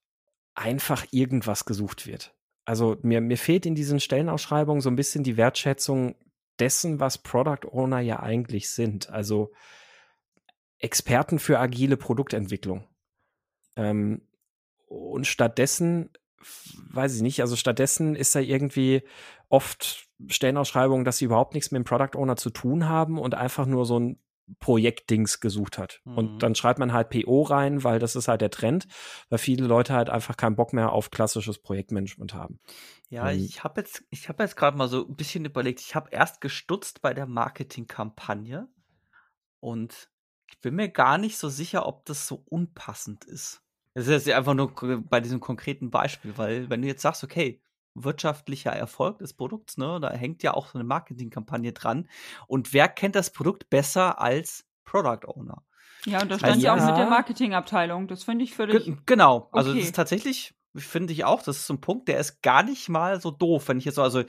einfach 0.55 1.05
irgendwas 1.11 1.65
gesucht 1.65 2.05
wird. 2.05 2.35
Also 2.65 2.97
mir, 3.01 3.19
mir 3.19 3.37
fehlt 3.37 3.65
in 3.65 3.75
diesen 3.75 3.99
Stellenausschreibungen 3.99 4.81
so 4.81 4.89
ein 4.89 4.95
bisschen 4.95 5.23
die 5.23 5.37
Wertschätzung 5.37 6.15
dessen, 6.59 6.99
was 6.99 7.17
Product 7.17 7.67
Owner 7.71 7.99
ja 7.99 8.19
eigentlich 8.19 8.69
sind. 8.69 9.09
Also 9.09 9.51
Experten 10.77 11.39
für 11.39 11.59
agile 11.59 11.97
Produktentwicklung. 11.97 12.87
Ähm, 13.75 14.27
und 14.93 15.25
stattdessen, 15.25 16.09
weiß 16.91 17.15
ich 17.15 17.21
nicht, 17.21 17.41
also 17.41 17.55
stattdessen 17.55 18.15
ist 18.15 18.35
da 18.35 18.39
irgendwie 18.39 19.03
oft 19.49 20.07
Stellenausschreibungen, 20.27 21.05
dass 21.05 21.17
sie 21.17 21.25
überhaupt 21.25 21.53
nichts 21.53 21.71
mit 21.71 21.79
dem 21.79 21.85
Product 21.85 22.17
Owner 22.17 22.35
zu 22.35 22.49
tun 22.49 22.87
haben 22.87 23.17
und 23.17 23.35
einfach 23.35 23.65
nur 23.65 23.85
so 23.85 23.99
ein 23.99 24.19
Projektdings 24.59 25.39
gesucht 25.39 25.77
hat. 25.77 26.01
Mhm. 26.03 26.17
Und 26.17 26.43
dann 26.43 26.53
schreibt 26.53 26.79
man 26.79 26.93
halt 26.93 27.09
PO 27.09 27.43
rein, 27.43 27.83
weil 27.83 27.99
das 27.99 28.15
ist 28.15 28.27
halt 28.27 28.41
der 28.41 28.51
Trend, 28.51 28.87
weil 29.29 29.39
viele 29.39 29.65
Leute 29.65 29.93
halt 29.93 30.09
einfach 30.09 30.37
keinen 30.37 30.55
Bock 30.55 30.73
mehr 30.73 30.91
auf 30.91 31.11
klassisches 31.11 31.59
Projektmanagement 31.59 32.33
haben. 32.33 32.59
Ja, 33.09 33.31
Ähm, 33.31 33.43
ich 33.43 33.63
habe 33.63 33.81
jetzt, 33.81 34.03
ich 34.09 34.29
habe 34.29 34.43
jetzt 34.43 34.57
gerade 34.57 34.77
mal 34.77 34.89
so 34.89 35.07
ein 35.07 35.15
bisschen 35.15 35.45
überlegt. 35.45 35.79
Ich 35.79 35.95
habe 35.95 36.09
erst 36.11 36.41
gestutzt 36.41 37.01
bei 37.01 37.13
der 37.13 37.25
Marketingkampagne 37.25 38.67
und 39.59 40.09
ich 40.49 40.59
bin 40.59 40.75
mir 40.75 40.89
gar 40.89 41.17
nicht 41.17 41.37
so 41.37 41.49
sicher, 41.49 41.87
ob 41.87 42.05
das 42.05 42.27
so 42.27 42.43
unpassend 42.45 43.25
ist. 43.25 43.62
Das 43.93 44.07
ist 44.07 44.25
jetzt 44.25 44.35
einfach 44.35 44.53
nur 44.53 44.73
bei 45.09 45.19
diesem 45.19 45.39
konkreten 45.39 45.91
Beispiel, 45.91 46.37
weil 46.37 46.69
wenn 46.69 46.81
du 46.81 46.87
jetzt 46.87 47.01
sagst, 47.01 47.23
okay, 47.23 47.61
wirtschaftlicher 47.95 48.71
Erfolg 48.71 49.19
des 49.19 49.33
Produkts, 49.33 49.77
ne, 49.77 49.99
da 50.01 50.11
hängt 50.11 50.41
ja 50.43 50.53
auch 50.53 50.67
so 50.67 50.77
eine 50.77 50.83
Marketingkampagne 50.83 51.73
dran. 51.73 52.09
Und 52.47 52.73
wer 52.73 52.87
kennt 52.87 53.15
das 53.15 53.31
Produkt 53.31 53.69
besser 53.69 54.19
als 54.19 54.65
Product 54.83 55.27
Owner? 55.27 55.63
Ja, 56.05 56.21
und 56.21 56.31
da 56.31 56.37
stand 56.37 56.53
Also 56.53 56.65
ja 56.65 56.73
auch 56.75 56.85
mit 56.85 56.97
der 56.97 57.07
Marketingabteilung. 57.07 58.07
Das 58.07 58.23
finde 58.23 58.43
ich 58.43 58.55
völlig. 58.55 58.83
Ge 58.83 58.97
genau, 59.05 59.49
also 59.51 59.69
okay. 59.69 59.79
das 59.79 59.89
ist 59.89 59.95
tatsächlich, 59.95 60.53
finde 60.75 61.13
ich 61.13 61.23
auch, 61.25 61.41
das 61.43 61.57
ist 61.57 61.67
so 61.67 61.73
ein 61.73 61.81
Punkt, 61.81 62.07
der 62.07 62.19
ist 62.19 62.41
gar 62.41 62.63
nicht 62.63 62.89
mal 62.89 63.21
so 63.21 63.31
doof, 63.31 63.67
wenn 63.67 63.77
ich 63.77 63.85
jetzt 63.85 63.95
so, 63.95 64.01
also 64.01 64.23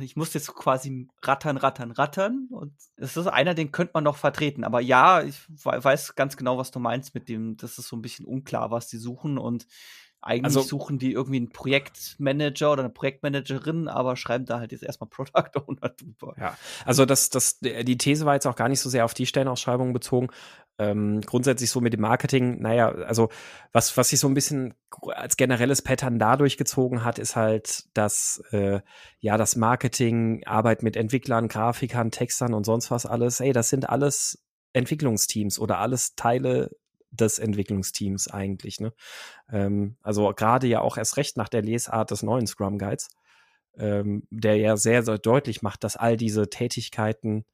ich 0.00 0.16
muss 0.16 0.34
jetzt 0.34 0.54
quasi 0.54 1.08
rattern, 1.22 1.56
rattern, 1.56 1.90
rattern 1.90 2.48
und 2.50 2.74
es 2.96 3.16
ist 3.16 3.26
einer, 3.26 3.54
den 3.54 3.72
könnte 3.72 3.92
man 3.94 4.04
noch 4.04 4.16
vertreten, 4.16 4.64
aber 4.64 4.80
ja, 4.80 5.22
ich 5.22 5.48
we- 5.48 5.82
weiß 5.82 6.14
ganz 6.14 6.36
genau, 6.36 6.58
was 6.58 6.70
du 6.70 6.78
meinst 6.80 7.14
mit 7.14 7.28
dem, 7.28 7.56
das 7.56 7.78
ist 7.78 7.88
so 7.88 7.96
ein 7.96 8.02
bisschen 8.02 8.26
unklar, 8.26 8.70
was 8.70 8.88
die 8.88 8.98
suchen 8.98 9.38
und 9.38 9.66
eigentlich 10.26 10.44
Also- 10.56 10.62
suchen 10.62 10.98
die 10.98 11.12
irgendwie 11.12 11.36
einen 11.36 11.50
Projektmanager 11.50 12.72
oder 12.72 12.82
eine 12.82 12.92
Projektmanagerin, 12.92 13.88
aber 13.88 14.16
schreiben 14.16 14.44
da 14.44 14.58
halt 14.58 14.72
jetzt 14.72 14.82
erstmal 14.82 15.08
Product 15.08 15.50
Owner 15.66 15.88
drüber. 15.90 16.34
Ja, 16.38 16.56
also 16.84 17.06
das, 17.06 17.30
das, 17.30 17.58
die 17.60 17.98
These 17.98 18.26
war 18.26 18.34
jetzt 18.34 18.46
auch 18.46 18.56
gar 18.56 18.68
nicht 18.68 18.80
so 18.80 18.90
sehr 18.90 19.04
auf 19.04 19.14
die 19.14 19.26
Stellenausschreibung 19.26 19.92
bezogen. 19.92 20.28
Ähm, 20.78 21.22
grundsätzlich 21.22 21.70
so 21.70 21.80
mit 21.80 21.94
dem 21.94 22.02
Marketing, 22.02 22.60
naja, 22.60 22.90
also 22.90 23.30
was, 23.72 23.96
was 23.96 24.10
sich 24.10 24.20
so 24.20 24.28
ein 24.28 24.34
bisschen 24.34 24.74
als 25.14 25.38
generelles 25.38 25.80
Pattern 25.80 26.18
dadurch 26.18 26.58
gezogen 26.58 27.02
hat, 27.02 27.18
ist 27.18 27.34
halt, 27.34 27.84
dass 27.94 28.42
äh, 28.50 28.80
ja 29.20 29.38
das 29.38 29.56
Marketing, 29.56 30.44
Arbeit 30.44 30.82
mit 30.82 30.96
Entwicklern, 30.96 31.48
Grafikern, 31.48 32.10
Textern 32.10 32.52
und 32.52 32.64
sonst 32.64 32.90
was 32.90 33.06
alles, 33.06 33.40
ey, 33.40 33.54
das 33.54 33.70
sind 33.70 33.88
alles 33.88 34.44
Entwicklungsteams 34.74 35.58
oder 35.58 35.78
alles 35.78 36.14
Teile 36.14 36.70
des 37.10 37.38
Entwicklungsteams 37.38 38.28
eigentlich, 38.28 38.80
ne? 38.80 38.92
Ähm, 39.50 39.96
also 40.02 40.32
gerade 40.34 40.66
ja 40.66 40.80
auch 40.80 40.96
erst 40.96 41.16
recht 41.16 41.36
nach 41.36 41.48
der 41.48 41.62
Lesart 41.62 42.10
des 42.10 42.22
neuen 42.22 42.46
Scrum 42.46 42.78
Guides 42.78 43.08
ähm, 43.78 44.26
der 44.30 44.56
ja 44.56 44.76
sehr, 44.76 45.02
sehr 45.02 45.18
deutlich 45.18 45.62
macht, 45.62 45.84
dass 45.84 45.96
all 45.96 46.16
diese 46.16 46.48
Tätigkeiten, 46.48 47.44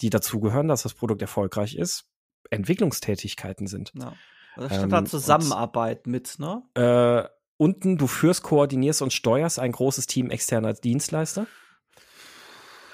die 0.00 0.10
dazugehören, 0.10 0.68
dass 0.68 0.82
das 0.82 0.94
Produkt 0.94 1.22
erfolgreich 1.22 1.76
ist, 1.76 2.06
Entwicklungstätigkeiten 2.50 3.66
sind. 3.66 3.92
Ja. 3.94 4.14
Also 4.56 4.68
da 4.68 4.74
Ähm, 4.74 4.80
stand 4.80 4.92
da 4.92 4.98
und- 4.98 5.08
Zusammenarbeit 5.08 6.06
mit, 6.06 6.38
ne? 6.38 6.62
Äh, 6.74 7.28
unten, 7.56 7.96
du 7.96 8.06
führst, 8.06 8.42
koordinierst 8.42 9.02
und 9.02 9.12
steuerst 9.12 9.58
ein 9.58 9.72
großes 9.72 10.06
Team 10.06 10.30
externer 10.30 10.74
Dienstleister. 10.74 11.46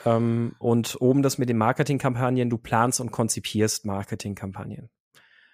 Ähm, 0.04 0.54
und 0.58 1.00
oben 1.00 1.22
das 1.22 1.38
mit 1.38 1.48
den 1.48 1.56
Marketingkampagnen, 1.58 2.50
du 2.50 2.58
planst 2.58 3.00
und 3.00 3.10
konzipierst 3.10 3.86
Marketingkampagnen. 3.86 4.90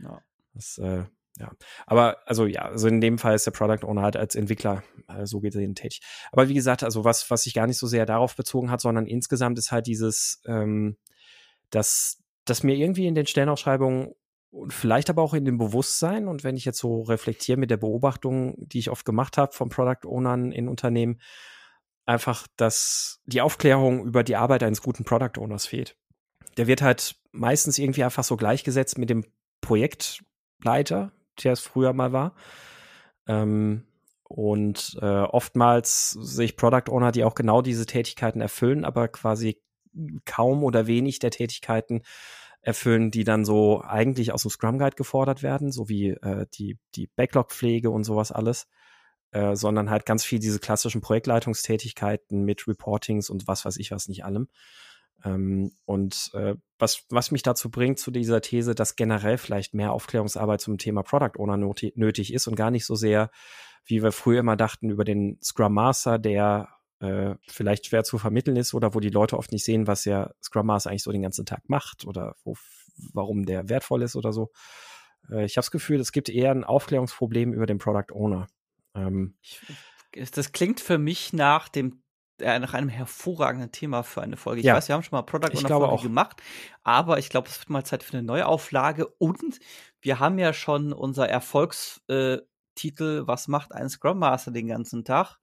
Ja. 0.01 0.21
Das, 0.55 0.79
äh, 0.79 1.05
ja. 1.39 1.51
Aber 1.87 2.19
also 2.27 2.47
ja, 2.47 2.63
also 2.63 2.87
in 2.89 3.01
dem 3.01 3.19
Fall 3.19 3.35
ist 3.35 3.47
der 3.47 3.51
Product 3.51 3.85
Owner 3.85 4.03
halt 4.03 4.17
als 4.17 4.35
Entwickler 4.35 4.85
äh, 5.09 5.27
so 5.27 5.41
gesehen 5.41 5.75
tätig. 5.75 6.01
Aber 6.31 6.49
wie 6.49 6.55
gesagt, 6.55 6.85
also 6.85 7.05
was, 7.05 7.29
was 7.31 7.43
sich 7.43 7.55
gar 7.55 7.67
nicht 7.67 7.79
so 7.79 7.87
sehr 7.87 8.07
darauf 8.07 8.37
bezogen 8.37 8.71
hat, 8.71 8.81
sondern 8.81 9.07
insgesamt 9.07 9.59
ist 9.59 9.73
halt 9.73 9.87
dieses, 9.87 10.41
ähm, 10.47 10.97
dass, 11.71 12.23
dass 12.45 12.63
mir 12.63 12.77
irgendwie 12.77 13.07
in 13.07 13.17
den 13.17 13.27
Stellenausschreibungen 13.27 14.15
und 14.51 14.73
vielleicht 14.73 15.11
aber 15.11 15.23
auch 15.23 15.35
in 15.35 15.45
dem 15.45 15.59
Bewusstsein 15.59 16.29
und 16.29 16.45
wenn 16.45 16.57
ich 16.57 16.65
jetzt 16.65 16.79
so 16.79 17.03
reflektiere 17.03 17.59
mit 17.59 17.71
der 17.71 17.77
Beobachtung, 17.79 18.55
die 18.59 18.79
ich 18.79 18.91
oft 18.91 19.05
gemacht 19.05 19.37
habe 19.37 19.53
von 19.53 19.69
Product 19.69 20.07
Ownern 20.07 20.53
in 20.53 20.69
Unternehmen, 20.69 21.21
einfach, 22.07 22.47
dass 22.57 23.21
die 23.27 23.41
Aufklärung 23.41 24.05
über 24.05 24.23
die 24.23 24.37
Arbeit 24.37 24.63
eines 24.63 24.83
guten 24.83 25.05
Product 25.05 25.39
Owners 25.39 25.67
fehlt. 25.67 25.97
Der 26.57 26.69
wird 26.69 26.83
halt 26.83 27.17
meistens 27.33 27.79
irgendwie 27.79 28.05
einfach 28.05 28.23
so 28.23 28.37
gleichgesetzt 28.37 28.97
mit 28.97 29.11
dem 29.11 29.25
Projektleiter, 30.65 31.13
der 31.43 31.53
es 31.53 31.61
früher 31.61 31.93
mal 31.93 32.13
war. 32.13 32.35
Ähm, 33.27 33.85
und 34.25 34.97
äh, 35.01 35.07
oftmals 35.23 36.11
sehe 36.11 36.47
ich 36.47 36.57
Product 36.57 36.91
Owner, 36.91 37.13
die 37.13 37.25
auch 37.25 37.35
genau 37.35 37.63
diese 37.63 37.87
Tätigkeiten 37.87 38.41
erfüllen, 38.41 38.85
aber 38.85 39.09
quasi 39.09 39.61
kaum 40.25 40.65
oder 40.65 40.87
wenig 40.87 41.19
der 41.21 41.31
Tätigkeiten 41.31 42.03
erfüllen, 42.63 43.11
die 43.11 43.25
dann 43.25 43.45
so 43.45 43.83
eigentlich 43.83 44.33
aus 44.33 44.43
dem 44.43 44.51
Scrum 44.51 44.79
Guide 44.79 44.97
gefordert 44.97 45.43
werden, 45.43 45.71
so 45.71 45.89
wie 45.89 46.11
äh, 46.11 46.47
die, 46.55 46.79
die 46.95 47.09
Backlog-Pflege 47.15 47.91
und 47.91 48.05
sowas 48.05 48.33
alles, 48.33 48.67
äh, 49.33 49.55
sondern 49.55 49.91
halt 49.91 50.07
ganz 50.07 50.25
viel 50.25 50.39
diese 50.39 50.59
klassischen 50.59 51.03
Projektleitungstätigkeiten 51.03 52.43
mit 52.43 52.67
Reportings 52.67 53.29
und 53.29 53.47
was 53.47 53.65
weiß 53.65 53.77
ich 53.77 53.91
was 53.91 54.09
nicht 54.09 54.25
allem. 54.25 54.49
Ähm, 55.25 55.73
und 55.85 56.31
äh, 56.33 56.55
was, 56.85 57.07
was 57.09 57.31
mich 57.31 57.43
dazu 57.43 57.71
bringt, 57.71 57.99
zu 57.99 58.11
dieser 58.11 58.43
These, 58.43 58.75
dass 58.75 58.95
generell 58.95 59.39
vielleicht 59.39 59.73
mehr 59.73 59.93
Aufklärungsarbeit 59.93 60.61
zum 60.61 60.77
Thema 60.77 61.03
Product 61.03 61.39
Owner 61.39 61.57
nötig 61.57 62.33
ist 62.33 62.47
und 62.47 62.57
gar 62.57 62.71
nicht 62.71 62.85
so 62.85 62.95
sehr, 62.95 63.31
wie 63.87 64.03
wir 64.03 64.13
früher 64.13 64.41
immer 64.41 64.57
dachten, 64.57 64.91
über 64.91 65.05
den 65.05 65.39
Scrum 65.43 65.73
Master, 65.73 66.19
der 66.19 66.69
äh, 67.01 67.37
vielleicht 67.49 67.87
schwer 67.87 68.05
zu 68.05 68.19
vermitteln 68.19 68.57
ist 68.57 68.75
oder 68.75 68.95
wo 68.95 69.01
die 69.01 69.09
Leute 69.09 69.39
oft 69.39 69.51
nicht 69.51 69.65
sehen, 69.65 69.87
was 69.87 70.03
der 70.03 70.35
Scrum 70.43 70.67
Master 70.67 70.91
eigentlich 70.91 71.03
so 71.03 71.13
den 71.13 71.23
ganzen 71.23 71.47
Tag 71.47 71.63
macht 71.69 72.05
oder 72.07 72.37
wo, 72.45 72.55
warum 73.15 73.47
der 73.47 73.71
wertvoll 73.71 74.03
ist 74.03 74.15
oder 74.15 74.33
so. 74.33 74.51
Äh, 75.31 75.47
ich 75.47 75.57
habe 75.57 75.65
das 75.65 75.71
Gefühl, 75.71 76.01
es 76.01 76.13
gibt 76.13 76.29
eher 76.29 76.51
ein 76.51 76.65
Aufklärungsproblem 76.65 77.55
über 77.55 77.65
den 77.65 77.79
Product 77.79 78.13
Owner. 78.13 78.47
Ähm, 78.95 79.39
das 80.13 80.53
klingt 80.53 80.81
für 80.81 80.99
mich 80.99 81.33
nach 81.33 81.69
dem 81.69 82.04
äh, 82.41 82.59
nach 82.59 82.75
einem 82.75 82.89
hervorragenden 82.89 83.73
Thema 83.73 84.03
für 84.03 84.23
eine 84.23 84.37
Folge. 84.37 84.61
Ich 84.61 84.67
ja. 84.67 84.75
weiß, 84.75 84.89
wir 84.89 84.95
haben 84.95 85.03
schon 85.03 85.17
mal 85.17 85.23
Product 85.23 85.57
Owner 85.57 85.69
Folge 85.69 85.89
auch. 85.89 86.03
gemacht, 86.03 86.43
aber 86.83 87.19
ich 87.19 87.29
glaube, 87.29 87.49
es 87.49 87.59
wird 87.59 87.71
mal 87.71 87.85
Zeit 87.85 88.03
für 88.03 88.17
eine 88.17 88.27
Neuauflage 88.27 89.07
und 89.07 89.59
wir 90.01 90.19
haben 90.19 90.39
ja 90.39 90.53
schon 90.53 90.93
unser 90.93 91.29
Erfolgstitel, 91.29 92.53
äh, 93.23 93.27
was 93.27 93.49
macht 93.49 93.73
ein 93.73 93.89
Scrum 93.89 94.19
Master 94.19 94.51
den 94.51 94.67
ganzen 94.67 95.05
Tag? 95.05 95.39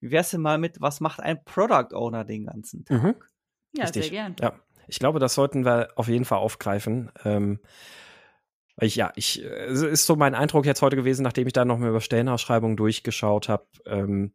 Wie 0.00 0.10
wär's 0.10 0.30
denn 0.30 0.40
mal 0.40 0.58
mit, 0.58 0.80
was 0.80 1.00
macht 1.00 1.20
ein 1.20 1.44
Product 1.44 1.94
Owner 1.94 2.24
den 2.24 2.46
ganzen 2.46 2.84
Tag? 2.84 3.02
Mhm. 3.02 3.14
Ja, 3.72 3.84
Richtig. 3.84 4.04
sehr 4.04 4.12
gern. 4.12 4.36
Ja, 4.40 4.52
ich 4.86 4.98
glaube, 4.98 5.18
das 5.18 5.34
sollten 5.34 5.64
wir 5.64 5.90
auf 5.96 6.08
jeden 6.08 6.24
Fall 6.24 6.38
aufgreifen. 6.38 7.10
Ähm, 7.24 7.60
ich, 8.80 8.96
ja, 8.96 9.12
ich, 9.16 9.42
es 9.42 9.82
ist 9.82 10.06
so 10.06 10.14
mein 10.14 10.34
Eindruck 10.34 10.64
jetzt 10.64 10.82
heute 10.82 10.96
gewesen, 10.96 11.22
nachdem 11.22 11.46
ich 11.46 11.52
da 11.52 11.64
noch 11.64 11.78
mal 11.78 11.88
über 11.88 12.00
Stellenausschreibungen 12.00 12.76
durchgeschaut 12.76 13.48
habe, 13.48 13.66
ähm, 13.86 14.32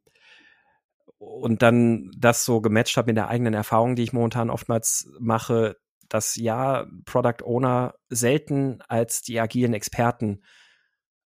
und 1.24 1.62
dann 1.62 2.12
das 2.18 2.46
so 2.46 2.62
gematcht 2.62 2.98
habe 2.98 3.12
in 3.12 3.16
der 3.16 3.28
eigenen 3.28 3.54
Erfahrung, 3.54 3.96
die 3.96 4.04
ich 4.04 4.14
momentan 4.14 4.50
oftmals 4.50 5.10
mache, 5.20 5.78
dass 6.10 6.36
ja 6.36 6.86
Product 7.06 7.44
Owner 7.44 7.96
selten 8.10 8.82
als 8.88 9.22
die 9.22 9.40
agilen 9.40 9.74
Experten 9.74 10.44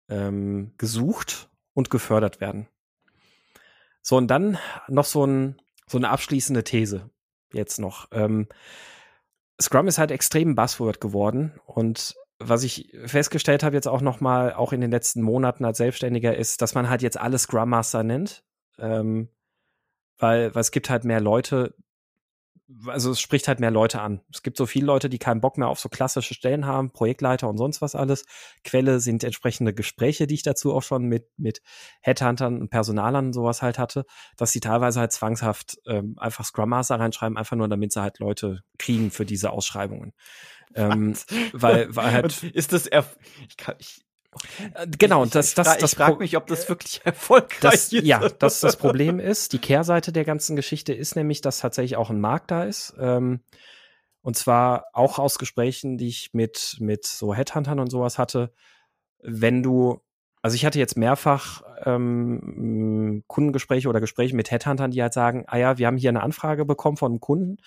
ähm, 0.10 0.74
gesucht 0.78 1.50
und 1.74 1.90
gefördert 1.90 2.40
werden. 2.40 2.68
So, 4.02 4.16
und 4.18 4.28
dann 4.28 4.58
noch 4.88 5.06
so, 5.06 5.26
ein, 5.26 5.62
so 5.88 5.98
eine 5.98 6.10
abschließende 6.10 6.64
These 6.64 7.10
jetzt 7.52 7.80
noch. 7.80 8.08
Ähm, 8.12 8.48
Scrum 9.62 9.88
ist 9.88 9.98
halt 9.98 10.12
extrem 10.12 10.56
Buzzword 10.56 11.02
geworden 11.02 11.60
und 11.66 12.16
was 12.40 12.64
ich 12.64 12.96
festgestellt 13.06 13.64
habe 13.64 13.76
jetzt 13.76 13.88
auch 13.88 14.02
noch 14.02 14.22
mal, 14.22 14.54
auch 14.54 14.72
in 14.72 14.82
den 14.82 14.92
letzten 14.92 15.22
Monaten 15.22 15.66
als 15.66 15.80
Selbstständiger, 15.80 16.36
ist, 16.38 16.62
dass 16.62 16.76
man 16.76 16.90
halt 16.90 17.02
jetzt 17.02 17.20
alle 17.20 17.40
Scrum 17.40 17.70
Master 17.70 18.04
nennt. 18.04 18.44
Ähm, 18.78 19.30
weil, 20.18 20.54
weil 20.56 20.62
es 20.62 20.72
gibt 20.72 20.90
halt 20.90 21.04
mehr 21.04 21.22
Leute, 21.22 21.76
also 22.88 23.12
es 23.12 23.22
spricht 23.22 23.48
halt 23.48 23.60
mehr 23.60 23.72
Leute 23.72 24.02
an. 24.02 24.22
Es 24.32 24.44
gibt 24.44 24.58
so 24.58 24.66
viele 24.66 24.86
Leute, 24.86 25.10
die 25.10 25.20
keinen 25.20 25.40
Bock 25.40 25.58
mehr 25.58 25.70
auf 25.70 25.80
so 25.80 25.88
klassische 25.88 26.34
Stellen 26.34 26.66
haben, 26.66 26.92
Projektleiter 26.92 27.48
und 27.48 27.58
sonst 27.58 27.82
was 27.82 27.96
alles. 27.96 28.26
Quelle 28.64 29.00
sind 29.00 29.24
entsprechende 29.24 29.74
Gespräche, 29.74 30.28
die 30.28 30.36
ich 30.36 30.44
dazu 30.44 30.74
auch 30.74 30.84
schon 30.84 31.04
mit, 31.06 31.28
mit 31.38 31.62
Headhuntern 32.02 32.60
und 32.60 32.70
Personalern 32.70 33.28
und 33.28 33.34
sowas 33.34 33.62
halt 33.62 33.80
hatte, 33.80 34.06
dass 34.36 34.52
sie 34.52 34.60
teilweise 34.60 35.00
halt 35.00 35.14
zwangshaft 35.14 35.78
ähm, 35.86 36.16
einfach 36.18 36.44
Scrum 36.44 36.70
Master 36.70 37.00
reinschreiben, 37.00 37.38
einfach 37.38 37.56
nur 37.56 37.70
damit 37.70 37.94
sie 37.94 38.02
halt 38.02 38.20
Leute 38.20 38.62
kriegen 38.78 39.12
für 39.12 39.26
diese 39.26 39.52
Ausschreibungen. 39.52 40.14
Ähm, 40.76 41.16
weil, 41.54 41.96
weil 41.96 42.12
halt. 42.12 42.44
Und 42.44 42.56
ist 42.56 42.74
das, 42.74 42.88
ich 42.88 43.58
kann, 43.58 43.76
ich, 43.80 44.02
genau, 44.98 45.26
ich, 45.26 45.32
das, 45.32 45.54
das, 45.54 45.76
ich, 45.76 45.82
das, 45.82 45.92
ich 45.92 45.98
frage 45.98 46.18
mich, 46.18 46.38
ob 46.38 46.48
das 46.48 46.68
wirklich 46.70 47.02
erfolgreich 47.06 47.60
das, 47.62 47.94
ist. 47.94 48.06
Ja, 48.06 48.28
das 48.28 48.60
das 48.60 48.78
Problem 48.78 49.20
ist. 49.20 49.54
Die 49.54 49.60
Kehrseite 49.60 50.12
der 50.12 50.26
ganzen 50.26 50.56
Geschichte 50.56 50.94
ist 50.94 51.16
nämlich, 51.16 51.42
dass 51.42 51.60
tatsächlich 51.60 51.98
auch 51.98 52.10
ein 52.10 52.20
Markt 52.20 52.52
da 52.52 52.64
ist. 52.64 52.96
Ähm, 53.00 53.42
und 54.22 54.36
zwar 54.36 54.88
auch 54.94 55.20
aus 55.20 55.38
Gesprächen, 55.38 55.98
die 55.98 56.10
ich 56.10 56.34
mit, 56.34 56.78
mit 56.80 57.06
so 57.06 57.34
Headhuntern 57.34 57.80
und 57.80 57.90
sowas 57.90 58.18
hatte. 58.18 58.52
Wenn 59.22 59.64
du, 59.64 60.02
also 60.42 60.56
ich 60.56 60.66
hatte 60.66 60.80
jetzt 60.80 60.98
mehrfach 60.98 61.62
ähm, 61.86 63.24
Kundengespräche 63.28 63.88
oder 63.88 64.02
Gespräche 64.02 64.36
mit 64.36 64.52
Headhuntern, 64.52 64.92
die 64.92 65.02
halt 65.02 65.14
sagen, 65.14 65.46
ah 65.48 65.58
ja, 65.58 65.78
wir 65.78 65.88
haben 65.88 65.98
hier 65.98 66.10
eine 66.10 66.24
Anfrage 66.24 66.66
bekommen 66.66 66.98
von 66.98 67.14
einem 67.14 67.22
Kunden 67.22 67.58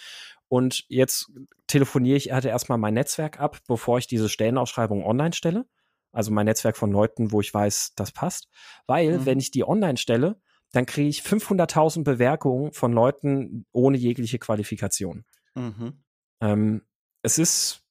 und 0.48 0.84
jetzt 0.88 1.30
telefoniere 1.66 2.16
ich 2.16 2.32
hatte 2.32 2.48
erstmal 2.48 2.76
mein 2.76 2.94
Netzwerk 2.94 3.40
ab, 3.40 3.58
bevor 3.66 3.98
ich 3.98 4.06
diese 4.06 4.28
Stellenausschreibung 4.28 5.04
online 5.04 5.32
stelle 5.32 5.64
also 6.12 6.30
mein 6.30 6.46
Netzwerk 6.46 6.76
von 6.76 6.90
Leuten, 6.90 7.32
wo 7.32 7.40
ich 7.40 7.52
weiß, 7.52 7.94
das 7.96 8.12
passt. 8.12 8.48
Weil, 8.86 9.18
mhm. 9.18 9.26
wenn 9.26 9.38
ich 9.38 9.50
die 9.50 9.66
online 9.66 9.96
stelle, 9.96 10.40
dann 10.72 10.86
kriege 10.86 11.08
ich 11.08 11.22
500.000 11.22 12.04
Bewerkungen 12.04 12.72
von 12.72 12.92
Leuten 12.92 13.66
ohne 13.72 13.96
jegliche 13.96 14.38
Qualifikation. 14.38 15.24
Mhm. 15.54 16.02
Ähm, 16.40 16.82
es 17.22 17.38
ist 17.38 17.82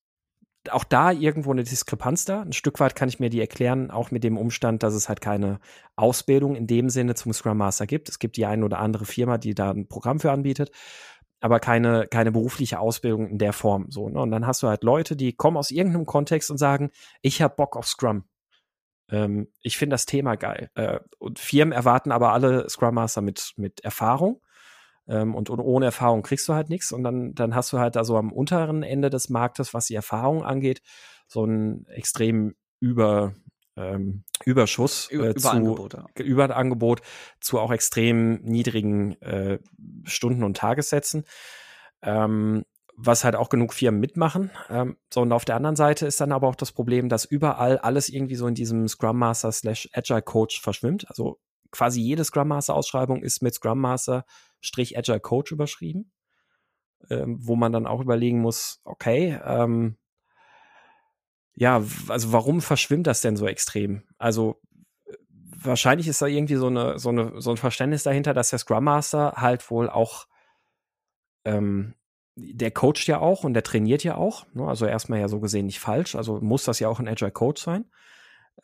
auch 0.70 0.84
da 0.84 1.12
irgendwo 1.12 1.52
eine 1.52 1.64
Diskrepanz 1.64 2.26
da. 2.26 2.42
Ein 2.42 2.54
Stück 2.54 2.80
weit 2.80 2.96
kann 2.96 3.10
ich 3.10 3.20
mir 3.20 3.30
die 3.30 3.40
erklären, 3.40 3.92
auch 3.92 4.12
mit 4.12 4.24
dem 4.24 4.38
Umstand, 4.38 4.84
dass 4.84 4.94
es 4.94 5.08
halt 5.08 5.22
keine 5.22 5.60
Ausbildung 5.96 6.56
in 6.56 6.68
dem 6.68 6.90
Sinne 6.90 7.16
zum 7.16 7.34
Scrum 7.34 7.58
Master 7.58 7.88
gibt. 7.88 8.10
Es 8.10 8.20
gibt 8.20 8.38
die 8.38 8.46
eine 8.46 8.66
oder 8.66 8.80
andere 8.80 9.06
Firma, 9.06 9.38
die 9.38 9.56
da 9.56 9.72
ein 9.72 9.88
Programm 9.88 10.20
für 10.20 10.32
anbietet 10.32 10.72
aber 11.40 11.60
keine, 11.60 12.08
keine 12.08 12.32
berufliche 12.32 12.80
Ausbildung 12.80 13.28
in 13.28 13.38
der 13.38 13.54
Form. 13.54 13.88
So, 13.90 14.10
ne? 14.10 14.20
Und 14.20 14.32
dann 14.32 14.46
hast 14.46 14.62
du 14.64 14.68
halt 14.68 14.84
Leute, 14.84 15.16
die 15.16 15.34
kommen 15.34 15.58
aus 15.58 15.72
irgendeinem 15.72 16.06
Kontext 16.06 16.52
und 16.52 16.58
sagen, 16.58 16.92
ich 17.22 17.42
habe 17.42 17.56
Bock 17.56 17.78
auf 17.78 17.88
Scrum. 17.88 18.26
Ähm, 19.10 19.48
ich 19.62 19.78
finde 19.78 19.94
das 19.94 20.06
Thema 20.06 20.36
geil. 20.36 20.70
Äh, 20.76 21.00
und 21.18 21.40
Firmen 21.40 21.72
erwarten 21.72 22.12
aber 22.12 22.34
alle 22.34 22.70
Scrum 22.70 22.96
Master 22.96 23.22
mit, 23.22 23.54
mit 23.58 23.80
Erfahrung. 23.82 24.42
Ähm, 25.08 25.34
und, 25.34 25.50
und, 25.50 25.60
ohne 25.60 25.86
Erfahrung 25.86 26.22
kriegst 26.22 26.48
du 26.48 26.54
halt 26.54 26.70
nichts. 26.70 26.92
Und 26.92 27.04
dann, 27.04 27.34
dann 27.34 27.56
hast 27.56 27.74
du 27.74 27.80
halt 27.80 27.98
also 27.98 28.18
am 28.18 28.32
unteren 28.32 28.84
Ende 28.84 29.10
des 29.10 29.30
Marktes, 29.30 29.74
was 29.74 29.88
die 29.88 29.96
Erfahrung 29.96 30.44
angeht, 30.44 30.82
so 31.28 31.46
ein 31.46 31.86
extrem 31.88 32.56
über, 32.80 33.34
ähm, 33.76 34.24
Überschuss 34.46 35.10
äh, 35.12 35.34
zu 35.36 35.40
Überangebot, 35.40 35.94
ja. 35.94 36.06
Überangebot 36.24 37.02
zu 37.40 37.60
auch 37.60 37.72
extrem 37.72 38.42
niedrigen 38.42 39.22
äh, 39.22 39.60
Stunden- 40.04 40.44
und 40.44 40.58
Tagessätzen. 40.58 41.26
Ähm, 42.02 42.66
was 43.02 43.24
halt 43.24 43.36
auch 43.36 43.48
genug 43.48 43.74
Firmen 43.74 44.02
mitmachen. 44.02 44.52
Ähm, 44.70 44.98
so, 45.14 45.22
und 45.22 45.32
auf 45.32 45.46
der 45.46 45.56
anderen 45.56 45.78
Seite 45.78 46.06
ist 46.06 46.20
dann 46.20 46.34
aber 46.34 46.48
auch 46.48 46.56
das 46.56 46.74
Problem, 46.74 47.08
dass 47.08 47.24
überall 47.24 47.78
alles 47.78 48.10
irgendwie 48.10 48.36
so 48.36 48.46
in 48.46 48.56
diesem 48.56 48.88
Scrum 48.90 49.18
Master 49.18 49.52
slash 49.54 49.90
Agile 49.94 50.22
Coach 50.22 50.60
verschwimmt. 50.60 51.10
Also 51.10 51.40
quasi 51.72 52.02
jede 52.02 52.26
Scrum 52.26 52.50
Master 52.50 52.76
Ausschreibung 52.76 53.24
ist 53.24 53.42
mit 53.42 53.54
Scrum 53.54 53.80
Master 53.80 54.26
Strich 54.60 54.98
Agile 54.98 55.22
Coach 55.22 55.54
überschrieben, 55.54 56.12
ähm, 57.10 57.38
wo 57.40 57.56
man 57.56 57.72
dann 57.72 57.88
auch 57.88 58.02
überlegen 58.02 58.42
muss, 58.42 58.82
okay, 58.84 59.40
ähm, 59.46 59.98
ja, 61.60 61.84
also 62.08 62.32
warum 62.32 62.62
verschwimmt 62.62 63.06
das 63.06 63.20
denn 63.20 63.36
so 63.36 63.46
extrem? 63.46 64.04
Also 64.18 64.62
wahrscheinlich 65.62 66.08
ist 66.08 66.22
da 66.22 66.26
irgendwie 66.26 66.56
so 66.56 66.68
eine, 66.68 66.98
so 67.00 67.10
eine, 67.10 67.42
so 67.42 67.50
ein 67.52 67.58
Verständnis 67.58 68.04
dahinter, 68.04 68.34
dass 68.34 68.52
der 68.52 68.60
Scrum 68.60 68.86
Master 68.86 69.34
halt 69.36 69.70
wohl 69.70 69.90
auch, 69.90 70.26
ähm, 71.44 71.96
der 72.38 72.72
coacht 72.72 73.06
ja 73.08 73.20
auch 73.20 73.44
und 73.44 73.56
der 73.56 73.64
trainiert 73.64 74.06
ja 74.06 74.16
auch. 74.16 74.46
Ne? 74.54 74.66
Also 74.66 74.86
erstmal 74.86 75.20
ja 75.20 75.28
so 75.28 75.42
gesehen 75.42 75.66
nicht 75.66 75.82
falsch. 75.82 76.16
Also 76.16 76.40
muss 76.40 76.64
das 76.64 76.80
ja 76.80 76.88
auch 76.88 77.02
ein 77.02 77.10
Agile 77.10 77.32
Coach 77.32 77.62
sein. 77.62 77.92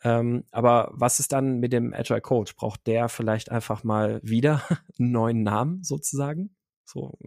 Ähm, 0.02 0.44
aber 0.50 0.90
was 0.94 1.20
ist 1.20 1.32
dann 1.32 1.60
mit 1.60 1.74
dem 1.74 1.92
Agile 1.92 2.22
Coach? 2.22 2.56
Braucht 2.56 2.86
der 2.86 3.10
vielleicht 3.10 3.50
einfach 3.50 3.84
mal 3.84 4.20
wieder 4.22 4.62
einen 4.98 5.10
neuen 5.12 5.42
Namen 5.42 5.82
sozusagen? 5.84 6.55
So, 6.88 7.18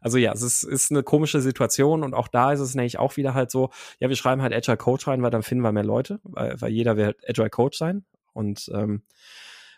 also 0.00 0.16
ja, 0.16 0.32
es 0.32 0.42
ist, 0.42 0.62
ist 0.62 0.90
eine 0.90 1.02
komische 1.02 1.40
Situation 1.40 2.02
und 2.02 2.14
auch 2.14 2.28
da 2.28 2.52
ist 2.52 2.60
es 2.60 2.74
nämlich 2.74 2.98
auch 2.98 3.16
wieder 3.16 3.34
halt 3.34 3.50
so, 3.50 3.70
ja, 3.98 4.08
wir 4.08 4.16
schreiben 4.16 4.42
halt 4.42 4.54
Agile 4.54 4.76
Coach 4.76 5.06
rein, 5.08 5.22
weil 5.22 5.30
dann 5.30 5.42
finden 5.42 5.62
wir 5.62 5.72
mehr 5.72 5.84
Leute, 5.84 6.20
weil, 6.22 6.60
weil 6.60 6.70
jeder 6.70 6.96
will 6.96 7.16
Agile 7.26 7.50
Coach 7.50 7.78
sein. 7.78 8.04
Und 8.32 8.70
ähm, 8.74 9.02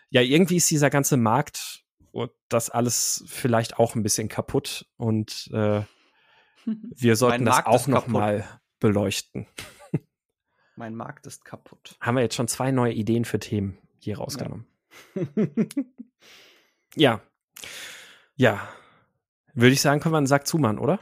ja, 0.09 0.21
irgendwie 0.21 0.57
ist 0.57 0.69
dieser 0.69 0.89
ganze 0.89 1.17
Markt 1.17 1.83
und 2.11 2.31
das 2.49 2.69
alles 2.69 3.23
vielleicht 3.27 3.77
auch 3.77 3.95
ein 3.95 4.03
bisschen 4.03 4.27
kaputt 4.27 4.87
und 4.97 5.49
äh, 5.53 5.81
wir 6.65 7.15
sollten 7.15 7.45
das 7.45 7.65
auch 7.65 7.87
noch 7.87 8.05
kaputt. 8.05 8.13
mal 8.13 8.61
beleuchten. 8.79 9.47
mein 10.75 10.95
Markt 10.95 11.27
ist 11.27 11.45
kaputt. 11.45 11.97
Haben 11.99 12.15
wir 12.15 12.21
jetzt 12.21 12.35
schon 12.35 12.47
zwei 12.47 12.71
neue 12.71 12.93
Ideen 12.93 13.25
für 13.25 13.39
Themen 13.39 13.77
hier 13.99 14.17
rausgenommen. 14.17 14.65
ja. 16.95 17.21
ja. 18.35 18.67
Würde 19.59 19.73
ich 19.73 19.81
sagen, 19.81 19.99
können 19.99 20.13
wir 20.13 20.17
einen 20.17 20.27
Sack 20.27 20.47
zumachen, 20.47 20.79
oder? 20.79 20.99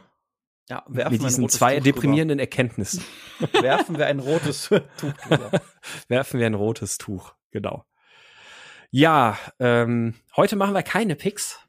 Ja, 0.70 0.84
werfen 0.88 1.14
Mit 1.14 1.24
diesen 1.24 1.48
zwei 1.50 1.78
Tuch 1.78 1.84
deprimierenden 1.84 2.38
drüber. 2.38 2.44
Erkenntnissen. 2.44 3.04
werfen 3.62 3.98
wir 3.98 4.08
ein 4.08 4.20
rotes 4.20 4.68
Tuch 4.68 4.82
drüber. 4.98 5.52
werfen 6.08 6.40
wir 6.40 6.48
ein 6.48 6.54
rotes 6.56 6.98
Tuch, 6.98 7.34
genau. 7.52 7.86
Ja, 8.90 9.38
ähm, 9.60 10.16
heute 10.36 10.56
machen 10.56 10.74
wir 10.74 10.84
keine 10.84 11.16
Picks. 11.16 11.60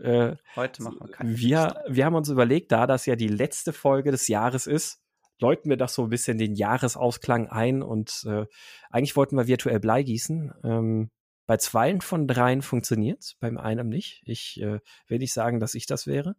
Äh, 0.00 0.36
Heute 0.56 0.82
machen 0.82 0.98
wir 1.00 1.08
keine 1.08 1.36
wir, 1.36 1.82
wir 1.88 2.04
haben 2.04 2.14
uns 2.14 2.28
überlegt, 2.28 2.70
da 2.72 2.86
das 2.86 3.06
ja 3.06 3.16
die 3.16 3.28
letzte 3.28 3.72
Folge 3.72 4.10
des 4.10 4.28
Jahres 4.28 4.66
ist, 4.66 5.00
läuten 5.40 5.70
wir 5.70 5.76
doch 5.76 5.88
so 5.88 6.04
ein 6.04 6.10
bisschen 6.10 6.38
den 6.38 6.54
Jahresausklang 6.54 7.48
ein 7.48 7.82
und 7.82 8.24
äh, 8.26 8.46
eigentlich 8.90 9.16
wollten 9.16 9.36
wir 9.36 9.46
virtuell 9.46 9.80
Blei 9.80 10.02
gießen. 10.02 10.52
Ähm, 10.64 11.10
bei 11.50 11.56
zweien 11.56 12.00
von 12.00 12.28
dreien 12.28 12.62
funktioniert 12.62 13.34
beim 13.40 13.58
einen 13.58 13.88
nicht. 13.88 14.22
Ich 14.24 14.60
äh, 14.60 14.78
will 15.08 15.18
nicht 15.18 15.32
sagen, 15.32 15.58
dass 15.58 15.74
ich 15.74 15.84
das 15.84 16.06
wäre. 16.06 16.36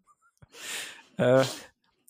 Äh, 1.17 1.43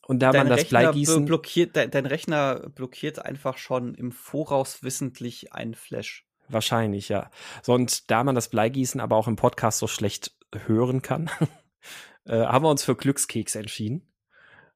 und 0.05 0.19
da 0.19 0.31
Dein 0.31 0.41
man 0.41 0.49
das 0.49 0.59
Rechner 0.59 0.79
Bleigießen. 0.81 1.25
blockiert, 1.25 1.75
dein, 1.75 1.89
dein 1.89 2.05
Rechner 2.05 2.69
blockiert 2.69 3.17
einfach 3.17 3.57
schon 3.57 3.95
im 3.95 4.11
Voraus 4.11 4.83
wissentlich 4.83 5.51
einen 5.51 5.73
Flash. 5.73 6.27
Wahrscheinlich, 6.47 7.09
ja. 7.09 7.31
So, 7.63 7.73
und 7.73 8.11
da 8.11 8.23
man 8.23 8.35
das 8.35 8.49
Bleigießen 8.49 9.01
aber 9.01 9.15
auch 9.15 9.27
im 9.27 9.35
Podcast 9.35 9.79
so 9.79 9.87
schlecht 9.87 10.35
hören 10.67 11.01
kann, 11.01 11.31
äh, 12.25 12.45
haben 12.45 12.63
wir 12.63 12.69
uns 12.69 12.83
für 12.83 12.95
Glückskeks 12.95 13.55
entschieden. 13.55 14.10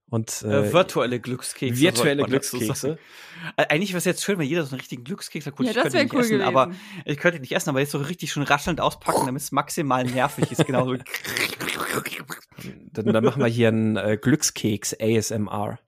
Und 0.08 0.44
äh, 0.44 0.68
Äh, 0.68 0.74
virtuelle 0.74 1.20
Glückskekse. 1.20 1.82
virtuelle 1.82 2.24
Glückskekse. 2.24 2.98
Äh, 3.58 3.66
Eigentlich 3.70 3.90
wäre 3.90 3.98
es 3.98 4.06
jetzt 4.06 4.24
schön, 4.24 4.38
wenn 4.38 4.48
jeder 4.48 4.64
so 4.64 4.70
einen 4.72 4.80
richtigen 4.80 5.04
Glückskeks 5.04 5.46
hat. 5.48 5.56
Gut, 5.56 5.66
Ja, 5.66 5.72
ich 5.72 5.76
das 5.76 5.84
könnte 5.84 5.98
ihn 5.98 6.04
nicht 6.04 6.14
cool 6.14 6.20
essen, 6.22 6.30
gewesen. 6.40 6.48
aber 6.48 6.72
ich 7.06 7.18
könnte 7.18 7.38
ihn 7.38 7.42
nicht 7.42 7.52
essen, 7.54 7.70
aber 7.70 7.80
jetzt 7.80 7.92
so 7.92 7.98
richtig 7.98 8.32
schon 8.32 8.44
raschelnd 8.44 8.80
auspacken, 8.82 9.26
damit 9.26 9.42
es 9.42 9.52
maximal 9.52 10.04
nervig 10.06 10.52
ist. 10.52 10.66
Genau 10.66 10.86
so. 10.86 10.96
dann, 12.94 13.06
dann 13.06 13.24
machen 13.24 13.42
wir 13.42 13.48
hier 13.50 13.70
einen 13.70 13.98
äh, 13.98 14.18
Glückskeks 14.22 14.96
ASMR. 15.00 15.80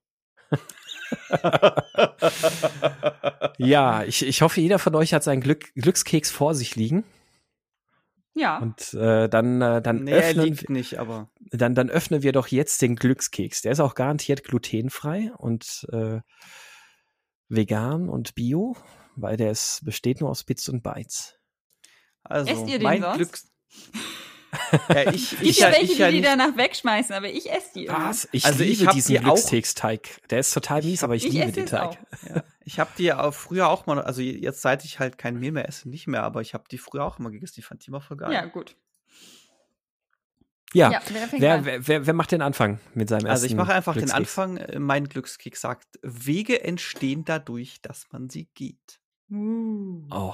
Ja, 3.58 4.04
ich, 4.04 4.26
ich 4.26 4.42
hoffe, 4.42 4.62
jeder 4.62 4.78
von 4.80 4.94
euch 4.96 5.14
hat 5.14 5.24
seinen 5.24 5.42
Glück, 5.42 5.74
Glückskeks 5.76 6.32
vor 6.32 6.54
sich 6.54 6.76
liegen. 6.76 7.04
Ja. 8.38 8.60
Und 8.60 8.94
äh, 8.94 9.28
dann, 9.28 9.62
äh, 9.62 9.82
dann, 9.82 10.04
nee, 10.04 10.12
er 10.12 10.30
öffnen, 10.30 10.46
liegt 10.46 10.70
nicht, 10.70 11.00
aber. 11.00 11.30
dann, 11.52 11.74
dann 11.74 11.90
öffnen 11.90 12.22
wir 12.22 12.32
doch 12.32 12.48
jetzt 12.48 12.82
den 12.82 12.96
Glückskeks. 12.96 13.64
Der 13.64 13.72
ist 13.72 13.80
auch 13.80 13.96
garantiert 13.96 14.44
glutenfrei 14.44 15.32
und 15.38 15.88
äh, 15.92 16.20
vegan 17.50 18.10
und 18.10 18.36
bio, 18.36 18.76
weil 19.16 19.38
der 19.38 19.52
ist, 19.52 19.84
besteht 19.84 20.22
nur 20.22 20.30
aus 20.30 20.44
Bits 20.44 20.70
und 20.70 20.84
Bytes. 20.84 21.40
Also, 22.24 22.52
Esst 22.52 22.68
ihr 22.68 22.78
den 22.78 22.84
mein 22.84 23.02
sonst? 23.02 23.16
Glücks. 23.16 23.52
ja, 24.90 25.12
ich, 25.12 25.32
Gibt 25.32 25.44
ich, 25.44 25.60
ja 25.60 25.72
welche, 25.72 25.92
ich 25.94 25.98
die 25.98 26.12
die 26.18 26.22
danach 26.22 26.56
wegschmeißen, 26.56 27.14
aber 27.14 27.30
ich 27.30 27.52
esse 27.52 27.74
die 27.76 27.86
immer. 27.86 28.10
Was? 28.10 28.28
Ich 28.32 28.46
Also 28.46 28.64
ich 28.64 28.80
liebe 28.80 28.88
hab 28.88 28.94
diesen 28.94 29.20
Glückskeksteig. 29.20 30.22
Der 30.30 30.40
ist 30.40 30.54
total 30.54 30.82
mies, 30.84 31.04
aber 31.04 31.16
ich, 31.16 31.26
Ich 31.26 31.34
liebe 31.34 31.52
den 31.52 31.66
es 31.66 31.72
Teig. 31.72 31.90
auch. 31.90 31.98
Ja, 32.30 32.44
ich 32.66 32.80
habe 32.80 32.90
die 32.98 33.14
auch 33.14 33.34
früher 33.34 33.68
auch 33.70 33.86
mal, 33.86 34.02
also 34.02 34.22
jetzt 34.22 34.62
seit 34.62 34.86
ich 34.86 35.00
halt 35.00 35.18
kein 35.18 35.40
Mehl 35.40 35.52
mehr 35.52 35.68
esse, 35.68 35.90
nicht 35.90 36.08
mehr, 36.08 36.24
aber 36.24 36.42
ich 36.42 36.54
habe 36.54 36.64
die 36.72 36.78
früher 36.78 37.04
auch 37.04 37.20
immer 37.20 37.32
gegessen. 37.32 37.56
Die 37.58 37.62
fand 37.62 37.82
ich 37.82 37.90
immer 37.90 38.02
voll 38.02 38.18
geil. 38.18 38.32
Ja, 38.32 38.46
gut. 38.46 38.76
Ja. 40.74 40.92
Ja, 40.92 41.02
wer 41.10 41.64
Wer, 41.66 41.88
wer, 41.88 42.06
wer, 42.06 42.14
macht 42.14 42.32
den 42.32 42.42
Anfang 42.42 42.80
mit 42.94 43.08
seinem 43.10 43.26
ersten 43.26 43.32
Also 43.32 43.46
ich 43.46 43.56
mache 43.56 43.74
einfach 43.74 43.96
den? 43.96 44.12
Anfang. 44.12 44.58
Äh, 44.58 44.80
Mein 44.80 45.08
Glückskeks 45.08 45.62
sagt, 45.62 45.88
Wege 46.02 46.64
entstehen 46.64 47.24
dadurch, 47.24 47.82
dass 47.82 48.08
man 48.12 48.30
sie 48.30 48.50
geht. 48.54 49.00
Uh. 49.30 50.08
Oh. 50.12 50.34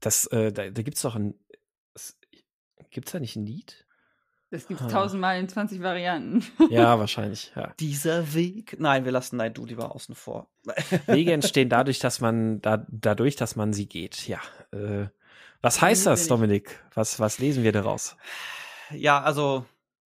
Das, 0.00 0.26
äh, 0.28 0.50
da, 0.52 0.70
da 0.70 0.82
gibt's 0.82 1.02
doch 1.02 1.14
ein. 1.14 1.34
Es, 2.90 2.94
gibt's 2.94 3.12
da 3.12 3.20
nicht 3.20 3.36
ein 3.36 3.46
Lied? 3.46 3.86
Das 4.50 4.66
gibt's 4.66 4.82
Ah. 4.82 4.88
tausendmal 4.88 5.38
in 5.38 5.48
20 5.48 5.80
Varianten. 5.80 6.44
Ja, 6.70 6.98
wahrscheinlich, 6.98 7.52
ja. 7.54 7.72
Dieser 7.78 8.34
Weg. 8.34 8.76
Nein, 8.80 9.04
wir 9.04 9.12
lassen 9.12 9.36
Nein, 9.36 9.54
du 9.54 9.64
lieber 9.64 9.94
außen 9.94 10.14
vor. 10.16 10.50
Wege 11.06 11.32
entstehen 11.32 11.68
dadurch, 11.68 12.00
dass 12.00 12.20
man, 12.20 12.60
da, 12.60 12.84
dadurch, 12.88 13.36
dass 13.36 13.54
man 13.54 13.72
sie 13.72 13.86
geht. 13.86 14.26
Ja. 14.26 14.40
Äh, 14.72 15.06
was 15.62 15.80
heißt 15.80 16.06
das. 16.06 16.26
Dominik? 16.26 16.82
Was, 16.94 17.20
was 17.20 17.38
lesen 17.38 17.62
wir 17.62 17.70
daraus? 17.72 18.16
Ja, 18.90 19.22
also, 19.22 19.66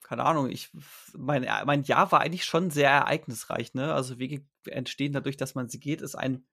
keine 0.03 0.25
Ahnung, 0.25 0.51
ich, 0.51 0.71
mein, 1.17 1.47
mein 1.65 1.83
Jahr 1.85 2.13
war 2.13 2.21
eigentlich 2.21 2.45
schon 2.45 2.71
sehr 2.71 2.91
ereignisreich, 2.91 3.73
ne? 3.73 3.95
Also 3.95 4.19
Wege 4.19 4.45
entstehen 4.67 5.13
dadurch, 5.13 5.37
dass 5.39 5.55
man 5.55 5.69
sie 5.69 5.81
geht, 5.81 6.03
ist 6.03 6.15
ein 6.15 6.45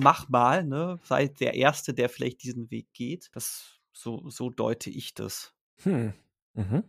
Mach 0.00 0.28
mal, 0.28 0.64
ne? 0.64 0.98
Sei 1.02 1.28
der 1.28 1.54
Erste, 1.54 1.92
der 1.94 2.08
vielleicht 2.08 2.42
diesen 2.42 2.70
Weg 2.70 2.92
geht. 2.92 3.30
Das, 3.32 3.78
so, 3.92 4.28
so 4.30 4.48
deute 4.50 4.90
ich 4.90 5.14
das. 5.14 5.54
Hm. 5.82 6.12
Mhm. 6.54 6.84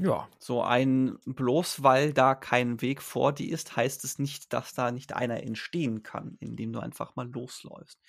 Ja. 0.00 0.28
So 0.38 0.62
ein, 0.62 1.18
bloß 1.26 1.82
weil 1.82 2.12
da 2.12 2.34
kein 2.34 2.80
Weg 2.80 3.02
vor 3.02 3.32
dir 3.32 3.52
ist, 3.52 3.76
heißt 3.76 4.04
es 4.04 4.18
nicht, 4.18 4.52
dass 4.52 4.72
da 4.72 4.90
nicht 4.90 5.12
einer 5.14 5.42
entstehen 5.42 6.02
kann, 6.02 6.36
indem 6.40 6.72
du 6.72 6.80
einfach 6.80 7.16
mal 7.16 7.30
losläufst. 7.30 8.00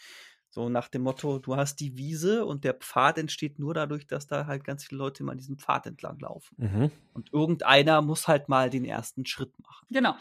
So 0.50 0.68
nach 0.68 0.90
dem 0.90 1.04
Motto, 1.04 1.40
du 1.40 1.56
hast 1.56 1.80
die 1.80 1.98
Wiese 1.98 2.46
und 2.46 2.66
der 2.66 2.74
Pfad 2.74 3.18
entsteht 3.18 3.58
nur 3.58 3.74
dadurch, 3.74 4.06
dass 4.06 4.28
da 4.28 4.48
halt 4.48 4.66
ganz 4.66 4.84
viele 4.84 5.00
Leute 5.00 5.24
mal 5.24 5.36
diesen 5.36 5.58
Pfad 5.58 5.86
entlang 5.86 6.20
laufen. 6.20 6.56
Mhm. 6.58 6.92
Und 7.14 7.32
irgendeiner 7.32 8.02
muss 8.02 8.28
halt 8.28 8.50
mal 8.50 8.70
den 8.70 8.84
ersten 8.84 9.26
Schritt 9.26 9.58
machen. 9.60 9.88
genau. 9.90 10.16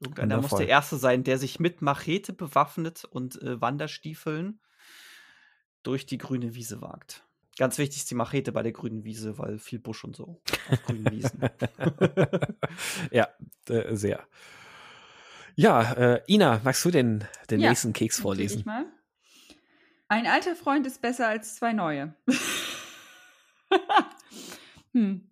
Irgendeiner 0.00 0.36
muss 0.36 0.50
Wundervoll. 0.50 0.58
der 0.58 0.68
Erste 0.68 0.96
sein, 0.98 1.24
der 1.24 1.38
sich 1.38 1.60
mit 1.60 1.80
Machete 1.80 2.34
bewaffnet 2.34 3.04
und 3.04 3.40
äh, 3.40 3.58
Wanderstiefeln 3.60 4.60
durch 5.82 6.04
die 6.04 6.18
grüne 6.18 6.54
Wiese 6.54 6.82
wagt. 6.82 7.24
Ganz 7.56 7.78
wichtig 7.78 7.98
ist 7.98 8.10
die 8.10 8.16
Machete 8.16 8.52
bei 8.52 8.62
der 8.62 8.72
grünen 8.72 9.04
Wiese, 9.04 9.38
weil 9.38 9.58
viel 9.58 9.78
Busch 9.78 10.04
und 10.04 10.16
so 10.16 10.40
auf 10.70 10.82
grünen 10.82 11.10
Wiesen. 11.10 11.40
ja, 13.12 13.28
äh, 13.68 13.94
sehr. 13.94 14.26
Ja, 15.54 15.92
äh, 15.92 16.22
Ina, 16.26 16.60
magst 16.64 16.84
du 16.84 16.90
den, 16.90 17.24
den 17.50 17.60
Ja, 17.60 17.68
nächsten 17.68 17.92
Keks 17.92 18.18
vorlesen? 18.18 18.60
Ich 18.60 18.66
mal. 18.66 18.86
Ein 20.08 20.26
alter 20.26 20.56
Freund 20.56 20.86
ist 20.86 21.00
besser 21.00 21.28
als 21.28 21.56
zwei 21.56 21.72
neue. 21.72 22.14
hm. 24.92 25.30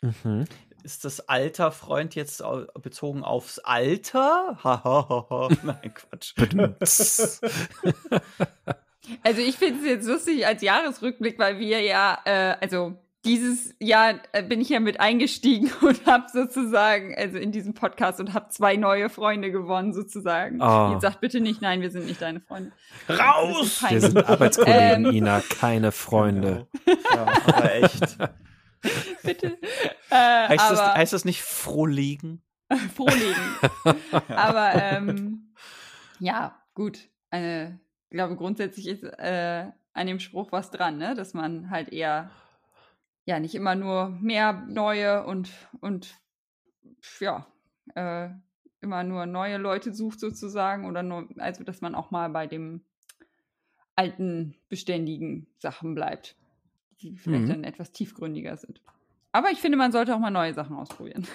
Mhm. 0.00 0.44
Ist 0.84 1.04
das 1.04 1.28
Alter 1.28 1.72
Freund 1.72 2.14
jetzt 2.14 2.42
bezogen 2.82 3.24
aufs 3.24 3.58
Alter? 3.58 4.58
Hahaha. 4.62 5.48
Nein, 5.62 5.94
Quatsch. 5.94 6.34
Also 9.22 9.40
ich 9.40 9.56
finde 9.56 9.80
es 9.80 9.86
jetzt 9.86 10.08
lustig 10.08 10.46
als 10.46 10.62
Jahresrückblick, 10.62 11.38
weil 11.38 11.58
wir 11.58 11.80
ja, 11.80 12.18
äh, 12.24 12.56
also 12.60 12.96
dieses 13.24 13.74
Jahr 13.80 14.14
äh, 14.32 14.42
bin 14.42 14.60
ich 14.60 14.68
ja 14.68 14.80
mit 14.80 15.00
eingestiegen 15.00 15.70
und 15.80 16.04
habe 16.06 16.26
sozusagen, 16.32 17.14
also 17.16 17.38
in 17.38 17.52
diesem 17.52 17.74
Podcast 17.74 18.20
und 18.20 18.34
habe 18.34 18.50
zwei 18.50 18.76
neue 18.76 19.08
Freunde 19.08 19.50
gewonnen 19.50 19.94
sozusagen. 19.94 20.60
Oh. 20.60 20.92
Jetzt 20.92 21.02
sag 21.02 21.20
bitte 21.20 21.40
nicht, 21.40 21.62
nein, 21.62 21.80
wir 21.80 21.90
sind 21.90 22.06
nicht 22.06 22.20
deine 22.20 22.40
Freunde. 22.40 22.72
Raus! 23.08 23.78
Das 23.80 23.90
Wir 23.90 24.00
sind 24.00 24.28
Arbeitskollegen, 24.28 25.06
Ähm. 25.06 25.12
Ina, 25.12 25.40
keine 25.40 25.90
Freunde. 25.92 26.68
Ja, 26.86 27.26
aber 27.46 27.74
echt. 27.74 28.18
bitte. 29.22 29.58
Äh, 30.10 30.48
Heißt, 30.48 30.70
das, 30.70 30.78
aber 30.78 30.94
heißt 30.94 31.12
das 31.12 31.24
nicht 31.24 31.42
frohlegen? 31.42 32.42
frohlegen. 32.94 33.42
aber 34.28 34.74
ähm, 34.74 35.54
ja, 36.18 36.58
gut. 36.74 36.98
Ich 37.32 37.40
glaube, 38.16 38.36
grundsätzlich 38.36 38.86
ist 38.86 39.02
äh, 39.04 39.66
an 39.92 40.06
dem 40.06 40.20
Spruch 40.20 40.52
was 40.52 40.70
dran, 40.70 40.98
ne? 40.98 41.14
dass 41.14 41.34
man 41.34 41.70
halt 41.70 41.90
eher 41.90 42.30
ja 43.26 43.38
nicht 43.40 43.54
immer 43.54 43.74
nur 43.74 44.10
mehr 44.20 44.52
neue 44.68 45.24
und 45.24 45.50
und 45.80 46.14
ja 47.20 47.46
äh, 47.94 48.28
immer 48.80 49.02
nur 49.04 49.26
neue 49.26 49.56
Leute 49.56 49.94
sucht 49.94 50.20
sozusagen 50.20 50.86
oder 50.86 51.02
nur, 51.02 51.28
also 51.38 51.64
dass 51.64 51.80
man 51.80 51.94
auch 51.94 52.10
mal 52.10 52.28
bei 52.28 52.46
dem 52.46 52.84
alten 53.96 54.54
beständigen 54.68 55.46
Sachen 55.58 55.94
bleibt, 55.94 56.36
die 57.00 57.16
vielleicht 57.16 57.44
Mhm. 57.44 57.48
dann 57.48 57.64
etwas 57.64 57.92
tiefgründiger 57.92 58.56
sind. 58.56 58.80
Aber 59.32 59.50
ich 59.50 59.60
finde, 59.60 59.78
man 59.78 59.92
sollte 59.92 60.14
auch 60.14 60.18
mal 60.18 60.30
neue 60.30 60.52
Sachen 60.54 60.76
ausprobieren. 60.76 61.26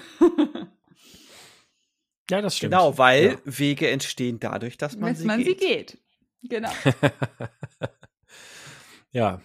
Ja, 2.30 2.42
das 2.42 2.56
stimmt. 2.58 2.74
Genau, 2.74 2.98
weil 2.98 3.24
Ja. 3.32 3.38
Wege 3.46 3.90
entstehen 3.90 4.40
dadurch, 4.40 4.78
dass 4.78 4.96
man, 4.98 5.10
Dass 5.12 5.20
sie, 5.20 5.28
man 5.28 5.44
geht. 5.44 5.60
sie 5.60 5.68
geht. 5.68 5.98
Genau. 6.44 6.70
ja. 9.12 9.42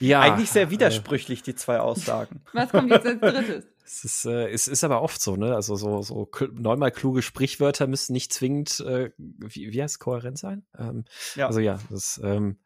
Ja. 0.00 0.20
Eigentlich 0.20 0.50
sehr 0.50 0.64
äh, 0.64 0.70
widersprüchlich, 0.70 1.42
die 1.42 1.54
zwei 1.54 1.80
Aussagen. 1.80 2.42
Was 2.52 2.70
kommt 2.70 2.90
jetzt 2.90 3.06
als 3.06 3.20
drittes? 3.20 3.66
Es 3.90 4.04
ist, 4.04 4.26
äh, 4.26 4.50
es 4.50 4.68
ist 4.68 4.84
aber 4.84 5.00
oft 5.00 5.18
so, 5.18 5.36
ne? 5.36 5.54
Also 5.54 5.74
so, 5.74 6.02
so 6.02 6.28
neunmal 6.52 6.90
kluge 6.90 7.22
Sprichwörter 7.22 7.86
müssen 7.86 8.12
nicht 8.12 8.34
zwingend, 8.34 8.80
äh, 8.80 9.12
wie, 9.16 9.72
wie 9.72 9.82
heißt 9.82 9.94
es, 9.94 9.98
kohärent 9.98 10.36
sein? 10.36 10.66
Ähm, 10.78 11.06
Ja. 11.36 11.46
Also 11.46 11.60
ja, 11.60 11.78
das, 11.88 12.20
ähm, 12.22 12.58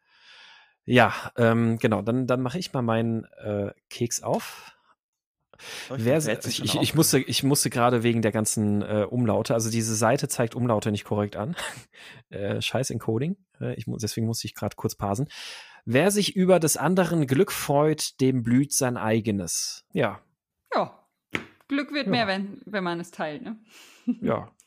ja, 0.83 1.13
ähm, 1.37 1.77
genau, 1.79 2.01
dann, 2.01 2.27
dann 2.27 2.41
mache 2.41 2.59
ich 2.59 2.73
mal 2.73 2.81
meinen 2.81 3.23
äh, 3.41 3.71
Keks 3.89 4.21
auf. 4.21 4.72
Wer, 5.89 6.17
ich, 6.17 6.63
ich, 6.63 6.75
ich 6.75 6.95
musste, 6.95 7.19
ich 7.19 7.43
musste 7.43 7.69
gerade 7.69 8.03
wegen 8.03 8.21
der 8.21 8.31
ganzen 8.31 8.81
äh, 8.81 9.05
Umlaute, 9.09 9.53
also 9.53 9.69
diese 9.69 9.95
Seite 9.95 10.27
zeigt 10.27 10.55
Umlaute 10.55 10.91
nicht 10.91 11.05
korrekt 11.05 11.35
an. 11.35 11.55
äh, 12.29 12.61
scheiß 12.61 12.89
Encoding. 12.89 13.37
Äh, 13.59 13.75
ich, 13.75 13.85
deswegen 13.87 14.25
musste 14.27 14.47
ich 14.47 14.55
gerade 14.55 14.75
kurz 14.75 14.95
parsen. 14.95 15.27
Wer 15.85 16.11
sich 16.11 16.35
über 16.35 16.59
des 16.59 16.77
anderen 16.77 17.27
Glück 17.27 17.51
freut, 17.51 18.19
dem 18.21 18.41
blüht 18.43 18.73
sein 18.73 18.97
eigenes. 18.97 19.85
Ja, 19.93 20.21
Ja. 20.73 20.99
Glück 21.67 21.93
wird 21.93 22.05
Ja. 22.05 22.11
mehr, 22.11 22.27
wenn, 22.27 22.61
wenn 22.65 22.83
man 22.83 22.99
es 22.99 23.11
teilt, 23.11 23.41
ne? 23.43 23.57
ja. 24.21 24.49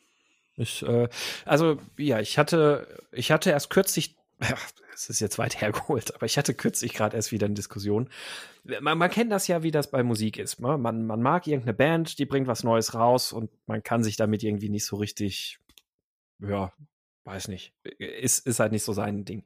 Ich, 0.59 0.83
äh, 0.83 1.11
also 1.45 1.79
ja, 1.99 2.19
ich 2.21 2.39
hatte, 2.39 3.05
ich 3.13 3.31
hatte 3.31 3.51
erst 3.51 3.69
kürzlich 3.69 4.17
es 4.95 5.09
ist 5.09 5.21
jetzt 5.21 5.39
weit 5.39 5.61
hergeholt, 5.61 6.15
aber 6.15 6.27
ich 6.27 6.39
hatte 6.39 6.55
kürzlich 6.55 6.95
gerade 6.95 7.17
erst 7.17 7.33
wieder 7.33 7.47
eine 7.47 7.55
Diskussion. 7.55 8.11
Man, 8.81 8.99
man, 8.99 9.11
kennt 9.11 9.33
das 9.33 9.47
ja, 9.47 9.63
wie 9.63 9.71
das 9.71 9.91
bei 9.91 10.03
Musik 10.03 10.39
ist. 10.39 10.61
Ne? 10.61 10.77
Man, 10.79 11.07
man 11.07 11.23
mag 11.23 11.47
irgendeine 11.47 11.75
Band, 11.75 12.19
die 12.19 12.27
bringt 12.27 12.47
was 12.47 12.65
Neues 12.65 12.95
raus 12.95 13.33
und 13.33 13.51
man 13.67 13.83
kann 13.83 14.03
sich 14.03 14.17
damit 14.17 14.43
irgendwie 14.43 14.69
nicht 14.69 14.87
so 14.87 14.97
richtig, 14.97 15.59
ja, 16.41 16.73
weiß 17.25 17.49
nicht, 17.49 17.75
ist, 17.99 18.47
ist 18.47 18.61
halt 18.61 18.73
nicht 18.73 18.85
so 18.85 18.93
sein 18.93 19.25
Ding. 19.25 19.45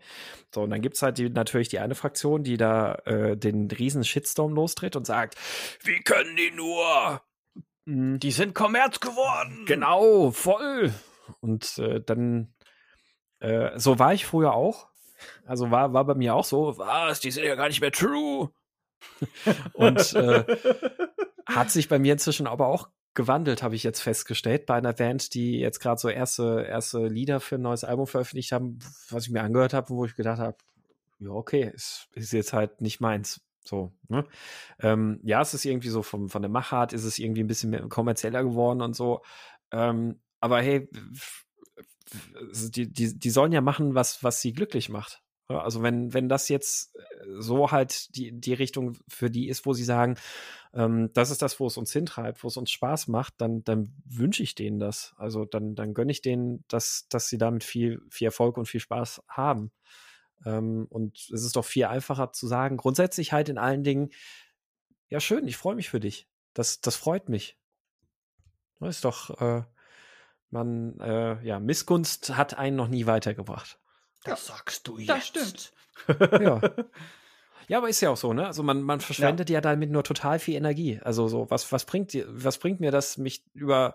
So, 0.54 0.62
und 0.62 0.70
dann 0.70 0.82
gibt's 0.82 1.02
halt 1.02 1.18
die, 1.18 1.30
natürlich 1.30 1.68
die 1.68 1.78
eine 1.78 1.94
Fraktion, 1.94 2.44
die 2.44 2.56
da 2.56 2.94
äh, 3.06 3.36
den 3.36 3.70
riesen 3.70 4.04
Shitstorm 4.04 4.52
lostritt 4.52 4.96
und 4.96 5.06
sagt, 5.06 5.36
wie 5.82 6.00
können 6.00 6.36
die 6.36 6.50
nur? 6.50 7.22
Hm. 7.86 8.18
Die 8.18 8.32
sind 8.32 8.54
Kommerz 8.54 9.00
geworden. 9.00 9.64
Genau, 9.66 10.30
voll. 10.30 10.92
Und 11.40 11.78
äh, 11.78 12.00
dann, 12.00 12.54
äh, 13.40 13.78
so 13.78 13.98
war 13.98 14.14
ich 14.14 14.26
früher 14.26 14.54
auch. 14.54 14.88
Also 15.44 15.70
war, 15.70 15.92
war 15.92 16.04
bei 16.04 16.14
mir 16.14 16.34
auch 16.34 16.44
so, 16.44 16.78
was, 16.78 17.20
die 17.20 17.30
sind 17.30 17.44
ja 17.44 17.54
gar 17.54 17.68
nicht 17.68 17.80
mehr 17.80 17.92
true. 17.92 18.50
und 19.74 20.14
äh, 20.14 20.44
hat 21.46 21.70
sich 21.70 21.88
bei 21.88 21.98
mir 21.98 22.14
inzwischen 22.14 22.46
aber 22.46 22.68
auch 22.68 22.88
gewandelt, 23.14 23.62
habe 23.62 23.74
ich 23.74 23.82
jetzt 23.82 24.00
festgestellt, 24.00 24.66
bei 24.66 24.74
einer 24.74 24.92
Band, 24.92 25.34
die 25.34 25.58
jetzt 25.58 25.80
gerade 25.80 26.00
so 26.00 26.08
erste, 26.08 26.64
erste 26.68 27.06
Lieder 27.06 27.40
für 27.40 27.56
ein 27.56 27.62
neues 27.62 27.84
Album 27.84 28.06
veröffentlicht 28.06 28.52
haben, 28.52 28.78
was 29.10 29.24
ich 29.24 29.30
mir 29.30 29.42
angehört 29.42 29.74
habe, 29.74 29.90
wo 29.90 30.04
ich 30.04 30.14
gedacht 30.14 30.38
habe, 30.38 30.56
ja, 31.18 31.30
okay, 31.30 31.70
ist, 31.74 32.08
ist 32.14 32.32
jetzt 32.32 32.52
halt 32.52 32.80
nicht 32.80 33.00
meins. 33.00 33.40
So, 33.64 33.92
ne? 34.08 34.24
ähm, 34.80 35.20
ja, 35.22 35.42
es 35.42 35.52
ist 35.52 35.64
irgendwie 35.64 35.90
so 35.90 36.02
vom, 36.02 36.28
von 36.28 36.40
der 36.40 36.50
Machart 36.50 36.92
ist 36.92 37.04
es 37.04 37.18
irgendwie 37.18 37.42
ein 37.42 37.46
bisschen 37.46 37.88
kommerzieller 37.88 38.42
geworden 38.42 38.80
und 38.80 38.96
so. 38.96 39.22
Ähm, 39.70 40.20
aber 40.40 40.62
hey, 40.62 40.88
die, 42.70 42.92
die, 42.92 43.18
die 43.18 43.30
sollen 43.30 43.52
ja 43.52 43.60
machen, 43.60 43.94
was, 43.94 44.22
was 44.24 44.40
sie 44.40 44.52
glücklich 44.52 44.88
macht. 44.88 45.22
Also 45.58 45.82
wenn, 45.82 46.14
wenn 46.14 46.28
das 46.28 46.48
jetzt 46.48 46.96
äh, 46.96 47.00
so 47.38 47.70
halt 47.70 48.14
die, 48.16 48.32
die 48.32 48.54
Richtung 48.54 48.96
für 49.08 49.30
die 49.30 49.48
ist, 49.48 49.66
wo 49.66 49.72
sie 49.72 49.84
sagen, 49.84 50.16
ähm, 50.72 51.10
das 51.12 51.30
ist 51.30 51.42
das, 51.42 51.58
wo 51.58 51.66
es 51.66 51.76
uns 51.76 51.92
hintreibt, 51.92 52.44
wo 52.44 52.48
es 52.48 52.56
uns 52.56 52.70
Spaß 52.70 53.08
macht, 53.08 53.34
dann, 53.38 53.64
dann 53.64 53.92
wünsche 54.04 54.42
ich 54.42 54.54
denen 54.54 54.78
das. 54.78 55.14
Also 55.16 55.44
dann, 55.44 55.74
dann 55.74 55.94
gönne 55.94 56.12
ich 56.12 56.22
denen, 56.22 56.64
dass, 56.68 57.06
dass 57.08 57.28
sie 57.28 57.38
damit 57.38 57.64
viel, 57.64 58.00
viel 58.10 58.26
Erfolg 58.26 58.56
und 58.56 58.66
viel 58.66 58.80
Spaß 58.80 59.22
haben. 59.28 59.72
Ähm, 60.44 60.86
und 60.88 61.16
es 61.18 61.44
ist 61.44 61.56
doch 61.56 61.64
viel 61.64 61.86
einfacher 61.86 62.32
zu 62.32 62.46
sagen, 62.46 62.76
grundsätzlich 62.76 63.32
halt 63.32 63.48
in 63.48 63.58
allen 63.58 63.82
Dingen, 63.82 64.10
ja 65.08 65.20
schön, 65.20 65.46
ich 65.48 65.56
freue 65.56 65.74
mich 65.74 65.90
für 65.90 66.00
dich. 66.00 66.28
Das, 66.54 66.80
das 66.80 66.96
freut 66.96 67.28
mich. 67.28 67.58
Das 68.78 68.96
ist 68.96 69.04
doch, 69.04 69.40
äh, 69.40 69.62
man, 70.50 70.98
äh, 71.00 71.42
ja, 71.44 71.60
Missgunst 71.60 72.36
hat 72.36 72.58
einen 72.58 72.76
noch 72.76 72.88
nie 72.88 73.06
weitergebracht. 73.06 73.78
Das 74.24 74.46
ja, 74.48 74.54
sagst 74.54 74.86
du 74.86 74.98
jetzt. 74.98 75.10
Das 75.10 75.26
stimmt. 75.26 75.72
ja. 76.40 76.60
Ja, 77.68 77.78
aber 77.78 77.88
ist 77.88 78.00
ja 78.00 78.10
auch 78.10 78.16
so, 78.16 78.32
ne? 78.32 78.46
Also 78.46 78.64
man, 78.64 78.82
man 78.82 79.00
verschwendet 79.00 79.48
ja. 79.48 79.54
ja 79.54 79.60
damit 79.60 79.92
nur 79.92 80.02
total 80.02 80.40
viel 80.40 80.56
Energie. 80.56 80.98
Also 81.04 81.28
so, 81.28 81.48
was, 81.50 81.70
was 81.70 81.84
bringt 81.84 82.12
dir, 82.12 82.24
was 82.28 82.58
bringt 82.58 82.80
mir 82.80 82.90
das, 82.90 83.16
mich 83.16 83.44
über, 83.54 83.94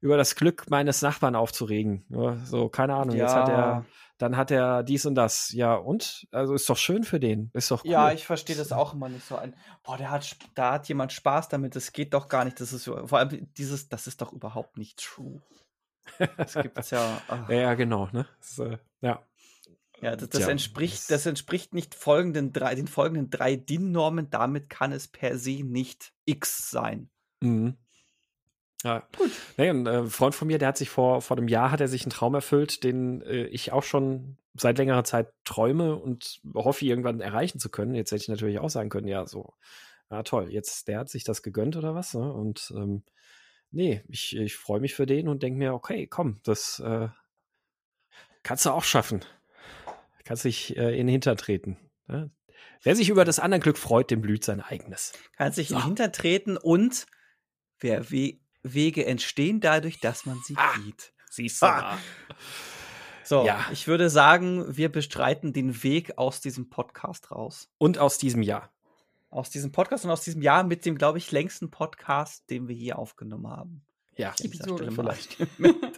über 0.00 0.16
das 0.16 0.36
Glück 0.36 0.70
meines 0.70 1.02
Nachbarn 1.02 1.36
aufzuregen? 1.36 2.06
Ja, 2.08 2.36
so, 2.46 2.70
keine 2.70 2.94
Ahnung, 2.94 3.14
ja. 3.14 3.24
jetzt 3.24 3.34
hat 3.34 3.48
er, 3.50 3.84
dann 4.16 4.38
hat 4.38 4.50
er 4.50 4.82
dies 4.82 5.04
und 5.04 5.16
das. 5.16 5.52
Ja, 5.52 5.74
und? 5.74 6.26
Also 6.30 6.54
ist 6.54 6.70
doch 6.70 6.78
schön 6.78 7.04
für 7.04 7.20
den. 7.20 7.50
Ist 7.52 7.70
doch 7.70 7.84
cool. 7.84 7.90
Ja, 7.90 8.10
ich 8.10 8.24
verstehe 8.24 8.56
das 8.56 8.72
auch 8.72 8.94
immer 8.94 9.10
nicht 9.10 9.26
so 9.26 9.36
ein. 9.36 9.54
Boah, 9.82 9.98
der 9.98 10.10
hat, 10.10 10.36
da 10.54 10.72
hat 10.72 10.88
jemand 10.88 11.12
Spaß 11.12 11.50
damit, 11.50 11.76
das 11.76 11.92
geht 11.92 12.14
doch 12.14 12.28
gar 12.28 12.46
nicht. 12.46 12.58
Das 12.58 12.72
ist 12.72 12.84
vor 12.84 13.18
allem 13.18 13.52
dieses, 13.58 13.90
das 13.90 14.06
ist 14.06 14.22
doch 14.22 14.32
überhaupt 14.32 14.78
nicht 14.78 14.98
true. 14.98 15.42
Das 16.36 16.54
gibt's 16.54 16.90
ja. 16.90 17.20
Ach. 17.28 17.48
Ja, 17.48 17.74
genau, 17.74 18.08
ne? 18.12 18.26
Das, 18.38 18.58
äh, 18.58 18.78
ja. 19.00 19.22
Ja, 20.00 20.16
das, 20.16 20.28
das 20.28 20.42
Tja, 20.42 20.50
entspricht, 20.50 21.10
das 21.10 21.24
entspricht 21.24 21.72
nicht 21.72 21.94
folgenden 21.94 22.52
drei, 22.52 22.74
den 22.74 22.88
folgenden 22.88 23.30
drei 23.30 23.56
DIN-Normen. 23.56 24.28
Damit 24.28 24.68
kann 24.68 24.92
es 24.92 25.08
per 25.08 25.38
se 25.38 25.62
nicht 25.64 26.12
X 26.26 26.70
sein. 26.70 27.08
Mhm. 27.40 27.76
Ja, 28.82 29.08
gut. 29.16 29.30
Nee, 29.56 29.70
ein 29.70 29.86
äh, 29.86 30.04
Freund 30.04 30.34
von 30.34 30.46
mir, 30.46 30.58
der 30.58 30.68
hat 30.68 30.76
sich 30.76 30.90
vor, 30.90 31.22
vor 31.22 31.38
einem 31.38 31.48
Jahr 31.48 31.70
hat 31.70 31.80
er 31.80 31.88
sich 31.88 32.02
einen 32.02 32.10
Traum 32.10 32.34
erfüllt, 32.34 32.84
den 32.84 33.22
äh, 33.22 33.46
ich 33.46 33.72
auch 33.72 33.82
schon 33.82 34.36
seit 34.52 34.76
längerer 34.76 35.04
Zeit 35.04 35.32
träume 35.44 35.96
und 35.96 36.42
hoffe, 36.54 36.84
irgendwann 36.84 37.20
erreichen 37.20 37.58
zu 37.58 37.70
können. 37.70 37.94
Jetzt 37.94 38.12
hätte 38.12 38.22
ich 38.22 38.28
natürlich 38.28 38.58
auch 38.58 38.68
sagen 38.68 38.90
können, 38.90 39.08
ja, 39.08 39.26
so, 39.26 39.54
ja 40.10 40.22
toll, 40.22 40.50
jetzt, 40.50 40.86
der 40.86 40.98
hat 40.98 41.08
sich 41.08 41.24
das 41.24 41.42
gegönnt 41.42 41.76
oder 41.76 41.94
was, 41.94 42.12
ne? 42.12 42.30
Und 42.30 42.72
ähm, 42.76 43.04
nee, 43.74 44.02
ich, 44.08 44.36
ich 44.36 44.56
freue 44.56 44.80
mich 44.80 44.94
für 44.94 45.06
den 45.06 45.28
und 45.28 45.42
denke 45.42 45.58
mir, 45.58 45.74
okay, 45.74 46.06
komm, 46.06 46.40
das 46.44 46.80
äh, 46.80 47.08
kannst 48.42 48.66
du 48.66 48.70
auch 48.70 48.84
schaffen. 48.84 49.24
Kannst 50.24 50.44
dich 50.44 50.76
äh, 50.76 50.92
in 50.92 51.06
den 51.06 51.08
Hintern 51.08 51.36
treten. 51.36 51.76
Ne? 52.06 52.30
Wer 52.82 52.96
sich 52.96 53.08
über 53.08 53.24
das 53.24 53.38
andere 53.38 53.60
Glück 53.60 53.78
freut, 53.78 54.10
dem 54.10 54.20
blüht 54.20 54.44
sein 54.44 54.60
eigenes. 54.60 55.12
Kannst 55.36 55.56
sich 55.56 55.68
so. 55.68 55.74
in 55.74 55.80
den 55.80 55.86
Hintern 55.86 56.12
treten 56.12 56.56
und 56.56 57.06
wer 57.80 58.10
We 58.10 58.38
Wege 58.62 59.04
entstehen 59.04 59.60
dadurch, 59.60 60.00
dass 60.00 60.24
man 60.24 60.40
sie 60.42 60.54
ah, 60.56 60.74
geht. 60.78 61.12
Siehst 61.30 61.60
du 61.60 61.66
ah. 61.66 61.98
So, 63.22 63.46
ja. 63.46 63.66
ich 63.72 63.86
würde 63.86 64.10
sagen, 64.10 64.76
wir 64.76 64.90
bestreiten 64.90 65.52
den 65.52 65.82
Weg 65.82 66.18
aus 66.18 66.40
diesem 66.40 66.68
Podcast 66.68 67.30
raus. 67.30 67.70
Und 67.78 67.98
aus 67.98 68.18
diesem 68.18 68.42
Jahr. 68.42 68.73
Aus 69.34 69.50
diesem 69.50 69.72
Podcast 69.72 70.04
und 70.04 70.12
aus 70.12 70.22
diesem 70.22 70.42
Jahr 70.42 70.62
mit 70.62 70.86
dem, 70.86 70.96
glaube 70.96 71.18
ich, 71.18 71.32
längsten 71.32 71.68
Podcast, 71.68 72.48
den 72.50 72.68
wir 72.68 72.76
hier 72.76 73.00
aufgenommen 73.00 73.48
haben. 73.48 73.84
Ja, 74.16 74.32
Episode 74.40 74.92
vielleicht. 74.92 75.38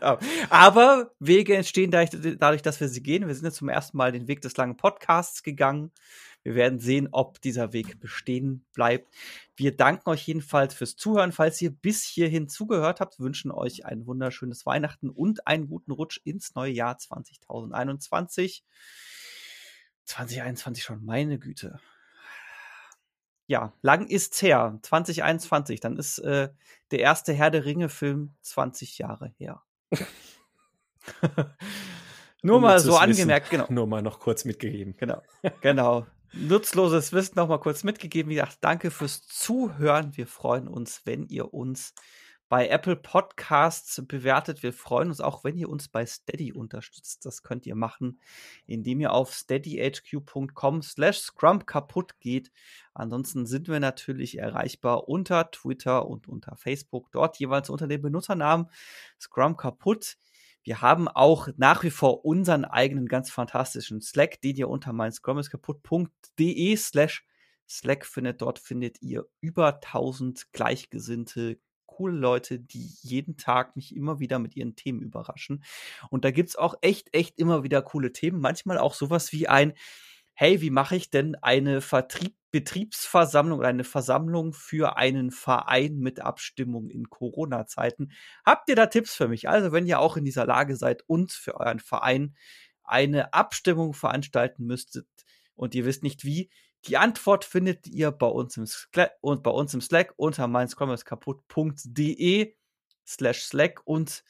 Aber 0.48 1.12
Wege 1.18 1.54
entstehen 1.54 1.90
dadurch, 1.90 2.62
dass 2.62 2.80
wir 2.80 2.88
sie 2.88 3.02
gehen. 3.02 3.26
Wir 3.26 3.34
sind 3.34 3.44
jetzt 3.44 3.58
zum 3.58 3.68
ersten 3.68 3.98
Mal 3.98 4.10
den 4.10 4.26
Weg 4.26 4.40
des 4.40 4.56
langen 4.56 4.78
Podcasts 4.78 5.42
gegangen. 5.42 5.92
Wir 6.44 6.54
werden 6.54 6.78
sehen, 6.78 7.08
ob 7.12 7.38
dieser 7.42 7.74
Weg 7.74 8.00
bestehen 8.00 8.64
bleibt. 8.72 9.14
Wir 9.54 9.76
danken 9.76 10.08
euch 10.08 10.26
jedenfalls 10.26 10.72
fürs 10.72 10.96
Zuhören. 10.96 11.32
Falls 11.32 11.60
ihr 11.60 11.72
bis 11.72 12.04
hierhin 12.04 12.48
zugehört 12.48 13.00
habt, 13.00 13.20
wünschen 13.20 13.50
euch 13.50 13.84
ein 13.84 14.06
wunderschönes 14.06 14.64
Weihnachten 14.64 15.10
und 15.10 15.46
einen 15.46 15.68
guten 15.68 15.92
Rutsch 15.92 16.20
ins 16.24 16.54
neue 16.54 16.72
Jahr 16.72 16.96
2021. 16.96 18.64
2021 20.06 20.82
schon, 20.82 21.04
meine 21.04 21.38
Güte 21.38 21.80
ja, 23.47 23.73
lang 23.82 24.06
ist's 24.06 24.43
her, 24.43 24.78
2021, 24.82 25.81
dann 25.81 25.97
ist 25.97 26.18
äh, 26.18 26.48
der 26.90 26.98
erste 27.01 27.32
Herr 27.32 27.51
der 27.51 27.64
Ringe-Film 27.64 28.35
20 28.43 28.98
Jahre 28.98 29.32
her. 29.39 29.62
Nur 32.43 32.60
mal 32.60 32.78
so 32.81 32.97
angemerkt, 32.97 33.51
Wissen. 33.51 33.66
genau. 33.66 33.73
Nur 33.81 33.86
mal 33.86 34.02
noch 34.02 34.20
kurz 34.20 34.44
mitgegeben. 34.44 34.97
Genau, 34.97 35.23
genau. 35.60 36.06
Nutzloses 36.32 37.12
Wissen 37.12 37.35
noch 37.36 37.48
mal 37.48 37.59
kurz 37.59 37.82
mitgegeben. 37.82 38.31
Wie 38.31 38.35
gesagt, 38.35 38.59
danke 38.60 38.90
fürs 38.90 39.27
Zuhören. 39.27 40.16
Wir 40.16 40.27
freuen 40.27 40.68
uns, 40.68 41.02
wenn 41.05 41.27
ihr 41.28 41.55
uns 41.55 41.94
bei 42.48 42.68
Apple 42.68 42.97
Podcasts 42.97 44.02
bewertet. 44.06 44.62
Wir 44.62 44.73
freuen 44.73 45.09
uns 45.09 45.20
auch, 45.20 45.43
wenn 45.43 45.56
ihr 45.56 45.68
uns 45.68 45.89
bei 45.89 46.06
Steady 46.06 46.52
unterstützt. 46.52 47.27
Das 47.27 47.43
könnt 47.43 47.66
ihr 47.66 47.74
machen, 47.74 48.20
indem 48.66 49.01
ihr 49.01 49.12
auf 49.12 49.32
steadyhq.com 49.32 50.82
slash 50.82 51.18
scrum 51.18 51.66
kaputt 51.66 52.20
geht. 52.20 52.52
Ansonsten 52.94 53.47
sind 53.47 53.68
wir 53.68 53.81
natürlich 53.81 54.39
erreichbar 54.39 55.09
unter 55.09 55.51
Twitter 55.51 56.06
und 56.06 56.28
unter 56.28 56.56
Facebook, 56.56 57.10
dort 57.10 57.39
jeweils 57.39 57.68
unter 57.68 57.89
dem 57.89 58.02
Benutzernamen 58.02 58.70
Scrum 59.20 59.56
kaputt. 59.56 60.16
Wir 60.62 60.81
haben 60.81 61.09
auch 61.09 61.48
nach 61.56 61.82
wie 61.85 61.90
vor 61.90 62.24
unseren 62.24 62.64
eigenen 62.64 63.06
ganz 63.06 63.31
fantastischen 63.31 64.01
Slack, 64.01 64.40
den 64.40 64.56
ihr 64.56 64.68
unter 64.68 64.93
mein 64.93 65.12
kaputt.de 65.12 66.77
slash 66.77 67.24
Slack 67.68 68.06
findet. 68.06 68.43
Dort 68.43 68.59
findet 68.59 69.01
ihr 69.02 69.27
über 69.40 69.74
1000 69.74 70.52
gleichgesinnte 70.52 71.59
coole 71.97 72.16
Leute, 72.16 72.59
die 72.59 72.90
jeden 73.02 73.36
Tag 73.36 73.74
mich 73.74 73.97
immer 73.97 74.20
wieder 74.20 74.39
mit 74.39 74.55
ihren 74.55 74.77
Themen 74.77 75.01
überraschen. 75.01 75.64
Und 76.10 76.24
da 76.24 76.31
gibt 76.31 76.51
es 76.51 76.56
auch 76.56 76.74
echt, 76.82 77.14
echt 77.14 77.39
immer 77.39 77.62
wieder 77.62 77.81
coole 77.81 78.12
Themen. 78.12 78.40
Manchmal 78.40 78.78
auch 78.78 78.94
sowas 78.94 79.32
wie 79.32 79.48
ein, 79.48 79.73
hey, 80.35 80.60
wie 80.60 80.70
mache 80.70 80.97
ich 80.97 81.10
denn 81.10 81.35
eine 81.36 81.81
Vertrieb 81.81 82.35
Betriebsversammlung 82.52 83.59
oder 83.59 83.68
eine 83.68 83.85
Versammlung 83.85 84.55
für 84.55 84.97
einen 84.97 85.31
Verein 85.31 85.98
mit 85.98 86.20
Abstimmung 86.20 86.89
in 86.89 87.10
Corona-Zeiten? 87.10 88.12
Habt 88.47 88.70
ihr 88.70 88.77
da 88.77 88.86
Tipps 88.86 89.14
für 89.14 89.28
mich? 89.28 89.48
Also, 89.48 89.73
wenn 89.73 89.86
ihr 89.86 90.01
auch 90.01 90.16
in 90.16 90.24
dieser 90.24 90.47
Lage 90.47 90.77
seid 90.77 91.02
und 91.06 91.32
für 91.32 91.60
euren 91.60 91.81
Verein 91.81 92.35
eine 92.82 93.35
Abstimmung 93.35 93.93
veranstalten 93.93 94.64
müsstet 94.64 95.06
und 95.55 95.74
ihr 95.74 95.85
wisst 95.85 96.02
nicht 96.02 96.24
wie, 96.24 96.48
die 96.85 96.97
Antwort 96.97 97.44
findet 97.44 97.86
ihr 97.86 98.12
bei 98.12 98.27
uns 98.27 98.57
im 98.57 98.66
Slack, 98.66 99.12
und 99.20 99.43
bei 99.43 99.51
uns 99.51 99.74
im 99.74 99.81
Slack 99.81 100.15
unter 100.16 100.47
meinscrummerskaputt.de 100.47 102.55
slash 103.07 103.44
Slack 103.44 103.81
und 103.85 104.24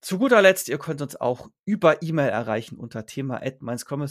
zu 0.00 0.18
guter 0.18 0.40
Letzt, 0.40 0.68
ihr 0.68 0.78
könnt 0.78 1.02
uns 1.02 1.16
auch 1.16 1.50
über 1.64 2.02
E-Mail 2.02 2.28
erreichen 2.28 2.78
unter 2.78 3.04
thema 3.04 3.42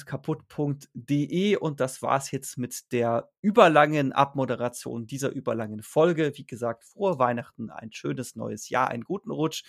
kaputt.de 0.05 1.55
und 1.55 1.79
das 1.79 2.01
war's 2.01 2.31
jetzt 2.31 2.57
mit 2.57 2.91
der 2.91 3.29
überlangen 3.41 4.11
Abmoderation 4.11 5.07
dieser 5.07 5.29
überlangen 5.29 5.83
Folge. 5.83 6.33
Wie 6.35 6.45
gesagt, 6.45 6.83
frohe 6.83 7.19
Weihnachten, 7.19 7.69
ein 7.69 7.93
schönes 7.93 8.35
neues 8.35 8.67
Jahr, 8.67 8.89
einen 8.89 9.05
guten 9.05 9.31
Rutsch 9.31 9.63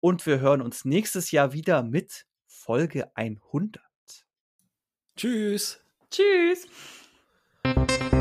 und 0.00 0.24
wir 0.24 0.40
hören 0.40 0.62
uns 0.62 0.86
nächstes 0.86 1.30
Jahr 1.30 1.52
wieder 1.52 1.82
mit 1.82 2.26
Folge 2.46 3.14
100. 3.14 3.82
Tschüss. 5.14 5.78
Tschüss. 6.10 6.66
Thank 7.64 8.12
you. 8.14 8.19